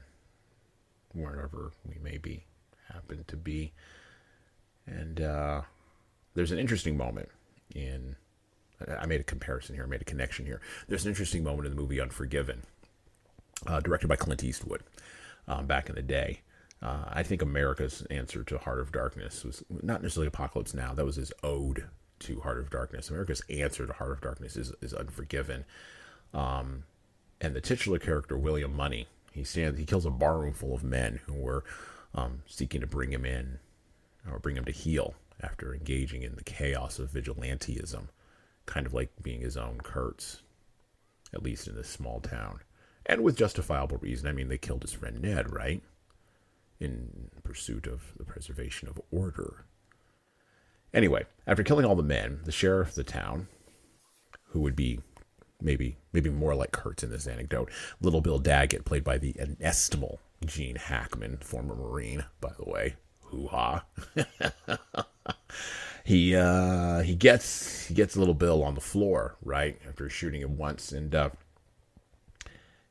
wherever 1.14 1.72
we 1.88 1.98
may 2.02 2.18
be 2.18 2.44
happen 2.92 3.24
to 3.28 3.38
be 3.38 3.72
and 4.88 5.22
uh, 5.22 5.62
there's 6.34 6.52
an 6.52 6.60
interesting 6.60 6.98
moment 6.98 7.30
in 7.74 8.16
i 9.00 9.06
made 9.06 9.22
a 9.22 9.24
comparison 9.24 9.76
here 9.76 9.84
i 9.84 9.88
made 9.88 10.02
a 10.02 10.06
connection 10.06 10.46
here 10.46 10.62
there's 10.88 11.06
an 11.06 11.10
interesting 11.10 11.44
moment 11.44 11.66
in 11.66 11.76
the 11.76 11.82
movie 11.82 12.00
unforgiven 12.00 12.62
uh, 13.68 13.80
directed 13.80 14.08
by 14.08 14.16
clint 14.16 14.44
eastwood 14.44 14.84
um, 15.48 15.66
back 15.66 15.90
in 15.90 15.96
the 15.96 16.02
day 16.02 16.42
uh, 16.82 17.06
I 17.08 17.24
think 17.24 17.42
America's 17.42 18.06
answer 18.12 18.44
to 18.44 18.58
Heart 18.58 18.80
of 18.80 18.92
Darkness 18.92 19.44
was 19.44 19.64
not 19.70 20.04
necessarily 20.04 20.28
Apocalypse 20.28 20.74
Now. 20.74 20.94
That 20.94 21.06
was 21.06 21.16
his 21.16 21.32
ode 21.42 21.86
to 22.20 22.42
Heart 22.42 22.60
of 22.60 22.70
Darkness. 22.70 23.10
America's 23.10 23.42
answer 23.50 23.88
to 23.88 23.94
Heart 23.94 24.12
of 24.12 24.22
Darkness 24.22 24.56
is, 24.56 24.72
is 24.82 24.94
Unforgiven. 24.94 25.66
Um, 26.34 26.84
and 27.42 27.56
the 27.56 27.62
titular 27.62 27.98
character, 27.98 28.38
William 28.38 28.76
Munny, 28.76 29.08
he 29.32 29.44
stands, 29.44 29.80
he 29.80 29.86
kills 29.86 30.06
a 30.06 30.12
barroom 30.12 30.54
full 30.54 30.76
of 30.76 30.84
men 30.84 31.22
who 31.26 31.34
were 31.34 31.64
um, 32.14 32.44
seeking 32.46 32.82
to 32.82 32.88
bring 32.88 33.12
him 33.12 33.26
in 33.26 33.60
or 34.30 34.40
bring 34.40 34.58
him 34.58 34.66
to 34.66 34.72
heel 34.72 35.16
after 35.42 35.74
engaging 35.74 36.24
in 36.24 36.36
the 36.36 36.44
chaos 36.44 37.00
of 37.00 37.12
vigilantism, 37.12 38.08
kind 38.66 38.86
of 38.86 38.94
like 38.94 39.12
being 39.22 39.42
his 39.42 39.58
own 39.58 39.80
Kurtz, 39.80 40.42
at 41.34 41.44
least 41.44 41.68
in 41.68 41.76
this 41.76 41.90
small 41.90 42.20
town. 42.20 42.62
And 43.06 43.22
with 43.22 43.38
justifiable 43.38 43.98
reason. 43.98 44.28
I 44.28 44.32
mean, 44.32 44.48
they 44.48 44.58
killed 44.58 44.82
his 44.82 44.94
friend 44.94 45.22
Ned, 45.22 45.54
right? 45.54 45.84
in 46.80 47.30
pursuit 47.44 47.88
of 47.88 48.14
the 48.18 48.26
preservation 48.26 48.88
of 48.88 49.00
order. 49.12 49.66
Anyway, 50.94 51.26
after 51.46 51.64
killing 51.64 51.86
all 51.86 51.96
the 51.96 52.04
men, 52.04 52.40
the 52.46 52.52
sheriff 52.52 52.90
of 52.90 52.96
the 52.96 53.04
town, 53.04 53.48
who 54.50 54.62
would 54.62 54.76
be 54.76 55.00
maybe 55.62 55.98
maybe 56.14 56.30
more 56.30 56.56
like 56.56 56.72
Kurtz 56.72 57.04
in 57.04 57.12
this 57.12 57.28
anecdote, 57.28 57.70
Little 58.02 58.22
Bill 58.22 58.40
Daggett, 58.40 58.86
played 58.86 59.04
by 59.04 59.18
the 59.18 59.36
inestimable 59.38 60.20
Gene 60.46 60.76
Hackman, 60.76 61.38
former 61.38 61.76
Marine, 61.76 62.26
by 62.40 62.52
the 62.58 62.70
way. 62.70 62.96
Hoo 63.36 63.48
ha. 63.48 63.86
he 66.04 66.36
uh, 66.36 67.02
he 67.02 67.16
gets 67.16 67.88
he 67.88 67.94
gets 67.94 68.16
Little 68.16 68.34
Bill 68.34 68.64
on 68.64 68.76
the 68.76 68.82
floor, 68.82 69.36
right, 69.44 69.80
after 69.88 70.10
shooting 70.10 70.42
him 70.42 70.58
once, 70.58 70.92
and 70.92 71.14
uh, 71.14 71.30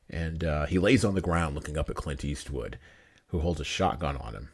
and 0.09 0.43
uh, 0.43 0.65
he 0.65 0.79
lays 0.79 1.03
on 1.03 1.15
the 1.15 1.21
ground 1.21 1.55
looking 1.55 1.77
up 1.77 1.89
at 1.89 1.95
Clint 1.95 2.23
Eastwood 2.23 2.77
who 3.27 3.39
holds 3.39 3.59
a 3.59 3.65
shotgun 3.65 4.15
on 4.17 4.33
him. 4.33 4.49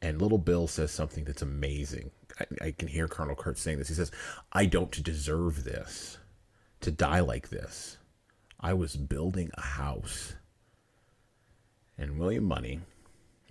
And 0.00 0.20
little 0.20 0.38
Bill 0.38 0.66
says 0.66 0.90
something 0.90 1.24
that's 1.24 1.42
amazing. 1.42 2.10
I, 2.40 2.66
I 2.66 2.70
can 2.72 2.88
hear 2.88 3.08
Colonel 3.08 3.36
Kurtz 3.36 3.60
saying 3.60 3.78
this. 3.78 3.88
He 3.88 3.94
says, 3.94 4.10
I 4.52 4.66
don't 4.66 5.02
deserve 5.04 5.64
this, 5.64 6.18
to 6.80 6.90
die 6.90 7.20
like 7.20 7.50
this. 7.50 7.98
I 8.60 8.74
was 8.74 8.96
building 8.96 9.50
a 9.54 9.60
house. 9.60 10.34
And 11.96 12.18
William 12.18 12.44
Munny, 12.44 12.80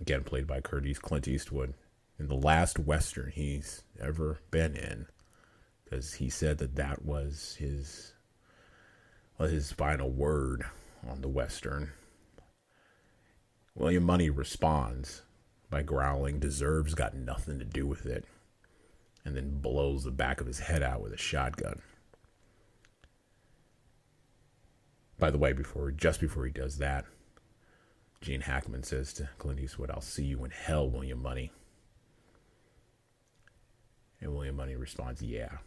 again 0.00 0.24
played 0.24 0.46
by 0.46 0.60
Curtis 0.60 0.98
Clint 0.98 1.28
Eastwood, 1.28 1.74
in 2.18 2.28
the 2.28 2.34
last 2.34 2.78
Western 2.78 3.30
he's 3.30 3.84
ever 4.00 4.40
been 4.50 4.76
in, 4.76 5.06
because 5.84 6.14
he 6.14 6.28
said 6.28 6.58
that 6.58 6.76
that 6.76 7.04
was 7.04 7.56
his, 7.58 8.12
well, 9.38 9.48
his 9.48 9.72
final 9.72 10.10
word 10.10 10.64
on 11.08 11.20
the 11.20 11.28
Western. 11.28 11.92
William 13.74 14.02
Munny 14.02 14.30
responds 14.30 15.22
by 15.70 15.82
growling, 15.82 16.40
Deserves 16.40 16.94
got 16.94 17.14
nothing 17.14 17.58
to 17.58 17.64
do 17.64 17.86
with 17.86 18.06
it, 18.06 18.24
and 19.24 19.36
then 19.36 19.60
blows 19.60 20.04
the 20.04 20.10
back 20.10 20.40
of 20.40 20.46
his 20.46 20.58
head 20.58 20.82
out 20.82 21.00
with 21.00 21.12
a 21.12 21.18
shotgun. 21.18 21.80
By 25.18 25.30
the 25.30 25.38
way, 25.38 25.52
before 25.52 25.90
just 25.90 26.20
before 26.20 26.44
he 26.44 26.52
does 26.52 26.78
that, 26.78 27.04
Gene 28.20 28.40
Hackman 28.40 28.82
says 28.82 29.12
to 29.14 29.28
Clint 29.38 29.60
Eastwood, 29.60 29.90
I'll 29.90 30.00
see 30.00 30.24
you 30.24 30.44
in 30.44 30.50
hell, 30.50 30.88
William 30.88 31.22
Munny. 31.22 31.52
And 34.20 34.34
William 34.34 34.56
Munny 34.56 34.76
responds, 34.76 35.22
Yeah. 35.22 35.58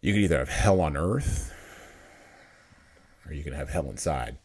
You 0.00 0.12
can 0.12 0.22
either 0.22 0.38
have 0.38 0.50
hell 0.50 0.82
on 0.82 0.98
earth 0.98 1.54
or 3.26 3.32
you 3.32 3.42
can 3.42 3.54
have 3.54 3.70
hell 3.70 3.88
inside. 3.88 4.36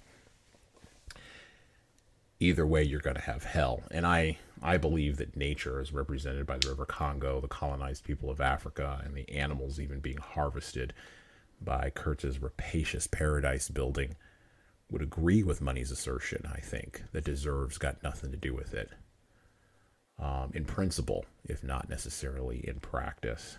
Either 2.39 2.65
way, 2.65 2.81
you're 2.81 3.01
going 3.01 3.17
to 3.17 3.21
have 3.21 3.43
hell. 3.43 3.83
And 3.91 4.07
I, 4.07 4.37
I 4.63 4.77
believe 4.77 5.17
that 5.17 5.35
nature 5.35 5.81
is 5.81 5.91
represented 5.91 6.45
by 6.45 6.57
the 6.57 6.69
River 6.69 6.85
Congo, 6.85 7.41
the 7.41 7.49
colonized 7.49 8.05
people 8.05 8.29
of 8.29 8.39
Africa, 8.39 9.01
and 9.03 9.13
the 9.15 9.29
animals 9.29 9.81
even 9.81 9.99
being 9.99 10.17
harvested 10.17 10.93
by 11.59 11.91
Kurtz's 11.93 12.41
rapacious 12.41 13.07
paradise 13.07 13.67
building 13.67 14.15
would 14.89 15.01
agree 15.01 15.43
with 15.43 15.61
Munny's 15.61 15.91
assertion, 15.91 16.49
I 16.51 16.59
think, 16.59 17.03
that 17.11 17.23
deserves 17.23 17.77
got 17.77 18.03
nothing 18.03 18.31
to 18.31 18.37
do 18.37 18.53
with 18.53 18.73
it. 18.73 18.89
Um, 20.17 20.51
in 20.53 20.65
principle, 20.65 21.25
if 21.45 21.63
not 21.63 21.89
necessarily 21.89 22.67
in 22.67 22.79
practice. 22.79 23.57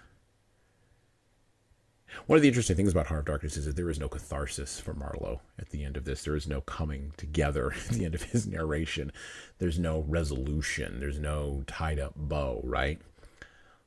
One 2.26 2.36
of 2.36 2.42
the 2.42 2.48
interesting 2.48 2.76
things 2.76 2.92
about 2.92 3.06
Heart 3.06 3.20
of 3.20 3.26
Darkness 3.26 3.56
is 3.56 3.66
that 3.66 3.76
there 3.76 3.88
is 3.88 4.00
no 4.00 4.08
catharsis 4.08 4.80
for 4.80 4.92
Marlowe 4.92 5.40
at 5.58 5.70
the 5.70 5.84
end 5.84 5.96
of 5.96 6.04
this. 6.04 6.24
There 6.24 6.34
is 6.34 6.48
no 6.48 6.60
coming 6.60 7.12
together 7.16 7.72
at 7.88 7.94
the 7.94 8.04
end 8.04 8.14
of 8.14 8.24
his 8.24 8.46
narration. 8.46 9.12
There's 9.58 9.78
no 9.78 10.04
resolution. 10.08 11.00
There's 11.00 11.18
no 11.18 11.62
tied 11.66 11.98
up 11.98 12.14
bow, 12.16 12.60
right? 12.64 13.00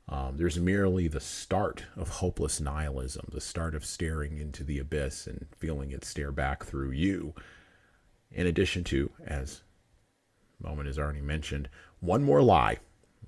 Um, 0.09 0.35
there's 0.37 0.59
merely 0.59 1.07
the 1.07 1.19
start 1.19 1.85
of 1.95 2.09
hopeless 2.09 2.59
nihilism, 2.59 3.25
the 3.31 3.41
start 3.41 3.73
of 3.73 3.85
staring 3.85 4.37
into 4.37 4.63
the 4.63 4.79
abyss 4.79 5.27
and 5.27 5.47
feeling 5.57 5.91
it 5.91 6.03
stare 6.03 6.31
back 6.31 6.65
through 6.65 6.91
you. 6.91 7.33
In 8.31 8.47
addition 8.47 8.83
to, 8.85 9.11
as 9.25 9.61
Moment 10.61 10.87
has 10.87 10.99
already 10.99 11.21
mentioned, 11.21 11.69
one 11.99 12.23
more 12.23 12.41
lie 12.41 12.77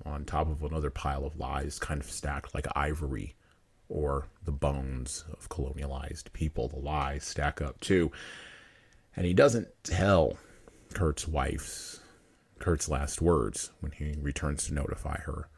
on 0.05 0.25
top 0.25 0.49
of 0.49 0.63
another 0.63 0.89
pile 0.89 1.25
of 1.25 1.37
lies, 1.37 1.79
kind 1.79 2.01
of 2.01 2.09
stacked 2.09 2.53
like 2.53 2.67
ivory 2.75 3.35
or 3.87 4.27
the 4.43 4.51
bones 4.51 5.25
of 5.31 5.49
colonialized 5.49 6.31
people. 6.33 6.67
The 6.67 6.79
lies 6.79 7.23
stack 7.23 7.61
up 7.61 7.79
too. 7.79 8.11
And 9.15 9.25
he 9.25 9.33
doesn't 9.33 9.67
tell 9.83 10.37
Kurtz's 10.93 11.27
wife's 11.27 12.01
Kurtz's 12.59 12.89
last 12.89 13.21
words 13.21 13.71
when 13.79 13.91
he 13.91 14.15
returns 14.19 14.67
to 14.67 14.73
notify 14.73 15.19
her 15.21 15.49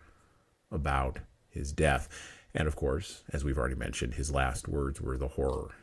about 0.72 1.20
his 1.50 1.72
death. 1.72 2.10
And 2.54 2.68
of 2.68 2.76
course, 2.76 3.24
as 3.32 3.44
we've 3.44 3.58
already 3.58 3.76
mentioned, 3.76 4.16
his 4.16 4.32
last 4.32 4.68
words 4.68 5.02
were 5.02 5.18
the 5.18 5.30
horror. 5.30 5.76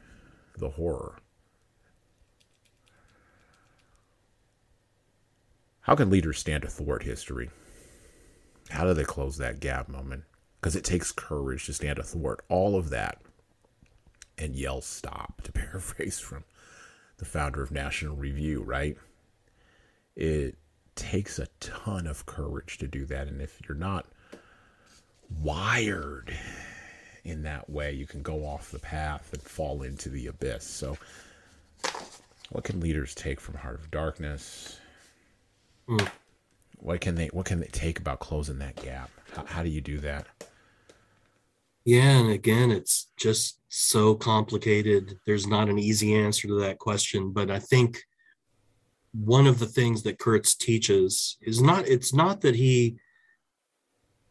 The 0.56 0.70
horror. 0.70 1.18
How 5.82 5.94
can 5.94 6.10
leaders 6.10 6.38
stand 6.38 6.62
to 6.62 6.68
thwart 6.68 7.02
history? 7.02 7.50
How 8.70 8.84
do 8.84 8.94
they 8.94 9.04
close 9.04 9.36
that 9.36 9.60
gap 9.60 9.88
moment? 9.88 10.24
because 10.64 10.76
it 10.76 10.82
takes 10.84 11.12
courage 11.12 11.66
to 11.66 11.74
stand 11.74 11.98
athwart 11.98 12.42
all 12.48 12.74
of 12.74 12.88
that 12.88 13.20
and 14.38 14.56
yell 14.56 14.80
stop, 14.80 15.42
to 15.42 15.52
paraphrase 15.52 16.18
from 16.18 16.42
the 17.18 17.26
founder 17.26 17.62
of 17.62 17.70
National 17.70 18.16
Review, 18.16 18.62
right? 18.62 18.96
It 20.16 20.56
takes 20.94 21.38
a 21.38 21.48
ton 21.60 22.06
of 22.06 22.24
courage 22.24 22.78
to 22.78 22.88
do 22.88 23.04
that. 23.04 23.28
And 23.28 23.42
if 23.42 23.60
you're 23.68 23.76
not 23.76 24.06
wired 25.30 26.34
in 27.24 27.42
that 27.42 27.68
way, 27.70 27.92
you 27.92 28.06
can 28.06 28.22
go 28.22 28.44
off 28.46 28.70
the 28.70 28.78
path 28.78 29.32
and 29.32 29.42
fall 29.42 29.82
into 29.82 30.08
the 30.08 30.26
abyss. 30.26 30.64
So, 30.64 30.96
what 32.50 32.64
can 32.64 32.80
leaders 32.80 33.14
take 33.14 33.40
from 33.40 33.54
Heart 33.54 33.80
of 33.80 33.90
Darkness? 33.90 34.78
Mm. 35.88 36.08
What 36.78 37.00
can 37.00 37.14
they 37.14 37.28
What 37.28 37.46
can 37.46 37.60
they 37.60 37.68
take 37.68 37.98
about 37.98 38.20
closing 38.20 38.58
that 38.58 38.76
gap? 38.76 39.10
How, 39.34 39.44
how 39.46 39.62
do 39.62 39.70
you 39.70 39.80
do 39.80 39.98
that? 39.98 40.26
Yeah, 41.84 42.18
and 42.18 42.30
again, 42.30 42.70
it's 42.70 43.08
just 43.16 43.60
so 43.68 44.14
complicated. 44.14 45.18
There's 45.26 45.46
not 45.46 45.68
an 45.68 45.78
easy 45.78 46.14
answer 46.14 46.48
to 46.48 46.60
that 46.60 46.78
question, 46.78 47.32
but 47.32 47.50
I 47.50 47.58
think 47.58 48.02
one 49.12 49.46
of 49.46 49.58
the 49.58 49.66
things 49.66 50.02
that 50.02 50.18
Kurtz 50.18 50.54
teaches 50.54 51.36
is 51.40 51.60
not 51.60 51.86
it's 51.86 52.12
not 52.12 52.40
that 52.42 52.54
he 52.54 52.96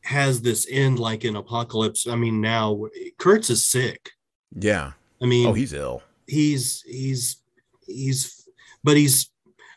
has 0.03 0.41
this 0.41 0.67
end 0.69 0.99
like 0.99 1.23
in 1.25 1.35
apocalypse 1.35 2.07
i 2.07 2.15
mean 2.15 2.41
now 2.41 2.85
kurtz 3.17 3.49
is 3.49 3.65
sick. 3.65 4.11
Yeah. 4.55 4.91
I 5.21 5.25
mean 5.25 5.47
oh 5.47 5.53
he's 5.53 5.73
ill. 5.73 6.03
he's 6.27 6.81
he's 6.81 7.37
he's 7.87 8.47
but 8.83 8.97
he's 8.97 9.29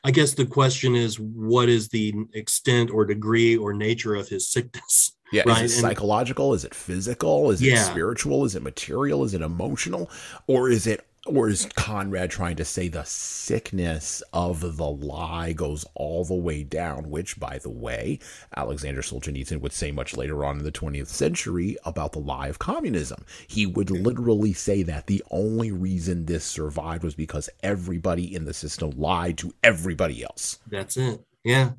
i 0.04 0.10
guess 0.10 0.34
the 0.34 0.46
question 0.46 0.96
is 0.96 1.18
what 1.18 1.68
is 1.68 1.88
the 1.88 2.12
extent 2.34 2.90
or 2.90 3.04
degree 3.04 3.56
or 3.56 3.72
nature 3.72 4.14
of 4.14 4.28
his 4.28 4.48
sickness? 4.48 5.12
Yeah 5.32 5.42
right? 5.46 5.64
is 5.64 5.78
it 5.78 5.80
psychological? 5.80 6.54
Is 6.54 6.64
it 6.64 6.74
physical? 6.74 7.50
Is 7.50 7.62
it 7.62 7.78
spiritual? 7.78 8.44
Is 8.44 8.54
it 8.54 8.62
material? 8.62 9.24
Is 9.24 9.34
it 9.34 9.42
emotional? 9.42 10.10
Or 10.46 10.70
is 10.70 10.86
it 10.86 11.06
or 11.26 11.48
is 11.48 11.68
Conrad 11.74 12.30
trying 12.30 12.56
to 12.56 12.64
say 12.64 12.88
the 12.88 13.04
sickness 13.04 14.22
of 14.32 14.76
the 14.76 14.90
lie 14.90 15.52
goes 15.52 15.84
all 15.94 16.24
the 16.24 16.34
way 16.34 16.62
down, 16.62 17.10
which, 17.10 17.38
by 17.38 17.58
the 17.58 17.70
way, 17.70 18.18
Alexander 18.56 19.02
Solzhenitsyn 19.02 19.60
would 19.60 19.72
say 19.72 19.90
much 19.90 20.16
later 20.16 20.44
on 20.44 20.58
in 20.58 20.64
the 20.64 20.72
20th 20.72 21.08
century 21.08 21.76
about 21.84 22.12
the 22.12 22.18
lie 22.18 22.48
of 22.48 22.58
communism. 22.58 23.24
He 23.46 23.66
would 23.66 23.90
literally 23.90 24.52
say 24.52 24.82
that 24.84 25.06
the 25.06 25.22
only 25.30 25.72
reason 25.72 26.26
this 26.26 26.44
survived 26.44 27.04
was 27.04 27.14
because 27.14 27.50
everybody 27.62 28.34
in 28.34 28.44
the 28.44 28.54
system 28.54 28.90
lied 28.90 29.38
to 29.38 29.52
everybody 29.62 30.22
else. 30.22 30.58
That's 30.68 30.96
it. 30.96 31.24
Yeah. 31.44 31.72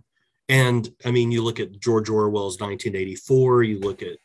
And 0.49 0.90
I 1.03 1.11
mean, 1.11 1.32
you 1.32 1.44
look 1.44 1.60
at 1.60 1.80
George 1.80 2.10
Orwell's 2.10 2.60
1984, 2.60 3.64
you 3.64 3.80
look 3.80 4.02
at 4.02 4.18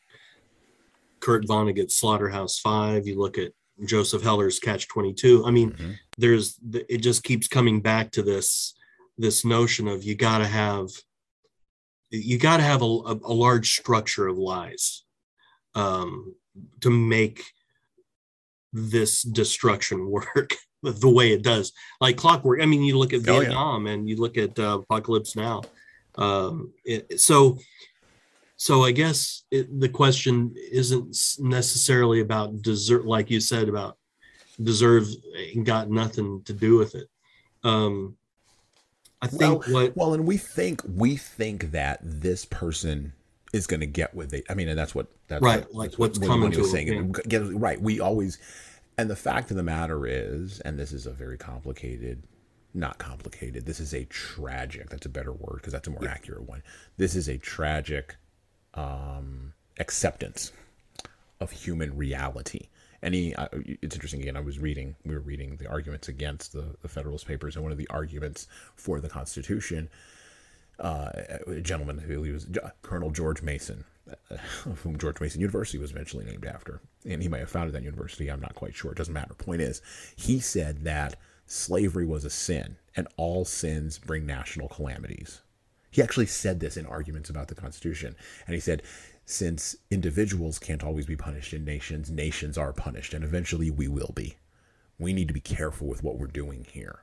Kurt 1.21 1.47
Vonnegut's 1.47 1.97
Slaughterhouse 1.97 2.59
Five, 2.59 3.07
you 3.07 3.19
look 3.19 3.39
at 3.39 3.53
Joseph 3.85 4.23
Heller's 4.23 4.59
Catch 4.59 4.89
22. 4.89 5.45
I 5.47 5.51
mean, 5.51 5.73
mm-hmm. 5.73 5.93
there's 6.19 6.59
it 6.89 6.99
just 6.99 7.25
keeps 7.25 7.49
coming 7.49 7.81
back 7.81 8.11
to 8.13 8.23
this 8.23 8.75
this 9.19 9.45
notion 9.45 9.89
of 9.89 10.05
you 10.05 10.15
got 10.15 10.39
to 10.39 10.47
have 10.47 10.89
you 12.11 12.39
got 12.39 12.59
to 12.59 12.63
have 12.63 12.83
a, 12.83 12.85
a, 12.85 13.33
large 13.33 13.73
structure 13.73 14.27
of 14.27 14.37
lies 14.37 15.05
um, 15.75 16.35
to 16.81 16.91
make 16.91 17.43
this 18.73 19.23
destruction 19.23 20.11
work 20.11 20.55
the 20.83 21.09
way 21.09 21.33
it 21.33 21.43
does 21.43 21.73
like 22.01 22.17
clockwork 22.17 22.61
i 22.61 22.67
mean 22.67 22.83
you 22.83 22.99
look 22.99 23.13
at 23.13 23.21
vietnam 23.21 23.85
oh, 23.85 23.89
yeah. 23.89 23.95
and 23.95 24.09
you 24.09 24.17
look 24.17 24.37
at 24.37 24.59
uh, 24.59 24.81
apocalypse 24.83 25.37
now 25.37 25.63
um, 26.17 26.73
it, 26.85 27.21
so 27.21 27.57
so 28.63 28.85
I 28.85 28.93
guess 28.93 29.43
it, 29.51 29.81
the 29.81 29.89
question 29.89 30.55
isn't 30.71 31.17
necessarily 31.41 32.21
about 32.21 32.63
desert, 32.63 33.05
like 33.05 33.29
you 33.29 33.41
said 33.41 33.69
about 33.69 33.99
deserve 34.63 35.09
got 35.65 35.91
nothing 35.91 36.45
to 36.45 36.53
do 36.53 36.79
with 36.79 36.95
it. 36.95 37.09
Um, 37.65 38.17
I 39.21 39.27
think 39.27 39.67
well, 39.67 39.73
what 39.73 39.97
well, 39.97 40.15
and 40.15 40.25
we 40.25 40.37
think 40.37 40.81
we 40.87 41.17
think 41.17 41.73
that 41.73 41.99
this 42.05 42.45
person 42.45 43.13
is 43.53 43.67
going 43.67 43.81
to 43.81 43.87
get 43.87 44.15
what 44.15 44.31
they. 44.31 44.45
I 44.49 44.55
mean, 44.55 44.69
and 44.69 44.79
that's 44.79 44.95
what 44.95 45.09
that's 45.27 45.43
right. 45.43 45.65
What, 45.65 45.75
like 45.75 45.91
that's 45.91 45.99
what's 45.99 46.19
what, 46.21 46.29
coming 46.29 46.53
to 46.53 46.65
saying. 46.65 47.17
Get, 47.27 47.43
right. 47.55 47.83
We 47.83 47.99
always, 47.99 48.39
and 48.97 49.11
the 49.11 49.17
fact 49.17 49.51
of 49.51 49.57
the 49.57 49.65
matter 49.65 50.07
is, 50.07 50.61
and 50.61 50.79
this 50.79 50.93
is 50.93 51.07
a 51.07 51.13
very 51.13 51.37
complicated 51.37 52.23
not 52.75 52.99
complicated. 52.99 53.67
This 53.67 53.81
is 53.81 53.93
a 53.93 54.05
tragic. 54.05 54.89
That's 54.89 55.07
a 55.07 55.11
better 55.11 55.33
word 55.33 55.57
because 55.57 55.73
that's 55.73 55.89
a 55.89 55.91
more 55.91 56.05
yeah. 56.05 56.13
accurate 56.13 56.49
one. 56.49 56.63
This 56.97 57.17
is 57.17 57.29
a 57.29 57.37
tragic 57.37 58.17
um, 58.75 59.53
acceptance 59.79 60.53
of 61.41 61.51
human 61.51 61.97
reality. 61.97 62.69
Any, 63.03 63.35
uh, 63.35 63.49
it's 63.53 63.97
interesting 63.97 64.21
again. 64.21 64.37
I 64.37 64.41
was 64.41 64.59
reading, 64.59 64.95
we 65.05 65.15
were 65.15 65.21
reading 65.21 65.57
the 65.57 65.67
arguments 65.67 66.09
against 66.09 66.53
the, 66.53 66.77
the 66.83 66.89
Federalist 66.89 67.27
Papers, 67.27 67.57
and 67.57 67.65
one 67.65 67.73
of 67.73 67.79
the 67.79 67.89
arguments 67.89 68.47
for 68.77 69.01
the 69.01 69.09
Constitution, 69.09 69.91
uh, 70.79 71.11
a 71.49 71.61
gentleman 71.61 71.99
who 71.99 72.23
he 72.23 72.31
was 72.31 72.47
Colonel 72.83 73.11
George 73.11 73.43
Mason, 73.43 73.85
uh, 74.09 74.37
of 74.67 74.81
whom 74.83 74.99
George 74.99 75.21
Mason 75.21 75.41
University 75.41 75.79
was 75.79 75.91
eventually 75.91 76.25
named 76.25 76.47
after, 76.47 76.81
and 77.05 77.21
he 77.23 77.29
might 77.29 77.41
have 77.41 77.51
founded 77.51 77.75
that 77.75 77.83
university. 77.83 78.29
I'm 78.29 78.41
not 78.41 78.55
quite 78.55 78.75
sure. 78.75 78.93
It 78.93 78.99
doesn't 78.99 79.15
matter. 79.15 79.35
Point 79.35 79.63
is, 79.63 79.83
he 80.15 80.39
said 80.39 80.85
that 80.85 81.17
slavery 81.47 82.07
was 82.07 82.25
a 82.25 82.31
sin, 82.31 82.77
and 82.95 83.09
all 83.17 83.45
sins 83.45 83.99
bring 83.99 84.27
national 84.27 84.69
calamities. 84.69 85.43
He 85.93 86.03
actually 86.03 86.27
said 86.27 86.59
this 86.59 86.77
in 86.79 86.87
arguments 86.87 87.31
about 87.31 87.49
the 87.49 87.55
Constitution. 87.55 88.17
And 88.47 88.55
he 88.55 88.61
said, 88.61 88.83
since 89.27 89.77
individuals 89.91 90.59
can't 90.59 90.83
always 90.83 91.07
be 91.07 91.17
punished 91.17 91.53
in 91.53 91.65
nations, 91.65 92.11
nations 92.11 92.59
are 92.59 92.73
punished, 92.73 93.15
and 93.15 93.23
eventually 93.23 93.71
we 93.71 93.87
will 93.87 94.13
be. 94.17 94.37
We 94.99 95.13
need 95.13 95.29
to 95.29 95.35
be 95.35 95.41
careful 95.41 95.87
with 95.87 96.03
what 96.03 96.19
we're 96.19 96.27
doing 96.27 96.67
here. 96.69 97.01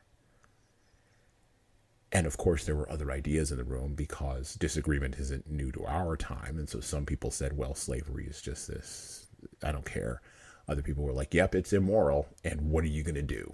And 2.12 2.26
of 2.26 2.38
course, 2.38 2.66
there 2.66 2.76
were 2.76 2.92
other 2.92 3.12
ideas 3.12 3.52
in 3.52 3.58
the 3.58 3.64
room 3.64 3.94
because 3.94 4.56
disagreement 4.56 5.18
isn't 5.20 5.50
new 5.50 5.72
to 5.74 5.86
our 5.86 6.18
time. 6.18 6.58
And 6.58 6.68
so 6.68 6.80
some 6.80 7.06
people 7.06 7.30
said, 7.30 7.56
well, 7.56 7.76
slavery 7.76 8.26
is 8.26 8.42
just 8.42 8.68
this, 8.68 9.28
I 9.64 9.72
don't 9.72 9.86
care. 9.86 10.22
Other 10.68 10.82
people 10.82 11.04
were 11.04 11.14
like, 11.14 11.36
yep, 11.36 11.54
it's 11.54 11.74
immoral. 11.74 12.28
And 12.44 12.72
what 12.72 12.84
are 12.84 12.88
you 12.88 13.04
going 13.04 13.14
to 13.16 13.22
do? 13.22 13.54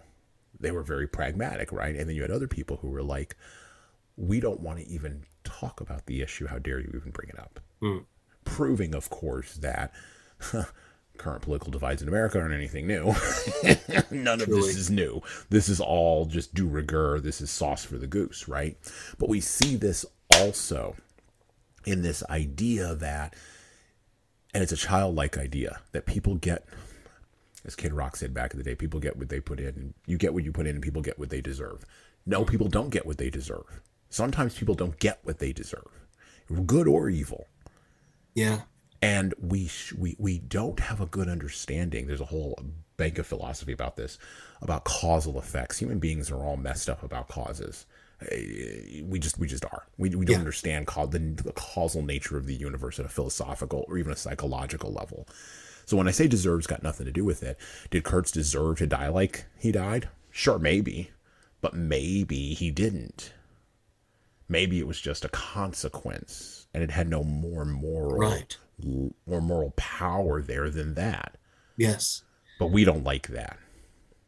They 0.57 0.71
were 0.71 0.83
very 0.83 1.07
pragmatic, 1.07 1.73
right? 1.73 1.95
And 1.95 2.07
then 2.07 2.15
you 2.15 2.21
had 2.21 2.31
other 2.31 2.47
people 2.47 2.77
who 2.77 2.87
were 2.87 3.03
like, 3.03 3.35
we 4.17 4.39
don't 4.39 4.61
want 4.61 4.79
to 4.79 4.87
even 4.87 5.23
talk 5.43 5.81
about 5.81 6.05
the 6.05 6.21
issue. 6.21 6.47
How 6.47 6.59
dare 6.59 6.79
you 6.79 6.91
even 6.95 7.11
bring 7.11 7.29
it 7.29 7.39
up? 7.39 7.59
Mm. 7.81 8.05
Proving, 8.43 8.95
of 8.95 9.09
course, 9.09 9.55
that 9.55 9.91
current 11.17 11.41
political 11.41 11.71
divides 11.71 12.01
in 12.01 12.07
America 12.07 12.39
aren't 12.39 12.53
anything 12.53 12.87
new. 12.87 13.13
None 14.11 14.41
of 14.41 14.47
this 14.47 14.75
is 14.75 14.89
new. 14.89 15.21
This 15.49 15.69
is 15.69 15.79
all 15.79 16.25
just 16.25 16.53
de 16.53 16.63
rigueur. 16.63 17.19
This 17.19 17.41
is 17.41 17.49
sauce 17.49 17.83
for 17.83 17.97
the 17.97 18.07
goose, 18.07 18.47
right? 18.47 18.77
But 19.17 19.29
we 19.29 19.39
see 19.39 19.75
this 19.75 20.05
also 20.33 20.95
in 21.85 22.01
this 22.01 22.23
idea 22.29 22.95
that, 22.95 23.35
and 24.53 24.63
it's 24.63 24.71
a 24.71 24.77
childlike 24.77 25.37
idea, 25.37 25.79
that 25.91 26.05
people 26.05 26.35
get, 26.35 26.65
as 27.63 27.75
Kid 27.75 27.93
Rock 27.93 28.15
said 28.15 28.33
back 28.33 28.53
in 28.53 28.57
the 28.57 28.63
day, 28.63 28.75
people 28.75 28.99
get 28.99 29.17
what 29.17 29.29
they 29.29 29.39
put 29.39 29.59
in. 29.59 29.93
You 30.05 30.17
get 30.17 30.33
what 30.33 30.43
you 30.43 30.51
put 30.51 30.67
in, 30.67 30.75
and 30.75 30.83
people 30.83 31.01
get 31.01 31.19
what 31.19 31.29
they 31.29 31.41
deserve. 31.41 31.85
No, 32.25 32.43
people 32.43 32.67
don't 32.67 32.89
get 32.89 33.05
what 33.05 33.17
they 33.17 33.29
deserve. 33.29 33.81
Sometimes 34.15 34.57
people 34.57 34.75
don't 34.75 34.97
get 34.97 35.19
what 35.23 35.39
they 35.39 35.51
deserve, 35.51 35.91
good 36.65 36.87
or 36.87 37.09
evil. 37.09 37.47
Yeah. 38.33 38.61
And 39.01 39.33
we 39.41 39.69
we 39.97 40.15
we 40.17 40.39
don't 40.39 40.79
have 40.79 41.01
a 41.01 41.05
good 41.05 41.27
understanding. 41.27 42.07
There's 42.07 42.21
a 42.21 42.25
whole 42.25 42.57
bank 42.95 43.17
of 43.17 43.27
philosophy 43.27 43.73
about 43.73 43.97
this, 43.97 44.17
about 44.61 44.85
causal 44.85 45.37
effects. 45.37 45.79
Human 45.79 45.99
beings 45.99 46.31
are 46.31 46.37
all 46.37 46.55
messed 46.55 46.89
up 46.89 47.03
about 47.03 47.27
causes. 47.27 47.87
Eh, 48.31 49.01
we 49.03 49.19
just 49.19 49.37
we 49.37 49.47
just 49.47 49.65
are. 49.65 49.85
We, 49.97 50.11
we 50.11 50.23
don't 50.23 50.35
yeah. 50.35 50.39
understand 50.39 50.87
the, 50.87 51.43
the 51.43 51.51
causal 51.51 52.01
nature 52.01 52.37
of 52.37 52.45
the 52.45 52.55
universe 52.55 52.99
at 52.99 53.05
a 53.05 53.09
philosophical 53.09 53.83
or 53.89 53.97
even 53.97 54.13
a 54.13 54.15
psychological 54.15 54.93
level. 54.93 55.27
So 55.85 55.97
when 55.97 56.07
I 56.07 56.11
say 56.11 56.29
deserves, 56.29 56.67
got 56.67 56.83
nothing 56.83 57.05
to 57.05 57.11
do 57.11 57.25
with 57.25 57.43
it. 57.43 57.57
Did 57.89 58.05
Kurtz 58.05 58.31
deserve 58.31 58.77
to 58.77 58.87
die 58.87 59.09
like 59.09 59.43
he 59.59 59.73
died? 59.73 60.07
Sure, 60.31 60.57
maybe, 60.57 61.11
but 61.59 61.73
maybe 61.73 62.53
he 62.53 62.71
didn't 62.71 63.33
maybe 64.47 64.80
it 64.80 64.88
was 64.88 64.99
just 64.99 65.26
a 65.26 65.30
consequence 65.30 66.67
and 66.73 66.84
it 66.84 66.91
had 66.91 67.09
no 67.09 67.23
more 67.23 67.65
moral 67.65 68.17
right. 68.17 68.57
more 69.26 69.41
moral 69.41 69.73
power 69.76 70.41
there 70.41 70.69
than 70.69 70.93
that 70.93 71.38
yes 71.77 72.23
but 72.59 72.67
we 72.67 72.84
don't 72.84 73.03
like 73.03 73.27
that 73.30 73.57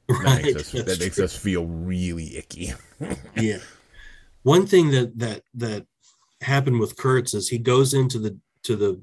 right. 0.09 0.23
that 0.23 0.43
makes, 0.43 0.55
us, 0.55 0.85
that 0.85 0.99
makes 0.99 1.19
us 1.19 1.35
feel 1.35 1.65
really 1.65 2.37
icky 2.37 2.73
yeah 3.35 3.59
one 4.43 4.65
thing 4.65 4.91
that 4.91 5.17
that 5.17 5.43
that 5.53 5.85
happened 6.41 6.79
with 6.79 6.97
kurtz 6.97 7.33
is 7.33 7.49
he 7.49 7.57
goes 7.57 7.93
into 7.93 8.19
the 8.19 8.37
to 8.63 8.75
the 8.75 9.01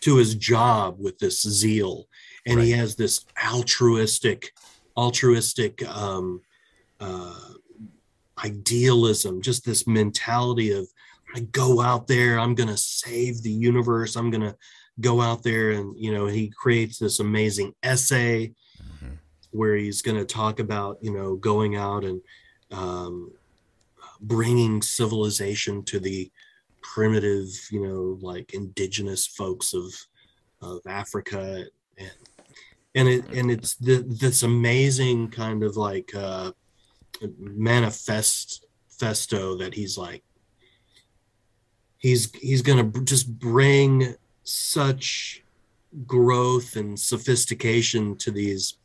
to 0.00 0.16
his 0.16 0.34
job 0.34 0.96
with 0.98 1.18
this 1.18 1.42
zeal 1.42 2.06
and 2.46 2.56
right. 2.56 2.66
he 2.66 2.70
has 2.72 2.96
this 2.96 3.24
altruistic 3.44 4.52
altruistic 4.96 5.86
um 5.88 6.40
uh 7.00 7.50
idealism, 8.44 9.40
just 9.40 9.64
this 9.64 9.86
mentality 9.86 10.72
of 10.72 10.86
I 11.34 11.40
go 11.40 11.80
out 11.80 12.06
there, 12.06 12.38
I'm 12.38 12.54
going 12.54 12.68
to 12.68 12.76
save 12.76 13.42
the 13.42 13.50
universe, 13.50 14.16
I'm 14.16 14.30
going 14.30 14.42
to 14.42 14.56
go 15.00 15.20
out 15.20 15.42
there 15.42 15.72
and 15.72 15.94
you 15.98 16.12
know 16.12 16.26
he 16.26 16.48
creates 16.48 16.98
this 16.98 17.20
amazing 17.20 17.74
essay 17.82 18.52
mm-hmm. 18.82 19.14
where 19.50 19.76
he's 19.76 20.02
going 20.02 20.16
to 20.16 20.24
talk 20.24 20.58
about 20.58 20.98
you 21.02 21.12
know 21.12 21.36
going 21.36 21.76
out 21.76 22.04
and 22.04 22.20
um, 22.72 23.30
bringing 24.20 24.80
civilization 24.80 25.82
to 25.84 26.00
the 26.00 26.30
primitive 26.82 27.48
you 27.70 27.86
know 27.86 28.18
like 28.22 28.54
indigenous 28.54 29.26
folks 29.26 29.74
of 29.74 29.92
of 30.62 30.80
africa 30.88 31.64
and 31.98 32.10
and 32.94 33.08
it 33.08 33.28
and 33.32 33.50
it's 33.50 33.74
the, 33.76 34.04
this 34.06 34.44
amazing 34.44 35.28
kind 35.28 35.62
of 35.62 35.76
like 35.76 36.14
uh 36.14 36.50
manifest 37.38 38.66
festo 38.98 39.58
that 39.58 39.74
he's 39.74 39.98
like 39.98 40.22
he's 41.98 42.32
he's 42.36 42.62
gonna 42.62 42.84
just 43.04 43.38
bring 43.38 44.14
such 44.44 45.42
growth 46.06 46.76
and 46.76 46.98
sophistication 46.98 48.16
to 48.16 48.30
these 48.30 48.78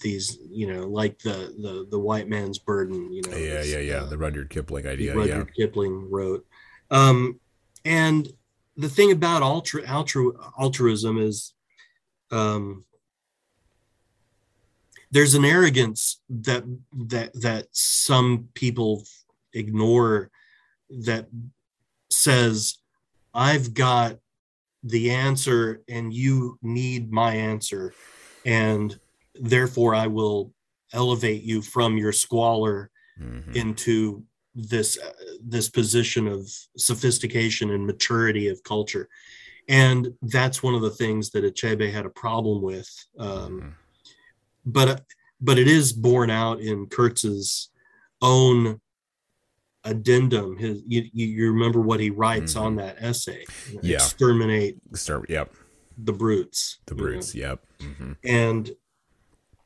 these 0.00 0.38
you 0.48 0.72
know 0.72 0.86
like 0.86 1.18
the 1.20 1.54
the 1.60 1.86
the 1.90 1.98
white 1.98 2.28
man's 2.28 2.58
burden 2.58 3.12
you 3.12 3.20
know 3.28 3.36
yeah 3.36 3.54
this, 3.54 3.72
yeah 3.72 3.78
yeah 3.78 3.96
uh, 4.02 4.06
the 4.06 4.16
rudyard 4.16 4.48
kipling 4.48 4.86
idea 4.86 5.14
Rudyard 5.14 5.54
Kipling 5.54 6.08
wrote. 6.10 6.46
Um, 6.90 7.40
and 7.84 8.28
the 8.76 8.88
thing 8.88 9.12
about 9.12 9.42
ultra, 9.42 9.82
altru, 9.82 10.32
altruism 10.58 11.18
is 11.18 11.54
um, 12.30 12.84
there's 15.12 15.34
an 15.34 15.44
arrogance 15.44 16.20
that 16.28 16.64
that 16.92 17.30
that 17.34 17.68
some 17.72 18.48
people 18.54 19.04
ignore 19.52 20.30
that 20.90 21.28
says 22.10 22.78
I've 23.34 23.72
got 23.74 24.18
the 24.82 25.10
answer 25.12 25.82
and 25.88 26.12
you 26.12 26.58
need 26.62 27.12
my 27.12 27.34
answer 27.34 27.94
and 28.44 28.98
therefore 29.34 29.94
I 29.94 30.08
will 30.08 30.52
elevate 30.92 31.42
you 31.42 31.62
from 31.62 31.96
your 31.96 32.12
squalor 32.12 32.90
Mhm. 33.20 33.54
into 33.54 34.24
this 34.54 34.98
uh, 34.98 35.12
this 35.40 35.68
position 35.68 36.26
of 36.26 36.50
sophistication 36.76 37.70
and 37.70 37.86
maturity 37.86 38.48
of 38.48 38.62
culture 38.64 39.08
and 39.68 40.12
that's 40.22 40.62
one 40.62 40.74
of 40.74 40.82
the 40.82 40.90
things 40.90 41.30
that 41.30 41.44
Achebe 41.44 41.92
had 41.92 42.06
a 42.06 42.10
problem 42.10 42.62
with 42.62 42.88
um, 43.18 43.60
Mhm. 43.60 43.74
But 44.64 45.02
but 45.40 45.58
it 45.58 45.68
is 45.68 45.92
borne 45.92 46.30
out 46.30 46.60
in 46.60 46.86
Kurtz's 46.86 47.70
own 48.20 48.80
addendum 49.84 50.56
his 50.56 50.80
you, 50.86 51.08
you 51.12 51.52
remember 51.52 51.80
what 51.80 51.98
he 51.98 52.10
writes 52.10 52.54
on 52.54 52.76
that 52.76 52.96
essay 53.00 53.44
Mm-hmm. 53.68 53.86
Yeah. 53.86 53.96
exterminate 53.96 54.76
start 54.94 55.28
yep 55.28 55.52
the 55.98 56.12
brutes 56.12 56.78
the 56.86 56.94
you 56.94 57.00
know? 57.00 57.04
brutes 57.04 57.34
yep 57.34 57.60
hmm 57.80 58.12
and 58.24 58.70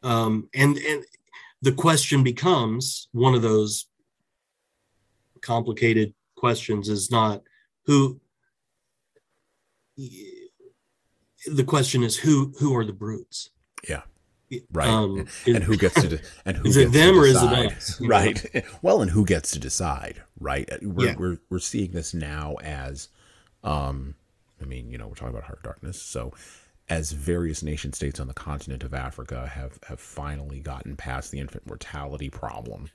um 0.02 0.48
and 0.55 0.78
and 0.78 1.05
the 1.60 1.73
question 1.73 2.23
becomes 2.23 3.09
one 3.12 3.35
of 3.35 3.43
those 3.43 3.86
complicated 5.43 6.14
questions 6.36 6.89
is 6.89 7.10
not 7.10 7.43
who 7.85 8.18
the 9.97 11.64
question 11.64 12.02
is 12.02 12.16
who 12.16 12.55
who 12.59 12.74
are 12.74 12.85
the 12.86 12.93
brutes 12.93 13.51
Yeah. 13.89 14.02
Right. 14.73 14.89
um 14.89 15.27
and 15.47 15.62
who 15.64 15.77
gets 15.77 16.01
to 16.01 16.09
de- 16.09 16.20
and 16.44 16.56
who 16.56 16.68
is 16.68 16.77
it 16.77 16.93
them 16.93 17.18
or 17.18 17.27
is 17.27 17.43
it 17.43 17.48
us, 17.52 18.01
know? 18.01 18.09
right 18.09 18.64
well 18.82 19.02
and 19.02 19.10
who 19.10 19.24
gets 19.24 19.51
to 19.52 19.59
decide 19.59 20.23
right 20.39 20.68
Uh, 20.73 20.77
we're, 20.82 21.06
Yeah. 21.09 21.14
we're 21.18 21.39
we're 21.51 21.59
seeing 21.59 21.90
this 21.90 22.14
now 22.14 22.55
as 22.62 23.09
um 23.64 24.14
i 24.62 24.64
mean 24.64 24.90
you 24.90 24.98
know 24.98 25.09
we're 25.09 25.14
talking 25.14 25.31
about 25.35 25.44
heart 25.44 25.59
of 25.59 25.64
darkness 25.64 26.01
so 26.01 26.32
as 26.89 27.10
various 27.10 27.64
nation 27.64 27.93
states 27.93 28.20
on 28.20 28.28
the 28.28 28.35
continent 28.35 28.85
of 28.85 28.94
africa 28.94 29.48
have 29.52 29.78
have 29.89 29.98
finally 30.01 30.60
gotten 30.60 30.94
past 30.94 31.32
the 31.32 31.40
infant 31.40 31.66
mortality 31.66 32.31
problem 32.31 32.89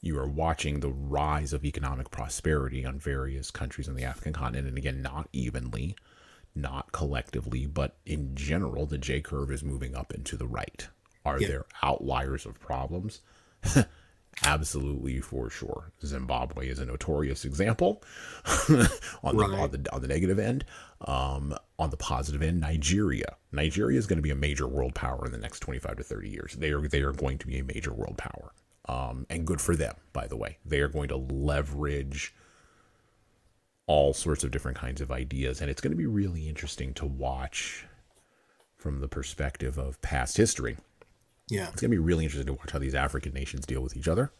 you 0.00 0.16
are 0.18 0.28
watching 0.28 0.80
the 0.80 0.88
rise 0.90 1.52
of 1.52 1.64
economic 1.64 2.10
prosperity 2.10 2.86
on 2.86 2.98
various 2.98 3.50
countries 3.50 3.88
on 3.88 3.94
the 3.96 4.04
african 4.04 4.32
continent 4.32 4.66
and 4.68 4.78
again 4.78 5.02
not 5.02 5.28
evenly 5.32 5.94
not 6.60 6.92
collectively, 6.92 7.66
but 7.66 7.96
in 8.06 8.34
general, 8.34 8.86
the 8.86 8.98
J 8.98 9.20
curve 9.20 9.50
is 9.50 9.62
moving 9.64 9.94
up 9.94 10.12
and 10.12 10.24
to 10.26 10.36
the 10.36 10.46
right. 10.46 10.88
Are 11.24 11.40
Yeah. 11.40 11.48
there 11.48 11.64
outliers 11.82 12.46
of 12.46 12.58
problems? 12.60 13.20
Absolutely, 14.44 15.20
for 15.20 15.50
sure. 15.50 15.90
Zimbabwe 16.04 16.68
is 16.68 16.78
a 16.78 16.86
notorious 16.86 17.44
example 17.44 18.02
on, 19.24 19.36
the, 19.36 19.44
on 19.44 19.70
the 19.72 19.92
on 19.92 20.00
the 20.00 20.06
negative 20.06 20.38
end. 20.38 20.64
Um, 21.00 21.54
on 21.78 21.90
the 21.90 21.96
positive 21.96 22.40
end, 22.42 22.60
Nigeria. 22.60 23.36
Nigeria 23.50 23.98
is 23.98 24.06
going 24.06 24.18
to 24.18 24.22
be 24.22 24.30
a 24.30 24.36
major 24.36 24.68
world 24.68 24.94
power 24.94 25.24
in 25.26 25.32
the 25.32 25.38
next 25.38 25.60
twenty 25.60 25.80
five 25.80 25.96
to 25.96 26.04
thirty 26.04 26.28
years. 26.28 26.54
They 26.54 26.70
are 26.70 26.80
they 26.86 27.00
are 27.02 27.12
going 27.12 27.38
to 27.38 27.46
be 27.48 27.58
a 27.58 27.64
major 27.64 27.92
world 27.92 28.16
power, 28.16 28.52
um, 28.88 29.26
and 29.28 29.44
good 29.44 29.60
for 29.60 29.74
them. 29.74 29.96
By 30.12 30.28
the 30.28 30.36
way, 30.36 30.58
they 30.64 30.80
are 30.80 30.88
going 30.88 31.08
to 31.08 31.16
leverage 31.16 32.32
all 33.88 34.14
sorts 34.14 34.44
of 34.44 34.52
different 34.52 34.76
kinds 34.78 35.00
of 35.00 35.10
ideas. 35.10 35.60
And 35.60 35.68
it's 35.70 35.80
going 35.80 35.90
to 35.90 35.96
be 35.96 36.06
really 36.06 36.48
interesting 36.48 36.94
to 36.94 37.06
watch 37.06 37.86
from 38.76 39.00
the 39.00 39.08
perspective 39.08 39.76
of 39.78 40.00
past 40.02 40.36
history. 40.36 40.76
yeah 41.50 41.68
It's 41.72 41.80
going 41.80 41.90
to 41.90 41.96
be 41.96 41.98
really 41.98 42.24
interesting 42.24 42.46
to 42.54 42.60
watch 42.60 42.70
how 42.70 42.78
these 42.78 42.94
African 42.94 43.32
nations 43.32 43.66
deal 43.66 43.82
with 43.82 43.96
each 43.96 44.06
other. 44.06 44.30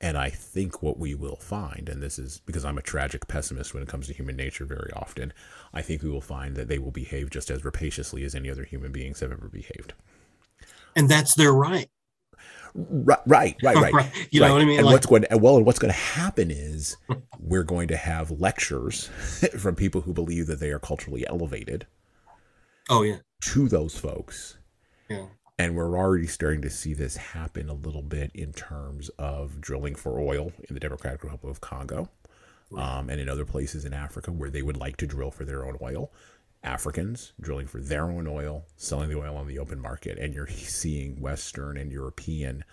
And 0.00 0.16
I 0.16 0.30
think 0.30 0.82
what 0.82 0.98
we 0.98 1.14
will 1.14 1.36
find, 1.36 1.88
and 1.88 2.00
this 2.02 2.18
is 2.20 2.40
because 2.46 2.64
I'm 2.64 2.78
a 2.78 2.82
tragic 2.82 3.26
pessimist 3.26 3.74
when 3.74 3.82
it 3.82 3.88
comes 3.88 4.06
to 4.06 4.14
human 4.14 4.36
nature 4.36 4.64
very 4.64 4.90
often, 4.94 5.32
I 5.74 5.82
think 5.82 6.02
we 6.02 6.10
will 6.10 6.20
find 6.20 6.54
that 6.56 6.68
they 6.68 6.78
will 6.78 6.92
behave 6.92 7.30
just 7.30 7.50
as 7.50 7.64
rapaciously 7.64 8.22
as 8.24 8.34
any 8.34 8.48
other 8.48 8.64
human 8.64 8.92
beings 8.92 9.20
have 9.20 9.32
ever 9.32 9.48
behaved. 9.48 9.94
and 10.96 11.08
that's 11.08 11.34
their 11.34 11.52
right 11.52 11.90
Right, 12.74 13.20
right, 13.26 13.56
right, 13.62 13.92
right. 13.92 14.28
you 14.30 14.40
know 14.40 14.52
what 14.52 14.62
i 14.62 14.64
mean 14.64 14.78
And 14.78 14.86
like 14.86 14.94
what's 14.94 15.06
going 15.06 15.22
to, 15.22 15.36
well, 15.38 15.56
and 15.56 15.66
what's 15.66 15.78
going 15.78 15.92
to 15.92 15.98
happen 15.98 16.50
is 16.50 16.96
we're 17.38 17.64
going 17.64 17.88
to 17.88 17.96
have 17.96 18.30
lectures 18.30 19.06
from 19.58 19.74
people 19.74 20.02
who 20.02 20.12
believe 20.12 20.46
that 20.46 20.60
they 20.60 20.70
are 20.70 20.78
culturally 20.78 21.26
elevated 21.26 21.86
oh 22.90 23.02
yeah 23.02 23.16
to 23.40 23.68
those 23.68 23.96
folks. 23.96 24.58
yeah 25.08 25.26
And 25.58 25.76
we're 25.76 25.96
already 25.98 26.26
starting 26.26 26.62
to 26.62 26.70
see 26.70 26.94
this 26.94 27.16
happen 27.16 27.68
a 27.68 27.74
little 27.74 28.02
bit 28.02 28.30
in 28.34 28.52
terms 28.52 29.08
of 29.18 29.60
drilling 29.60 29.94
for 29.94 30.20
oil 30.20 30.52
in 30.68 30.74
the 30.74 30.80
Democratic 30.80 31.22
Republic 31.24 31.50
of 31.50 31.60
Congo 31.60 32.08
um, 32.76 33.08
and 33.10 33.20
in 33.20 33.28
other 33.28 33.44
places 33.44 33.84
in 33.84 33.92
Africa 33.94 34.30
where 34.32 34.50
they 34.50 34.62
would 34.62 34.76
like 34.76 34.96
to 34.98 35.06
drill 35.06 35.30
for 35.30 35.44
their 35.44 35.64
own 35.66 35.76
oil. 35.80 36.12
Africans 36.68 37.32
drilling 37.40 37.66
for 37.66 37.80
their 37.80 38.04
own 38.04 38.26
oil, 38.26 38.66
selling 38.76 39.08
the 39.08 39.18
oil 39.18 39.36
on 39.36 39.46
the 39.46 39.58
open 39.58 39.80
market. 39.80 40.18
And 40.18 40.34
you're 40.34 40.48
seeing 40.48 41.20
Western 41.20 41.76
and 41.76 41.90
European, 41.90 42.64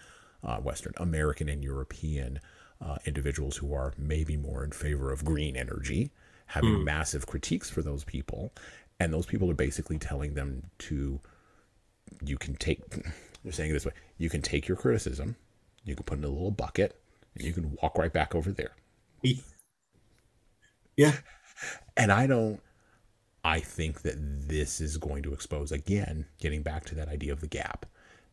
uh, 0.43 0.57
Western, 0.57 0.93
American 0.97 1.49
and 1.49 1.63
European 1.63 2.39
uh, 2.81 2.97
individuals 3.05 3.57
who 3.57 3.73
are 3.73 3.93
maybe 3.97 4.38
more 4.38 4.63
in 4.63 4.72
favor 4.72 5.11
of 5.11 5.23
green 5.23 5.55
energy 5.55 6.11
having 6.47 6.84
massive 6.84 7.26
critiques 7.26 7.72
for 7.72 7.81
those 7.81 8.03
people. 8.03 8.53
And 8.99 9.11
those 9.11 9.26
people 9.26 9.49
are 9.49 9.55
basically 9.55 9.97
telling 9.97 10.35
them 10.35 10.69
to 10.80 11.19
you 12.23 12.38
can 12.38 12.55
take 12.55 12.81
they're 13.43 13.51
saying 13.51 13.69
it 13.69 13.73
this 13.73 13.85
way 13.85 13.93
you 14.17 14.30
can 14.30 14.41
take 14.41 14.67
your 14.67 14.77
criticism 14.77 15.35
you 15.84 15.95
can 15.95 16.03
put 16.03 16.17
it 16.17 16.22
in 16.22 16.26
a 16.26 16.30
little 16.30 16.51
bucket 16.51 16.99
and 17.35 17.43
you 17.45 17.53
can 17.53 17.77
walk 17.81 17.97
right 17.97 18.13
back 18.13 18.35
over 18.35 18.51
there 18.51 18.72
yeah 20.95 21.13
and 21.97 22.11
i 22.11 22.27
don't 22.27 22.59
i 23.45 23.59
think 23.59 24.01
that 24.01 24.15
this 24.47 24.81
is 24.81 24.97
going 24.97 25.22
to 25.23 25.34
expose 25.34 25.72
again 25.72 26.26
getting 26.39 26.61
back 26.63 26.84
to 26.85 26.95
that 26.95 27.07
idea 27.07 27.31
of 27.31 27.39
the 27.41 27.47
gap 27.47 27.85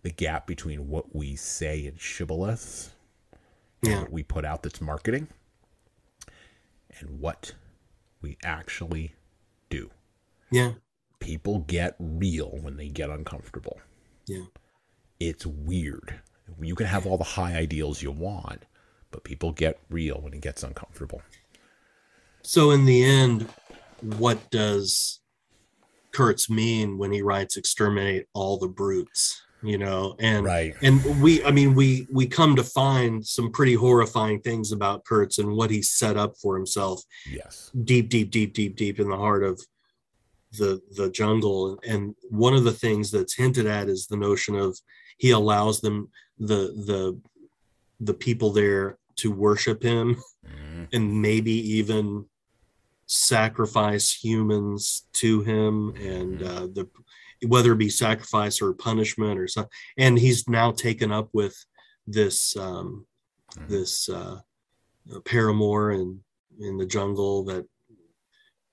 the 0.03 0.11
gap 0.11 0.47
between 0.47 0.89
what 0.89 1.15
we 1.15 1.37
say 1.37 1.87
in 1.87 1.95
shibboleths 1.95 2.89
and 3.83 3.91
Yeah. 3.93 4.01
what 4.03 4.13
we 4.13 4.23
put 4.23 4.45
out 4.45 4.63
that's 4.63 4.81
marketing 4.81 5.29
and 6.99 7.21
what 7.21 7.53
we 8.21 8.37
actually 8.45 9.15
do 9.71 9.91
yeah 10.51 10.73
people 11.21 11.61
get 11.61 11.95
real 11.99 12.59
when 12.61 12.77
they 12.77 12.89
get 12.89 13.11
uncomfortable 13.11 13.81
yeah 14.27 14.45
it's 15.21 15.47
weird. 15.47 16.21
You 16.61 16.75
can 16.75 16.87
have 16.87 17.07
all 17.07 17.17
the 17.17 17.23
high 17.23 17.55
ideals 17.55 18.03
you 18.03 18.11
want, 18.11 18.65
but 19.13 19.23
people 19.23 19.53
get 19.53 19.79
real 19.89 20.17
when 20.21 20.35
it 20.35 20.41
gets 20.41 20.65
uncomfortable. 20.65 21.23
So 22.43 22.73
in 22.73 22.87
the 22.87 23.05
end, 23.05 23.49
what 24.03 24.51
does 24.51 25.21
Kurtz 26.13 26.51
mean 26.51 26.99
when 26.99 27.13
he 27.13 27.23
writes 27.23 27.57
exterminate 27.57 28.27
all 28.35 28.59
the 28.59 28.69
brutes? 28.69 29.41
You 29.65 29.79
know, 29.79 30.17
and 30.19 30.45
Right. 30.45 30.75
and 30.83 31.23
we 31.23 31.45
I 31.45 31.53
mean 31.53 31.75
we 31.75 32.09
we 32.13 32.27
come 32.27 32.57
to 32.57 32.65
find 32.65 33.25
some 33.25 33.53
pretty 33.53 33.75
horrifying 33.75 34.41
things 34.41 34.73
about 34.73 35.05
Kurtz 35.05 35.39
and 35.39 35.53
what 35.57 35.71
he 35.71 35.83
set 35.83 36.17
up 36.17 36.35
for 36.43 36.57
himself 36.57 37.01
Yes. 37.31 37.71
deep, 37.85 38.09
deep, 38.09 38.31
deep, 38.33 38.55
deep, 38.55 38.75
deep 38.75 38.99
in 38.99 39.09
the 39.09 39.17
heart 39.17 39.45
of 39.45 39.61
the 40.59 40.81
the 40.97 41.09
jungle. 41.11 41.79
And 41.87 42.17
one 42.29 42.55
of 42.55 42.65
the 42.65 42.73
things 42.73 43.13
that's 43.13 43.37
hinted 43.37 43.67
at 43.67 43.89
is 43.89 44.09
the 44.09 44.17
notion 44.17 44.57
of 44.57 44.77
he 45.19 45.31
allows 45.31 45.81
them 45.81 46.11
the 46.39 46.73
the 46.87 47.21
the 48.01 48.15
people 48.15 48.51
there 48.51 48.99
to 49.17 49.31
worship 49.31 49.81
him 49.81 50.17
Mhm. 50.45 50.89
and 50.93 51.23
maybe 51.23 51.53
even 51.79 52.29
sacrifice 53.13 54.11
humans 54.13 55.07
to 55.13 55.43
him 55.43 55.95
and 55.97 56.43
uh, 56.43 56.67
the 56.73 56.89
whether 57.47 57.73
it 57.73 57.77
be 57.79 57.91
sacrifice 57.91 58.63
or 58.63 58.73
punishment 58.73 59.39
or 59.39 59.47
something 59.49 59.71
and 59.99 60.19
he's 60.19 60.49
now 60.49 60.71
taken 60.71 61.13
up 61.13 61.29
with 61.33 61.55
this 62.07 62.57
um, 62.57 63.07
Mhm. 63.59 63.69
this 63.69 64.09
uh, 64.09 64.39
paramour 65.27 65.91
in 65.93 66.21
in 66.59 66.79
the 66.79 66.87
jungle 66.87 67.45
that 67.45 67.67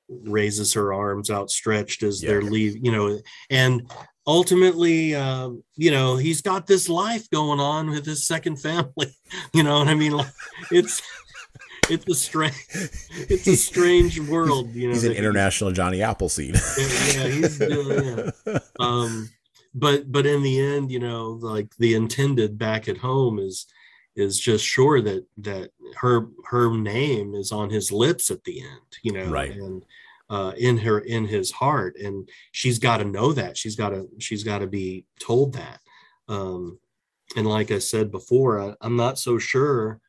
raises 0.08 0.74
her 0.74 0.94
arms 0.94 1.30
outstretched 1.30 2.02
as 2.04 2.22
they're 2.22 2.42
Yeah. 2.42 2.50
leave 2.50 2.78
you 2.86 2.92
know 2.94 3.20
and 3.50 3.92
ultimately 4.26 5.16
um, 5.16 5.64
you 5.76 5.92
know 5.92 6.16
he's 6.16 6.42
got 6.42 6.66
this 6.66 6.88
life 6.88 7.30
going 7.30 7.60
on 7.60 7.90
with 7.90 8.06
his 8.06 8.26
second 8.26 8.56
family 8.62 9.14
you 9.54 9.64
know 9.64 9.80
what 9.80 9.88
i 9.90 9.94
mean 9.96 10.14
like 10.14 10.32
it's 10.72 11.02
it's 11.90 12.08
a 12.08 12.16
strange 12.16 12.56
it's 13.30 13.48
a 13.48 13.56
strange 13.56 14.20
world 14.20 14.74
you 14.74 14.88
know 14.88 14.94
He's 14.94 15.04
an 15.04 15.14
international 15.14 15.72
Johnny 15.72 16.02
Appleseed. 16.02 16.56
yeah, 16.56 17.28
he's 17.28 17.58
doing 17.60 18.32
yeah. 18.46 18.60
um 18.80 19.30
but 19.74 20.12
but 20.12 20.26
in 20.26 20.42
the 20.44 20.60
end 20.60 20.92
you 20.92 21.00
know 21.00 21.32
like 21.42 21.76
the 21.78 21.94
intended 21.96 22.58
back 22.58 22.88
at 22.88 22.98
home 22.98 23.40
is 23.40 23.66
is 24.16 24.40
just 24.40 24.66
sure 24.66 25.02
that 25.02 25.26
that 25.38 25.72
her 25.98 26.28
her 26.50 26.76
name 26.78 27.36
is 27.36 27.52
on 27.52 27.70
his 27.70 27.92
lips 27.92 28.32
at 28.32 28.44
the 28.44 28.62
end 28.62 28.98
you 29.04 29.14
know 29.14 29.26
Right. 29.30 29.52
and 29.52 29.84
uh 30.30 30.54
in 30.58 30.78
her 30.80 31.00
in 31.00 31.26
his 31.26 31.52
heart 31.52 31.96
and 31.98 32.28
she's 32.52 32.80
got 32.80 32.98
to 32.98 33.06
know 33.06 33.32
that 33.34 33.58
she's 33.58 33.76
got 33.76 33.90
to 33.90 34.08
she's 34.20 34.44
got 34.44 34.60
to 34.60 34.68
be 34.68 35.06
told 35.20 35.54
that 35.54 35.80
um 36.28 36.80
and 37.36 37.48
like 37.48 37.72
i 37.72 37.80
said 37.80 38.12
before 38.12 38.60
I, 38.60 38.74
i'm 38.82 38.96
not 38.96 39.18
so 39.20 39.38
sure 39.38 40.00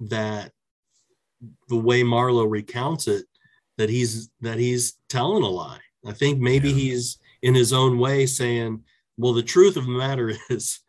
that 0.00 0.52
the 1.68 1.76
way 1.76 2.02
marlowe 2.02 2.44
recounts 2.44 3.06
it 3.08 3.24
that 3.78 3.88
he's 3.90 4.30
that 4.40 4.58
he's 4.58 4.98
telling 5.08 5.42
a 5.42 5.48
lie 5.48 5.80
i 6.06 6.12
think 6.12 6.38
maybe 6.40 6.68
Yeah. 6.70 6.74
he's 6.76 7.18
in 7.42 7.54
his 7.54 7.72
own 7.72 7.98
way 7.98 8.26
saying 8.26 8.82
well 9.16 9.32
the 9.32 9.42
truth 9.42 9.76
of 9.76 9.84
the 9.86 9.92
matter 9.92 10.32
is 10.50 10.80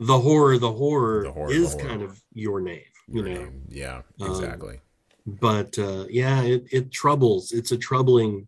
the 0.00 0.18
horror 0.18 0.58
the 0.58 0.72
horror, 0.72 1.22
The 1.24 1.32
horror, 1.32 1.48
the 1.48 1.54
is 1.54 1.72
horror. 1.72 1.88
kind 1.88 2.02
of 2.02 2.22
your 2.32 2.60
name 2.60 2.82
you 3.08 3.24
Your 3.24 3.28
know 3.34 3.40
name. 3.44 3.62
Yeah, 3.68 4.02
Um, 4.20 4.30
exactly. 4.30 4.80
but 5.26 5.78
uh, 5.78 6.04
yeah 6.08 6.42
it, 6.42 6.64
it 6.70 6.92
troubles 6.92 7.52
it's 7.52 7.72
a 7.72 7.76
troubling 7.78 8.46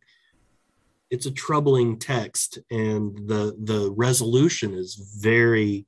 it's 1.10 1.26
a 1.26 1.30
troubling 1.32 1.98
text 1.98 2.58
and 2.70 3.16
the 3.26 3.56
the 3.64 3.90
resolution 3.96 4.74
is 4.74 4.94
very 5.20 5.86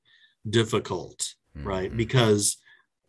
difficult 0.51 1.35
right 1.63 1.93
Mhm. 1.93 1.97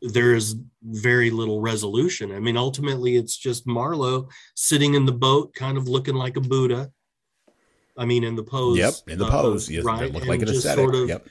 Because 0.04 0.14
there's 0.14 0.56
very 0.84 1.30
little 1.32 1.62
resolution 1.62 2.32
i 2.36 2.40
mean 2.40 2.58
ultimately 2.58 3.16
it's 3.16 3.38
just 3.38 3.66
marlowe 3.66 4.28
sitting 4.56 4.94
in 4.96 5.06
the 5.06 5.12
boat 5.14 5.54
kind 5.56 5.78
of 5.78 5.88
looking 5.88 6.16
like 6.16 6.36
a 6.36 6.42
buddha 6.42 6.92
i 7.98 8.06
mean 8.06 8.24
in 8.24 8.36
the 8.36 8.44
pose 8.44 8.78
Yep, 8.78 8.94
in 9.08 9.20
the 9.20 9.26
uh, 9.26 9.32
pose. 9.32 9.70
Yes, 9.70 9.84
right 9.86 10.14
And 10.14 10.26
like 10.28 10.42
an 10.42 10.48
just 10.48 10.60
aesthetic. 10.66 10.84
sort 10.84 10.96
of 10.96 11.08
yep. 11.10 11.28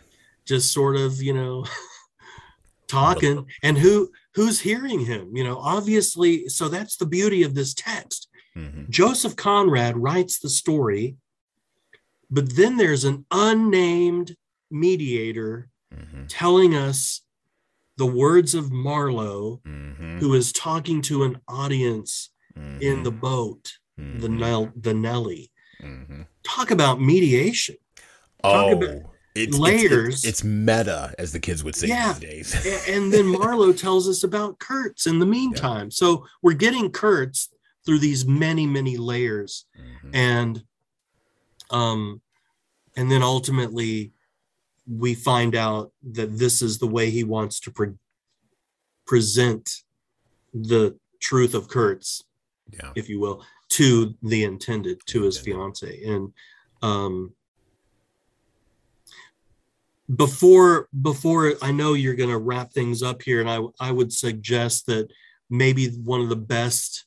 just 0.47 0.73
sort 0.73 0.97
of 0.97 1.21
you 1.21 1.35
know 1.35 1.65
talking 2.89 3.47
and 3.63 3.79
who 3.79 4.11
who's 4.35 4.61
hearing 4.61 5.01
him 5.01 5.35
you 5.35 5.45
know 5.45 5.57
obviously 5.59 6.49
so 6.49 6.69
that's 6.69 6.97
the 6.97 7.07
beauty 7.07 7.43
of 7.43 7.55
this 7.55 7.75
text 7.75 8.29
Mhm. 8.57 8.91
joseph 8.91 9.35
conrad 9.35 9.97
writes 9.97 10.39
the 10.39 10.51
story 10.51 11.17
but 12.31 12.55
then 12.57 12.77
there's 12.77 13.05
an 13.05 13.25
unnamed 13.31 14.37
mediator 14.71 15.69
Mhm. 15.95 16.27
telling 16.29 16.75
us 16.75 17.23
the 18.03 18.07
words 18.07 18.53
of 18.55 18.73
marlowe 18.73 19.61
Mhm. 19.65 20.19
who 20.19 20.35
is 20.35 20.51
talking 20.53 21.01
to 21.03 21.23
an 21.23 21.39
audience 21.47 22.31
in 22.57 22.97
Mhm. 22.99 23.05
the 23.05 23.13
boat 23.13 23.79
the 23.97 24.27
Mhm. 24.29 24.39
Nell, 24.41 24.73
the 24.75 24.93
Nellie 24.95 25.53
Mhm. 25.81 26.27
talk 26.43 26.71
about 26.73 27.01
mediation 27.01 27.77
Talk 28.43 28.67
Oh, 28.67 28.73
about 28.73 29.03
it's, 29.37 29.57
layers. 29.57 30.15
It's, 30.15 30.25
it's 30.25 30.43
meta, 30.45 31.15
as 31.17 31.31
the 31.31 31.39
kids 31.39 31.63
would 31.63 31.77
say 31.77 31.87
Yeah. 31.87 32.13
these 32.15 32.51
days. 32.51 32.55
And 32.89 33.13
then 33.13 33.27
Marlowe 33.27 33.73
tells 33.73 34.09
us 34.09 34.25
about 34.25 34.59
Kurtz 34.59 35.07
in 35.07 35.21
the 35.21 35.27
meantime. 35.27 35.93
So 35.93 36.27
we're 36.43 36.55
getting 36.67 36.91
Kurtz 36.91 37.51
through 37.87 38.01
these 38.01 38.27
many, 38.27 38.67
many 38.67 38.97
layers. 38.97 39.65
Mhm. 39.79 40.11
And 40.13 40.65
um 41.71 42.21
and 42.97 43.09
then 43.13 43.23
ultimately 43.23 44.11
we 44.87 45.15
find 45.15 45.55
out 45.55 45.93
that 46.13 46.39
this 46.39 46.63
is 46.63 46.79
the 46.79 46.87
way 46.87 47.11
he 47.11 47.25
wants 47.25 47.61
to 47.61 47.71
pre- 47.71 47.99
present 49.07 49.71
the 50.53 50.97
truth 51.21 51.55
of 51.55 51.69
Kurtz, 51.69 52.25
Yeah. 52.73 52.93
if 52.97 53.09
you 53.09 53.21
will, 53.21 53.45
to 53.71 54.15
the 54.23 54.45
intended, 54.45 55.01
to 55.07 55.23
his 55.23 55.39
fiance. 55.39 56.05
And 56.05 56.33
um 56.83 57.35
before 60.17 60.89
before 61.01 61.55
I 61.63 61.71
know 61.73 61.95
you're 61.95 62.15
going 62.17 62.29
to 62.31 62.39
wrap 62.39 62.73
things 62.73 63.03
up 63.03 63.23
here, 63.23 63.41
and 63.41 63.49
I 63.49 63.61
I 63.81 63.93
would 63.93 64.13
suggest 64.13 64.87
that 64.87 65.09
maybe 65.49 65.89
one 65.91 66.21
of 66.21 66.29
the 66.29 66.37
best 66.37 67.07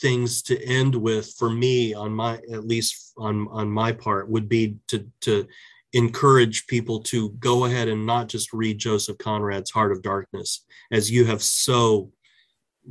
things 0.00 0.42
to 0.42 0.60
end 0.64 0.94
with 0.94 1.32
for 1.38 1.48
me 1.48 1.94
on 1.94 2.12
my 2.12 2.34
at 2.52 2.66
least 2.66 3.12
on 3.16 3.46
on 3.48 3.70
my 3.70 3.92
part 3.92 4.28
would 4.28 4.48
be 4.48 4.76
to 4.88 5.08
to 5.20 5.46
encourage 5.94 6.66
people 6.66 7.00
to 7.00 7.30
go 7.38 7.64
ahead 7.64 7.88
and 7.88 8.04
not 8.04 8.28
just 8.28 8.52
read 8.52 8.76
Joseph 8.78 9.16
Conrad's 9.18 9.70
Heart 9.70 9.92
of 9.92 10.02
Darkness 10.02 10.64
as 10.90 11.10
you 11.10 11.24
have 11.24 11.42
so 11.42 12.10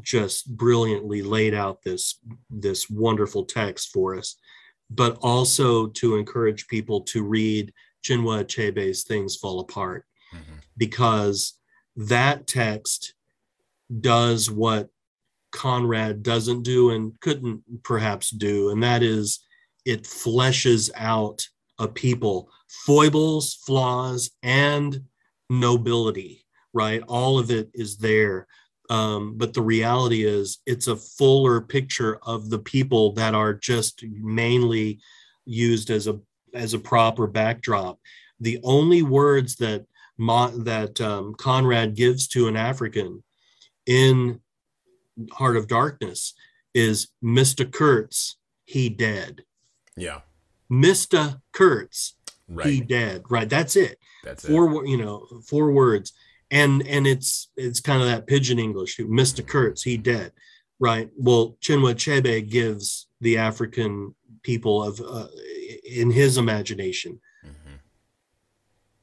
just 0.01 0.55
brilliantly 0.57 1.21
laid 1.21 1.53
out 1.53 1.83
this 1.83 2.17
this 2.49 2.89
wonderful 2.89 3.45
text 3.45 3.91
for 3.93 4.17
us 4.17 4.37
but 4.89 5.17
also 5.21 5.87
to 5.87 6.15
encourage 6.15 6.67
people 6.67 7.01
to 7.01 7.23
read 7.23 7.71
Chinua 8.03 8.43
Achebe's 8.43 9.03
Things 9.03 9.35
Fall 9.35 9.59
Apart 9.59 10.05
Mhm. 10.33 10.61
because 10.77 11.53
that 11.95 12.47
text 12.47 13.13
does 14.01 14.49
what 14.49 14.89
Conrad 15.51 16.23
doesn't 16.23 16.63
do 16.63 16.89
and 16.89 17.19
couldn't 17.19 17.83
perhaps 17.83 18.31
do, 18.31 18.69
and 18.71 18.81
that 18.81 19.03
is 19.03 19.45
it 19.85 20.03
fleshes 20.03 20.89
out 20.95 21.47
a 21.79 21.87
people, 21.87 22.49
foibles, 22.85 23.55
flaws, 23.65 24.31
and 24.41 25.01
nobility, 25.49 26.45
right? 26.73 27.01
All 27.07 27.39
of 27.39 27.51
it 27.51 27.69
is 27.73 27.97
there. 27.97 28.47
Um, 28.89 29.37
but 29.37 29.53
the 29.53 29.61
reality 29.61 30.23
is, 30.23 30.59
it's 30.65 30.87
a 30.87 30.95
fuller 30.95 31.61
picture 31.61 32.19
of 32.23 32.49
the 32.49 32.59
people 32.59 33.13
that 33.13 33.33
are 33.33 33.53
just 33.53 34.03
mainly 34.03 34.99
used 35.45 35.89
as 35.89 36.07
a 36.07 36.19
as 36.53 36.73
a 36.73 36.79
proper 36.79 37.25
backdrop. 37.25 37.99
The 38.39 38.59
only 38.63 39.01
words 39.01 39.55
that 39.57 39.85
that 40.17 41.01
um, 41.01 41.33
Conrad 41.35 41.95
gives 41.95 42.27
to 42.29 42.47
an 42.47 42.55
African 42.55 43.23
in 43.85 44.41
Heart 45.31 45.57
of 45.57 45.67
Darkness 45.67 46.33
is 46.73 47.09
Mr. 47.23 47.69
Kurtz, 47.71 48.37
he 48.65 48.89
dead. 48.89 49.43
Yeah. 49.95 50.21
Mr. 50.73 51.39
Kurtz, 51.51 52.15
Right. 52.47 52.67
he 52.67 52.81
dead. 52.81 53.23
Right. 53.29 53.49
That's 53.49 53.75
it. 53.75 53.99
That's 54.23 54.45
Four, 54.45 54.83
it. 54.83 54.89
you 54.89 54.97
know, 54.97 55.27
four 55.47 55.71
words. 55.71 56.11
And 56.51 56.85
and 56.87 57.07
it's 57.07 57.49
it's 57.55 57.79
kind 57.79 58.01
of 58.01 58.07
that 58.07 58.27
pidgin 58.27 58.59
English. 58.59 58.97
Mr. 58.97 59.45
Kurtz, 59.45 59.83
he 59.83 59.97
dead. 59.97 60.31
Right. 60.79 61.09
Well, 61.17 61.57
Chinua 61.61 61.93
Achebe 61.95 62.47
gives 62.49 63.07
the 63.21 63.37
African 63.37 64.13
people 64.43 64.83
of 64.83 64.99
uh, 65.01 65.27
in 65.85 66.11
his 66.11 66.37
imagination 66.37 67.19
Mhm. 67.45 67.79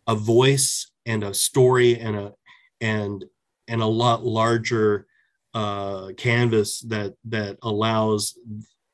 a 0.07 0.15
voice 0.15 0.91
and 1.07 1.23
a 1.25 1.33
story 1.35 1.99
and 1.99 2.17
a 2.17 2.35
and 2.81 3.25
and 3.69 3.81
a 3.81 3.87
lot 3.87 4.25
larger 4.25 5.07
uh 5.55 6.13
canvas 6.17 6.81
that 6.83 7.15
that 7.25 7.57
allows 7.63 8.39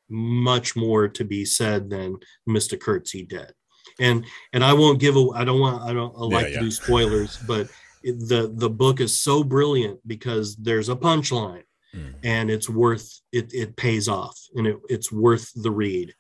much 0.09 0.77
more 0.77 1.09
to 1.09 1.25
be 1.25 1.45
said 1.45 1.91
than 1.91 2.17
Mr. 2.49 2.79
Kurtzy 2.79 3.29
did. 3.29 3.53
And 3.99 4.25
and 4.53 4.63
I 4.65 4.73
won't 4.73 5.01
give 5.01 5.17
a 5.17 5.29
I 5.35 5.45
don't 5.45 5.61
want 5.61 5.83
I 5.83 5.93
don't 5.93 6.15
I 6.17 6.23
like 6.25 6.49
yeah. 6.49 6.55
to 6.55 6.61
do 6.61 6.71
spoilers, 6.71 7.39
but 7.47 7.69
the 8.03 8.53
the 8.55 8.71
book 8.71 9.01
is 9.01 9.19
so 9.19 9.43
brilliant 9.43 10.01
because 10.07 10.57
there's 10.57 10.89
a 10.89 10.97
punchline 10.97 11.63
Mhm. 11.95 12.15
and 12.25 12.51
it's 12.51 12.69
worth 12.69 13.21
it 13.33 13.55
it 13.55 13.77
pays 13.77 14.07
off 14.09 14.39
and 14.55 14.67
it, 14.67 14.77
it's 14.89 15.11
worth 15.11 15.51
the 15.55 15.71
read. 15.71 16.15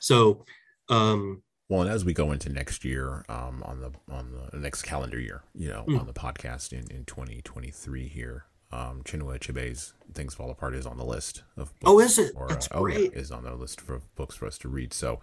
So 0.00 0.44
um 0.88 1.42
Well, 1.68 1.82
and 1.82 1.90
as 1.90 2.04
we 2.04 2.12
go 2.14 2.32
into 2.32 2.48
next 2.48 2.84
year, 2.84 3.24
um, 3.28 3.62
on 3.64 3.80
the 3.80 3.92
on 4.12 4.32
the 4.52 4.58
next 4.58 4.82
calendar 4.82 5.20
year, 5.20 5.44
you 5.54 5.68
know, 5.68 5.84
Mm. 5.86 6.00
on 6.00 6.06
the 6.06 6.12
podcast 6.12 6.72
in 6.72 6.90
in 6.90 7.04
2023 7.04 8.08
here, 8.08 8.46
um, 8.72 9.02
Chinua 9.04 9.38
Achebe's 9.38 9.94
"Things 10.14 10.34
Fall 10.34 10.50
Apart" 10.50 10.74
is 10.74 10.86
on 10.86 10.96
the 10.96 11.04
list 11.04 11.42
of. 11.56 11.78
Books 11.80 11.90
Oh, 11.90 11.98
is 12.00 12.18
it? 12.18 12.32
Or, 12.36 12.48
That's 12.48 12.66
uh, 12.66 12.74
oh, 12.78 12.86
yeah, 12.86 12.94
great. 12.96 13.12
is 13.14 13.30
on 13.32 13.44
the 13.44 13.54
list 13.54 13.80
for 13.80 14.00
books 14.16 14.34
for 14.36 14.46
us 14.46 14.58
to 14.58 14.68
read. 14.68 14.92
So, 14.92 15.20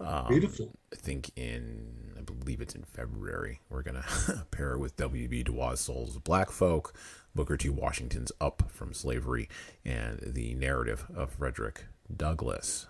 um, 0.00 0.28
beautiful. 0.28 0.70
I 0.92 0.96
think 0.96 1.30
in 1.36 2.14
I 2.16 2.20
believe 2.20 2.60
it's 2.60 2.74
in 2.74 2.82
February 2.84 3.60
we're 3.70 3.82
gonna 3.82 4.04
pair 4.50 4.72
it 4.74 4.78
with 4.78 4.96
W.B. 4.96 5.42
Du 5.44 5.52
Bois' 5.52 5.74
Souls 5.74 6.14
of 6.16 6.24
Black 6.24 6.50
Folk, 6.50 6.94
Booker 7.34 7.56
T. 7.56 7.68
Washington's 7.68 8.30
Up 8.40 8.64
from 8.68 8.92
Slavery, 8.92 9.48
and 9.84 10.20
the 10.22 10.54
narrative 10.54 11.06
of 11.14 11.32
Frederick 11.32 11.86
Douglass. 12.14 12.86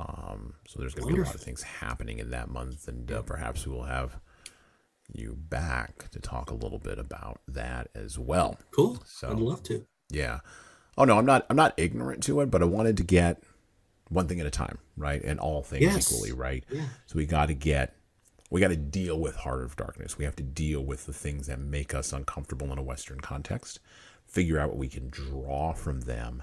Um, 0.00 0.54
so 0.68 0.78
there's 0.78 0.94
going 0.94 1.08
to 1.08 1.14
be 1.16 1.20
a 1.20 1.24
lot 1.24 1.34
of 1.34 1.40
things 1.40 1.62
happening 1.62 2.18
in 2.20 2.30
that 2.30 2.48
month, 2.48 2.86
and 2.86 3.10
uh, 3.10 3.22
perhaps 3.22 3.66
we 3.66 3.72
will 3.72 3.82
have 3.84 4.18
you 5.12 5.36
back 5.38 6.10
to 6.10 6.20
talk 6.20 6.50
a 6.50 6.54
little 6.54 6.78
bit 6.78 6.98
about 6.98 7.40
that 7.48 7.88
as 7.94 8.18
well. 8.18 8.58
Cool. 8.70 9.02
So- 9.06 9.30
I'd 9.30 9.38
love 9.40 9.62
to. 9.64 9.86
Yeah. 10.10 10.40
Oh 10.96 11.04
no, 11.04 11.18
I'm 11.18 11.26
not. 11.26 11.46
I'm 11.50 11.56
not 11.56 11.74
ignorant 11.76 12.22
to 12.24 12.40
it, 12.40 12.50
but 12.50 12.62
I 12.62 12.64
wanted 12.66 12.96
to 12.96 13.02
get 13.04 13.42
one 14.08 14.26
thing 14.26 14.40
at 14.40 14.46
a 14.46 14.50
time, 14.50 14.78
right? 14.96 15.22
And 15.22 15.38
all 15.38 15.62
things 15.62 15.82
Yes. 15.82 16.10
equally, 16.12 16.32
right? 16.32 16.64
Yeah. 16.70 16.86
So 17.06 17.16
we 17.16 17.26
got 17.26 17.46
to 17.46 17.54
get, 17.54 17.94
we 18.50 18.60
got 18.60 18.68
to 18.68 18.76
deal 18.76 19.20
with 19.20 19.36
Heart 19.36 19.62
of 19.62 19.76
Darkness. 19.76 20.16
We 20.16 20.24
have 20.24 20.34
to 20.36 20.42
deal 20.42 20.80
with 20.82 21.04
the 21.06 21.12
things 21.12 21.46
that 21.46 21.60
make 21.60 21.94
us 21.94 22.12
uncomfortable 22.12 22.72
in 22.72 22.78
a 22.78 22.82
Western 22.82 23.20
context, 23.20 23.80
figure 24.26 24.58
out 24.58 24.70
what 24.70 24.78
we 24.78 24.88
can 24.88 25.10
draw 25.10 25.72
from 25.74 26.00
them, 26.02 26.42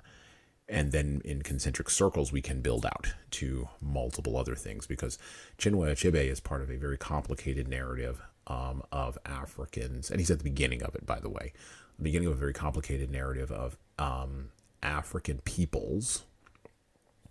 and 0.70 0.92
then 0.92 1.22
in 1.26 1.42
concentric 1.42 1.90
circles 1.90 2.32
we 2.32 2.42
can 2.42 2.62
build 2.62 2.86
out 2.86 3.14
to 3.32 3.68
multiple 3.82 4.38
other 4.38 4.56
things 4.56 4.86
because 4.88 5.18
Chinua 5.58 5.92
Achebe 5.92 6.30
is 6.30 6.40
part 6.40 6.62
of 6.62 6.70
a 6.70 6.78
very 6.78 6.98
complicated 6.98 7.68
narrative 7.68 8.22
um, 8.48 8.84
of 8.92 9.18
Africans, 9.26 10.10
and 10.10 10.20
he's 10.20 10.32
at 10.32 10.40
the 10.40 10.44
beginning 10.44 10.84
of 10.84 10.96
it, 10.96 11.06
by 11.06 11.20
the 11.20 11.30
way, 11.30 11.54
the 11.98 12.04
beginning 12.04 12.28
of 12.28 12.34
a 12.34 12.38
very 12.38 12.54
complicated 12.54 13.10
narrative 13.10 13.52
of 13.52 13.78
um, 13.98 14.50
African 14.84 15.40
peoples, 15.40 16.26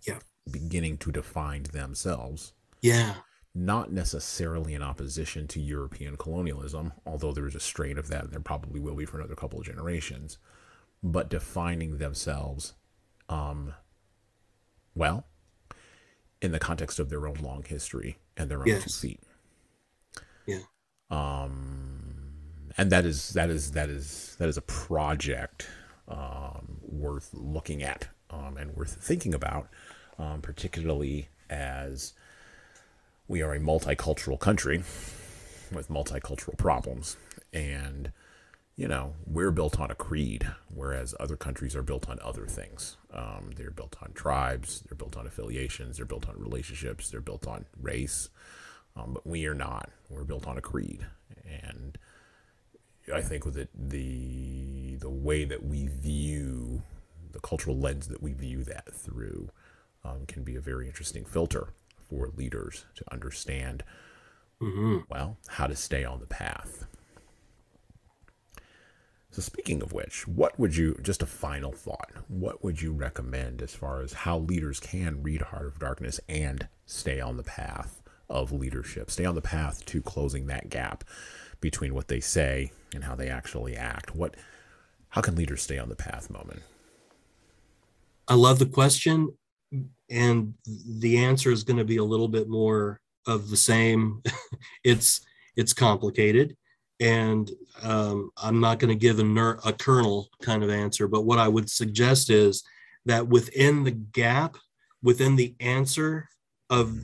yeah, 0.07 0.19
beginning 0.49 0.97
to 0.97 1.11
define 1.11 1.63
themselves, 1.63 2.53
yeah, 2.81 3.15
not 3.53 3.91
necessarily 3.91 4.73
in 4.73 4.83
opposition 4.83 5.47
to 5.47 5.61
European 5.61 6.17
colonialism, 6.17 6.91
although 7.05 7.31
there's 7.31 7.55
a 7.55 7.59
strain 7.59 7.97
of 7.97 8.09
that, 8.09 8.25
and 8.25 8.31
there 8.31 8.39
probably 8.39 8.79
will 8.79 8.95
be 8.95 9.05
for 9.05 9.17
another 9.17 9.35
couple 9.35 9.59
of 9.59 9.65
generations, 9.65 10.37
but 11.01 11.29
defining 11.29 11.97
themselves 11.97 12.73
um, 13.29 13.73
well, 14.93 15.25
in 16.41 16.51
the 16.51 16.59
context 16.59 16.99
of 16.99 17.09
their 17.09 17.27
own 17.27 17.35
long 17.41 17.63
history 17.63 18.17
and 18.37 18.49
their 18.49 18.59
own 18.59 18.67
yes. 18.67 18.99
feet. 18.99 19.21
Yeah. 20.45 20.59
Um, 21.09 22.31
and 22.77 22.91
that 22.91 23.05
is 23.05 23.29
that 23.29 23.49
is 23.49 23.71
that 23.71 23.89
is 23.89 24.35
that 24.39 24.49
is 24.49 24.57
a 24.57 24.61
project 24.61 25.67
um, 26.07 26.77
worth 26.81 27.29
looking 27.33 27.83
at 27.83 28.07
um, 28.29 28.57
and 28.57 28.75
worth 28.75 28.97
thinking 29.01 29.33
about, 29.33 29.69
um, 30.19 30.41
particularly 30.41 31.29
as 31.49 32.13
we 33.27 33.41
are 33.41 33.53
a 33.53 33.59
multicultural 33.59 34.39
country 34.39 34.83
with 35.71 35.89
multicultural 35.89 36.57
problems 36.57 37.17
and 37.53 38.11
you 38.75 38.89
know, 38.89 39.13
we're 39.25 39.51
built 39.51 39.79
on 39.79 39.89
a 39.89 39.95
creed, 39.95 40.47
whereas 40.73 41.15
other 41.19 41.37
countries 41.37 41.75
are 41.75 41.81
built 41.81 42.09
on 42.09 42.19
other 42.21 42.45
things. 42.45 42.97
Um, 43.13 43.51
they're 43.55 43.71
built 43.71 43.95
on 44.01 44.11
tribes, 44.11 44.83
they're 44.87 44.97
built 44.97 45.15
on 45.15 45.25
affiliations, 45.25 45.97
they're 45.97 46.05
built 46.05 46.27
on 46.27 46.35
relationships, 46.37 47.09
they're 47.09 47.21
built 47.21 47.47
on 47.47 47.65
race. 47.81 48.29
Um, 48.95 49.13
but 49.13 49.27
we 49.27 49.45
are 49.45 49.53
not. 49.53 49.89
We're 50.09 50.23
built 50.23 50.47
on 50.47 50.57
a 50.57 50.61
creed, 50.61 51.05
and 51.45 51.97
I 53.13 53.21
think 53.21 53.45
with 53.45 53.57
it, 53.57 53.69
the 53.73 54.95
the 54.97 55.09
way 55.09 55.43
that 55.45 55.65
we 55.65 55.87
view 55.87 56.81
the 57.31 57.39
cultural 57.39 57.77
lens 57.77 58.07
that 58.07 58.23
we 58.23 58.31
view 58.31 58.63
that 58.63 58.93
through 58.93 59.49
um, 60.03 60.25
can 60.27 60.43
be 60.43 60.55
a 60.55 60.61
very 60.61 60.87
interesting 60.87 61.25
filter 61.25 61.73
for 62.09 62.29
leaders 62.37 62.85
to 62.95 63.03
understand. 63.11 63.83
Mm-hmm. 64.61 64.99
Well, 65.09 65.37
how 65.49 65.67
to 65.67 65.75
stay 65.75 66.05
on 66.05 66.21
the 66.21 66.25
path 66.25 66.85
so, 69.35 69.41
speaking 69.41 69.81
of 69.81 69.91
which, 69.91 70.25
what 70.29 70.57
would 70.57 70.77
you, 70.77 70.97
just 71.01 71.21
a 71.21 71.25
final 71.25 71.73
thought, 71.73 72.09
what 72.29 72.63
would 72.63 72.81
you 72.81 72.93
recommend 72.93 73.61
as 73.61 73.75
far 73.75 74.01
as 74.01 74.13
how 74.13 74.37
leaders 74.37 74.79
can 74.79 75.21
read 75.21 75.41
Heart 75.41 75.65
of 75.65 75.77
Darkness 75.77 76.21
and 76.29 76.69
stay 76.85 77.19
on 77.19 77.35
the 77.35 77.43
path 77.43 78.01
of 78.29 78.51
leadership, 78.51 79.11
stay 79.11 79.25
on 79.25 79.35
the 79.35 79.41
path 79.41 79.85
to 79.85 80.01
closing 80.01 80.47
that 80.47 80.69
gap 80.69 81.03
between 81.61 81.93
what 81.93 82.07
they 82.07 82.19
say 82.19 82.71
and 82.93 83.03
how 83.03 83.15
they 83.15 83.29
actually 83.29 83.75
act? 83.75 84.15
What, 84.15 84.35
how 85.09 85.21
can 85.21 85.35
leaders 85.35 85.61
stay 85.61 85.77
on 85.77 85.89
the 85.89 85.95
path, 85.95 86.29
Momin? 86.29 86.61
I 88.27 88.35
love 88.35 88.59
the 88.59 88.65
question, 88.65 89.33
and 90.09 90.53
the 90.65 91.17
answer 91.17 91.51
is 91.51 91.63
going 91.63 91.77
to 91.77 91.85
be 91.85 91.97
a 91.97 92.03
little 92.03 92.27
bit 92.27 92.49
more 92.49 92.99
of 93.27 93.49
the 93.49 93.57
same. 93.57 94.21
it's 94.83 95.21
it's 95.55 95.73
complicated 95.73 96.55
and 96.99 97.51
um, 97.83 98.31
I'm 98.37 98.59
not 98.59 98.79
going 98.79 98.89
to 98.89 98.99
give 98.99 99.19
a, 99.19 99.23
ner- 99.23 99.59
a 99.65 99.73
kernel 99.73 100.29
kind 100.41 100.63
of 100.63 100.69
answer, 100.69 101.07
but 101.07 101.25
what 101.25 101.39
I 101.39 101.47
would 101.47 101.69
suggest 101.69 102.29
is 102.29 102.63
that 103.05 103.27
within 103.27 103.83
the 103.83 103.91
gap, 103.91 104.55
within 105.03 105.35
the 105.35 105.55
answer 105.59 106.29
of 106.69 106.97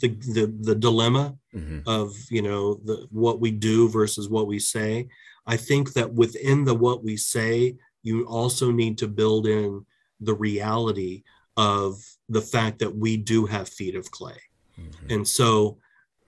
the 0.00 0.08
the, 0.08 0.54
the 0.60 0.74
dilemma 0.74 1.36
mm-hmm. 1.54 1.80
of 1.86 2.14
you 2.30 2.42
know 2.42 2.74
the 2.84 3.06
what 3.10 3.40
we 3.40 3.50
do 3.50 3.88
versus 3.88 4.28
what 4.28 4.46
we 4.46 4.58
say, 4.58 5.08
I 5.46 5.56
think 5.56 5.94
that 5.94 6.12
within 6.12 6.64
the 6.64 6.74
what 6.74 7.02
we 7.02 7.16
say, 7.16 7.76
you 8.02 8.26
also 8.26 8.70
need 8.70 8.98
to 8.98 9.08
build 9.08 9.46
in 9.46 9.84
the 10.20 10.34
reality 10.34 11.22
of 11.56 11.96
the 12.28 12.42
fact 12.42 12.78
that 12.80 12.94
we 12.94 13.16
do 13.16 13.46
have 13.46 13.68
feet 13.68 13.94
of 13.94 14.10
clay, 14.10 14.40
mm-hmm. 14.78 15.10
and 15.10 15.26
so 15.26 15.78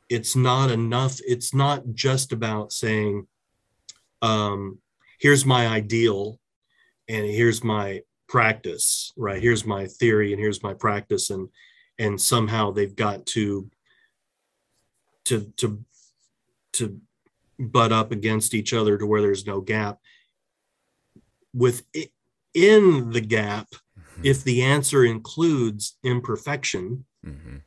it's 0.09 0.35
not 0.35 0.71
enough 0.71 1.19
it's 1.27 1.55
not 1.55 1.83
just 1.95 2.33
about 2.33 2.73
saying 2.73 3.27
um, 4.23 4.79
here's 5.19 5.47
my 5.47 5.67
ideal 5.67 6.39
and 7.09 7.27
here's 7.27 7.63
my 7.63 8.03
practice 8.29 9.13
right 9.17 9.41
here's 9.43 9.65
my 9.65 9.87
theory 9.87 10.33
and 10.33 10.41
here's 10.41 10.63
my 10.63 10.75
practice 10.75 11.31
and 11.31 11.49
and 12.01 12.21
somehow 12.21 12.73
they've 12.73 12.97
got 12.97 13.27
to 13.27 13.71
to 15.25 15.53
to 15.57 15.85
to 16.73 17.01
butt 17.59 17.93
up 17.93 18.11
against 18.11 18.55
each 18.55 18.73
other 18.73 18.99
to 18.99 19.07
where 19.07 19.21
there's 19.21 19.47
no 19.47 19.61
gap 19.61 19.99
within 21.55 22.09
the 23.11 23.21
gap 23.21 23.69
mm-hmm. 23.71 24.23
if 24.25 24.43
the 24.43 24.63
answer 24.63 25.05
includes 25.05 25.97
imperfection 26.03 27.05
mm-hmm 27.25 27.59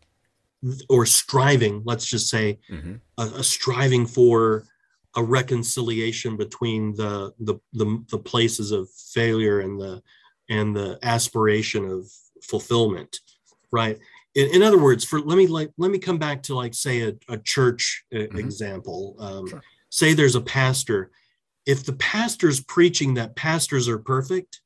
or 0.90 1.06
striving, 1.06 1.82
let's 1.86 2.06
just 2.06 2.30
say, 2.30 2.60
mm-hmm. 2.70 2.96
a, 3.18 3.24
a, 3.40 3.44
striving 3.44 4.06
for 4.06 4.66
a 5.16 5.24
reconciliation 5.24 6.38
between 6.38 6.96
the, 6.96 7.34
the, 7.40 7.56
the 7.74 8.04
the 8.10 8.18
places 8.18 8.72
of 8.72 8.90
failure 8.90 9.60
and 9.60 9.80
the 9.80 10.02
and 10.50 10.76
the 10.76 10.98
aspiration 11.04 11.86
of 11.86 12.08
fulfillment, 12.42 13.20
right? 13.72 14.00
In, 14.36 14.56
in 14.56 14.64
other 14.64 14.78
words, 14.78 15.04
for 15.04 15.20
let 15.20 15.38
me 15.38 15.48
like 15.48 15.72
let 15.78 15.92
me 15.92 16.00
come 16.00 16.18
back 16.18 16.44
to 16.44 16.56
like 16.56 16.74
say 16.74 17.02
a, 17.02 17.14
a 17.30 17.38
church 17.38 18.06
uh, 18.14 18.18
mm-hmm. 18.18 18.40
example. 18.40 19.16
Um, 19.20 19.48
sure. 19.48 19.62
Say 19.90 20.14
there's 20.14 20.36
a 20.36 20.42
pastor. 20.42 21.12
If 21.66 21.86
the 21.86 21.94
pastor's 21.94 22.60
preaching 22.62 23.14
that 23.14 23.36
pastors 23.36 23.88
are 23.88 24.00
perfect, 24.00 24.62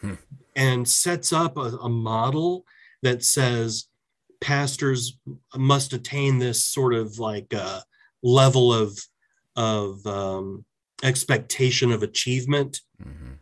hmm. 0.00 0.14
and 0.56 0.86
sets 0.86 1.32
up 1.32 1.56
a, 1.56 1.60
a 1.60 1.88
model 1.88 2.66
that 3.02 3.24
says 3.24 3.86
pastors 4.40 5.18
must 5.56 5.92
attain 5.92 6.38
this 6.38 6.64
sort 6.64 6.92
of 6.92 7.18
like 7.18 7.54
uh, 7.54 7.80
level 8.22 8.72
of 8.72 8.98
of 9.56 10.04
um, 10.06 10.64
expectation 11.02 11.92
of 11.92 12.02
achievement. 12.02 12.80
Mm-hmm. 13.02 13.34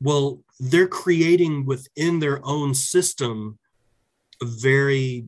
Well, 0.00 0.42
they're 0.60 0.88
creating 0.88 1.66
within 1.66 2.20
their 2.20 2.44
own 2.44 2.74
system 2.74 3.58
a 4.42 4.46
very 4.46 5.26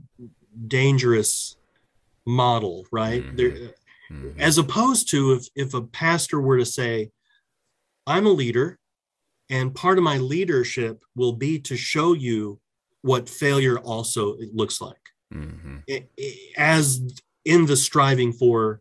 dangerous 0.66 1.56
model, 2.26 2.86
right? 2.92 3.24
Mm-hmm. 3.24 4.14
Mm-hmm. 4.14 4.40
As 4.40 4.58
opposed 4.58 5.08
to 5.10 5.32
if 5.32 5.48
if 5.54 5.74
a 5.74 5.82
pastor 5.82 6.40
were 6.40 6.58
to 6.58 6.66
say, 6.66 7.10
"I'm 8.06 8.26
a 8.26 8.30
leader, 8.30 8.80
and 9.50 9.74
part 9.74 9.98
of 9.98 10.04
my 10.04 10.18
leadership 10.18 11.02
will 11.14 11.32
be 11.32 11.58
to 11.58 11.76
show 11.76 12.12
you 12.12 12.60
what 13.02 13.28
failure 13.28 13.78
also 13.78 14.36
looks 14.52 14.80
like 14.80 15.10
mm-hmm. 15.34 15.78
it, 15.86 16.10
it, 16.16 16.54
as 16.56 17.02
in 17.44 17.66
the 17.66 17.76
striving 17.76 18.32
for 18.32 18.80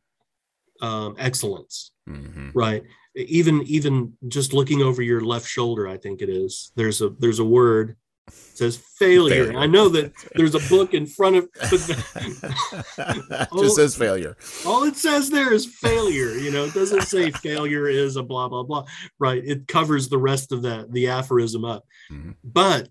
um, 0.82 1.16
excellence 1.17 1.91
mm-hmm. 2.08 2.49
right 2.53 2.83
even 3.16 3.64
even 3.64 4.14
just 4.27 4.53
looking 4.53 4.82
over 4.82 5.01
your 5.01 5.22
left 5.22 5.48
shoulder 5.48 5.88
i 5.88 5.98
think 5.98 6.22
it 6.22 6.30
is 6.30 6.72
there's 6.75 7.01
a 7.01 7.09
there's 7.19 7.40
a 7.40 7.45
word 7.45 7.98
says 8.32 8.77
failure. 8.77 9.45
failure. 9.45 9.59
I 9.59 9.66
know 9.66 9.90
that 9.90 10.14
there's 10.35 10.56
a 10.56 10.69
book 10.69 10.93
in 10.93 11.06
front 11.06 11.38
of 11.38 11.49
all, 13.51 13.61
just 13.64 13.75
says 13.75 13.95
failure. 13.95 14.35
All 14.66 14.83
it 14.83 14.95
says 14.95 15.30
there 15.30 15.53
is 15.53 15.66
failure. 15.66 16.32
You 16.38 16.51
know, 16.51 16.66
it 16.66 16.74
doesn't 16.74 17.03
say 17.03 17.32
failure 17.32 17.88
is 17.88 18.16
a 18.16 18.24
blah 18.24 18.49
blah 18.49 18.64
blah. 18.64 18.85
Right. 19.17 19.41
It 19.45 19.67
covers 19.67 20.09
the 20.09 20.17
rest 20.17 20.51
of 20.51 20.61
that 20.64 20.91
the 20.91 21.08
aphorism 21.08 21.66
up. 21.66 21.85
Mm-hmm. 22.11 22.32
But 22.43 22.90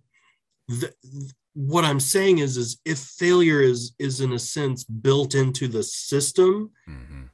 the, 0.69 0.93
what 1.55 1.85
I'm 1.85 2.01
saying 2.01 2.39
is, 2.39 2.57
is 2.57 2.79
if 2.85 2.99
failure 2.99 3.61
is 3.61 3.93
is 3.99 4.21
in 4.21 4.33
a 4.33 4.39
sense 4.39 4.85
built 4.85 5.35
into 5.35 5.69
the 5.69 5.83
system, 5.83 6.71
mm-hmm. 6.89 7.25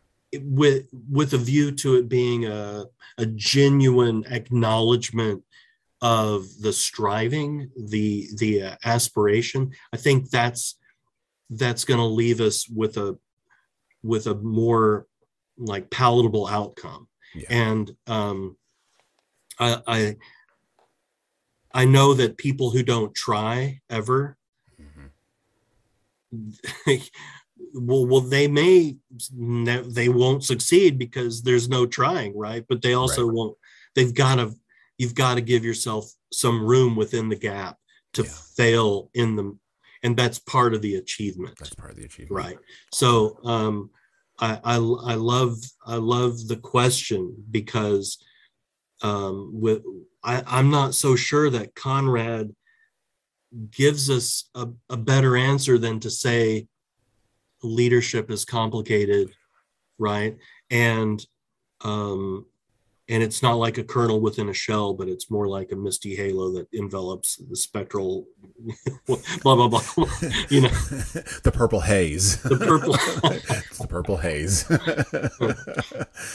with 0.55 0.87
with 1.11 1.35
a 1.35 1.39
view 1.39 1.73
to 1.73 1.97
it 1.97 2.09
being 2.09 2.47
a 2.47 2.87
a 3.19 3.27
genuine 3.27 4.25
acknowledgement 4.31 5.45
of 6.05 6.45
the 6.61 6.73
striving, 6.73 7.71
the 7.77 8.29
the 8.37 8.63
uh, 8.63 8.77
aspiration, 8.85 9.73
I 9.91 9.97
think 9.97 10.29
that's 10.29 10.79
that's 11.49 11.87
going 11.87 11.99
to 11.99 12.05
leave 12.05 12.43
us 12.43 12.69
with 12.69 12.99
a 12.99 13.19
with 14.03 14.27
a 14.27 14.35
more 14.35 15.07
like 15.57 15.89
palatable 15.89 16.47
outcome. 16.47 17.09
Yeah. 17.35 17.47
And 17.49 17.97
um, 18.07 18.59
I, 19.59 19.81
I 19.87 20.17
I 21.73 21.85
know 21.87 22.13
that 22.13 22.37
people 22.37 22.71
who 22.71 22.83
don't 22.83 23.15
try 23.15 23.81
ever, 23.89 24.37
mm-hmm. 24.79 25.07
well, 27.75 28.07
well, 28.07 28.21
they 28.21 28.47
may 28.47 28.99
they 29.33 30.11
won't 30.11 30.45
succeed 30.45 30.99
because 30.99 31.43
there's 31.43 31.67
no 31.67 31.87
trying, 31.87 32.37
right? 32.37 32.63
But 32.69 32.83
they 32.83 32.93
also 32.93 33.25
right. 33.25 33.35
won't. 33.35 33.57
They've 33.95 34.15
got 34.15 34.35
to. 34.35 34.55
You've 34.99 35.15
got 35.15 35.35
to 35.35 35.41
give 35.41 35.65
yourself 35.65 36.11
some 36.33 36.65
room 36.65 36.97
within 36.97 37.29
the 37.29 37.37
gap 37.37 37.77
to 38.15 38.23
Yeah. 38.23 38.29
fail 38.57 39.11
in 39.15 39.37
the 39.37 39.57
and 40.03 40.17
that's 40.17 40.39
part 40.39 40.75
of 40.75 40.83
the 40.83 40.97
achievement 40.97 41.57
That's 41.59 41.75
part 41.75 41.91
of 41.91 41.97
the 41.97 42.05
achievement. 42.05 42.31
right 42.45 42.59
so 42.93 43.39
um 43.45 43.91
I, 44.39 44.61
I 44.63 44.75
i 44.77 45.15
love 45.15 45.57
i 45.87 45.97
love 45.97 46.47
the 46.47 46.57
question 46.57 47.35
because 47.51 48.19
um 49.03 49.51
with 49.53 49.83
i 50.23 50.43
i'm 50.47 50.71
not 50.71 50.95
so 50.95 51.17
sure 51.17 51.49
that 51.51 51.75
conrad 51.75 52.55
gives 53.71 54.11
us 54.11 54.49
a, 54.55 54.69
a 54.91 54.97
better 54.97 55.37
answer 55.37 55.79
than 55.79 56.01
to 56.01 56.11
say 56.11 56.67
leadership 57.63 58.31
is 58.31 58.45
complicated 58.45 59.33
right 59.99 60.37
and 60.71 61.25
um 61.83 62.47
and 63.09 63.23
it's 63.23 63.43
not 63.43 63.55
like 63.55 63.77
a 63.79 63.85
kernel 63.85 64.21
within 64.21 64.49
a 64.49 64.55
shell 64.55 64.95
but 64.95 65.09
it's 65.09 65.31
more 65.31 65.47
like 65.47 65.71
a 65.73 65.77
misty 65.77 66.15
halo 66.17 66.53
that 66.53 66.67
envelops 66.73 67.37
the 67.37 67.57
spectral 67.57 68.27
blah 69.07 69.55
blah 69.55 69.69
blah 69.69 69.81
you 70.49 70.63
know 70.63 70.69
the 71.43 71.53
purple 71.53 71.81
haze. 71.81 72.41
the 72.43 72.57
purple 72.57 72.95
it's 73.31 73.79
the 73.79 73.87
purple 73.87 74.17
haze. 74.17 74.65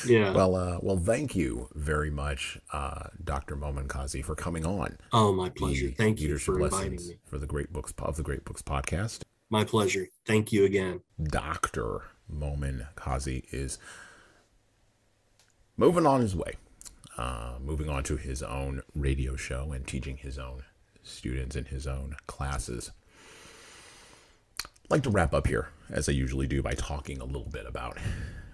yeah 0.08 0.32
well, 0.34 0.56
uh, 0.56 0.80
well, 0.82 0.98
thank 0.98 1.36
you 1.36 1.68
very 1.74 2.10
much, 2.10 2.60
uh, 2.72 3.08
Dr. 3.24 3.56
Momin 3.56 3.88
Kazi, 3.88 4.22
for 4.22 4.36
coming 4.36 4.66
on. 4.66 4.98
oh 5.14 5.34
my 5.34 5.50
pleasure 5.50 5.88
the 5.88 5.94
thank 5.94 6.20
you 6.22 6.38
for 6.38 6.60
inviting 6.62 6.96
me 6.98 7.18
for 7.26 7.38
the 7.38 7.48
Great 7.48 7.74
Books 7.74 7.94
of 8.00 8.16
the 8.16 8.24
Great 8.24 8.46
Books 8.46 8.62
podcast. 8.62 9.22
my 9.50 9.64
pleasure 9.64 10.08
thank 10.26 10.52
you 10.52 10.66
again 10.66 11.02
Dr. 11.22 12.04
Momin 12.28 12.86
Kazi 12.96 13.46
is 13.52 13.78
moving 15.80 16.06
on 16.06 16.20
his 16.20 16.36
way, 16.36 16.56
uh, 17.18 17.54
moving 17.64 17.88
on 17.88 18.04
to 18.04 18.18
his 18.18 18.44
own 18.44 18.84
radio 18.94 19.38
show 19.38 19.72
and 19.72 19.88
teaching 19.88 20.18
his 20.18 20.38
own 20.38 20.64
students 21.04 21.56
in 21.56 21.64
his 21.66 21.88
own 21.88 22.18
classes. 22.28 22.92
I'd 24.60 24.92
like 24.92 25.04
to 25.04 25.10
wrap 25.10 25.34
up 25.34 25.48
here, 25.48 25.70
as 25.90 26.10
I 26.10 26.12
usually 26.12 26.48
do, 26.48 26.62
by 26.62 26.74
talking 26.74 27.22
a 27.22 27.26
little 27.26 27.50
bit 27.50 27.66
about 27.66 27.98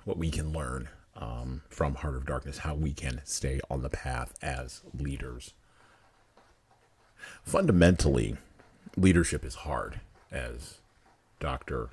what 0.03 0.19
we 0.19 0.29
can 0.29 0.53
learn 0.53 0.87
um, 1.15 1.63
from 1.67 1.95
Heart 1.95 2.15
of 2.15 2.25
Darkness, 2.27 2.59
how 2.59 2.75
we 2.75 2.93
can 2.93 3.21
stay 3.23 3.59
on 3.71 3.81
the 3.81 3.89
path 3.89 4.35
as 4.43 4.81
leaders. 4.95 5.55
Fundamentally, 7.43 8.37
leadership 8.95 9.43
is 9.43 9.55
hard, 9.55 9.99
as 10.31 10.75
Dr. 11.39 11.89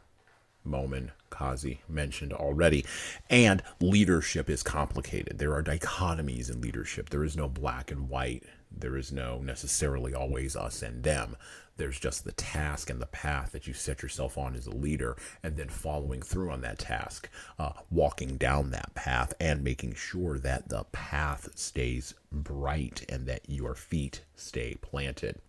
Momin 0.64 1.12
Kazi 1.30 1.80
mentioned 1.88 2.32
already. 2.32 2.84
And 3.28 3.62
leadership 3.80 4.48
is 4.48 4.62
complicated. 4.62 5.38
There 5.38 5.54
are 5.54 5.62
dichotomies 5.62 6.50
in 6.50 6.60
leadership. 6.60 7.10
There 7.10 7.24
is 7.24 7.36
no 7.36 7.48
black 7.48 7.90
and 7.90 8.08
white. 8.08 8.44
There 8.70 8.96
is 8.96 9.12
no 9.12 9.38
necessarily 9.38 10.14
always 10.14 10.56
us 10.56 10.82
and 10.82 11.02
them. 11.02 11.36
There's 11.78 11.98
just 11.98 12.24
the 12.24 12.32
task 12.32 12.90
and 12.90 13.00
the 13.00 13.06
path 13.06 13.52
that 13.52 13.66
you 13.66 13.72
set 13.72 14.02
yourself 14.02 14.36
on 14.36 14.54
as 14.54 14.66
a 14.66 14.74
leader, 14.74 15.16
and 15.42 15.56
then 15.56 15.68
following 15.68 16.20
through 16.20 16.50
on 16.50 16.60
that 16.60 16.78
task, 16.78 17.28
uh, 17.58 17.72
walking 17.90 18.36
down 18.36 18.70
that 18.70 18.94
path, 18.94 19.32
and 19.40 19.64
making 19.64 19.94
sure 19.94 20.38
that 20.38 20.68
the 20.68 20.84
path 20.92 21.48
stays 21.54 22.14
bright 22.30 23.04
and 23.08 23.26
that 23.26 23.48
your 23.48 23.74
feet 23.74 24.22
stay 24.36 24.76
planted 24.82 25.40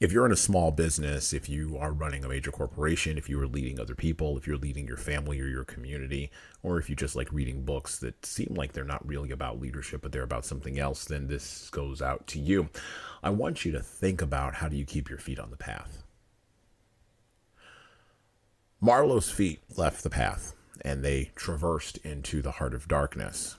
if 0.00 0.12
you're 0.12 0.26
in 0.26 0.32
a 0.32 0.36
small 0.36 0.70
business, 0.70 1.32
if 1.32 1.48
you 1.48 1.76
are 1.78 1.92
running 1.92 2.24
a 2.24 2.28
major 2.28 2.50
corporation, 2.50 3.18
if 3.18 3.28
you 3.28 3.40
are 3.40 3.46
leading 3.46 3.78
other 3.78 3.94
people, 3.94 4.36
if 4.36 4.46
you're 4.46 4.56
leading 4.56 4.86
your 4.86 4.96
family 4.96 5.40
or 5.40 5.46
your 5.46 5.64
community, 5.64 6.30
or 6.62 6.78
if 6.78 6.88
you 6.88 6.96
just 6.96 7.16
like 7.16 7.32
reading 7.32 7.64
books 7.64 7.98
that 7.98 8.24
seem 8.24 8.54
like 8.56 8.72
they're 8.72 8.84
not 8.84 9.06
really 9.06 9.30
about 9.30 9.60
leadership, 9.60 10.02
but 10.02 10.12
they're 10.12 10.22
about 10.22 10.44
something 10.44 10.78
else, 10.78 11.04
then 11.04 11.26
this 11.26 11.68
goes 11.70 12.00
out 12.00 12.26
to 12.28 12.38
you. 12.38 12.68
I 13.22 13.30
want 13.30 13.64
you 13.64 13.72
to 13.72 13.80
think 13.80 14.22
about 14.22 14.56
how 14.56 14.68
do 14.68 14.76
you 14.76 14.84
keep 14.84 15.08
your 15.08 15.18
feet 15.18 15.38
on 15.38 15.50
the 15.50 15.56
path. 15.56 16.02
Marlowe's 18.80 19.30
feet 19.30 19.60
left 19.76 20.02
the 20.02 20.10
path 20.10 20.54
and 20.82 21.04
they 21.04 21.30
traversed 21.34 21.98
into 21.98 22.40
the 22.40 22.52
heart 22.52 22.72
of 22.72 22.88
darkness 22.88 23.56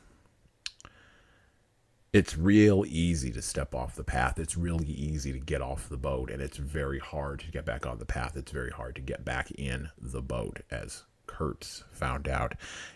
it's 2.14 2.38
real 2.38 2.84
easy 2.88 3.32
to 3.32 3.42
step 3.42 3.74
off 3.74 3.96
the 3.96 4.04
path. 4.04 4.38
It's 4.38 4.58
really 4.58 4.88
easy 4.88 5.32
to 5.32 5.40
get 5.40 5.62
off 5.62 5.88
the 5.88 5.98
boat, 5.98 6.30
and 6.30 6.42
it's 6.42 6.58
very 6.58 7.00
hard 7.00 7.40
to 7.42 7.52
get 7.52 7.66
back 7.66 7.86
on 7.86 8.00
the 8.00 8.06
path. 8.06 8.36
It's 8.36 8.52
very 8.52 8.72
hard 8.72 8.96
to 8.96 9.02
get 9.02 9.24
back 9.24 9.50
in 9.52 9.90
the 9.98 10.22
boat, 10.22 10.60
as 10.70 11.04
Kurtz 11.26 11.86
found 11.94 12.28
out 12.28 12.56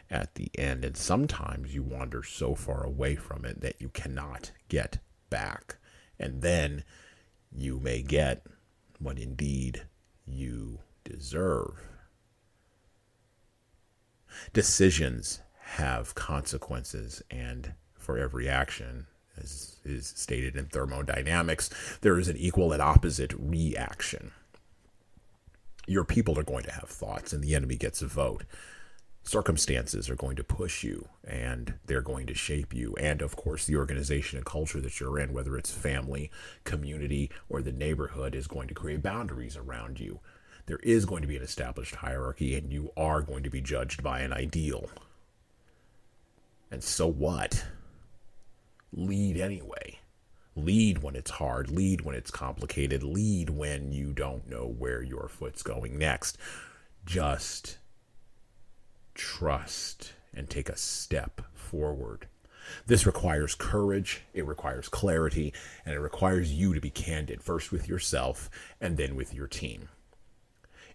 at 0.10 0.35
the 0.35 0.50
end. 0.58 0.84
And 0.84 0.98
sometimes 0.98 1.74
you 1.74 1.82
wander 1.82 2.24
so 2.24 2.56
far 2.56 2.84
away 2.84 3.16
from 3.16 3.45
it 3.45 3.61
that 3.61 3.80
you 3.80 3.88
cannot 3.90 4.52
get 4.68 4.98
back. 5.30 5.77
And 6.19 6.42
then 6.42 6.84
you 7.53 7.80
may 7.80 8.02
get 8.02 8.45
what 9.00 9.18
indeed 9.18 9.84
you 10.26 10.80
deserve. 11.06 11.85
Decisions 14.52 15.40
have 15.60 16.16
consequences, 16.16 17.24
and 17.32 17.74
for 18.06 18.17
every 18.17 18.48
action, 18.48 19.08
as 19.42 19.77
is 19.84 20.14
stated 20.16 20.56
in 20.56 20.66
thermodynamics, 20.66 21.69
there 22.01 22.19
is 22.19 22.27
an 22.27 22.38
equal 22.38 22.72
and 22.72 22.82
opposite 22.82 23.34
reaction. 23.38 24.32
Your 25.88 26.03
people 26.03 26.40
are 26.40 26.43
going 26.43 26.64
to 26.64 26.72
have 26.72 26.90
thoughts, 26.90 27.34
and 27.34 27.43
the 27.43 27.56
enemy 27.56 27.75
gets 27.75 28.01
a 28.01 28.08
vote. 28.08 28.43
Circumstances 29.24 30.08
are 30.08 30.16
going 30.16 30.35
to 30.35 30.43
push 30.43 30.84
you, 30.84 31.08
and 31.27 31.74
they're 31.88 32.01
going 32.01 32.27
to 32.27 32.35
shape 32.35 32.74
you. 32.74 32.95
And 33.00 33.22
of 33.24 33.35
course, 33.35 33.66
the 33.66 33.75
organization 33.75 34.38
and 34.38 34.45
culture 34.45 34.80
that 34.82 35.00
you're 35.00 35.19
in, 35.19 35.34
whether 35.34 35.58
it's 35.58 35.72
family, 35.72 36.30
community, 36.64 37.32
or 37.50 37.61
the 37.61 37.72
neighborhood, 37.72 38.35
is 38.35 38.45
going 38.48 38.67
to 38.67 38.75
create 38.75 39.01
boundaries 39.01 39.58
around 39.58 40.00
you. 40.00 40.19
There 40.67 40.80
is 40.84 41.06
going 41.06 41.22
to 41.22 41.27
be 41.27 41.38
an 41.38 41.43
established 41.43 41.95
hierarchy, 41.95 42.56
and 42.56 42.72
you 42.72 42.92
are 42.95 43.22
going 43.22 43.43
to 43.43 43.50
be 43.50 43.61
judged 43.61 44.03
by 44.03 44.19
an 44.22 44.32
ideal. 44.32 44.90
And 46.72 46.84
so 46.84 47.08
what? 47.08 47.66
Lead 48.95 49.38
anyway. 49.38 49.99
Lead 50.56 51.03
when 51.03 51.15
it's 51.15 51.32
hard, 51.32 51.69
lead 51.69 52.01
when 52.01 52.15
it's 52.15 52.32
complicated, 52.32 53.03
lead 53.03 53.49
when 53.49 53.91
you 53.91 54.14
don't 54.14 54.49
know 54.49 54.65
where 54.65 55.01
your 55.01 55.27
foot's 55.27 55.61
going 55.61 55.98
next. 55.98 56.38
Just 57.06 57.77
trust 59.14 60.14
and 60.33 60.49
take 60.49 60.69
a 60.69 60.77
step 60.77 61.41
forward. 61.53 62.27
This 62.88 63.06
requires 63.06 63.53
courage, 63.53 64.22
it 64.33 64.48
requires 64.48 64.88
clarity, 64.88 65.53
and 65.85 65.93
it 65.93 65.99
requires 65.99 66.51
you 66.53 66.74
to 66.74 66.82
be 66.82 66.90
candid, 66.90 67.43
first 67.43 67.72
with 67.72 67.88
yourself 67.88 68.49
and 68.82 68.98
then 68.98 69.15
with 69.15 69.33
your 69.33 69.48
team. 69.48 69.90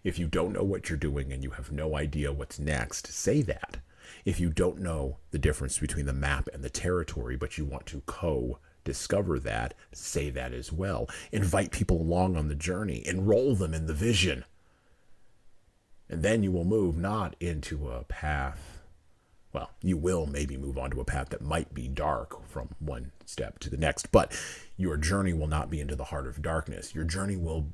If 0.03 0.17
you 0.17 0.27
don't 0.27 0.53
know 0.53 0.63
what 0.63 0.89
you're 0.89 0.97
doing 0.97 1.31
and 1.31 1.43
you 1.43 1.51
have 1.51 1.71
no 1.71 1.95
idea 1.95 2.33
what's 2.33 2.59
next, 2.59 3.07
say 3.07 3.41
that 3.43 3.77
if 4.25 4.39
you 4.39 4.49
don't 4.49 4.79
know 4.79 5.17
the 5.31 5.39
difference 5.39 5.77
between 5.77 6.05
the 6.05 6.13
map 6.13 6.47
and 6.53 6.63
the 6.63 6.69
territory, 6.69 7.35
but 7.35 7.57
you 7.57 7.65
want 7.65 7.85
to 7.87 8.01
co 8.05 8.59
discover 8.83 9.39
that, 9.39 9.73
say 9.91 10.29
that 10.29 10.53
as 10.53 10.71
well. 10.71 11.09
Invite 11.31 11.71
people 11.71 12.01
along 12.01 12.35
on 12.35 12.47
the 12.47 12.55
journey, 12.55 13.05
enroll 13.05 13.55
them 13.55 13.73
in 13.73 13.85
the 13.87 13.93
vision. 13.93 14.45
And 16.09 16.23
then 16.23 16.43
you 16.43 16.51
will 16.51 16.65
move 16.65 16.97
not 16.97 17.35
into 17.39 17.89
a 17.89 18.03
path. 18.03 18.79
Well, 19.53 19.71
you 19.81 19.97
will 19.97 20.25
maybe 20.25 20.57
move 20.57 20.77
onto 20.77 20.99
a 20.99 21.05
path 21.05 21.29
that 21.29 21.41
might 21.41 21.73
be 21.73 21.87
dark 21.87 22.47
from 22.47 22.69
one 22.79 23.11
step 23.25 23.59
to 23.59 23.69
the 23.69 23.77
next, 23.77 24.11
but 24.11 24.37
your 24.77 24.97
journey 24.97 25.33
will 25.33 25.47
not 25.47 25.69
be 25.69 25.79
into 25.79 25.95
the 25.95 26.05
heart 26.05 26.27
of 26.27 26.41
darkness. 26.41 26.95
Your 26.95 27.03
journey 27.03 27.35
will 27.35 27.67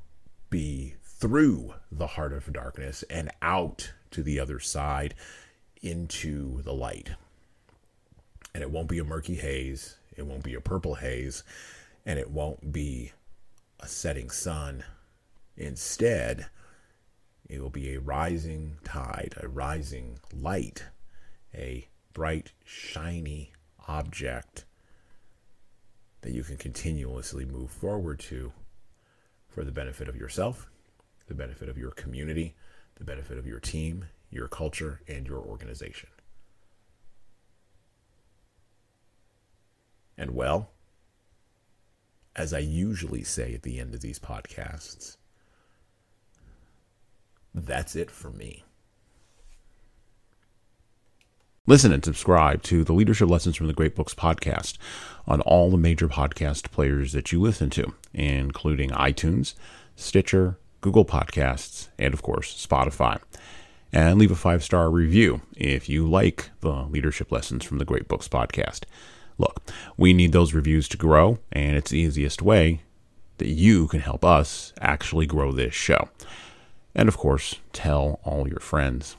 be 0.50 0.94
through 1.02 1.74
the 1.90 2.06
heart 2.06 2.32
of 2.32 2.52
darkness 2.52 3.02
and 3.10 3.30
out 3.42 3.92
to 4.10 4.22
the 4.22 4.38
other 4.38 4.60
side 4.60 5.14
into 5.82 6.62
the 6.62 6.72
light. 6.72 7.10
And 8.54 8.62
it 8.62 8.70
won't 8.70 8.88
be 8.88 8.98
a 8.98 9.04
murky 9.04 9.36
haze, 9.36 9.96
it 10.16 10.26
won't 10.26 10.42
be 10.42 10.54
a 10.54 10.60
purple 10.60 10.96
haze, 10.96 11.44
and 12.04 12.18
it 12.18 12.30
won't 12.30 12.72
be 12.72 13.12
a 13.80 13.86
setting 13.86 14.30
sun. 14.30 14.84
Instead, 15.56 16.46
it 17.48 17.60
will 17.60 17.70
be 17.70 17.94
a 17.94 18.00
rising 18.00 18.76
tide, 18.84 19.34
a 19.40 19.48
rising 19.48 20.18
light, 20.34 20.84
a 21.54 21.88
bright, 22.12 22.52
shiny 22.64 23.52
object 23.86 24.64
that 26.22 26.32
you 26.32 26.42
can 26.42 26.56
continuously 26.56 27.44
move 27.44 27.70
forward 27.70 28.18
to 28.18 28.52
for 29.48 29.64
the 29.64 29.72
benefit 29.72 30.08
of 30.08 30.16
yourself, 30.16 30.68
the 31.26 31.34
benefit 31.34 31.68
of 31.68 31.78
your 31.78 31.90
community, 31.92 32.54
the 32.96 33.04
benefit 33.04 33.38
of 33.38 33.46
your 33.46 33.60
team, 33.60 34.04
your 34.30 34.48
culture, 34.48 35.00
and 35.08 35.26
your 35.26 35.40
organization. 35.40 36.08
And 40.16 40.32
well, 40.32 40.70
as 42.34 42.52
I 42.52 42.58
usually 42.58 43.24
say 43.24 43.54
at 43.54 43.62
the 43.62 43.78
end 43.78 43.94
of 43.94 44.00
these 44.00 44.18
podcasts, 44.18 45.16
that's 47.54 47.96
it 47.96 48.10
for 48.10 48.30
me. 48.30 48.64
Listen 51.66 51.92
and 51.92 52.02
subscribe 52.04 52.62
to 52.62 52.82
the 52.82 52.94
Leadership 52.94 53.28
Lessons 53.28 53.54
from 53.54 53.66
the 53.66 53.74
Great 53.74 53.94
Books 53.94 54.14
podcast 54.14 54.78
on 55.26 55.42
all 55.42 55.70
the 55.70 55.76
major 55.76 56.08
podcast 56.08 56.70
players 56.70 57.12
that 57.12 57.30
you 57.30 57.40
listen 57.40 57.68
to, 57.70 57.92
including 58.14 58.88
iTunes, 58.90 59.54
Stitcher, 59.94 60.58
Google 60.80 61.04
Podcasts, 61.04 61.88
and 61.98 62.14
of 62.14 62.22
course, 62.22 62.66
Spotify. 62.66 63.20
And 63.92 64.18
leave 64.18 64.30
a 64.30 64.36
five 64.36 64.62
star 64.62 64.90
review 64.90 65.40
if 65.56 65.88
you 65.88 66.08
like 66.08 66.50
the 66.60 66.84
Leadership 66.84 67.32
Lessons 67.32 67.64
from 67.64 67.78
the 67.78 67.84
Great 67.84 68.06
Books 68.06 68.28
podcast. 68.28 68.82
Look, 69.38 69.62
we 69.96 70.12
need 70.12 70.32
those 70.32 70.52
reviews 70.52 70.88
to 70.88 70.96
grow, 70.96 71.38
and 71.52 71.76
it's 71.76 71.90
the 71.90 71.98
easiest 71.98 72.42
way 72.42 72.82
that 73.38 73.48
you 73.48 73.86
can 73.86 74.00
help 74.00 74.24
us 74.24 74.72
actually 74.80 75.26
grow 75.26 75.52
this 75.52 75.74
show. 75.74 76.08
And 76.94 77.08
of 77.08 77.16
course, 77.16 77.56
tell 77.72 78.20
all 78.24 78.48
your 78.48 78.60
friends. 78.60 79.16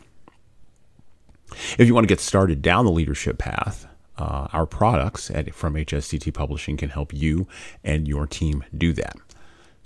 If 1.77 1.87
you 1.87 1.93
want 1.93 2.03
to 2.03 2.13
get 2.13 2.19
started 2.19 2.61
down 2.61 2.85
the 2.85 2.91
leadership 2.91 3.37
path, 3.37 3.87
uh, 4.17 4.47
our 4.51 4.65
products 4.65 5.31
at, 5.31 5.53
from 5.55 5.75
HSCT 5.75 6.33
Publishing 6.33 6.77
can 6.77 6.89
help 6.89 7.13
you 7.13 7.47
and 7.83 8.07
your 8.07 8.27
team 8.27 8.63
do 8.77 8.93
that. 8.93 9.15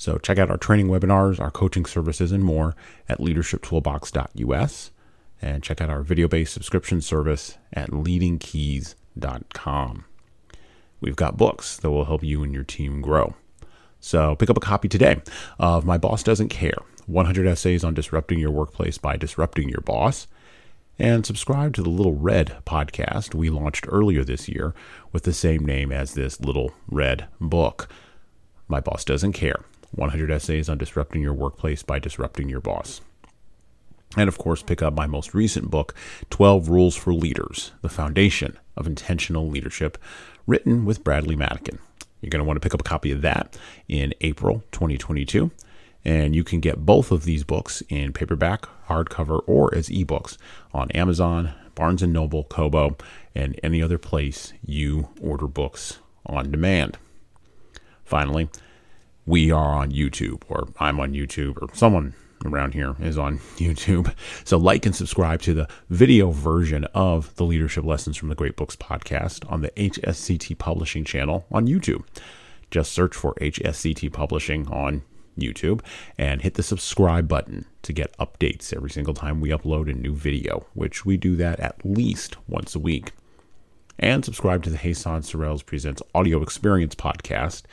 So 0.04 0.18
check 0.18 0.38
out 0.38 0.52
our 0.52 0.58
training 0.58 0.88
webinars, 0.88 1.40
our 1.40 1.50
coaching 1.50 1.86
services, 1.86 2.34
and 2.34 2.44
more 2.44 2.76
at 3.08 3.20
leadershiptoolbox.us. 3.20 4.92
And 5.42 5.64
check 5.64 5.80
out 5.80 5.90
our 5.90 6.04
video 6.04 6.28
based 6.28 6.54
subscription 6.54 7.00
service 7.00 7.58
at 7.72 7.92
leadingkeys.com. 7.92 10.06
We've 11.00 11.16
got 11.16 11.38
books 11.38 11.78
that 11.78 11.90
will 11.90 12.04
help 12.04 12.22
you 12.22 12.44
and 12.44 12.54
your 12.54 12.66
team 12.66 13.00
grow. 13.00 13.36
So 14.02 14.36
pick 14.36 14.50
up 14.50 14.58
a 14.58 14.60
copy 14.60 14.90
today 14.90 15.22
of 15.58 15.86
My 15.86 15.98
Boss 15.98 16.22
Doesn't 16.22 16.50
Care 16.50 16.80
100 17.06 17.48
Essays 17.48 17.86
on 17.86 17.94
Disrupting 17.94 18.40
Your 18.40 18.52
Workplace 18.52 18.98
by 18.98 19.16
Disrupting 19.16 19.70
Your 19.70 19.80
Boss 19.80 20.28
and 21.00 21.26
subscribe 21.26 21.74
to 21.76 21.82
the 21.82 21.90
Little 21.90 22.16
Red 22.16 22.58
podcast 22.66 23.34
we 23.34 23.50
launched 23.50 23.86
earlier 23.88 24.26
this 24.26 24.50
year 24.50 24.74
with 25.14 25.24
the 25.24 25.32
same 25.32 25.66
name 25.66 25.94
as 25.94 26.14
this 26.14 26.42
Little 26.42 26.74
Red 26.90 27.28
book. 27.40 27.88
My 28.68 28.82
Boss 28.82 29.06
Doesn't 29.06 29.32
Care 29.32 29.64
100 29.94 30.32
Essays 30.32 30.70
on 30.70 30.78
Disrupting 30.78 31.22
Your 31.22 31.34
Workplace 31.34 31.84
by 31.84 32.00
Disrupting 32.00 32.50
Your 32.50 32.60
Boss. 32.60 33.02
And 34.16 34.28
of 34.28 34.38
course, 34.38 34.62
pick 34.62 34.82
up 34.82 34.94
my 34.94 35.08
most 35.08 35.34
recent 35.34 35.72
book, 35.72 35.96
12 36.30 36.70
Rules 36.70 36.96
for 36.96 37.14
Leaders 37.14 37.72
The 37.82 37.90
Foundation 37.90 38.60
of 38.76 38.86
Intentional 38.86 39.48
Leadership, 39.48 39.98
written 40.46 40.86
with 40.86 41.04
Bradley 41.04 41.36
Madigan. 41.36 41.80
You're 42.22 42.30
going 42.30 42.40
to 42.40 42.46
want 42.46 42.58
to 42.58 42.62
pick 42.62 42.74
up 42.74 42.82
a 42.82 42.84
copy 42.84 43.12
of 43.12 43.22
that 43.22 43.58
in 43.88 44.14
April 44.22 44.64
2022. 44.72 45.52
And 46.06 46.36
you 46.36 46.44
can 46.44 46.60
get 46.60 46.86
both 46.86 47.12
of 47.12 47.24
these 47.24 47.44
books 47.44 47.82
in 47.90 48.14
paperback, 48.14 48.68
hardcover, 48.88 49.42
or 49.48 49.74
as 49.74 49.90
ebooks 49.90 50.38
on 50.74 50.92
Amazon, 50.92 51.54
Barnes 51.76 52.04
& 52.04 52.08
Noble, 52.08 52.44
Kobo, 52.44 52.98
and 53.34 53.60
any 53.64 53.82
other 53.82 53.98
place 53.98 54.54
you 54.66 55.10
order 55.22 55.48
books 55.48 56.00
on 56.26 56.52
demand. 56.52 56.98
Finally, 58.04 58.50
we 59.26 59.52
are 59.52 59.74
on 59.74 59.92
YouTube, 59.92 60.44
or 60.50 60.68
I'm 60.80 61.00
on 61.00 61.14
YouTube, 61.14 61.62
or 61.62 61.74
someone 61.74 62.14
around 62.46 62.74
here 62.74 62.96
is 63.00 63.18
on 63.18 63.38
YouTube. 63.58 64.14
So 64.44 64.58
like 64.58 64.86
and 64.86 64.96
subscribe 64.96 65.42
to 65.44 65.54
the 65.54 65.68
video 65.90 66.32
version 66.32 66.86
of 66.94 67.34
the 67.36 67.46
Leadership 67.46 67.86
Lessons 67.86 68.18
from 68.18 68.30
the 68.30 68.36
Great 68.36 68.56
Books 68.56 68.76
podcast 68.76 69.50
on 69.52 69.62
the 69.62 69.72
HSCT 69.72 70.58
Publishing 70.58 71.04
channel 71.04 71.46
on 71.52 71.68
YouTube. 71.68 72.04
Just 72.72 72.92
search 72.92 73.16
for 73.16 73.34
HSCT 73.36 74.12
Publishing 74.12 74.68
on 74.68 75.04
YouTube 75.38 75.82
and 76.18 76.42
hit 76.42 76.56
the 76.56 76.64
subscribe 76.64 77.28
button 77.28 77.66
to 77.84 77.94
get 77.94 78.16
updates 78.18 78.74
every 78.74 78.90
single 78.90 79.14
time 79.14 79.42
we 79.42 79.50
upload 79.50 79.90
a 79.90 79.94
new 79.94 80.14
video, 80.14 80.66
which 80.74 81.06
we 81.06 81.18
do 81.18 81.36
that 81.36 81.60
at 81.60 81.84
least 81.84 82.38
once 82.48 82.76
a 82.76 82.80
week. 82.80 83.12
And 84.00 84.26
subscribe 84.26 84.64
to 84.64 84.70
the 84.70 84.78
Jesan 84.78 85.22
Sorrells 85.22 85.66
Presents 85.66 86.02
Audio 86.16 86.42
Experience 86.42 86.96
podcast. 86.96 87.64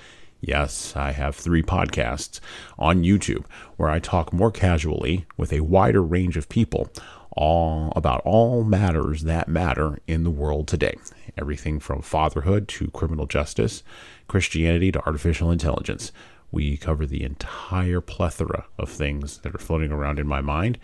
Yes, 0.41 0.95
I 0.97 1.13
have 1.13 1.37
three 1.37 1.63
podcasts 1.63 2.41
on 2.79 3.03
YouTube 3.03 3.45
where 3.77 3.91
I 3.91 3.99
talk 3.99 4.33
more 4.33 4.51
casually 4.51 5.27
with 5.37 5.53
a 5.53 5.61
wider 5.61 6.03
range 6.03 6.37
of 6.37 6.49
people 6.49 6.91
all 7.33 7.93
about 7.95 8.23
all 8.25 8.65
matters 8.65 9.23
that 9.23 9.49
matter 9.49 9.99
in 10.07 10.25
the 10.25 10.31
world 10.31 10.67
today. 10.67 10.95
Everything 11.39 11.79
from 11.79 12.03
fatherhood 12.03 12.67
to 12.69 12.91
criminal 12.91 13.27
justice, 13.27 13.83
Christianity 14.29 14.91
to 14.93 15.07
artificial 15.07 15.51
intelligence 15.51 16.11
we 16.51 16.77
cover 16.77 17.07
the 17.07 17.23
entire 17.23 18.01
plethora 18.01 18.67
of 18.79 18.89
things 18.89 19.39
that 19.39 19.55
are 19.55 19.59
floating 19.59 19.93
around 19.93 20.19
in 20.19 20.27
my 20.27 20.41
mind, 20.41 20.79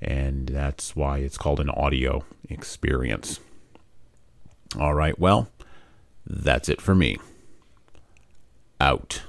and 0.00 0.48
that's 0.48 0.94
why 0.94 1.18
it's 1.18 1.38
called 1.38 1.60
an 1.60 1.70
audio 1.70 2.24
experience. 2.48 3.40
All 4.78 4.94
right, 4.94 5.18
well, 5.18 5.48
that's 6.26 6.68
it 6.68 6.80
for 6.80 6.94
me. 6.94 7.16
Out. 8.80 9.22